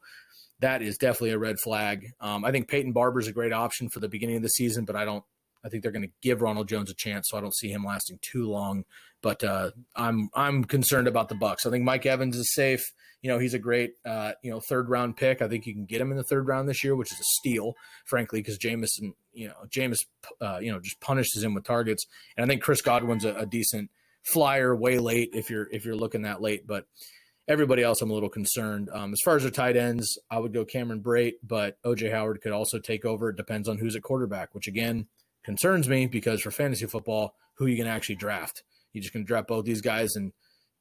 that 0.59 0.81
is 0.81 0.97
definitely 0.97 1.31
a 1.31 1.39
red 1.39 1.59
flag. 1.59 2.13
Um, 2.19 2.45
I 2.45 2.51
think 2.51 2.69
Peyton 2.69 2.93
Barber 2.93 3.19
is 3.19 3.27
a 3.27 3.33
great 3.33 3.53
option 3.53 3.89
for 3.89 3.99
the 3.99 4.09
beginning 4.09 4.37
of 4.37 4.43
the 4.43 4.49
season, 4.49 4.85
but 4.85 4.95
I 4.95 5.05
don't. 5.05 5.23
I 5.63 5.67
think 5.67 5.81
they're 5.81 5.91
going 5.91 6.07
to 6.07 6.13
give 6.21 6.43
Ronald 6.43 6.69
Jones 6.69 6.91
a 6.91 6.93
chance, 6.93 7.29
so 7.29 7.39
I 7.39 7.41
don't 7.41 7.55
see 7.55 7.71
him 7.71 7.83
lasting 7.83 8.19
too 8.21 8.47
long. 8.47 8.85
But 9.23 9.43
uh, 9.43 9.71
I'm 9.95 10.29
I'm 10.35 10.63
concerned 10.63 11.07
about 11.07 11.27
the 11.27 11.35
Bucs. 11.35 11.65
I 11.65 11.71
think 11.71 11.83
Mike 11.83 12.05
Evans 12.05 12.37
is 12.37 12.53
safe. 12.53 12.85
You 13.23 13.31
know, 13.31 13.39
he's 13.39 13.55
a 13.55 13.59
great 13.59 13.93
uh, 14.05 14.33
you 14.43 14.51
know 14.51 14.59
third 14.59 14.89
round 14.89 15.17
pick. 15.17 15.41
I 15.41 15.47
think 15.47 15.65
you 15.65 15.73
can 15.73 15.85
get 15.85 15.99
him 15.99 16.11
in 16.11 16.17
the 16.17 16.23
third 16.23 16.47
round 16.47 16.69
this 16.69 16.83
year, 16.83 16.95
which 16.95 17.11
is 17.11 17.19
a 17.19 17.23
steal, 17.23 17.73
frankly, 18.05 18.41
because 18.41 18.59
Jamison, 18.59 19.15
you 19.33 19.47
know, 19.47 19.55
Jameis, 19.67 20.05
uh, 20.39 20.59
you 20.61 20.71
know, 20.71 20.79
just 20.79 20.99
punishes 20.99 21.43
him 21.43 21.55
with 21.55 21.63
targets. 21.63 22.05
And 22.37 22.45
I 22.45 22.47
think 22.47 22.61
Chris 22.61 22.83
Godwin's 22.83 23.25
a, 23.25 23.33
a 23.33 23.45
decent 23.47 23.89
flyer 24.25 24.75
way 24.75 24.97
late 24.99 25.31
if 25.33 25.49
you're 25.49 25.67
if 25.71 25.85
you're 25.85 25.95
looking 25.95 26.23
that 26.23 26.41
late. 26.41 26.65
But 26.67 26.85
everybody 27.47 27.83
else, 27.83 28.01
I'm 28.01 28.09
a 28.09 28.13
little 28.13 28.29
concerned. 28.29 28.89
Um, 28.91 29.13
as 29.13 29.19
far 29.23 29.35
as 29.35 29.43
the 29.43 29.51
tight 29.51 29.77
ends, 29.77 30.17
I 30.29 30.39
would 30.39 30.53
go 30.53 30.65
Cameron 30.65 31.01
Brate, 31.01 31.35
but 31.43 31.77
OJ 31.83 32.11
Howard 32.11 32.41
could 32.41 32.51
also 32.51 32.79
take 32.79 33.05
over. 33.05 33.29
It 33.29 33.37
depends 33.37 33.67
on 33.67 33.77
who's 33.77 33.95
at 33.95 34.03
quarterback, 34.03 34.53
which 34.53 34.67
again 34.67 35.07
concerns 35.43 35.87
me 35.87 36.07
because 36.07 36.41
for 36.41 36.51
fantasy 36.51 36.85
football, 36.85 37.35
who 37.55 37.67
you 37.67 37.77
to 37.83 37.89
actually 37.89 38.15
draft? 38.15 38.63
You 38.93 39.01
just 39.01 39.13
to 39.13 39.23
draft 39.23 39.47
both 39.47 39.65
these 39.65 39.81
guys 39.81 40.15
and 40.15 40.31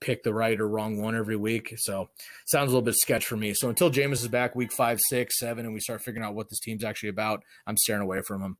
pick 0.01 0.23
the 0.23 0.35
right 0.35 0.61
or 0.61 0.69
wrong 0.69 1.01
one 1.01 1.17
every 1.17 1.37
week. 1.37 1.75
So 1.79 2.11
sounds 2.47 2.69
a 2.71 2.75
little 2.75 2.83
bit 2.83 2.95
sketch 2.95 3.27
for 3.27 3.37
me. 3.37 3.55
So 3.55 3.69
until 3.69 3.91
Jameis 3.91 4.23
is 4.23 4.29
back 4.29 4.55
week 4.55 4.73
five, 4.73 5.01
six, 5.09 5.39
seven, 5.39 5.65
and 5.65 5.75
we 5.75 5.81
start 5.81 6.03
figuring 6.03 6.27
out 6.27 6.35
what 6.35 6.49
this 6.49 6.61
team's 6.61 6.85
actually 6.85 7.09
about, 7.09 7.43
I'm 7.67 7.77
staring 7.77 8.03
away 8.03 8.21
from 8.27 8.43
him. 8.43 8.59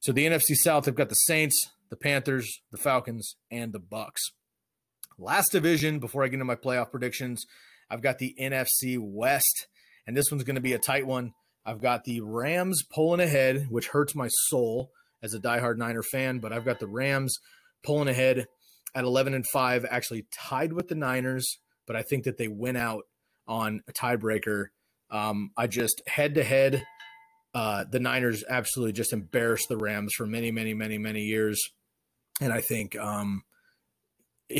So 0.00 0.12
the 0.12 0.26
NFC 0.26 0.54
South, 0.54 0.84
they've 0.84 0.94
got 0.94 1.08
the 1.08 1.14
Saints, 1.14 1.70
the 1.90 1.96
Panthers, 1.96 2.60
the 2.70 2.78
Falcons, 2.78 3.36
and 3.50 3.72
the 3.72 3.80
Bucs. 3.80 4.20
Last 5.18 5.52
division 5.52 5.98
before 5.98 6.24
I 6.24 6.28
get 6.28 6.34
into 6.34 6.44
my 6.44 6.56
playoff 6.56 6.90
predictions, 6.90 7.44
I've 7.90 8.02
got 8.02 8.18
the 8.18 8.34
NFC 8.40 8.98
West, 9.00 9.66
and 10.06 10.16
this 10.16 10.30
one's 10.30 10.44
going 10.44 10.56
to 10.56 10.60
be 10.60 10.72
a 10.72 10.78
tight 10.78 11.06
one. 11.06 11.32
I've 11.64 11.80
got 11.80 12.04
the 12.04 12.20
Rams 12.20 12.82
pulling 12.94 13.20
ahead, 13.20 13.66
which 13.70 13.88
hurts 13.88 14.14
my 14.14 14.28
soul 14.48 14.90
as 15.22 15.34
a 15.34 15.40
diehard 15.40 15.78
Niner 15.78 16.02
fan, 16.02 16.38
but 16.38 16.52
I've 16.52 16.64
got 16.64 16.78
the 16.78 16.86
Rams 16.86 17.38
pulling 17.84 18.08
ahead 18.08 18.46
at 18.94 19.04
11 19.04 19.34
and 19.34 19.46
5, 19.52 19.84
actually 19.90 20.26
tied 20.32 20.72
with 20.72 20.88
the 20.88 20.94
Niners, 20.94 21.58
but 21.86 21.96
I 21.96 22.02
think 22.02 22.24
that 22.24 22.38
they 22.38 22.48
win 22.48 22.76
out 22.76 23.04
on 23.46 23.82
a 23.88 23.92
tiebreaker. 23.92 24.66
Um, 25.10 25.50
I 25.56 25.66
just 25.66 26.02
head 26.06 26.34
to 26.34 26.44
head, 26.44 26.84
the 27.90 28.00
Niners 28.00 28.44
absolutely 28.48 28.92
just 28.92 29.12
embarrassed 29.12 29.68
the 29.68 29.76
Rams 29.76 30.12
for 30.14 30.26
many, 30.26 30.50
many, 30.50 30.74
many, 30.74 30.98
many 30.98 31.22
years 31.22 31.60
and 32.40 32.52
I 32.52 32.60
think 32.60 32.96
um, 32.96 33.42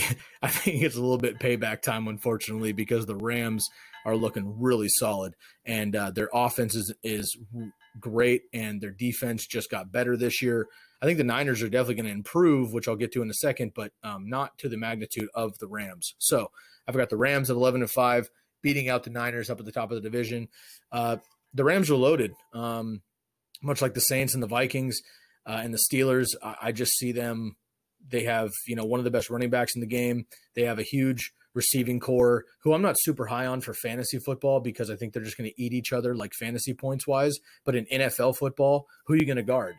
I 0.43 0.49
think 0.49 0.83
it's 0.83 0.97
a 0.97 1.01
little 1.01 1.19
bit 1.19 1.39
payback 1.39 1.83
time, 1.83 2.09
unfortunately, 2.09 2.73
because 2.73 3.07
the 3.07 3.17
Rams 3.17 3.67
are 4.05 4.17
looking 4.17 4.61
really 4.61 4.89
solid, 4.89 5.35
and 5.65 5.95
uh, 5.95 6.11
their 6.11 6.29
offense 6.33 6.75
is 6.75 6.95
is 7.03 7.37
great, 8.01 8.43
and 8.53 8.81
their 8.81 8.91
defense 8.91 9.47
just 9.47 9.71
got 9.71 9.93
better 9.93 10.17
this 10.17 10.43
year. 10.43 10.67
I 11.03 11.07
think 11.07 11.19
the 11.19 11.25
Niners 11.25 11.63
are 11.63 11.69
definitely 11.69 11.97
going 11.97 12.07
to 12.07 12.13
improve, 12.13 12.73
which 12.73 12.89
I'll 12.89 12.97
get 12.97 13.13
to 13.13 13.23
in 13.23 13.29
a 13.29 13.35
second, 13.35 13.73
but 13.75 13.93
um, 14.03 14.29
not 14.29 14.57
to 14.59 14.69
the 14.69 14.79
magnitude 14.79 15.29
of 15.35 15.57
the 15.59 15.69
Rams. 15.69 16.15
So 16.19 16.51
I've 16.89 16.97
got 16.97 17.11
the 17.11 17.19
Rams 17.19 17.51
at 17.51 17.57
eleven 17.57 17.83
and 17.83 17.91
five, 17.91 18.29
beating 18.63 18.89
out 18.89 19.05
the 19.05 19.11
Niners 19.11 19.51
up 19.51 19.61
at 19.61 19.67
the 19.67 19.73
top 19.73 19.91
of 19.91 19.97
the 19.97 20.09
division. 20.09 20.49
Uh, 20.91 21.19
the 21.57 21.65
Rams 21.65 21.91
are 21.91 21.97
loaded, 21.97 22.33
um, 22.53 23.03
much 23.63 23.83
like 23.83 23.95
the 23.95 24.01
Saints 24.01 24.35
and 24.35 24.43
the 24.43 24.47
Vikings 24.49 25.01
uh, 25.47 25.61
and 25.63 25.75
the 25.75 25.79
Steelers. 25.79 26.29
I, 26.43 26.57
I 26.63 26.73
just 26.73 26.93
see 26.93 27.13
them 27.13 27.57
they 28.09 28.25
have, 28.25 28.51
you 28.67 28.77
know, 28.77 28.85
one 28.85 29.01
of 29.01 29.05
the 29.05 29.11
best 29.11 29.31
running 29.31 29.51
backs 29.51 29.75
in 29.75 29.81
the 29.81 29.87
game. 29.87 30.27
They 30.55 30.63
have 30.63 30.79
a 30.79 30.85
huge 30.85 31.33
receiving 31.55 31.99
corps 31.99 32.45
who 32.63 32.75
I'm 32.75 32.83
not 32.83 32.97
super 32.99 33.27
high 33.27 33.47
on 33.47 33.61
for 33.63 33.73
fantasy 33.73 34.19
football 34.19 34.61
because 34.61 34.91
I 34.91 34.97
think 34.97 35.13
they're 35.13 35.23
just 35.23 35.39
going 35.39 35.51
to 35.51 35.63
eat 35.63 35.73
each 35.73 35.93
other 35.93 36.15
like 36.15 36.35
fantasy 36.35 36.75
points 36.75 37.07
wise. 37.07 37.39
But 37.65 37.75
in 37.75 37.87
NFL 37.87 38.37
football, 38.37 38.87
who 39.07 39.15
are 39.15 39.17
you 39.17 39.27
going 39.27 39.37
to 39.37 39.43
guard? 39.43 39.75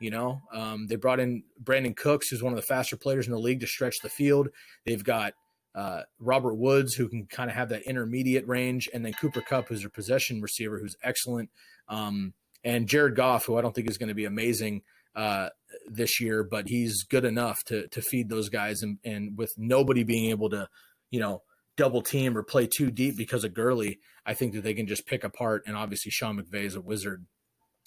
You 0.00 0.10
know, 0.10 0.42
um, 0.52 0.86
they 0.86 0.96
brought 0.96 1.20
in 1.20 1.44
Brandin 1.62 1.96
Cooks, 1.96 2.28
who's 2.28 2.42
one 2.42 2.52
of 2.52 2.56
the 2.58 2.66
faster 2.66 2.96
players 2.96 3.26
in 3.26 3.32
the 3.32 3.38
league 3.38 3.60
to 3.60 3.66
stretch 3.66 3.96
the 4.02 4.08
field. 4.08 4.48
They've 4.84 5.02
got 5.02 5.32
uh, 5.74 6.02
Robert 6.18 6.54
Woods, 6.54 6.94
who 6.94 7.08
can 7.08 7.26
kind 7.26 7.50
of 7.50 7.56
have 7.56 7.70
that 7.70 7.82
intermediate 7.82 8.46
range, 8.46 8.88
and 8.92 9.04
then 9.04 9.12
Cooper 9.12 9.40
Kupp, 9.40 9.68
who's 9.68 9.84
a 9.84 9.90
possession 9.90 10.40
receiver, 10.40 10.78
who's 10.78 10.96
excellent. 11.02 11.50
Um, 11.88 12.34
and 12.62 12.88
Jared 12.88 13.16
Goff, 13.16 13.46
who 13.46 13.58
I 13.58 13.60
don't 13.60 13.74
think 13.74 13.90
is 13.90 13.98
going 13.98 14.08
to 14.08 14.14
be 14.14 14.24
amazing 14.24 14.82
uh, 15.14 15.48
this 15.86 16.20
year, 16.20 16.42
but 16.42 16.68
he's 16.68 17.04
good 17.04 17.24
enough 17.24 17.64
to 17.64 17.88
to 17.88 18.02
feed 18.02 18.28
those 18.28 18.48
guys, 18.48 18.82
and, 18.82 18.98
and 19.04 19.36
with 19.36 19.52
nobody 19.56 20.04
being 20.04 20.30
able 20.30 20.50
to, 20.50 20.68
you 21.10 21.20
know, 21.20 21.42
double 21.76 22.02
team 22.02 22.36
or 22.36 22.42
play 22.42 22.66
too 22.66 22.90
deep 22.90 23.16
because 23.16 23.44
of 23.44 23.54
Gurley, 23.54 23.98
I 24.24 24.34
think 24.34 24.54
that 24.54 24.62
they 24.62 24.74
can 24.74 24.86
just 24.86 25.06
pick 25.06 25.24
apart. 25.24 25.62
And 25.66 25.76
obviously, 25.76 26.10
Sean 26.10 26.38
McVay 26.38 26.64
is 26.64 26.76
a 26.76 26.80
wizard, 26.80 27.26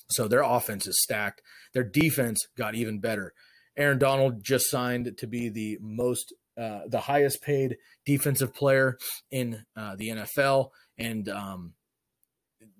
so 0.09 0.27
their 0.27 0.41
offense 0.43 0.88
is 0.88 1.01
stacked. 1.01 1.41
Their 1.73 1.83
defense 1.83 2.47
got 2.57 2.75
even 2.75 2.99
better. 2.99 3.33
Aaron 3.77 3.99
Donald 3.99 4.43
just 4.43 4.69
signed 4.69 5.17
to 5.17 5.27
be 5.27 5.49
the 5.49 5.77
most, 5.79 6.33
uh, 6.58 6.82
the 6.88 6.99
highest 6.99 7.41
paid 7.41 7.78
defensive 8.05 8.53
player 8.53 8.97
in 9.32 9.64
uh, 9.76 9.95
the 9.95 10.10
NFL, 10.10 10.70
and 10.97 11.30
um, 11.30 11.74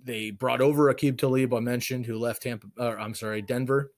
they 0.04 0.32
brought 0.32 0.62
over 0.62 0.94
Aqib 0.94 1.18
Talib, 1.18 1.54
I 1.54 1.60
mentioned, 1.60 2.06
who 2.06 2.18
left 2.18 2.44
Tampa. 2.44 2.68
Or, 2.78 3.00
I'm 3.00 3.14
sorry, 3.14 3.42
Denver 3.42 3.92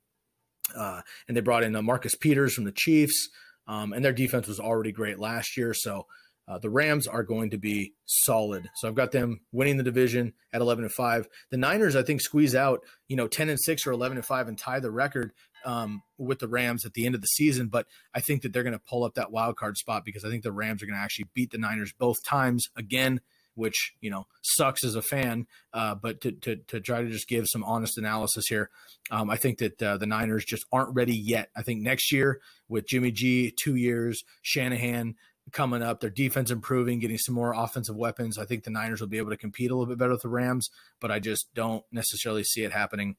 uh, 0.76 1.02
and 1.28 1.36
they 1.36 1.42
brought 1.42 1.64
in 1.64 1.76
uh, 1.76 1.82
Marcus 1.82 2.16
Peters 2.16 2.54
from 2.54 2.66
the 2.66 2.72
Chiefs, 2.72 3.30
um, 3.68 3.94
and 3.94 4.04
their 4.04 4.14
defense 4.14 4.48
was 4.48 4.60
already 4.60 4.92
great 4.92 5.20
last 5.20 5.58
year. 5.58 5.74
So 5.74 6.06
uh, 6.48 6.58
the 6.58 6.70
Rams 6.70 7.08
are 7.08 7.24
going 7.24 7.52
to 7.52 7.58
be 7.58 7.94
solid. 8.06 8.70
So 8.76 8.88
I've 8.88 8.96
got 8.96 9.12
them 9.12 9.42
winning 9.52 9.78
the 9.78 9.84
division 9.84 10.34
at 10.52 10.62
11 10.62 10.86
and 10.86 10.94
5. 10.94 11.28
The 11.52 11.58
Niners, 11.58 11.96
I 11.96 12.02
think, 12.02 12.22
squeeze 12.22 12.56
out, 12.56 12.82
you 13.08 13.16
know, 13.16 13.28
10 13.28 13.50
and 13.50 13.60
6 13.60 13.86
or 13.86 13.92
11 13.92 14.18
and 14.18 14.26
5 14.26 14.48
and 14.48 14.58
tie 14.58 14.80
the 14.80 14.92
record 14.92 15.32
um, 15.66 16.03
with 16.18 16.39
the 16.39 16.47
Rams 16.47 16.86
at 16.86 16.93
the 16.93 17.05
end 17.05 17.16
of 17.16 17.22
the 17.22 17.28
season. 17.28 17.68
But 17.68 17.88
I 18.14 18.20
think 18.20 18.41
that 18.41 18.53
they're 18.53 18.64
going 18.64 18.74
to 18.74 18.80
pull 18.80 19.03
up 19.03 19.16
that 19.16 19.32
wild 19.32 19.57
card 19.57 19.78
spot 19.78 20.05
because 20.05 20.24
I 20.24 20.30
think 20.30 20.43
the 20.43 20.51
Rams 20.51 20.84
are 20.84 20.86
going 20.86 20.97
to 20.97 21.03
actually 21.03 21.30
beat 21.34 21.51
the 21.51 21.57
Niners 21.57 21.93
both 21.97 22.24
times 22.24 22.68
again 22.76 23.22
which 23.60 23.93
you 23.99 24.10
know 24.10 24.26
sucks 24.41 24.84
as 24.84 24.95
a 24.95 25.01
fan. 25.01 25.45
Uh, 25.74 25.93
but 25.93 26.22
to, 26.22 26.32
to, 26.32 26.55
to 26.68 26.80
try 26.80 27.03
to 27.03 27.10
just 27.10 27.28
give 27.28 27.45
some 27.47 27.64
honest 27.64 27.97
analysis 27.97 28.47
here, 28.47 28.70
um, 29.12 29.30
I 29.30 29.36
think 29.36 29.60
that 29.60 29.82
uh, 29.82 29.97
the 29.97 30.07
Niners 30.07 30.45
just 30.45 30.66
aren't 30.72 30.95
ready 30.95 31.16
yet. 31.16 31.49
I 31.55 31.62
think 31.62 31.82
next 31.82 32.12
year 32.12 32.39
with 32.68 32.88
Jimmy 32.88 33.12
G, 33.12 33.53
two 33.62 33.76
years, 33.76 34.24
Shanahan 34.41 35.16
coming 35.51 35.82
up, 35.82 35.99
their 35.99 36.10
defense 36.10 36.51
improving, 36.51 36.99
getting 36.99 37.18
some 37.18 37.36
more 37.36 37.53
offensive 37.53 37.95
weapons. 37.95 38.38
I 38.38 38.45
think 38.45 38.64
the 38.64 38.70
Niners 38.70 39.01
will 39.01 39.07
be 39.07 39.18
able 39.18 39.32
to 39.32 39.38
compete 39.38 39.72
a 39.72 39.76
little 39.76 39.88
bit 39.88 39.97
better 39.97 40.12
with 40.12 40.22
the 40.22 40.30
Rams, 40.30 40.70
but 41.01 41.12
I 41.12 41.20
just 41.20 41.47
don't 41.53 41.84
necessarily 41.91 42.43
see 42.43 42.64
it 42.64 42.72
happening 42.72 43.16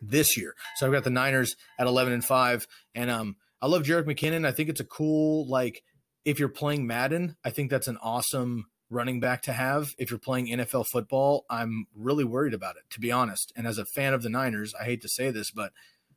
this 0.00 0.36
year. 0.36 0.54
So 0.76 0.86
I've 0.86 0.92
got 0.92 1.04
the 1.04 1.10
Niners 1.10 1.56
at 1.78 1.86
11 1.86 2.12
and 2.12 2.24
5 2.24 2.66
and 2.94 3.10
um 3.10 3.36
I 3.62 3.66
love 3.66 3.82
Jerick 3.82 4.04
McKinnon. 4.04 4.46
I 4.46 4.52
think 4.52 4.70
it's 4.70 4.80
a 4.80 4.84
cool 4.84 5.46
like 5.48 5.82
if 6.24 6.38
you're 6.38 6.48
playing 6.48 6.86
Madden, 6.86 7.36
I 7.44 7.50
think 7.50 7.70
that's 7.70 7.88
an 7.88 7.98
awesome 8.02 8.66
running 8.90 9.20
back 9.20 9.42
to 9.42 9.52
have 9.52 9.94
if 9.98 10.10
you're 10.10 10.18
playing 10.18 10.48
NFL 10.48 10.86
football. 10.86 11.44
I'm 11.48 11.86
really 11.94 12.24
worried 12.24 12.54
about 12.54 12.76
it, 12.76 12.82
to 12.90 13.00
be 13.00 13.12
honest. 13.12 13.52
And 13.56 13.66
as 13.66 13.78
a 13.78 13.84
fan 13.84 14.12
of 14.12 14.22
the 14.22 14.28
Niners, 14.28 14.74
I 14.78 14.84
hate 14.84 15.02
to 15.02 15.08
say 15.08 15.30
this, 15.30 15.50
but 15.50 15.72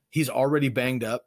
he's 0.09 0.29
already 0.29 0.69
banged 0.69 1.03
up. 1.03 1.25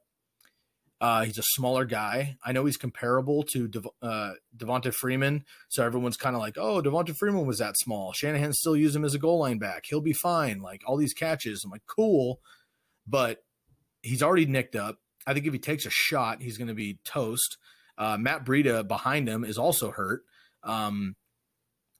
Uh, 1.00 1.24
he's 1.24 1.38
a 1.38 1.42
smaller 1.42 1.84
guy. 1.84 2.36
I 2.44 2.52
know 2.52 2.64
he's 2.64 2.78
comparable 2.78 3.42
to 3.52 3.68
De- 3.68 3.82
uh, 4.00 4.32
Devonta 4.56 4.94
Freeman, 4.94 5.44
so 5.68 5.84
everyone's 5.84 6.16
kind 6.16 6.34
of 6.34 6.40
like, 6.40 6.56
"Oh, 6.56 6.80
Devonta 6.80 7.14
Freeman 7.14 7.46
was 7.46 7.58
that 7.58 7.76
small." 7.76 8.12
Shanahan 8.12 8.54
still 8.54 8.76
use 8.76 8.96
him 8.96 9.04
as 9.04 9.14
a 9.14 9.18
goal 9.18 9.40
line 9.40 9.58
back. 9.58 9.84
He'll 9.86 10.00
be 10.00 10.14
fine. 10.14 10.62
Like 10.62 10.82
all 10.86 10.96
these 10.96 11.12
catches, 11.12 11.64
I'm 11.64 11.70
like, 11.70 11.86
cool, 11.86 12.40
but 13.06 13.44
he's 14.02 14.22
already 14.22 14.46
nicked 14.46 14.76
up. 14.76 14.98
I 15.26 15.34
think 15.34 15.46
if 15.46 15.52
he 15.52 15.58
takes 15.58 15.84
a 15.84 15.90
shot, 15.90 16.40
he's 16.40 16.56
going 16.56 16.68
to 16.68 16.74
be 16.74 16.98
toast. 17.04 17.58
Uh, 17.98 18.16
Matt 18.16 18.44
Breida 18.44 18.86
behind 18.86 19.28
him 19.28 19.44
is 19.44 19.58
also 19.58 19.90
hurt. 19.90 20.22
Um, 20.62 21.16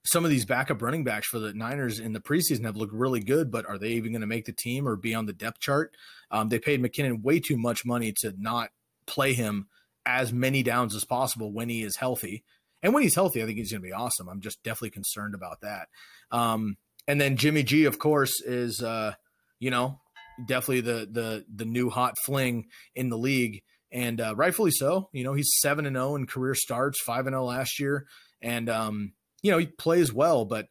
some 0.05 0.25
of 0.25 0.31
these 0.31 0.45
backup 0.45 0.83
running 0.83 1.05
backs 1.05 1.27
for 1.27 1.41
the 1.41 1.53
Niners 1.53 1.99
in 1.99 2.13
the 2.13 2.21
preseason 2.21 2.65
have 2.65 2.77
looked 2.77 2.93
really 2.93 3.21
good, 3.21 3.51
but 3.51 3.67
are 3.67 3.77
they 3.77 3.91
even 3.91 4.13
going 4.13 4.21
to 4.21 4.27
make 4.27 4.45
the 4.45 4.53
team 4.53 4.87
or 4.87 4.95
be 4.95 5.15
on 5.15 5.27
the 5.27 5.33
depth 5.33 5.59
chart? 5.59 5.97
Um, 6.31 6.49
they 6.49 6.61
paid 6.61 6.81
McKinnon 6.81 7.23
way 7.23 7.41
too 7.41 7.57
much 7.57 7.85
money 7.85 8.13
to 8.19 8.33
not 8.39 8.71
play 9.07 9.33
him 9.33 9.69
as 10.05 10.33
many 10.33 10.63
downs 10.63 10.95
as 10.95 11.05
possible 11.05 11.53
when 11.53 11.69
he 11.69 11.83
is 11.83 11.97
healthy. 11.97 12.45
And 12.83 12.95
when 12.95 13.03
he's 13.03 13.15
healthy, 13.15 13.43
I 13.43 13.47
think 13.47 13.59
he's 13.59 13.73
going 13.73 13.83
to 13.83 13.87
be 13.87 13.93
awesome. 13.93 14.29
I'm 14.29 14.41
just 14.41 14.63
definitely 14.63 14.91
concerned 14.91 15.35
about 15.35 15.61
that. 15.63 15.89
Um, 16.31 16.77
and 17.09 17.21
then 17.21 17.37
Jimmy 17.37 17.63
G, 17.63 17.85
of 17.85 17.99
course, 17.99 18.41
is 18.43 18.83
uh, 18.83 19.15
you 19.59 19.71
know 19.71 20.01
definitely 20.45 20.83
the 20.83 21.09
the 21.11 21.45
the 21.53 21.65
new 21.65 21.91
hot 21.91 22.15
fling 22.25 22.67
in 22.95 23.09
the 23.09 23.19
league, 23.19 23.63
and 23.93 24.21
uh, 24.21 24.35
rightfully 24.37 24.71
so. 24.71 25.09
You 25.13 25.25
know 25.25 25.35
he's 25.35 25.53
seven 25.61 25.87
and 25.87 25.97
zero 25.97 26.17
in 26.17 26.27
career 26.27 26.55
starts, 26.55 27.01
five 27.03 27.27
and 27.27 27.35
zero 27.35 27.45
last 27.45 27.79
year, 27.79 28.07
and 28.43 28.69
um, 28.69 29.13
you 29.43 29.51
know 29.51 29.59
he 29.59 29.67
plays 29.67 30.13
well, 30.13 30.45
but 30.45 30.67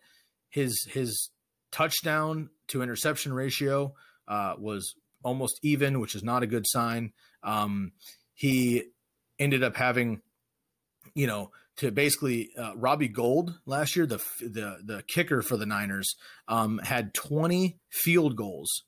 his 0.50 0.86
his 0.92 1.30
touchdown 1.72 2.50
to 2.68 2.82
interception 2.82 3.34
ratio 3.34 3.94
uh, 4.28 4.56
was 4.58 4.96
almost 5.24 5.60
even, 5.64 6.00
which 6.00 6.16
is 6.16 6.24
not 6.24 6.44
a 6.44 6.48
good 6.48 6.66
sign. 6.68 7.12
Um, 7.44 7.92
he 8.36 8.84
ended 9.40 9.64
up 9.64 9.76
having, 9.76 10.22
you 11.16 11.26
know, 11.26 11.52
to 11.78 11.92
basically 11.92 12.52
uh, 12.58 12.76
Robbie 12.76 13.08
Gould 13.08 13.58
last 13.66 13.96
year, 13.96 14.06
the 14.06 14.22
the 14.40 14.78
the 14.84 15.04
kicker 15.08 15.42
for 15.42 15.58
the 15.58 15.66
Niners, 15.66 16.16
um, 16.48 16.80
had 16.84 17.14
20 17.14 17.78
field 17.90 18.36
goals 18.36 18.84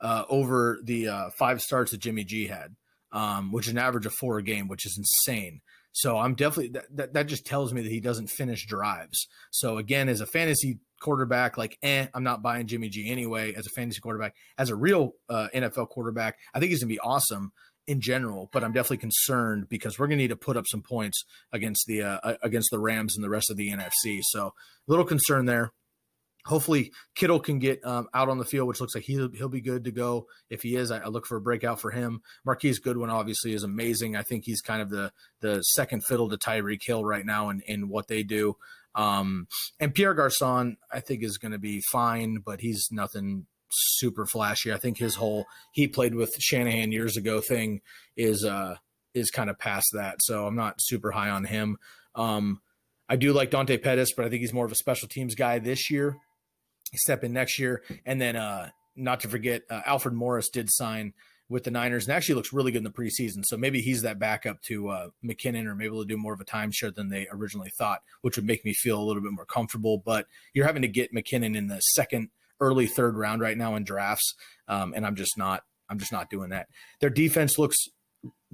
uh, 0.00 0.24
over 0.28 0.78
the 0.82 1.08
uh, 1.08 1.30
five 1.38 1.60
starts 1.60 1.90
that 1.90 2.00
Jimmy 2.00 2.24
G 2.24 2.46
had, 2.46 2.76
um, 3.12 3.52
which 3.52 3.66
is 3.66 3.72
an 3.72 3.78
average 3.78 4.06
of 4.06 4.14
four 4.14 4.38
a 4.38 4.42
game, 4.42 4.68
which 4.68 4.86
is 4.86 4.96
insane. 4.96 5.60
So 5.92 6.18
I'm 6.18 6.34
definitely 6.34 6.68
that, 6.72 6.84
that, 6.96 7.14
that 7.14 7.26
just 7.26 7.44
tells 7.44 7.74
me 7.74 7.82
that 7.82 7.90
he 7.90 8.00
doesn't 8.00 8.28
finish 8.28 8.66
drives. 8.66 9.26
So 9.50 9.78
again, 9.78 10.08
as 10.08 10.20
a 10.20 10.26
fantasy 10.26 10.78
quarterback, 11.00 11.58
like 11.58 11.76
eh, 11.82 12.06
I'm 12.14 12.22
not 12.22 12.42
buying 12.42 12.66
Jimmy 12.68 12.88
G 12.88 13.10
anyway. 13.10 13.54
As 13.54 13.66
a 13.66 13.70
fantasy 13.70 14.00
quarterback, 14.00 14.34
as 14.56 14.70
a 14.70 14.76
real 14.76 15.14
uh, 15.28 15.48
NFL 15.54 15.88
quarterback, 15.88 16.38
I 16.54 16.60
think 16.60 16.70
he's 16.70 16.82
gonna 16.82 16.88
be 16.88 17.00
awesome 17.00 17.52
in 17.90 18.00
general, 18.00 18.48
but 18.52 18.62
I'm 18.62 18.72
definitely 18.72 18.98
concerned 18.98 19.68
because 19.68 19.98
we're 19.98 20.06
going 20.06 20.18
to 20.18 20.22
need 20.22 20.28
to 20.28 20.36
put 20.36 20.56
up 20.56 20.66
some 20.68 20.80
points 20.80 21.24
against 21.52 21.86
the 21.88 22.02
uh, 22.02 22.36
against 22.40 22.70
the 22.70 22.78
Rams 22.78 23.16
and 23.16 23.24
the 23.24 23.28
rest 23.28 23.50
of 23.50 23.56
the 23.56 23.68
NFC. 23.70 24.20
So 24.22 24.46
a 24.46 24.52
little 24.86 25.04
concern 25.04 25.46
there. 25.46 25.72
Hopefully, 26.46 26.92
Kittle 27.16 27.40
can 27.40 27.58
get 27.58 27.84
um, 27.84 28.06
out 28.14 28.28
on 28.28 28.38
the 28.38 28.44
field, 28.44 28.68
which 28.68 28.80
looks 28.80 28.94
like 28.94 29.02
he'll 29.02 29.28
he'll 29.32 29.48
be 29.48 29.60
good 29.60 29.82
to 29.84 29.90
go. 29.90 30.28
If 30.48 30.62
he 30.62 30.76
is, 30.76 30.92
I, 30.92 30.98
I, 30.98 31.08
look 31.08 31.26
for 31.26 31.36
a 31.36 31.40
breakout 31.40 31.80
for 31.80 31.90
him. 31.90 32.22
Marquise 32.46 32.78
Goodwin 32.78 33.10
obviously 33.10 33.54
is 33.54 33.64
amazing. 33.64 34.14
I 34.14 34.22
think 34.22 34.44
he's 34.46 34.60
kind 34.60 34.80
of 34.80 34.88
the 34.88 35.10
the 35.40 35.60
second 35.62 36.04
fiddle 36.04 36.28
to 36.30 36.38
Tyreek 36.38 36.84
Hill 36.84 37.04
right 37.04 37.26
now 37.26 37.50
in 37.50 37.60
in 37.66 37.88
what 37.88 38.06
they 38.06 38.22
do. 38.22 38.56
Um, 38.94 39.48
and 39.80 39.92
Pierre 39.92 40.14
Garcon, 40.14 40.76
I 40.92 41.00
think, 41.00 41.24
is 41.24 41.38
going 41.38 41.52
to 41.52 41.58
be 41.58 41.82
fine, 41.90 42.38
but 42.44 42.60
he's 42.60 42.88
nothing 42.92 43.46
super 43.70 44.26
flashy. 44.26 44.72
I 44.72 44.78
think 44.78 44.98
his 44.98 45.14
whole 45.14 45.46
he 45.72 45.88
played 45.88 46.14
with 46.14 46.34
Shanahan 46.38 46.92
years 46.92 47.16
ago 47.16 47.40
thing 47.40 47.80
is 48.16 48.44
uh 48.44 48.76
is 49.14 49.30
kind 49.30 49.50
of 49.50 49.58
past 49.58 49.88
that. 49.92 50.22
So 50.22 50.46
I'm 50.46 50.56
not 50.56 50.76
super 50.78 51.10
high 51.10 51.30
on 51.30 51.44
him. 51.44 51.78
Um 52.14 52.60
I 53.08 53.16
do 53.16 53.32
like 53.32 53.50
Dante 53.50 53.76
Pettis, 53.76 54.12
but 54.12 54.24
I 54.24 54.28
think 54.28 54.40
he's 54.40 54.52
more 54.52 54.66
of 54.66 54.72
a 54.72 54.76
special 54.76 55.08
teams 55.08 55.34
guy 55.34 55.58
this 55.58 55.90
year. 55.90 56.18
Step 56.94 57.22
in 57.24 57.32
next 57.32 57.58
year, 57.58 57.82
and 58.04 58.20
then 58.20 58.36
uh 58.36 58.70
not 58.96 59.20
to 59.20 59.28
forget 59.28 59.62
uh, 59.70 59.82
Alfred 59.86 60.14
Morris 60.14 60.48
did 60.48 60.70
sign 60.70 61.14
with 61.50 61.64
the 61.64 61.70
Niners 61.70 62.06
and 62.06 62.16
actually 62.16 62.36
looks 62.36 62.52
really 62.52 62.70
good 62.70 62.78
in 62.78 62.84
the 62.84 62.90
preseason. 62.90 63.44
So 63.44 63.56
maybe 63.56 63.80
he's 63.80 64.02
that 64.02 64.20
backup 64.20 64.62
to 64.62 64.88
uh, 64.88 65.08
McKinnon 65.22 65.66
or 65.66 65.74
maybe 65.74 65.90
to 65.90 66.04
do 66.04 66.16
more 66.16 66.32
of 66.32 66.40
a 66.40 66.44
timeshare 66.44 66.94
than 66.94 67.08
they 67.08 67.26
originally 67.30 67.70
thought, 67.76 68.02
which 68.20 68.36
would 68.36 68.46
make 68.46 68.64
me 68.64 68.72
feel 68.72 69.00
a 69.00 69.02
little 69.02 69.20
bit 69.20 69.32
more 69.32 69.44
comfortable. 69.44 69.98
But 69.98 70.26
you're 70.54 70.66
having 70.66 70.82
to 70.82 70.88
get 70.88 71.12
McKinnon 71.12 71.56
in 71.56 71.66
the 71.66 71.80
second 71.80 72.30
early 72.60 72.86
third 72.86 73.16
round 73.16 73.40
right 73.40 73.56
now 73.56 73.74
in 73.74 73.84
drafts, 73.84 74.34
um, 74.68 74.92
and 74.94 75.06
I'm 75.06 75.16
just 75.16 75.36
not 75.36 75.62
I'm 75.88 75.98
just 75.98 76.12
not 76.12 76.30
doing 76.30 76.50
that. 76.50 76.68
Their 77.00 77.10
defense 77.10 77.58
looks 77.58 77.76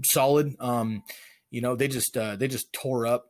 solid. 0.04 0.54
Um, 0.59 1.02
you 1.50 1.61
know, 1.61 1.76
they 1.76 1.88
just 1.88 2.16
uh, 2.16 2.36
they 2.36 2.48
just 2.48 2.72
tore 2.72 3.07
up 3.07 3.26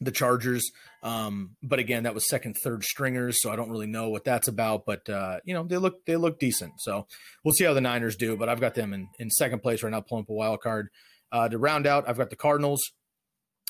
the 0.00 0.10
Chargers. 0.10 0.70
Um, 1.02 1.56
but 1.62 1.78
again, 1.78 2.04
that 2.04 2.14
was 2.14 2.28
second, 2.28 2.56
third 2.62 2.84
stringers, 2.84 3.40
so 3.40 3.50
I 3.50 3.56
don't 3.56 3.70
really 3.70 3.86
know 3.86 4.08
what 4.08 4.24
that's 4.24 4.48
about. 4.48 4.86
But 4.86 5.08
uh, 5.08 5.40
you 5.44 5.54
know, 5.54 5.64
they 5.64 5.76
look 5.76 6.04
they 6.06 6.16
look 6.16 6.38
decent. 6.38 6.74
So 6.78 7.06
we'll 7.44 7.54
see 7.54 7.64
how 7.64 7.74
the 7.74 7.80
Niners 7.80 8.16
do. 8.16 8.36
But 8.36 8.48
I've 8.48 8.60
got 8.60 8.74
them 8.74 8.92
in, 8.92 9.08
in 9.18 9.30
second 9.30 9.60
place 9.60 9.82
right 9.82 9.90
now, 9.90 10.00
pulling 10.00 10.24
up 10.24 10.30
a 10.30 10.34
wild 10.34 10.60
card. 10.60 10.88
Uh, 11.32 11.48
to 11.48 11.58
round 11.58 11.86
out, 11.86 12.08
I've 12.08 12.18
got 12.18 12.30
the 12.30 12.36
Cardinals 12.36 12.80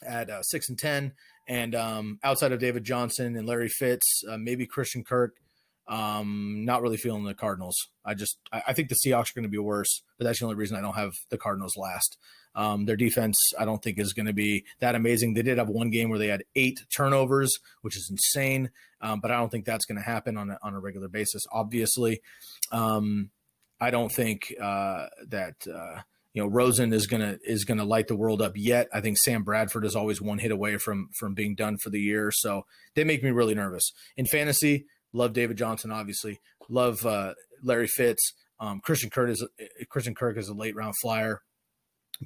at 0.07 0.29
uh, 0.29 0.43
six 0.43 0.69
and 0.69 0.79
ten, 0.79 1.13
and 1.49 1.75
um, 1.75 2.19
outside 2.23 2.53
of 2.53 2.61
David 2.61 2.85
Johnson 2.85 3.37
and 3.37 3.47
Larry 3.47 3.69
Fitz, 3.69 4.23
uh, 4.29 4.37
maybe 4.37 4.67
Christian 4.67 5.03
Kirk. 5.03 5.37
Um, 5.87 6.65
not 6.65 6.81
really 6.81 6.97
feeling 6.97 7.25
the 7.25 7.35
Cardinals. 7.35 7.77
I 8.05 8.15
just 8.15 8.39
I, 8.53 8.63
I 8.69 8.73
think 8.73 8.89
the 8.89 8.95
Seahawks 8.95 9.31
are 9.31 9.35
going 9.35 9.45
to 9.45 9.51
be 9.51 9.59
worse, 9.59 10.03
but 10.19 10.25
that's 10.25 10.39
the 10.39 10.47
only 10.47 10.57
reason 10.57 10.77
I 10.77 10.81
don't 10.81 10.95
have 10.97 11.13
the 11.31 11.39
Cardinals 11.39 11.77
last. 11.77 12.17
Um, 12.55 12.85
their 12.87 12.97
defense, 12.97 13.53
I 13.59 13.65
don't 13.65 13.83
think, 13.83 13.99
is 13.99 14.13
going 14.13 14.27
to 14.27 14.33
be 14.33 14.65
that 14.81 14.95
amazing. 14.95 15.35
They 15.35 15.43
did 15.43 15.59
have 15.59 15.69
one 15.69 15.91
game 15.91 16.09
where 16.09 16.19
they 16.19 16.29
had 16.29 16.45
eight 16.55 16.81
turnovers, 16.95 17.53
which 17.83 17.97
is 17.97 18.09
insane, 18.11 18.71
um, 19.01 19.21
but 19.21 19.31
I 19.31 19.37
don't 19.37 19.51
think 19.51 19.65
that's 19.65 19.85
going 19.85 19.99
to 19.99 20.05
happen 20.05 20.37
on 20.37 20.51
a, 20.51 20.59
on 20.63 20.75
a 20.75 20.81
regular 20.81 21.09
basis. 21.09 21.43
Obviously, 21.53 22.21
um, 22.71 23.31
I 23.81 23.91
don't 23.91 24.11
think 24.11 24.55
uh, 24.61 25.07
that 25.29 25.67
uh, 25.67 26.01
you 26.33 26.43
know 26.43 26.49
Rosen 26.49 26.93
is 26.93 27.07
gonna 27.07 27.39
is 27.45 27.65
gonna 27.65 27.85
light 27.85 28.09
the 28.09 28.17
world 28.17 28.41
up 28.41 28.53
yet. 28.57 28.89
I 28.93 29.01
think 29.01 29.19
Sam 29.19 29.43
Bradford 29.43 29.85
is 29.85 29.97
always 29.97 30.23
one 30.23 30.39
hit 30.39 30.51
away 30.51 30.79
from 30.79 31.11
from 31.19 31.35
being 31.35 31.55
done 31.55 31.77
for 31.77 31.91
the 31.91 32.01
year, 32.01 32.31
so 32.33 32.67
they 32.95 33.05
make 33.05 33.23
me 33.23 33.31
really 33.31 33.55
nervous 33.55 33.93
in 34.17 34.27
fantasy. 34.27 34.87
Love 35.15 35.33
David 35.33 35.57
Johnson, 35.57 35.91
obviously. 35.91 36.41
Love 36.69 37.07
uh, 37.07 37.33
Larry 37.63 37.87
Fitz. 37.87 38.35
Um, 38.61 38.81
Christian 38.81 39.11
Kirk 39.11 39.31
is 39.31 39.47
Christian 39.89 40.15
Kirk 40.15 40.37
is 40.37 40.49
a 40.49 40.55
late 40.55 40.77
round 40.77 40.95
flyer, 41.01 41.41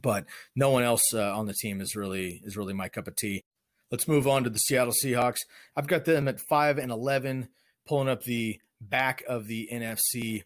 but 0.02 0.24
no 0.56 0.70
one 0.70 0.82
else 0.82 1.02
uh, 1.14 1.36
on 1.36 1.46
the 1.46 1.54
team 1.54 1.80
is 1.80 1.94
really 1.94 2.40
is 2.44 2.56
really 2.56 2.74
my 2.74 2.88
cup 2.88 3.06
of 3.06 3.16
tea. 3.16 3.44
Let's 3.90 4.08
move 4.08 4.26
on 4.26 4.44
to 4.44 4.50
the 4.50 4.58
Seattle 4.58 4.92
Seahawks. 5.04 5.38
I've 5.76 5.86
got 5.86 6.04
them 6.04 6.28
at 6.28 6.40
five 6.40 6.78
and 6.78 6.90
eleven, 6.90 7.48
pulling 7.86 8.08
up 8.08 8.22
the 8.22 8.60
back 8.80 9.22
of 9.28 9.46
the 9.46 9.68
NFC 9.72 10.42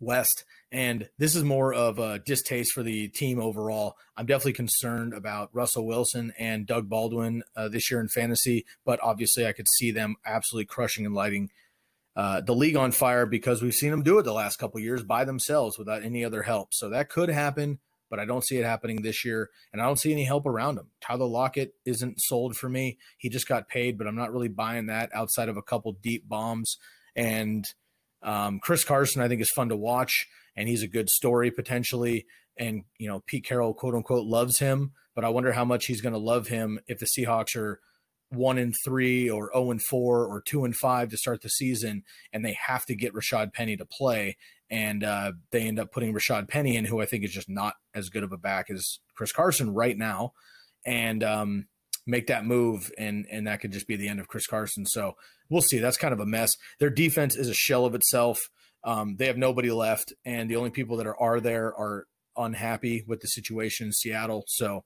West. 0.00 0.44
And 0.72 1.08
this 1.18 1.34
is 1.34 1.44
more 1.44 1.72
of 1.72 1.98
a 1.98 2.18
distaste 2.18 2.72
for 2.72 2.82
the 2.82 3.08
team 3.08 3.40
overall. 3.40 3.96
I'm 4.16 4.26
definitely 4.26 4.54
concerned 4.54 5.14
about 5.14 5.50
Russell 5.52 5.86
Wilson 5.86 6.32
and 6.38 6.66
Doug 6.66 6.88
Baldwin 6.88 7.42
uh, 7.56 7.68
this 7.68 7.90
year 7.90 8.00
in 8.00 8.08
fantasy, 8.08 8.66
but 8.84 9.00
obviously 9.02 9.46
I 9.46 9.52
could 9.52 9.68
see 9.68 9.90
them 9.90 10.16
absolutely 10.26 10.66
crushing 10.66 11.06
and 11.06 11.14
lighting 11.14 11.50
uh, 12.16 12.40
the 12.40 12.54
league 12.54 12.76
on 12.76 12.92
fire 12.92 13.26
because 13.26 13.62
we've 13.62 13.74
seen 13.74 13.90
them 13.90 14.02
do 14.02 14.18
it 14.18 14.22
the 14.22 14.32
last 14.32 14.56
couple 14.56 14.80
years 14.80 15.02
by 15.02 15.24
themselves 15.24 15.78
without 15.78 16.04
any 16.04 16.24
other 16.24 16.42
help. 16.42 16.72
So 16.72 16.88
that 16.90 17.08
could 17.08 17.28
happen, 17.28 17.80
but 18.08 18.20
I 18.20 18.24
don't 18.24 18.44
see 18.44 18.56
it 18.56 18.64
happening 18.64 19.02
this 19.02 19.24
year, 19.24 19.50
and 19.72 19.82
I 19.82 19.86
don't 19.86 19.98
see 19.98 20.12
any 20.12 20.24
help 20.24 20.46
around 20.46 20.78
him. 20.78 20.88
Tyler 21.00 21.26
Lockett 21.26 21.74
isn't 21.84 22.20
sold 22.20 22.56
for 22.56 22.68
me. 22.68 22.98
He 23.18 23.28
just 23.28 23.48
got 23.48 23.68
paid, 23.68 23.98
but 23.98 24.06
I'm 24.06 24.14
not 24.14 24.32
really 24.32 24.48
buying 24.48 24.86
that 24.86 25.10
outside 25.12 25.48
of 25.48 25.56
a 25.56 25.62
couple 25.62 25.92
deep 25.92 26.28
bombs. 26.28 26.76
And 27.16 27.64
um, 28.24 28.58
Chris 28.60 28.84
Carson, 28.84 29.22
I 29.22 29.28
think, 29.28 29.40
is 29.40 29.50
fun 29.50 29.68
to 29.68 29.76
watch 29.76 30.26
and 30.56 30.68
he's 30.68 30.82
a 30.82 30.88
good 30.88 31.10
story 31.10 31.50
potentially. 31.50 32.26
And 32.56 32.84
you 32.98 33.08
know, 33.08 33.22
Pete 33.26 33.44
Carroll, 33.44 33.74
quote 33.74 33.94
unquote, 33.94 34.26
loves 34.26 34.58
him, 34.58 34.92
but 35.14 35.24
I 35.24 35.28
wonder 35.28 35.52
how 35.52 35.64
much 35.64 35.86
he's 35.86 36.00
going 36.00 36.12
to 36.12 36.18
love 36.18 36.48
him 36.48 36.80
if 36.86 36.98
the 36.98 37.06
Seahawks 37.06 37.56
are 37.56 37.80
one 38.30 38.58
and 38.58 38.74
three 38.84 39.28
or 39.28 39.44
zero 39.44 39.50
oh 39.54 39.70
and 39.70 39.82
four 39.82 40.24
or 40.24 40.40
two 40.40 40.64
and 40.64 40.74
five 40.74 41.10
to 41.10 41.16
start 41.16 41.42
the 41.42 41.48
season, 41.48 42.02
and 42.32 42.44
they 42.44 42.56
have 42.66 42.84
to 42.86 42.94
get 42.94 43.14
Rashaad 43.14 43.52
Penny 43.52 43.76
to 43.76 43.84
play, 43.84 44.36
and 44.70 45.04
uh, 45.04 45.32
they 45.50 45.62
end 45.62 45.78
up 45.78 45.92
putting 45.92 46.12
Rashaad 46.12 46.48
Penny 46.48 46.76
in, 46.76 46.84
who 46.84 47.00
I 47.00 47.06
think 47.06 47.24
is 47.24 47.32
just 47.32 47.48
not 47.48 47.74
as 47.94 48.08
good 48.08 48.24
of 48.24 48.32
a 48.32 48.38
back 48.38 48.70
as 48.70 48.98
Chris 49.16 49.32
Carson 49.32 49.72
right 49.72 49.96
now, 49.96 50.32
and 50.86 51.22
um, 51.22 51.66
make 52.06 52.26
that 52.26 52.44
move, 52.44 52.90
and 52.98 53.26
and 53.30 53.46
that 53.46 53.60
could 53.60 53.72
just 53.72 53.86
be 53.86 53.96
the 53.96 54.08
end 54.08 54.20
of 54.20 54.28
Chris 54.28 54.46
Carson. 54.46 54.86
So 54.86 55.14
we'll 55.48 55.62
see. 55.62 55.78
That's 55.78 55.96
kind 55.96 56.14
of 56.14 56.20
a 56.20 56.26
mess. 56.26 56.52
Their 56.78 56.90
defense 56.90 57.36
is 57.36 57.48
a 57.48 57.54
shell 57.54 57.84
of 57.84 57.94
itself. 57.94 58.38
Um, 58.84 59.16
they 59.16 59.26
have 59.26 59.38
nobody 59.38 59.70
left, 59.70 60.12
and 60.24 60.50
the 60.50 60.56
only 60.56 60.70
people 60.70 60.96
that 60.98 61.06
are, 61.06 61.20
are 61.20 61.40
there 61.40 61.74
are 61.74 62.06
unhappy 62.36 63.04
with 63.06 63.20
the 63.20 63.28
situation 63.28 63.86
in 63.86 63.92
Seattle. 63.92 64.44
So 64.48 64.84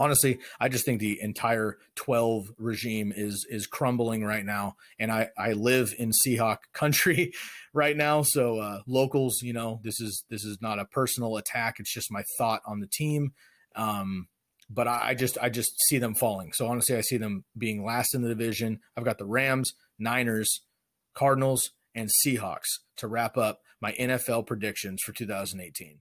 honestly, 0.00 0.38
I 0.58 0.68
just 0.68 0.84
think 0.84 0.98
the 0.98 1.20
entire 1.20 1.76
12 1.96 2.46
regime 2.58 3.12
is 3.14 3.46
is 3.48 3.66
crumbling 3.66 4.24
right 4.24 4.44
now. 4.44 4.74
And 4.98 5.12
I 5.12 5.28
I 5.38 5.52
live 5.52 5.94
in 5.98 6.10
Seahawk 6.10 6.58
country 6.72 7.32
right 7.72 7.96
now, 7.96 8.22
so 8.22 8.58
uh, 8.58 8.80
locals, 8.88 9.42
you 9.42 9.52
know, 9.52 9.80
this 9.84 10.00
is 10.00 10.24
this 10.30 10.44
is 10.44 10.58
not 10.60 10.78
a 10.78 10.86
personal 10.86 11.36
attack. 11.36 11.76
It's 11.78 11.92
just 11.92 12.10
my 12.10 12.22
thought 12.38 12.62
on 12.66 12.80
the 12.80 12.88
team. 12.88 13.32
Um, 13.76 14.28
but 14.72 14.86
I, 14.86 15.14
just 15.14 15.36
I 15.42 15.48
just 15.48 15.72
see 15.88 15.98
them 15.98 16.14
falling. 16.14 16.52
So 16.52 16.66
honestly, 16.68 16.96
I 16.96 17.00
see 17.00 17.16
them 17.16 17.44
being 17.58 17.84
last 17.84 18.14
in 18.14 18.22
the 18.22 18.28
division. 18.28 18.78
I've 18.96 19.04
got 19.04 19.18
the 19.18 19.26
Rams, 19.26 19.72
Niners, 19.98 20.62
Cardinals, 21.14 21.72
and 21.94 22.08
Seahawks 22.24 22.78
to 22.98 23.08
wrap 23.08 23.36
up 23.36 23.60
my 23.80 23.92
NFL 23.92 24.46
predictions 24.46 25.02
for 25.02 25.12
2018. 25.12 25.98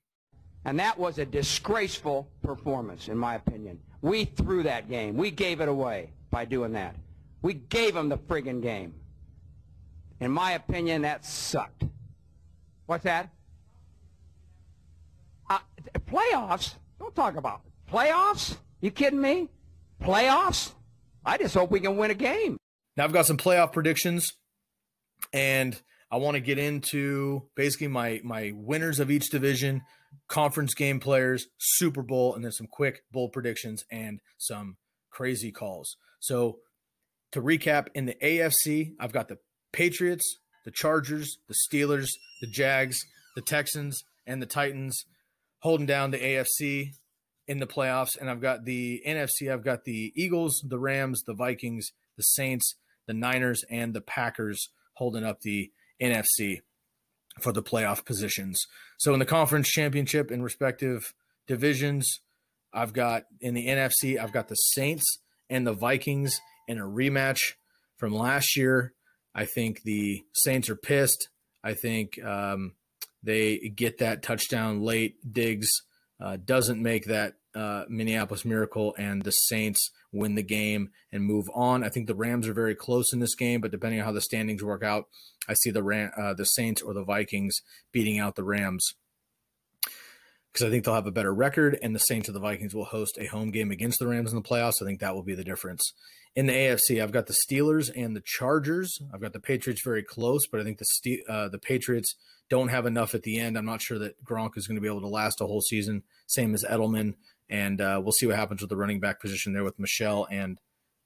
And 0.66 0.80
that 0.80 1.00
was 1.00 1.18
a 1.18 1.26
disgraceful 1.26 2.30
performance, 2.44 3.08
in 3.08 3.18
my 3.18 3.36
opinion. 3.36 3.80
We 4.02 4.26
threw 4.26 4.64
that 4.64 4.88
game. 4.88 5.18
We 5.18 5.32
gave 5.32 5.62
it 5.62 5.70
away 5.70 6.12
by 6.30 6.46
doing 6.46 6.74
that. 6.74 6.96
We 7.42 7.54
gave 7.54 7.96
them 7.96 8.10
the 8.10 8.18
friggin' 8.18 8.62
game. 8.62 8.94
In 10.20 10.32
my 10.32 10.52
opinion, 10.52 11.04
that 11.04 11.26
sucked. 11.26 11.86
What's 12.86 13.06
that? 13.06 13.30
Uh, 15.50 15.60
playoffs? 16.08 16.76
Don't 17.00 17.16
talk 17.16 17.38
about 17.38 17.62
playoffs. 17.92 18.58
You 18.82 18.92
kidding 18.92 19.22
me? 19.22 19.50
Playoffs? 20.02 20.72
I 21.26 21.38
just 21.38 21.54
hope 21.54 21.72
we 21.72 21.80
can 21.80 21.98
win 21.98 22.12
a 22.12 22.16
game. 22.16 22.58
Now 22.96 23.04
I've 23.04 23.14
got 23.14 23.26
some 23.26 23.38
playoff 23.38 23.72
predictions, 23.72 24.32
and 25.34 25.80
I 26.12 26.18
want 26.18 26.36
to 26.36 26.42
get 26.42 26.58
into 26.58 27.44
basically 27.56 27.88
my 27.88 28.22
my 28.24 28.52
winners 28.56 29.00
of 29.00 29.12
each 29.12 29.30
division, 29.30 29.82
conference 30.28 30.74
game 30.74 31.00
players, 31.00 31.48
Super 31.58 32.02
Bowl, 32.02 32.36
and 32.36 32.44
then 32.44 32.52
some 32.52 32.68
quick 32.68 33.04
bowl 33.12 33.30
predictions 33.30 33.84
and 33.92 34.20
some 34.38 34.78
crazy 35.10 35.52
calls. 35.52 35.98
So 36.20 36.60
to 37.32 37.42
recap, 37.42 37.88
in 37.94 38.06
the 38.06 38.16
AFC, 38.16 38.94
I've 39.00 39.12
got 39.12 39.28
the 39.28 39.38
Patriots, 39.72 40.40
the 40.66 40.72
Chargers, 40.72 41.38
the 41.48 41.56
Steelers, 41.68 42.10
the 42.42 42.48
Jags, 42.48 43.00
the 43.36 43.42
Texans, 43.42 44.04
and 44.26 44.42
the 44.42 44.48
Titans 44.48 45.06
holding 45.60 45.86
down 45.86 46.12
the 46.12 46.18
AFC 46.18 46.94
in 47.50 47.58
the 47.58 47.68
playoffs. 47.68 48.16
And 48.16 48.30
I've 48.30 48.40
got 48.40 48.64
the 48.64 49.02
NFC, 49.06 49.52
I've 49.52 49.64
got 49.64 49.84
the 49.84 50.14
Eagles, 50.16 50.64
the 50.66 50.78
Rams, 50.78 51.24
the 51.24 51.34
Vikings, 51.34 51.92
the 52.16 52.22
Saints, 52.22 52.76
the 53.08 53.14
Niners, 53.14 53.66
and 53.72 53.94
the 53.94 54.02
Packers 54.02 54.70
holding 54.94 55.26
up 55.26 55.42
the 55.42 55.72
NFC 56.00 56.62
for 57.42 57.52
the 57.52 57.64
playoff 57.64 58.06
positions. 58.06 58.68
So 58.98 59.14
in 59.14 59.20
the 59.20 59.26
conference 59.26 59.68
championship 59.68 60.32
in 60.32 60.44
respective 60.44 61.16
divisions, 61.48 62.22
I've 62.72 62.94
got 62.94 63.24
in 63.42 63.56
the 63.56 63.66
NFC, 63.66 64.22
I've 64.22 64.32
got 64.32 64.48
the 64.48 64.56
Saints 64.56 65.20
and 65.50 65.66
the 65.66 65.74
Vikings 65.74 66.40
in 66.68 66.78
a 66.78 66.84
rematch 66.84 67.40
from 67.98 68.14
last 68.14 68.56
year. 68.56 68.94
I 69.34 69.46
think 69.46 69.82
the 69.82 70.24
Saints 70.34 70.70
are 70.70 70.76
pissed. 70.76 71.30
I 71.64 71.74
think 71.74 72.24
um, 72.24 72.74
they 73.24 73.58
get 73.58 73.98
that 73.98 74.22
touchdown 74.22 74.82
late. 74.84 75.16
Diggs 75.34 75.70
uh, 76.22 76.38
doesn't 76.44 76.82
make 76.82 77.06
that 77.06 77.36
uh, 77.56 77.86
Minneapolis 77.90 78.46
Miracle, 78.46 78.96
and 78.98 79.24
the 79.24 79.32
Saints 79.32 79.92
win 80.12 80.36
the 80.36 80.44
game 80.44 80.90
and 81.12 81.24
move 81.24 81.46
on. 81.54 81.84
I 81.84 81.90
think 81.90 82.08
the 82.08 82.16
Rams 82.16 82.48
are 82.48 82.54
very 82.54 82.76
close 82.76 83.14
in 83.14 83.20
this 83.20 83.36
game, 83.36 83.62
but 83.62 83.72
depending 83.72 84.00
on 84.00 84.06
how 84.06 84.12
the 84.12 84.22
standings 84.22 84.64
work 84.64 84.84
out, 84.84 85.06
I 85.48 85.54
see 85.54 85.72
the 85.72 85.84
Ram, 85.84 86.12
uh, 86.18 86.34
the 86.34 86.46
Saints 86.46 86.82
or 86.82 86.94
the 86.94 87.04
Vikings 87.04 87.62
beating 87.92 88.20
out 88.20 88.36
the 88.36 88.44
Rams 88.44 88.96
because 90.52 90.66
I 90.66 90.70
think 90.70 90.84
they'll 90.84 90.96
have 90.96 91.08
a 91.08 91.12
better 91.12 91.34
record, 91.34 91.78
and 91.82 91.94
the 91.94 92.00
Saints 92.00 92.30
or 92.30 92.32
the 92.32 92.40
Vikings 92.40 92.74
will 92.74 92.86
host 92.86 93.18
a 93.20 93.28
home 93.28 93.52
game 93.52 93.72
against 93.72 94.00
the 94.00 94.08
Rams 94.08 94.32
in 94.32 94.36
the 94.36 94.48
playoffs. 94.48 94.82
I 94.82 94.86
think 94.86 95.00
that 95.00 95.16
will 95.16 95.24
be 95.24 95.36
the 95.36 95.44
difference. 95.44 95.94
In 96.36 96.46
the 96.46 96.54
AFC, 96.54 97.02
I've 97.02 97.12
got 97.12 97.28
the 97.28 97.36
Steelers 97.48 97.90
and 97.96 98.16
the 98.16 98.24
Chargers. 98.24 99.00
I've 99.14 99.22
got 99.22 99.34
the 99.34 99.40
Patriots 99.40 99.82
very 99.84 100.04
close, 100.04 100.48
but 100.48 100.60
I 100.60 100.64
think 100.64 100.80
the 100.80 101.24
uh, 101.28 101.50
the 101.50 101.60
Patriots 101.60 102.16
don't 102.50 102.70
have 102.70 102.86
enough 102.86 103.14
at 103.16 103.24
the 103.24 103.40
end. 103.40 103.58
I'm 103.58 103.66
not 103.66 103.82
sure 103.82 104.00
that 104.00 104.24
Gronk 104.24 104.52
is 104.56 104.68
going 104.68 104.76
to 104.76 104.82
be 104.82 104.88
able 104.88 105.02
to 105.02 105.08
last 105.08 105.42
a 105.42 105.46
whole 105.46 105.62
season. 105.62 106.04
Same 106.28 106.54
as 106.54 106.64
Edelman, 106.64 107.16
and 107.50 107.82
uh, 107.82 108.00
we'll 108.04 108.12
see 108.12 108.26
what 108.26 108.36
happens 108.36 108.62
with 108.62 108.70
the 108.70 108.78
running 108.78 109.00
back 109.00 109.20
position 109.20 109.54
there 109.54 109.64
with 109.64 109.80
Michel 109.80 110.28
and 110.32 110.60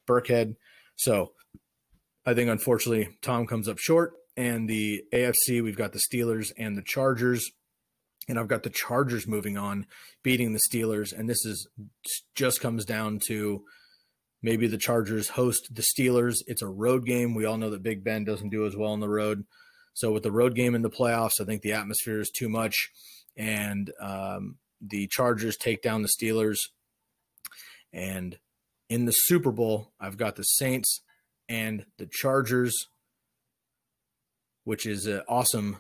Burkhead. 0.07 0.55
So 0.95 1.31
I 2.25 2.33
think 2.33 2.49
unfortunately 2.49 3.09
Tom 3.21 3.47
comes 3.47 3.67
up 3.67 3.77
short. 3.77 4.13
And 4.35 4.67
the 4.67 5.03
AFC, 5.13 5.63
we've 5.63 5.77
got 5.77 5.93
the 5.93 5.99
Steelers 5.99 6.51
and 6.57 6.75
the 6.75 6.81
Chargers 6.81 7.51
and 8.27 8.39
I've 8.39 8.47
got 8.47 8.63
the 8.63 8.69
Chargers 8.69 9.27
moving 9.27 9.57
on, 9.57 9.85
beating 10.23 10.53
the 10.53 10.61
Steelers, 10.69 11.17
and 11.17 11.29
this 11.29 11.45
is 11.45 11.67
just 12.35 12.61
comes 12.61 12.85
down 12.85 13.19
to 13.27 13.63
maybe 14.41 14.67
the 14.67 14.77
Chargers 14.77 15.29
host 15.29 15.69
the 15.73 15.83
Steelers. 15.83 16.37
It's 16.47 16.61
a 16.61 16.67
road 16.67 17.05
game. 17.05 17.35
We 17.35 17.45
all 17.45 17.57
know 17.57 17.69
that 17.69 17.83
Big 17.83 18.03
Ben 18.03 18.23
doesn't 18.23 18.49
do 18.49 18.65
as 18.65 18.75
well 18.75 18.91
on 18.91 18.99
the 18.99 19.09
road, 19.09 19.45
so 19.93 20.11
with 20.11 20.23
the 20.23 20.31
road 20.31 20.55
game 20.55 20.75
in 20.75 20.81
the 20.81 20.89
playoffs, 20.89 21.39
I 21.39 21.45
think 21.45 21.61
the 21.61 21.73
atmosphere 21.73 22.19
is 22.19 22.31
too 22.31 22.49
much, 22.49 22.89
and 23.37 23.91
um, 23.99 24.57
the 24.81 25.07
Chargers 25.07 25.57
take 25.57 25.81
down 25.81 26.01
the 26.01 26.09
Steelers. 26.09 26.57
And 27.91 28.39
in 28.89 29.05
the 29.05 29.11
Super 29.11 29.51
Bowl, 29.51 29.93
I've 29.99 30.17
got 30.17 30.35
the 30.35 30.43
Saints 30.43 31.01
and 31.47 31.85
the 31.97 32.07
Chargers, 32.11 32.73
which 34.63 34.85
is 34.85 35.05
an 35.05 35.21
awesome 35.27 35.77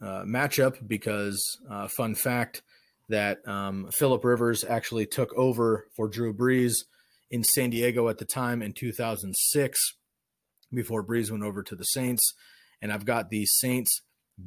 uh, 0.00 0.22
matchup 0.24 0.86
because, 0.86 1.58
uh, 1.70 1.88
fun 1.88 2.14
fact, 2.14 2.62
that 3.08 3.38
um, 3.46 3.88
Philip 3.92 4.24
Rivers 4.24 4.64
actually 4.64 5.06
took 5.06 5.32
over 5.34 5.86
for 5.96 6.08
Drew 6.08 6.34
Brees 6.34 6.74
in 7.30 7.44
San 7.44 7.70
Diego 7.70 8.08
at 8.08 8.18
the 8.18 8.24
time 8.24 8.62
in 8.62 8.72
2006 8.72 9.80
before 10.72 11.04
Brees 11.04 11.30
went 11.30 11.44
over 11.44 11.62
to 11.62 11.76
the 11.76 11.84
Saints. 11.84 12.34
And 12.82 12.92
I've 12.92 13.04
got 13.04 13.30
the 13.30 13.46
Saints 13.46 14.02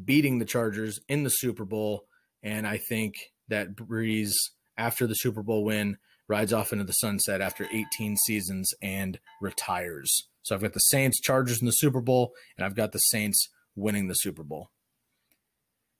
beating 0.06 0.40
the 0.40 0.46
Chargers 0.46 1.00
in 1.08 1.24
the 1.24 1.30
Super 1.30 1.66
Bowl. 1.66 2.06
And 2.44 2.68
I 2.68 2.78
think 2.78 3.16
that 3.48 3.76
Brees, 3.76 4.32
after 4.78 5.08
the 5.08 5.16
Super 5.16 5.42
Bowl 5.42 5.64
win, 5.64 5.98
rides 6.28 6.54
off 6.54 6.72
into 6.72 6.86
the 6.86 6.94
sunset 6.94 7.42
after 7.42 7.68
18 7.72 8.18
seasons 8.18 8.72
and 8.82 9.20
retires. 9.42 10.28
So 10.44 10.54
I've 10.54 10.62
got 10.62 10.74
the 10.74 10.80
Saints, 10.80 11.20
Chargers 11.20 11.60
in 11.60 11.66
the 11.66 11.72
Super 11.72 12.02
Bowl, 12.02 12.34
and 12.56 12.66
I've 12.66 12.76
got 12.76 12.92
the 12.92 13.00
Saints 13.00 13.50
winning 13.76 14.08
the 14.08 14.14
Super 14.14 14.44
Bowl 14.44 14.70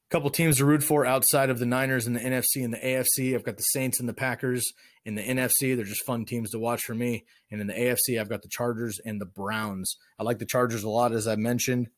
couple 0.10 0.30
teams 0.30 0.58
to 0.58 0.66
root 0.66 0.84
for 0.84 1.06
outside 1.06 1.50
of 1.50 1.60
the 1.60 1.66
Niners 1.66 2.08
and 2.08 2.16
the 2.16 2.20
NFC 2.20 2.64
and 2.64 2.74
the 2.74 2.78
AFC. 2.78 3.36
I've 3.36 3.44
got 3.44 3.58
the 3.58 3.64
Saints 3.64 4.00
and 4.00 4.10
the 4.10 4.14
Packers 4.14 4.64
in 5.06 5.16
the 5.16 5.22
NFC. 5.22 5.76
They're 5.76 5.86
just 5.86 6.06
fun 6.06 6.26
teams 6.26 6.52
to 6.52 6.60
watch 6.60 6.84
for 6.84 6.96
me. 6.96 7.26
And 7.52 7.62
in 7.62 7.68
the 7.68 7.74
AFC, 7.74 8.20
I've 8.20 8.30
got 8.30 8.42
the 8.42 8.50
Chargers 8.50 9.00
and 9.06 9.22
the 9.22 9.26
Browns. 9.26 9.98
I 10.20 10.24
like 10.24 10.40
the 10.40 10.46
Chargers 10.46 10.84
a 10.84 10.90
lot, 10.90 11.12
as 11.12 11.28
I 11.28 11.36
mentioned. 11.36 11.90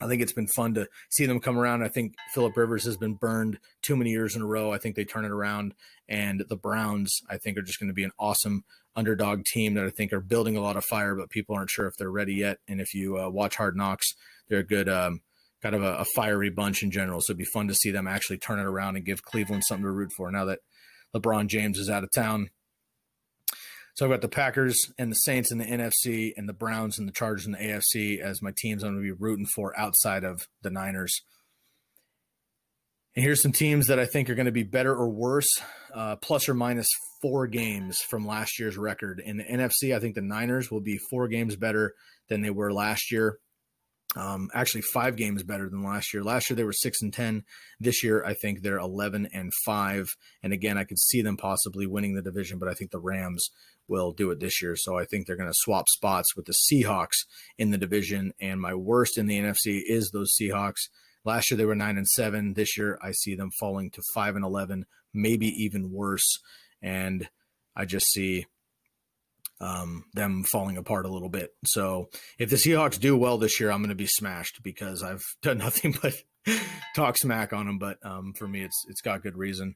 I 0.00 0.06
think 0.06 0.22
it's 0.22 0.32
been 0.32 0.46
fun 0.54 0.74
to 0.74 0.86
see 1.10 1.26
them 1.26 1.40
come 1.40 1.58
around. 1.58 1.82
I 1.82 1.88
think 1.88 2.14
Philip 2.32 2.56
Rivers 2.56 2.84
has 2.84 2.96
been 2.96 3.14
burned 3.14 3.58
too 3.82 3.96
many 3.96 4.10
years 4.10 4.36
in 4.36 4.42
a 4.42 4.46
row. 4.46 4.72
I 4.72 4.78
think 4.78 4.94
they 4.94 5.04
turn 5.04 5.24
it 5.24 5.32
around. 5.32 5.74
And 6.08 6.44
the 6.48 6.56
Browns, 6.56 7.20
I 7.28 7.36
think, 7.38 7.58
are 7.58 7.62
just 7.62 7.80
going 7.80 7.88
to 7.88 7.94
be 7.94 8.04
an 8.04 8.12
awesome 8.18 8.64
underdog 8.94 9.44
team 9.44 9.74
that 9.74 9.84
I 9.84 9.90
think 9.90 10.12
are 10.12 10.20
building 10.20 10.56
a 10.56 10.60
lot 10.60 10.76
of 10.76 10.84
fire, 10.84 11.14
but 11.14 11.30
people 11.30 11.56
aren't 11.56 11.70
sure 11.70 11.86
if 11.86 11.94
they're 11.96 12.10
ready 12.10 12.34
yet. 12.34 12.58
And 12.68 12.80
if 12.80 12.94
you 12.94 13.18
uh, 13.18 13.28
watch 13.28 13.56
Hard 13.56 13.76
Knocks, 13.76 14.14
they're 14.48 14.60
a 14.60 14.64
good 14.64 14.88
um, 14.88 15.20
kind 15.62 15.74
of 15.74 15.82
a, 15.82 15.96
a, 15.96 16.04
fiery 16.14 16.50
bunch 16.50 16.82
in 16.82 16.90
general. 16.90 17.20
So 17.20 17.32
it'd 17.32 17.38
be 17.38 17.44
fun 17.44 17.68
to 17.68 17.74
see 17.74 17.90
them 17.90 18.06
actually 18.06 18.38
turn 18.38 18.58
it 18.58 18.64
around 18.64 18.96
and 18.96 19.04
give 19.04 19.22
Cleveland 19.22 19.64
something 19.66 19.84
to 19.84 19.90
root 19.90 20.12
for 20.16 20.30
now 20.30 20.44
that 20.44 20.60
LeBron 21.14 21.48
James 21.48 21.78
is 21.78 21.90
out 21.90 22.04
of 22.04 22.12
town. 22.12 22.50
So 23.94 24.06
I've 24.06 24.12
got 24.12 24.20
the 24.20 24.28
Packers 24.28 24.78
and 24.96 25.10
the 25.10 25.16
Saints 25.16 25.50
in 25.50 25.58
the 25.58 25.64
NFC 25.64 26.32
and 26.36 26.48
the 26.48 26.52
Browns 26.52 26.98
and 26.98 27.08
the 27.08 27.12
Chargers 27.12 27.46
in 27.46 27.52
the 27.52 27.58
AFC 27.58 28.20
as 28.20 28.40
my 28.40 28.52
teams 28.56 28.84
I'm 28.84 28.92
going 28.92 29.04
to 29.04 29.12
be 29.12 29.18
rooting 29.18 29.46
for 29.46 29.76
outside 29.76 30.22
of 30.22 30.46
the 30.62 30.70
Niners. 30.70 31.22
And 33.16 33.24
here's 33.24 33.42
some 33.42 33.50
teams 33.50 33.88
that 33.88 33.98
I 33.98 34.06
think 34.06 34.30
are 34.30 34.36
going 34.36 34.46
to 34.46 34.52
be 34.52 34.62
better 34.62 34.94
or 34.94 35.08
worse, 35.08 35.48
uh, 35.92 36.14
plus 36.14 36.48
or 36.48 36.54
minus 36.54 36.86
four 37.20 37.48
games 37.48 37.98
from 38.08 38.24
last 38.24 38.60
year's 38.60 38.78
record. 38.78 39.20
In 39.24 39.38
the 39.38 39.44
NFC, 39.44 39.92
I 39.92 39.98
think 39.98 40.14
the 40.14 40.20
Niners 40.20 40.70
will 40.70 40.80
be 40.80 40.98
four 41.10 41.26
games 41.26 41.56
better 41.56 41.94
than 42.28 42.42
they 42.42 42.50
were 42.50 42.72
last 42.72 43.10
year. 43.10 43.38
Um, 44.16 44.48
actually, 44.54 44.80
five 44.80 45.16
games 45.16 45.42
better 45.42 45.68
than 45.68 45.82
last 45.82 46.14
year. 46.14 46.22
Last 46.22 46.48
year 46.48 46.56
they 46.56 46.64
were 46.64 46.72
six 46.72 47.02
and 47.02 47.12
ten. 47.12 47.44
This 47.78 48.02
year, 48.02 48.24
I 48.24 48.34
think 48.34 48.62
they're 48.62 48.78
eleven 48.78 49.28
and 49.32 49.52
five. 49.64 50.08
And 50.42 50.52
again, 50.52 50.78
I 50.78 50.84
could 50.84 50.98
see 50.98 51.20
them 51.20 51.36
possibly 51.36 51.86
winning 51.86 52.14
the 52.14 52.22
division, 52.22 52.58
but 52.58 52.68
I 52.68 52.74
think 52.74 52.90
the 52.90 53.00
Rams 53.00 53.50
will 53.86 54.12
do 54.12 54.30
it 54.30 54.40
this 54.40 54.62
year. 54.62 54.76
So 54.76 54.98
I 54.98 55.04
think 55.04 55.26
they're 55.26 55.36
going 55.36 55.50
to 55.50 55.54
swap 55.56 55.88
spots 55.88 56.36
with 56.36 56.46
the 56.46 56.54
Seahawks 56.54 57.26
in 57.56 57.70
the 57.70 57.78
division. 57.78 58.32
And 58.40 58.60
my 58.60 58.74
worst 58.74 59.18
in 59.18 59.26
the 59.26 59.38
NFC 59.38 59.82
is 59.86 60.10
those 60.10 60.34
Seahawks. 60.40 60.88
Last 61.24 61.50
year 61.50 61.58
they 61.58 61.64
were 61.64 61.74
nine 61.74 61.96
and 61.96 62.08
seven. 62.08 62.54
This 62.54 62.76
year 62.78 62.98
I 63.02 63.12
see 63.12 63.34
them 63.34 63.50
falling 63.58 63.90
to 63.90 64.02
five 64.14 64.36
and 64.36 64.44
eleven, 64.44 64.86
maybe 65.12 65.46
even 65.46 65.92
worse. 65.92 66.38
And 66.82 67.28
I 67.76 67.84
just 67.84 68.06
see 68.12 68.46
um, 69.60 70.04
them 70.14 70.44
falling 70.44 70.76
apart 70.76 71.06
a 71.06 71.10
little 71.10 71.28
bit. 71.28 71.50
So 71.64 72.10
if 72.38 72.50
the 72.50 72.56
Seahawks 72.56 72.98
do 72.98 73.16
well 73.16 73.38
this 73.38 73.58
year, 73.58 73.70
I'm 73.70 73.80
going 73.80 73.88
to 73.88 73.94
be 73.94 74.06
smashed 74.06 74.62
because 74.62 75.02
I've 75.02 75.22
done 75.42 75.58
nothing 75.58 75.96
but 76.00 76.14
talk 76.94 77.16
smack 77.18 77.52
on 77.52 77.66
them. 77.66 77.78
But 77.78 77.98
um, 78.04 78.32
for 78.34 78.46
me, 78.46 78.62
it's 78.62 78.84
it's 78.88 79.00
got 79.00 79.22
good 79.22 79.36
reason. 79.36 79.74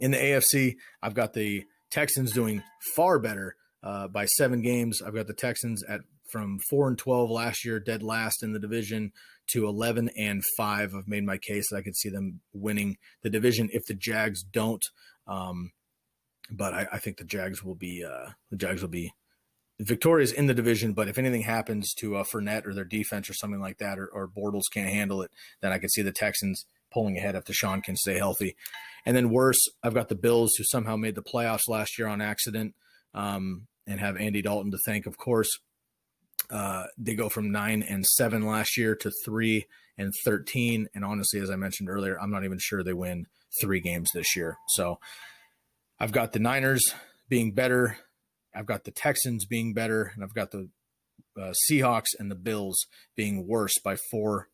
In 0.00 0.12
the 0.12 0.18
AFC, 0.18 0.76
I've 1.02 1.14
got 1.14 1.32
the 1.32 1.64
Texans 1.90 2.32
doing 2.32 2.62
far 2.94 3.18
better 3.18 3.56
uh, 3.82 4.08
by 4.08 4.26
seven 4.26 4.62
games. 4.62 5.02
I've 5.02 5.14
got 5.14 5.26
the 5.26 5.34
Texans 5.34 5.82
at 5.88 6.00
from 6.30 6.58
four 6.68 6.88
and 6.88 6.98
twelve 6.98 7.30
last 7.30 7.64
year, 7.64 7.80
dead 7.80 8.02
last 8.02 8.42
in 8.42 8.52
the 8.52 8.58
division, 8.58 9.12
to 9.52 9.66
eleven 9.66 10.10
and 10.16 10.42
five. 10.56 10.94
I've 10.94 11.08
made 11.08 11.24
my 11.24 11.38
case 11.38 11.70
that 11.70 11.78
I 11.78 11.82
could 11.82 11.96
see 11.96 12.10
them 12.10 12.40
winning 12.52 12.96
the 13.22 13.30
division 13.30 13.70
if 13.72 13.86
the 13.86 13.94
Jags 13.94 14.42
don't. 14.42 14.84
Um, 15.26 15.72
but 16.50 16.74
I, 16.74 16.86
I, 16.92 16.98
think 16.98 17.18
the 17.18 17.24
Jags 17.24 17.62
will 17.62 17.74
be 17.74 18.04
uh, 18.04 18.30
the 18.50 18.56
Jags 18.56 18.82
will 18.82 18.88
be 18.88 19.12
victorious 19.80 20.32
in 20.32 20.46
the 20.46 20.54
division. 20.54 20.92
But 20.92 21.08
if 21.08 21.18
anything 21.18 21.42
happens 21.42 21.94
to 21.94 22.16
uh, 22.16 22.24
Fournette 22.24 22.66
or 22.66 22.74
their 22.74 22.84
defense 22.84 23.28
or 23.30 23.34
something 23.34 23.60
like 23.60 23.78
that, 23.78 23.98
or, 23.98 24.06
or 24.06 24.28
Bortles 24.28 24.64
can't 24.72 24.90
handle 24.90 25.22
it, 25.22 25.30
then 25.60 25.72
I 25.72 25.78
could 25.78 25.90
see 25.90 26.02
the 26.02 26.12
Texans 26.12 26.66
pulling 26.92 27.18
ahead 27.18 27.34
if 27.34 27.44
Deshaun 27.44 27.82
can 27.82 27.96
stay 27.96 28.18
healthy. 28.18 28.56
And 29.04 29.16
then 29.16 29.30
worse, 29.30 29.60
I've 29.82 29.94
got 29.94 30.08
the 30.08 30.14
Bills 30.14 30.54
who 30.56 30.64
somehow 30.64 30.96
made 30.96 31.14
the 31.14 31.22
playoffs 31.22 31.68
last 31.68 31.98
year 31.98 32.08
on 32.08 32.20
accident 32.20 32.74
um, 33.14 33.66
and 33.86 34.00
have 34.00 34.16
Andy 34.16 34.42
Dalton 34.42 34.70
to 34.70 34.78
thank, 34.84 35.06
of 35.06 35.16
course. 35.16 35.50
Uh, 36.50 36.84
they 36.96 37.14
go 37.14 37.28
from 37.28 37.52
nine 37.52 37.82
and 37.82 38.06
seven 38.06 38.46
last 38.46 38.76
year 38.76 38.94
to 38.96 39.12
three 39.24 39.66
and 39.98 40.14
13. 40.24 40.88
And 40.94 41.04
honestly, 41.04 41.40
as 41.40 41.50
I 41.50 41.56
mentioned 41.56 41.90
earlier, 41.90 42.18
I'm 42.18 42.30
not 42.30 42.44
even 42.44 42.58
sure 42.58 42.82
they 42.82 42.94
win 42.94 43.26
three 43.60 43.80
games 43.80 44.10
this 44.14 44.36
year. 44.36 44.56
So 44.68 44.98
I've 46.00 46.12
got 46.12 46.32
the 46.32 46.38
Niners 46.38 46.84
being 47.28 47.52
better. 47.52 47.98
I've 48.54 48.66
got 48.66 48.84
the 48.84 48.90
Texans 48.90 49.44
being 49.44 49.74
better, 49.74 50.12
and 50.14 50.22
I've 50.22 50.34
got 50.34 50.50
the 50.50 50.68
uh, 51.36 51.52
Seahawks 51.68 52.08
and 52.18 52.30
the 52.30 52.36
Bills 52.36 52.86
being 53.16 53.46
worse 53.46 53.78
by 53.78 53.96
four 54.10 54.48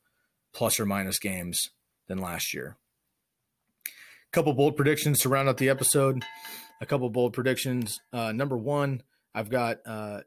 plus 0.53 0.79
or 0.79 0.87
minus 0.87 1.19
games 1.19 1.71
than 2.09 2.19
last 2.19 2.55
year. 2.55 2.77
A 3.87 4.33
couple 4.33 4.53
bold 4.53 4.77
predictions 4.77 5.21
to 5.21 5.29
round 5.29 5.49
out 5.49 5.59
the 5.59 5.69
episode. 5.69 6.25
A 6.81 6.87
couple 6.87 7.09
bold 7.11 7.33
predictions. 7.33 8.01
Uh, 8.13 8.33
number 8.33 8.57
one, 8.57 9.03
I've 9.35 9.49
got 9.49 9.79
uh, 9.87 10.21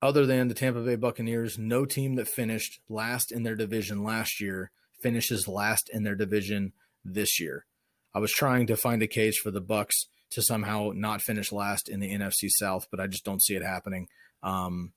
other 0.00 0.26
than 0.26 0.48
the 0.48 0.54
Tampa 0.54 0.80
Bay 0.80 0.96
Buccaneers, 0.96 1.58
no 1.58 1.84
team 1.84 2.16
that 2.16 2.28
finished 2.28 2.80
last 2.88 3.32
in 3.32 3.42
their 3.42 3.56
division 3.56 4.02
last 4.02 4.40
year 4.40 4.70
finishes 5.02 5.48
last 5.48 5.90
in 5.92 6.04
their 6.04 6.14
division 6.14 6.72
this 7.04 7.40
year. 7.40 7.66
I 8.14 8.20
was 8.20 8.30
trying 8.30 8.66
to 8.68 8.76
find 8.76 9.02
a 9.02 9.08
case 9.08 9.38
for 9.38 9.50
the 9.50 9.60
Bucs 9.60 10.06
to 10.32 10.42
somehow 10.42 10.90
not 10.94 11.22
finish 11.22 11.52
last 11.52 11.88
in 11.88 12.00
the 12.00 12.12
NFC 12.12 12.48
South, 12.48 12.86
but 12.90 13.00
I 13.00 13.06
just 13.06 13.24
don't 13.24 13.42
see 13.42 13.54
it 13.54 13.62
happening. 13.62 14.08
Um, 14.42 14.92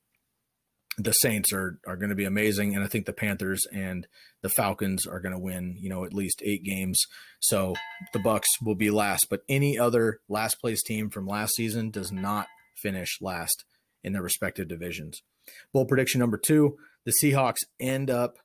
the 0.97 1.11
Saints 1.11 1.51
are 1.51 1.77
are 1.85 1.97
going 1.97 2.09
to 2.09 2.15
be 2.15 2.25
amazing, 2.25 2.73
and 2.73 2.83
I 2.83 2.87
think 2.87 3.05
the 3.05 3.13
Panthers 3.13 3.65
and 3.73 4.07
the 4.41 4.49
Falcons 4.49 5.05
are 5.05 5.19
going 5.19 5.33
to 5.33 5.39
win. 5.39 5.75
You 5.79 5.89
know, 5.89 6.05
at 6.05 6.13
least 6.13 6.41
eight 6.43 6.63
games. 6.63 7.01
So 7.39 7.75
the 8.13 8.19
Bucs 8.19 8.45
will 8.63 8.75
be 8.75 8.89
last, 8.89 9.27
but 9.29 9.41
any 9.49 9.77
other 9.77 10.19
last 10.29 10.59
place 10.59 10.81
team 10.81 11.09
from 11.09 11.27
last 11.27 11.55
season 11.55 11.91
does 11.91 12.11
not 12.11 12.47
finish 12.77 13.17
last 13.21 13.65
in 14.03 14.13
their 14.13 14.21
respective 14.21 14.67
divisions. 14.67 15.21
Bold 15.73 15.89
prediction 15.89 16.19
number 16.19 16.37
two: 16.37 16.77
the 17.05 17.13
Seahawks 17.21 17.65
end 17.79 18.09
up 18.09 18.37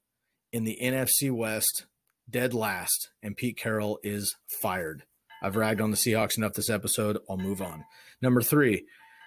in 0.52 0.64
the 0.64 0.78
NFC 0.82 1.30
West 1.30 1.86
dead 2.28 2.52
last, 2.54 3.10
and 3.22 3.36
Pete 3.36 3.56
Carroll 3.56 3.98
is 4.02 4.34
fired. 4.60 5.04
I've 5.42 5.56
ragged 5.56 5.80
on 5.80 5.90
the 5.90 5.96
Seahawks 5.96 6.36
enough 6.36 6.54
this 6.54 6.70
episode. 6.70 7.18
I'll 7.28 7.36
move 7.36 7.62
on. 7.62 7.84
Number 8.20 8.42
three, 8.42 8.84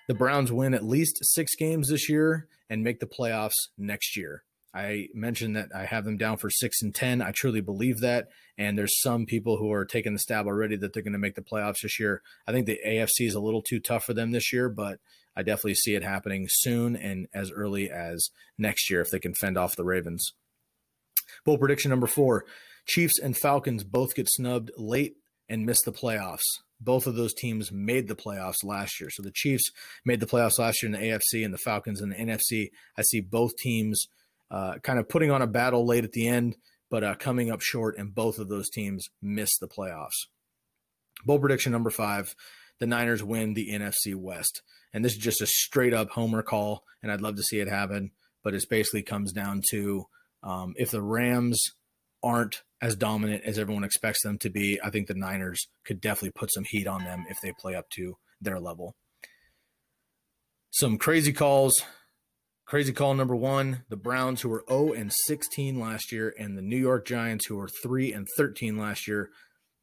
the 0.07 0.13
Browns 0.13 0.51
win 0.51 0.73
at 0.73 0.83
least 0.83 1.19
six 1.21 1.55
games 1.55 1.89
this 1.89 2.09
year 2.09 2.47
and 2.69 2.83
make 2.83 2.99
the 2.99 3.05
playoffs 3.05 3.53
next 3.77 4.17
year. 4.17 4.43
I 4.75 5.07
mentioned 5.13 5.55
that 5.55 5.69
I 5.73 5.85
have 5.85 6.03
them 6.03 6.17
down 6.17 6.37
for 6.37 6.49
six 6.49 6.81
and 6.81 6.93
10. 6.93 7.21
I 7.21 7.31
truly 7.31 7.61
believe 7.61 7.99
that. 7.99 8.29
And 8.57 8.77
there's 8.77 9.01
some 9.01 9.25
people 9.25 9.57
who 9.57 9.71
are 9.71 9.85
taking 9.85 10.13
the 10.13 10.19
stab 10.19 10.47
already 10.47 10.75
that 10.77 10.93
they're 10.93 11.03
going 11.03 11.13
to 11.13 11.19
make 11.19 11.35
the 11.35 11.41
playoffs 11.41 11.81
this 11.83 11.99
year. 11.99 12.21
I 12.47 12.51
think 12.51 12.65
the 12.65 12.79
AFC 12.85 13.27
is 13.27 13.35
a 13.35 13.39
little 13.39 13.61
too 13.61 13.79
tough 13.79 14.03
for 14.03 14.13
them 14.13 14.31
this 14.31 14.51
year, 14.51 14.69
but 14.69 14.99
I 15.35 15.43
definitely 15.43 15.75
see 15.75 15.95
it 15.95 16.03
happening 16.03 16.47
soon 16.49 16.95
and 16.95 17.27
as 17.33 17.51
early 17.51 17.89
as 17.89 18.29
next 18.57 18.89
year 18.89 19.01
if 19.01 19.11
they 19.11 19.19
can 19.19 19.35
fend 19.35 19.57
off 19.57 19.75
the 19.75 19.83
Ravens. 19.83 20.33
Bold 21.45 21.59
prediction 21.59 21.89
number 21.89 22.07
four 22.07 22.45
Chiefs 22.85 23.17
and 23.17 23.37
Falcons 23.37 23.83
both 23.83 24.15
get 24.15 24.29
snubbed 24.29 24.71
late 24.77 25.15
and 25.53 25.65
miss 25.65 25.81
the 25.83 25.91
playoffs 25.91 26.41
both 26.83 27.07
of 27.07 27.15
those 27.15 27.33
teams 27.33 27.71
made 27.71 28.07
the 28.07 28.15
playoffs 28.15 28.63
last 28.63 28.99
year. 28.99 29.09
So 29.09 29.23
the 29.23 29.31
Chiefs 29.31 29.71
made 30.05 30.19
the 30.19 30.25
playoffs 30.25 30.59
last 30.59 30.81
year 30.81 30.93
in 30.93 30.99
the 30.99 31.07
AFC 31.07 31.45
and 31.45 31.53
the 31.53 31.57
Falcons 31.57 32.01
in 32.01 32.09
the 32.09 32.15
NFC. 32.15 32.69
I 32.97 33.01
see 33.03 33.21
both 33.21 33.55
teams 33.57 34.07
uh, 34.51 34.75
kind 34.83 34.99
of 34.99 35.09
putting 35.09 35.31
on 35.31 35.41
a 35.41 35.47
battle 35.47 35.85
late 35.85 36.03
at 36.03 36.11
the 36.11 36.27
end, 36.27 36.57
but 36.89 37.03
uh, 37.03 37.15
coming 37.15 37.49
up 37.49 37.61
short, 37.61 37.97
and 37.97 38.13
both 38.13 38.37
of 38.37 38.49
those 38.49 38.69
teams 38.69 39.07
miss 39.21 39.57
the 39.57 39.67
playoffs. 39.67 40.27
Bold 41.25 41.41
prediction 41.41 41.71
number 41.71 41.89
five 41.89 42.35
the 42.79 42.87
Niners 42.87 43.23
win 43.23 43.53
the 43.53 43.69
NFC 43.71 44.15
West. 44.15 44.61
And 44.93 45.05
this 45.05 45.13
is 45.13 45.19
just 45.19 45.41
a 45.41 45.47
straight 45.47 45.93
up 45.93 46.09
homer 46.09 46.41
call, 46.41 46.83
and 47.01 47.11
I'd 47.11 47.21
love 47.21 47.35
to 47.37 47.43
see 47.43 47.59
it 47.59 47.69
happen. 47.69 48.11
But 48.43 48.55
it 48.55 48.65
basically 48.69 49.03
comes 49.03 49.31
down 49.31 49.61
to 49.71 50.05
um, 50.41 50.73
if 50.75 50.91
the 50.91 51.01
Rams 51.01 51.63
aren't 52.23 52.63
as 52.81 52.95
dominant 52.95 53.43
as 53.43 53.59
everyone 53.59 53.83
expects 53.83 54.23
them 54.23 54.37
to 54.39 54.49
be, 54.49 54.79
I 54.83 54.89
think 54.89 55.07
the 55.07 55.13
Niners 55.13 55.67
could 55.85 56.01
definitely 56.01 56.31
put 56.31 56.51
some 56.51 56.63
heat 56.63 56.87
on 56.87 57.03
them 57.03 57.25
if 57.29 57.37
they 57.41 57.53
play 57.59 57.75
up 57.75 57.89
to 57.91 58.17
their 58.41 58.59
level. 58.59 58.95
Some 60.71 60.97
crazy 60.97 61.33
calls. 61.33 61.83
Crazy 62.65 62.93
call 62.93 63.13
number 63.13 63.35
one: 63.35 63.83
the 63.89 63.97
Browns, 63.97 64.41
who 64.41 64.49
were 64.49 64.63
0 64.69 64.93
and 64.93 65.11
16 65.13 65.79
last 65.79 66.11
year, 66.11 66.33
and 66.39 66.57
the 66.57 66.61
New 66.61 66.77
York 66.77 67.05
Giants, 67.05 67.45
who 67.45 67.57
were 67.57 67.67
3 67.67 68.13
and 68.13 68.27
13 68.37 68.77
last 68.77 69.07
year, 69.07 69.29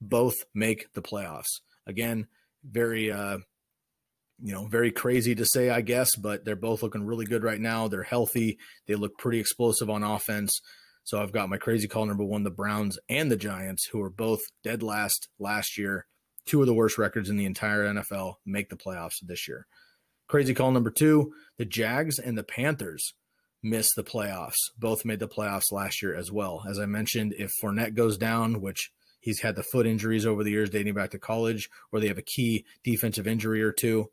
both 0.01 0.35
make 0.55 0.93
the 0.95 1.03
playoffs. 1.03 1.61
Again, 1.87 2.27
very 2.65 3.13
uh, 3.13 3.39
you 4.43 4.55
know, 4.55 4.67
very 4.67 4.91
crazy 4.91 5.35
to 5.35 5.45
say, 5.45 5.71
I 5.71 5.83
guess, 5.83 6.17
but 6.17 6.45
they're 6.45 6.57
both 6.57 6.83
looking 6.83 7.05
really 7.05 7.27
good 7.27 7.45
right 7.45 7.61
now. 7.61 7.89
They're 7.89 8.03
healthy. 8.03 8.59
They 8.87 8.95
look 8.95 9.19
pretty 9.19 9.39
explosive 9.39 9.91
on 9.91 10.03
offense. 10.03 10.61
So 11.05 11.21
I've 11.21 11.33
got 11.33 11.49
my 11.49 11.57
crazy 11.57 11.89
call 11.89 12.07
number 12.07 12.25
one, 12.25 12.45
the 12.45 12.51
Browns 12.51 12.99
and 13.09 13.31
the 13.31 13.37
Giants, 13.37 13.87
who 13.87 14.01
are 14.03 14.11
both 14.11 14.41
dead 14.63 14.83
last 14.83 15.29
last 15.39 15.77
year, 15.79 16.07
two 16.47 16.61
of 16.61 16.67
the 16.67 16.75
worst 16.75 16.99
records 16.99 17.31
in 17.31 17.37
the 17.37 17.47
entire 17.47 17.85
NFL, 17.85 18.35
make 18.47 18.69
the 18.69 18.77
playoffs 18.77 19.17
this 19.23 19.49
year. 19.49 19.67
Crazy 20.29 20.55
call 20.55 20.71
number 20.71 20.91
two, 20.91 21.33
the 21.59 21.65
Jags 21.65 22.19
and 22.19 22.39
the 22.39 22.45
Panthers 22.45 23.15
miss 23.63 23.93
the 23.95 24.05
playoffs. 24.05 24.71
Both 24.79 25.05
made 25.05 25.19
the 25.19 25.29
playoffs 25.29 25.73
last 25.73 26.03
year 26.03 26.15
as 26.15 26.31
well. 26.31 26.63
As 26.69 26.79
I 26.79 26.87
mentioned, 26.87 27.35
if 27.37 27.51
Fournette 27.63 27.95
goes 27.95 28.17
down, 28.17 28.61
which 28.61 28.91
he's 29.21 29.41
had 29.41 29.57
the 29.57 29.63
foot 29.63 29.87
injuries 29.87 30.27
over 30.27 30.45
the 30.45 30.51
years 30.51 30.71
dating 30.71 30.95
back 30.95 31.11
to 31.11 31.19
college, 31.19 31.69
or 31.93 32.01
they 32.01 32.09
have 32.09 32.19
a 32.19 32.23
key 32.23 32.65
defensive 32.85 33.27
injury 33.27 33.63
or 33.63 33.73
two, 33.73 34.11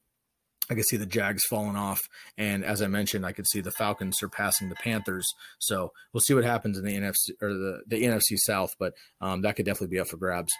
I 0.70 0.76
could 0.76 0.86
see 0.86 0.98
the 0.98 1.06
Jags 1.06 1.46
falling 1.46 1.76
off, 1.76 2.02
and 2.38 2.66
as 2.66 2.82
I 2.82 2.88
mentioned, 2.88 3.26
I 3.26 3.32
could 3.32 3.48
see 3.48 3.62
the 3.62 3.72
Falcons 3.72 4.18
surpassing 4.18 4.70
the 4.70 4.76
Panthers. 4.76 5.26
So 5.60 5.92
we'll 6.12 6.22
see 6.22 6.34
what 6.34 6.44
happens 6.44 6.78
in 6.78 6.84
the 6.84 6.96
NFC 6.96 7.32
or 7.42 7.54
the, 7.54 7.82
the 7.88 8.04
NFC 8.04 8.38
South, 8.38 8.76
but 8.78 8.94
um, 9.22 9.42
that 9.42 9.56
could 9.56 9.66
definitely 9.66 9.96
be 9.96 10.00
up 10.00 10.08
for 10.08 10.18
grabs. 10.18 10.54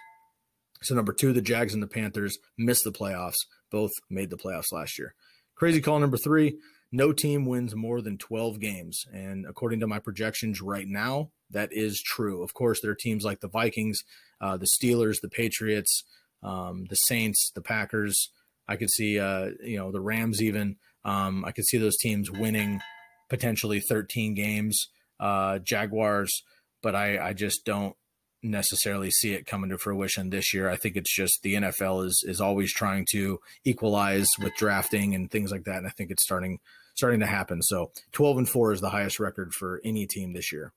So 0.82 0.94
number 0.94 1.12
two, 1.12 1.32
the 1.32 1.42
Jags 1.42 1.74
and 1.74 1.82
the 1.82 1.88
Panthers 1.88 2.38
missed 2.56 2.84
the 2.84 2.92
playoffs. 2.92 3.36
Both 3.70 3.90
made 4.08 4.30
the 4.30 4.36
playoffs 4.36 4.72
last 4.72 4.98
year. 4.98 5.14
Crazy 5.56 5.80
call 5.80 5.98
number 5.98 6.16
three: 6.16 6.58
no 6.90 7.12
team 7.12 7.44
wins 7.44 7.74
more 7.74 8.00
than 8.00 8.16
12 8.16 8.60
games, 8.60 9.04
and 9.12 9.44
according 9.46 9.80
to 9.80 9.86
my 9.86 9.98
projections 9.98 10.62
right 10.62 10.86
now, 10.88 11.30
that 11.50 11.70
is 11.72 12.00
true. 12.00 12.42
Of 12.42 12.54
course, 12.54 12.80
there 12.80 12.90
are 12.90 12.96
teams 12.96 13.24
like 13.24 13.40
the 13.40 13.48
Vikings, 13.48 14.04
uh, 14.40 14.56
the 14.56 14.66
Steelers, 14.66 15.20
the 15.20 15.28
Patriots, 15.28 16.04
um, 16.42 16.86
the 16.88 16.96
Saints, 16.96 17.50
the 17.54 17.60
Packers 17.60 18.30
I 18.68 18.76
could 18.76 18.90
see, 18.90 19.18
uh, 19.18 19.50
you 19.62 19.78
know, 19.78 19.90
the 19.90 20.00
Rams 20.00 20.42
even. 20.42 20.76
Um, 21.04 21.44
I 21.44 21.52
could 21.52 21.66
see 21.66 21.78
those 21.78 21.96
teams 21.96 22.30
winning 22.30 22.80
potentially 23.28 23.80
13 23.80 24.34
games. 24.34 24.88
Uh, 25.18 25.58
Jaguars, 25.58 26.30
but 26.82 26.94
I, 26.94 27.18
I 27.18 27.32
just 27.32 27.64
don't 27.64 27.96
necessarily 28.42 29.10
see 29.10 29.32
it 29.32 29.46
coming 29.46 29.70
to 29.70 29.78
fruition 29.78 30.30
this 30.30 30.54
year. 30.54 30.68
I 30.68 30.76
think 30.76 30.96
it's 30.96 31.14
just 31.14 31.42
the 31.42 31.54
NFL 31.54 32.06
is 32.06 32.22
is 32.26 32.40
always 32.40 32.72
trying 32.72 33.06
to 33.12 33.40
equalize 33.64 34.28
with 34.40 34.54
drafting 34.56 35.14
and 35.14 35.30
things 35.30 35.50
like 35.50 35.64
that, 35.64 35.78
and 35.78 35.86
I 35.86 35.90
think 35.90 36.10
it's 36.10 36.22
starting 36.22 36.60
starting 36.94 37.20
to 37.20 37.26
happen. 37.26 37.62
So 37.62 37.90
12 38.12 38.38
and 38.38 38.48
four 38.48 38.72
is 38.72 38.80
the 38.80 38.90
highest 38.90 39.20
record 39.20 39.54
for 39.54 39.80
any 39.84 40.06
team 40.06 40.32
this 40.32 40.52
year. 40.52 40.72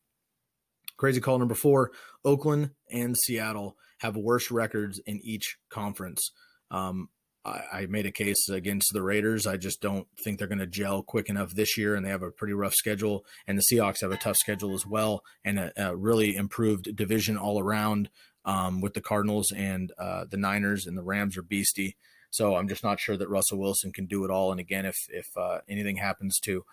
Crazy 0.98 1.22
call 1.22 1.40
number 1.40 1.56
four: 1.56 1.92
Oakland 2.26 2.72
and 2.92 3.16
Seattle 3.18 3.76
have 4.00 4.16
worse 4.16 4.50
records 4.50 5.00
in 5.06 5.20
each 5.24 5.58
conference. 5.70 6.32
Um, 6.72 7.10
I, 7.44 7.62
I 7.74 7.86
made 7.88 8.06
a 8.06 8.12
case 8.12 8.50
against 8.50 8.92
the 8.94 9.02
Raiders. 9.02 9.48
I 9.48 9.58
just 9.58 9.82
don't 9.82 10.08
think 10.24 10.38
they're 10.38 10.48
going 10.48 10.60
to 10.60 10.68
gel 10.68 11.04
quick 11.04 11.30
enough 11.30 11.52
this 11.54 11.78
year, 11.78 11.96
and 11.96 12.06
they 12.06 12.10
have 12.10 12.24
a 12.24 12.32
pretty 12.32 12.54
rough 12.54 12.74
schedule. 12.74 13.26
And 13.48 13.58
the 13.58 13.64
Seahawks 13.72 14.02
have 14.02 14.12
a 14.12 14.18
tough 14.18 14.38
schedule 14.38 14.74
as 14.74 14.86
well, 14.86 15.24
and 15.44 15.60
a, 15.60 15.72
a 15.76 15.96
really 15.96 16.36
improved 16.36 16.96
division 16.96 17.38
all 17.38 17.60
around 17.60 18.10
um, 18.46 18.82
with 18.82 18.94
the 18.94 19.02
Cardinals 19.02 19.52
and 19.52 19.92
uh, 19.98 20.26
the 20.30 20.38
Niners, 20.38 20.86
and 20.86 20.98
the 20.98 21.04
Rams 21.04 21.38
are 21.38 21.44
beastie. 21.44 21.96
So 22.30 22.56
I'm 22.56 22.70
just 22.70 22.84
not 22.84 23.00
sure 23.00 23.18
that 23.18 23.30
Russell 23.30 23.60
Wilson 23.60 23.92
can 23.92 24.06
do 24.06 24.24
it 24.24 24.32
all. 24.32 24.52
And 24.52 24.60
again, 24.60 24.86
if 24.86 24.98
if 25.10 25.28
uh, 25.36 25.60
anything 25.68 25.98
happens 25.98 26.40
to 26.46 26.64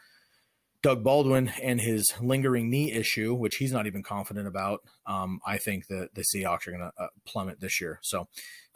Doug 0.81 1.03
Baldwin 1.03 1.51
and 1.61 1.81
his 1.81 2.15
lingering 2.21 2.71
knee 2.71 2.93
issue, 2.93 3.35
which 3.35 3.57
he's 3.57 3.73
not 3.73 3.87
even 3.89 4.03
confident 4.03 4.47
about, 4.47 4.81
um, 5.07 5.41
I 5.45 5.59
think 5.59 5.89
that 5.89 6.15
the 6.15 6.23
Seahawks 6.23 6.69
are 6.69 6.71
going 6.71 6.91
to 6.97 7.03
uh, 7.03 7.09
plummet 7.27 7.61
this 7.61 7.81
year. 7.81 7.99
So, 8.03 8.29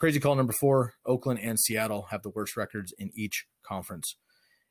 crazy 0.02 0.18
call 0.18 0.34
number 0.34 0.52
four 0.52 0.94
Oakland 1.06 1.38
and 1.40 1.60
Seattle 1.60 2.08
have 2.10 2.24
the 2.24 2.30
worst 2.30 2.56
records 2.56 2.92
in 2.98 3.12
each 3.14 3.46
conference. 3.62 4.16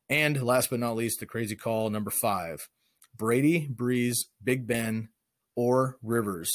And 0.10 0.44
last 0.44 0.70
but 0.70 0.82
not 0.82 0.98
least, 0.98 1.22
the 1.22 1.26
crazy 1.26 1.56
call 1.56 1.90
number 1.90 2.12
five 2.12 2.68
Brady, 3.16 3.70
Brees, 3.74 4.26
Big 4.44 4.68
Ben, 4.68 5.08
or 5.56 5.98
Rivers 6.04 6.52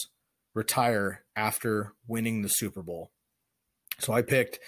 retire 0.52 1.24
after 1.34 1.94
winning 2.06 2.42
the 2.42 2.50
Super 2.50 2.82
Bowl. 2.82 3.12
So, 3.98 4.12
I 4.12 4.20
picked 4.20 4.58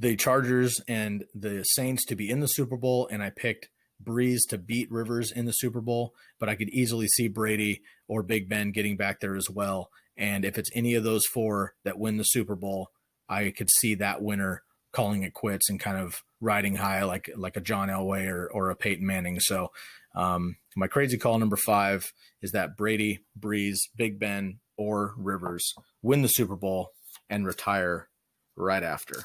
the 0.00 0.16
Chargers 0.16 0.80
and 0.88 1.24
the 1.32 1.62
Saints 1.62 2.04
to 2.06 2.16
be 2.16 2.28
in 2.28 2.40
the 2.40 2.48
Super 2.48 2.76
Bowl, 2.76 3.06
and 3.08 3.22
I 3.22 3.30
picked 3.30 3.68
Brees 4.02 4.40
to 4.48 4.58
beat 4.58 4.90
Rivers 4.90 5.30
in 5.30 5.44
the 5.44 5.52
Super 5.52 5.80
Bowl, 5.80 6.12
but 6.40 6.48
I 6.48 6.56
could 6.56 6.70
easily 6.70 7.06
see 7.06 7.28
Brady 7.28 7.82
or 8.08 8.24
Big 8.24 8.48
Ben 8.48 8.72
getting 8.72 8.96
back 8.96 9.20
there 9.20 9.36
as 9.36 9.48
well. 9.48 9.90
And 10.16 10.44
if 10.44 10.58
it's 10.58 10.70
any 10.74 10.94
of 10.94 11.04
those 11.04 11.24
four 11.24 11.74
that 11.84 12.00
win 12.00 12.16
the 12.16 12.24
Super 12.24 12.56
Bowl, 12.56 12.90
I 13.28 13.50
could 13.50 13.70
see 13.70 13.94
that 13.96 14.22
winner 14.22 14.62
calling 14.92 15.22
it 15.24 15.34
quits 15.34 15.68
and 15.68 15.80
kind 15.80 15.98
of 15.98 16.22
riding 16.40 16.76
high 16.76 17.02
like 17.04 17.30
like 17.36 17.56
a 17.56 17.60
John 17.60 17.88
Elway 17.88 18.28
or, 18.28 18.46
or 18.46 18.70
a 18.70 18.76
Peyton 18.76 19.06
Manning. 19.06 19.40
So 19.40 19.72
um, 20.14 20.56
my 20.76 20.86
crazy 20.86 21.18
call 21.18 21.38
number 21.38 21.56
five 21.56 22.12
is 22.42 22.52
that 22.52 22.76
Brady, 22.76 23.24
Brees, 23.38 23.76
Big 23.96 24.18
Ben, 24.18 24.60
or 24.76 25.14
Rivers 25.16 25.74
win 26.02 26.22
the 26.22 26.28
Super 26.28 26.56
Bowl 26.56 26.90
and 27.28 27.46
retire 27.46 28.08
right 28.56 28.82
after. 28.82 29.24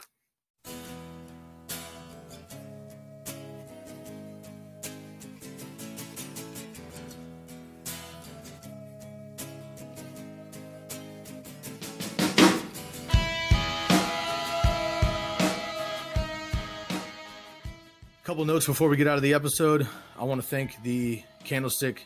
Couple 18.29 18.45
notes 18.45 18.67
before 18.67 18.89
we 18.89 18.95
get 18.95 19.07
out 19.07 19.15
of 19.15 19.23
the 19.23 19.33
episode. 19.33 19.87
I 20.15 20.23
want 20.23 20.39
to 20.39 20.45
thank 20.45 20.83
the 20.83 21.23
Candlestick 21.45 22.05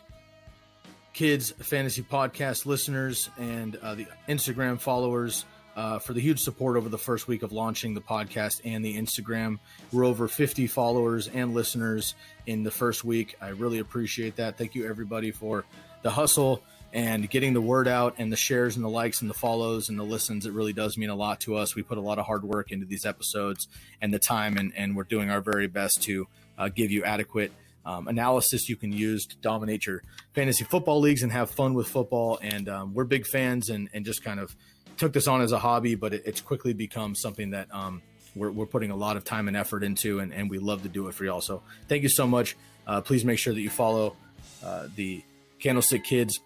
Kids 1.12 1.50
Fantasy 1.50 2.00
Podcast 2.00 2.64
listeners 2.64 3.28
and 3.36 3.76
uh, 3.76 3.94
the 3.94 4.06
Instagram 4.26 4.80
followers 4.80 5.44
uh, 5.76 5.98
for 5.98 6.14
the 6.14 6.22
huge 6.22 6.40
support 6.40 6.78
over 6.78 6.88
the 6.88 6.96
first 6.96 7.28
week 7.28 7.42
of 7.42 7.52
launching 7.52 7.92
the 7.92 8.00
podcast 8.00 8.62
and 8.64 8.82
the 8.82 8.96
Instagram. 8.96 9.58
We're 9.92 10.06
over 10.06 10.26
50 10.26 10.66
followers 10.66 11.28
and 11.28 11.52
listeners 11.52 12.14
in 12.46 12.62
the 12.62 12.70
first 12.70 13.04
week. 13.04 13.36
I 13.42 13.48
really 13.48 13.80
appreciate 13.80 14.36
that. 14.36 14.56
Thank 14.56 14.74
you, 14.74 14.88
everybody, 14.88 15.30
for 15.30 15.66
the 16.00 16.10
hustle 16.10 16.62
and 16.94 17.28
getting 17.28 17.52
the 17.54 17.60
word 17.60 17.88
out 17.88 18.14
and 18.18 18.32
the 18.32 18.36
shares 18.36 18.76
and 18.76 18.84
the 18.84 18.88
likes 18.88 19.20
and 19.20 19.28
the 19.28 19.34
follows 19.34 19.88
and 19.88 19.98
the 19.98 20.04
listens. 20.04 20.46
It 20.46 20.52
really 20.52 20.72
does 20.72 20.96
mean 20.96 21.10
a 21.10 21.14
lot 21.16 21.40
to 21.40 21.56
us. 21.56 21.74
We 21.74 21.82
put 21.82 21.98
a 21.98 22.00
lot 22.00 22.20
of 22.20 22.24
hard 22.24 22.44
work 22.44 22.70
into 22.70 22.86
these 22.86 23.04
episodes 23.04 23.66
and 24.00 24.14
the 24.14 24.20
time, 24.20 24.56
and, 24.56 24.72
and 24.76 24.94
we're 24.96 25.02
doing 25.02 25.28
our 25.28 25.40
very 25.40 25.66
best 25.66 26.04
to 26.04 26.28
uh, 26.56 26.68
give 26.68 26.92
you 26.92 27.04
adequate. 27.04 27.52
Um, 27.84 28.08
analysis 28.08 28.68
you 28.70 28.76
can 28.76 28.92
use 28.92 29.26
to 29.26 29.36
dominate 29.38 29.86
your 29.86 30.02
fantasy 30.32 30.64
football 30.64 31.00
leagues 31.00 31.22
and 31.22 31.32
have 31.32 31.50
fun 31.50 31.74
with 31.74 31.88
football. 31.88 32.38
And 32.40 32.68
um, 32.68 32.94
we're 32.94 33.04
big 33.04 33.26
fans 33.26 33.68
and, 33.68 33.90
and 33.92 34.06
just 34.06 34.24
kind 34.24 34.40
of 34.40 34.56
took 34.96 35.12
this 35.12 35.26
on 35.26 35.42
as 35.42 35.52
a 35.52 35.58
hobby, 35.58 35.96
but 35.96 36.14
it, 36.14 36.22
it's 36.24 36.40
quickly 36.40 36.72
become 36.72 37.14
something 37.14 37.50
that 37.50 37.66
um, 37.74 38.00
we're, 38.34 38.52
we're, 38.52 38.66
putting 38.66 38.90
a 38.90 38.96
lot 38.96 39.18
of 39.18 39.24
time 39.24 39.48
and 39.48 39.56
effort 39.56 39.82
into, 39.82 40.20
and, 40.20 40.32
and, 40.32 40.48
we 40.48 40.58
love 40.58 40.82
to 40.84 40.88
do 40.88 41.08
it 41.08 41.14
for 41.14 41.24
y'all. 41.24 41.42
So 41.42 41.62
thank 41.88 42.04
you 42.04 42.08
so 42.08 42.26
much. 42.26 42.56
Uh, 42.86 43.00
please 43.00 43.24
make 43.24 43.38
sure 43.38 43.52
that 43.52 43.60
you 43.60 43.68
follow 43.68 44.16
uh, 44.64 44.86
the 44.94 45.22
Candlestick 45.58 46.04
Kids 46.04 46.40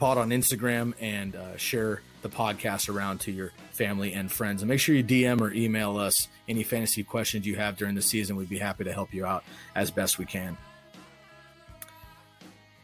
pod 0.00 0.18
on 0.18 0.30
Instagram 0.30 0.94
and 0.98 1.36
uh, 1.36 1.56
share 1.56 2.02
the 2.22 2.28
podcast 2.28 2.92
around 2.92 3.20
to 3.20 3.30
your 3.30 3.52
family 3.72 4.12
and 4.14 4.32
friends. 4.32 4.62
And 4.62 4.68
make 4.68 4.80
sure 4.80 4.94
you 4.94 5.04
DM 5.04 5.40
or 5.40 5.52
email 5.52 5.96
us 5.96 6.26
any 6.48 6.62
fantasy 6.62 7.04
questions 7.04 7.46
you 7.46 7.56
have 7.56 7.76
during 7.76 7.94
the 7.94 8.02
season. 8.02 8.34
We'd 8.36 8.48
be 8.48 8.58
happy 8.58 8.84
to 8.84 8.92
help 8.92 9.14
you 9.14 9.24
out 9.24 9.44
as 9.74 9.90
best 9.90 10.18
we 10.18 10.24
can. 10.24 10.56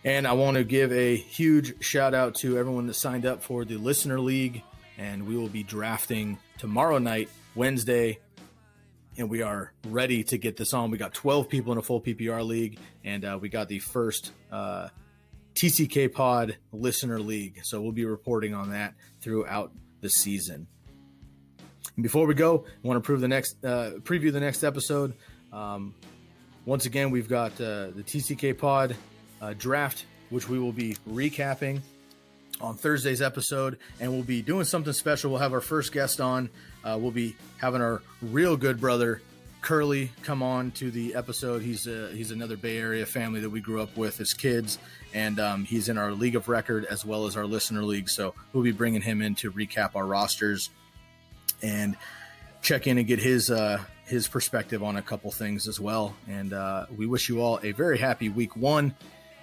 And 0.05 0.27
I 0.27 0.35
want 0.35 0.57
to 0.57 0.63
give 0.63 0.93
a 0.93 1.17
huge 1.17 1.83
shout 1.83 2.15
out 2.15 2.37
to 2.37 2.59
everyone 2.59 2.87
that 2.87 2.95
signed 2.95 3.27
up 3.27 3.43
for 3.43 3.65
the 3.65 3.77
Listener 3.77 4.21
League 4.21 4.63
and 4.99 5.27
we 5.27 5.37
will 5.37 5.49
be 5.49 5.63
drafting 5.63 6.39
tomorrow 6.59 6.99
night, 6.99 7.29
Wednesday. 7.55 8.19
And 9.19 9.31
we 9.31 9.43
are 9.43 9.73
ready 9.89 10.23
to 10.25 10.37
get 10.37 10.57
this 10.57 10.75
on. 10.75 10.91
We 10.91 10.99
got 10.99 11.15
12 11.15 11.49
people 11.49 11.73
in 11.73 11.79
a 11.79 11.83
full 11.83 12.03
PPR 12.03 12.47
league, 12.47 12.79
and 13.03 13.25
uh, 13.25 13.39
we 13.41 13.49
got 13.49 13.67
the 13.69 13.79
first 13.79 14.33
uh, 14.53 14.89
TCK 15.57 16.13
Pod 16.13 16.59
Listener 16.71 17.19
League. 17.19 17.61
So 17.65 17.81
we'll 17.81 17.93
be 17.93 18.05
reporting 18.05 18.55
on 18.55 18.71
that 18.71 18.95
throughout 19.21 19.73
the 20.03 20.11
season. 20.11 20.67
And 21.97 22.03
before 22.03 22.27
we 22.27 22.35
go, 22.35 22.67
I 22.67 22.87
want 22.87 23.03
to 23.03 23.07
prove 23.07 23.21
the 23.21 23.29
next 23.29 23.65
uh, 23.65 23.93
preview 24.03 24.31
the 24.31 24.41
next 24.41 24.63
episode. 24.63 25.15
Um, 25.53 25.95
once 26.67 26.85
again, 26.85 27.11
we've 27.11 27.29
got 27.29 27.53
uh, 27.53 27.89
the 27.91 28.05
TCK 28.05 28.59
Pod 28.59 28.97
uh, 29.41 29.55
draft, 29.57 30.05
which 30.29 30.47
we 30.47 30.59
will 30.59 30.73
be 30.73 30.97
recapping 31.09 31.81
on 32.61 32.77
Thursday's 32.77 33.23
episode, 33.23 33.79
and 33.99 34.13
we'll 34.13 34.23
be 34.23 34.43
doing 34.43 34.65
something 34.65 34.93
special. 34.93 35.31
We'll 35.31 35.41
have 35.41 35.55
our 35.55 35.61
first 35.63 35.91
guest 35.93 36.21
on. 36.21 36.51
Uh, 36.85 36.99
we'll 37.01 37.13
be 37.13 37.35
having 37.57 37.81
our 37.81 38.03
real 38.21 38.57
good 38.57 38.79
brother 38.79 39.23
Curly 39.67 40.13
come 40.23 40.45
on 40.45 40.71
to 40.73 40.93
the 40.93 41.17
episode. 41.17 41.61
He's 41.61 41.89
a, 41.89 42.13
he's 42.13 42.31
another 42.31 42.57
Bay 42.57 42.79
Area 42.79 43.05
family 43.05 43.41
that 43.41 43.51
we 43.51 43.61
grew 43.61 43.83
up 43.83 43.97
with 43.97 44.21
as 44.21 44.33
kids, 44.33 44.79
and 45.17 45.41
um, 45.41 45.65
he's 45.65 45.89
in 45.89 45.99
our 45.99 46.13
league 46.13 46.37
of 46.37 46.49
record 46.49 46.85
as 46.85 47.05
well 47.05 47.27
as 47.27 47.37
our 47.37 47.47
listener 47.47 47.83
league. 47.83 48.09
So 48.09 48.35
we'll 48.53 48.63
be 48.63 48.73
bringing 48.73 49.03
him 49.03 49.21
in 49.21 49.35
to 49.37 49.51
recap 49.51 49.97
our 49.97 50.07
rosters 50.07 50.71
and 51.63 51.97
check 52.63 52.87
in 52.87 52.99
and 52.99 53.07
get 53.07 53.19
his 53.19 53.51
uh, 53.51 53.83
his 54.05 54.29
perspective 54.29 54.83
on 54.83 54.97
a 54.97 55.03
couple 55.03 55.33
things 55.33 55.67
as 55.67 55.81
well. 55.81 56.15
And 56.29 56.53
uh, 56.53 56.87
we 56.97 57.07
wish 57.07 57.29
you 57.29 57.41
all 57.41 57.59
a 57.65 57.73
very 57.73 57.99
happy 57.99 58.29
week 58.29 58.57
one 58.57 58.95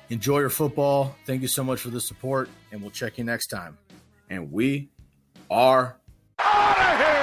Enjoy 0.10 0.40
your 0.40 0.50
football. 0.50 1.16
Thank 1.26 1.42
you 1.42 1.48
so 1.48 1.64
much 1.64 1.80
for 1.80 1.90
the 1.90 2.02
support, 2.02 2.48
and 2.72 2.82
we'll 2.82 2.92
check 2.92 3.18
you 3.18 3.24
next 3.24 3.48
time. 3.48 3.78
And 4.30 4.52
we 4.52 4.90
are 5.50 5.96
out 6.40 7.02
of 7.02 7.16
here. 7.16 7.23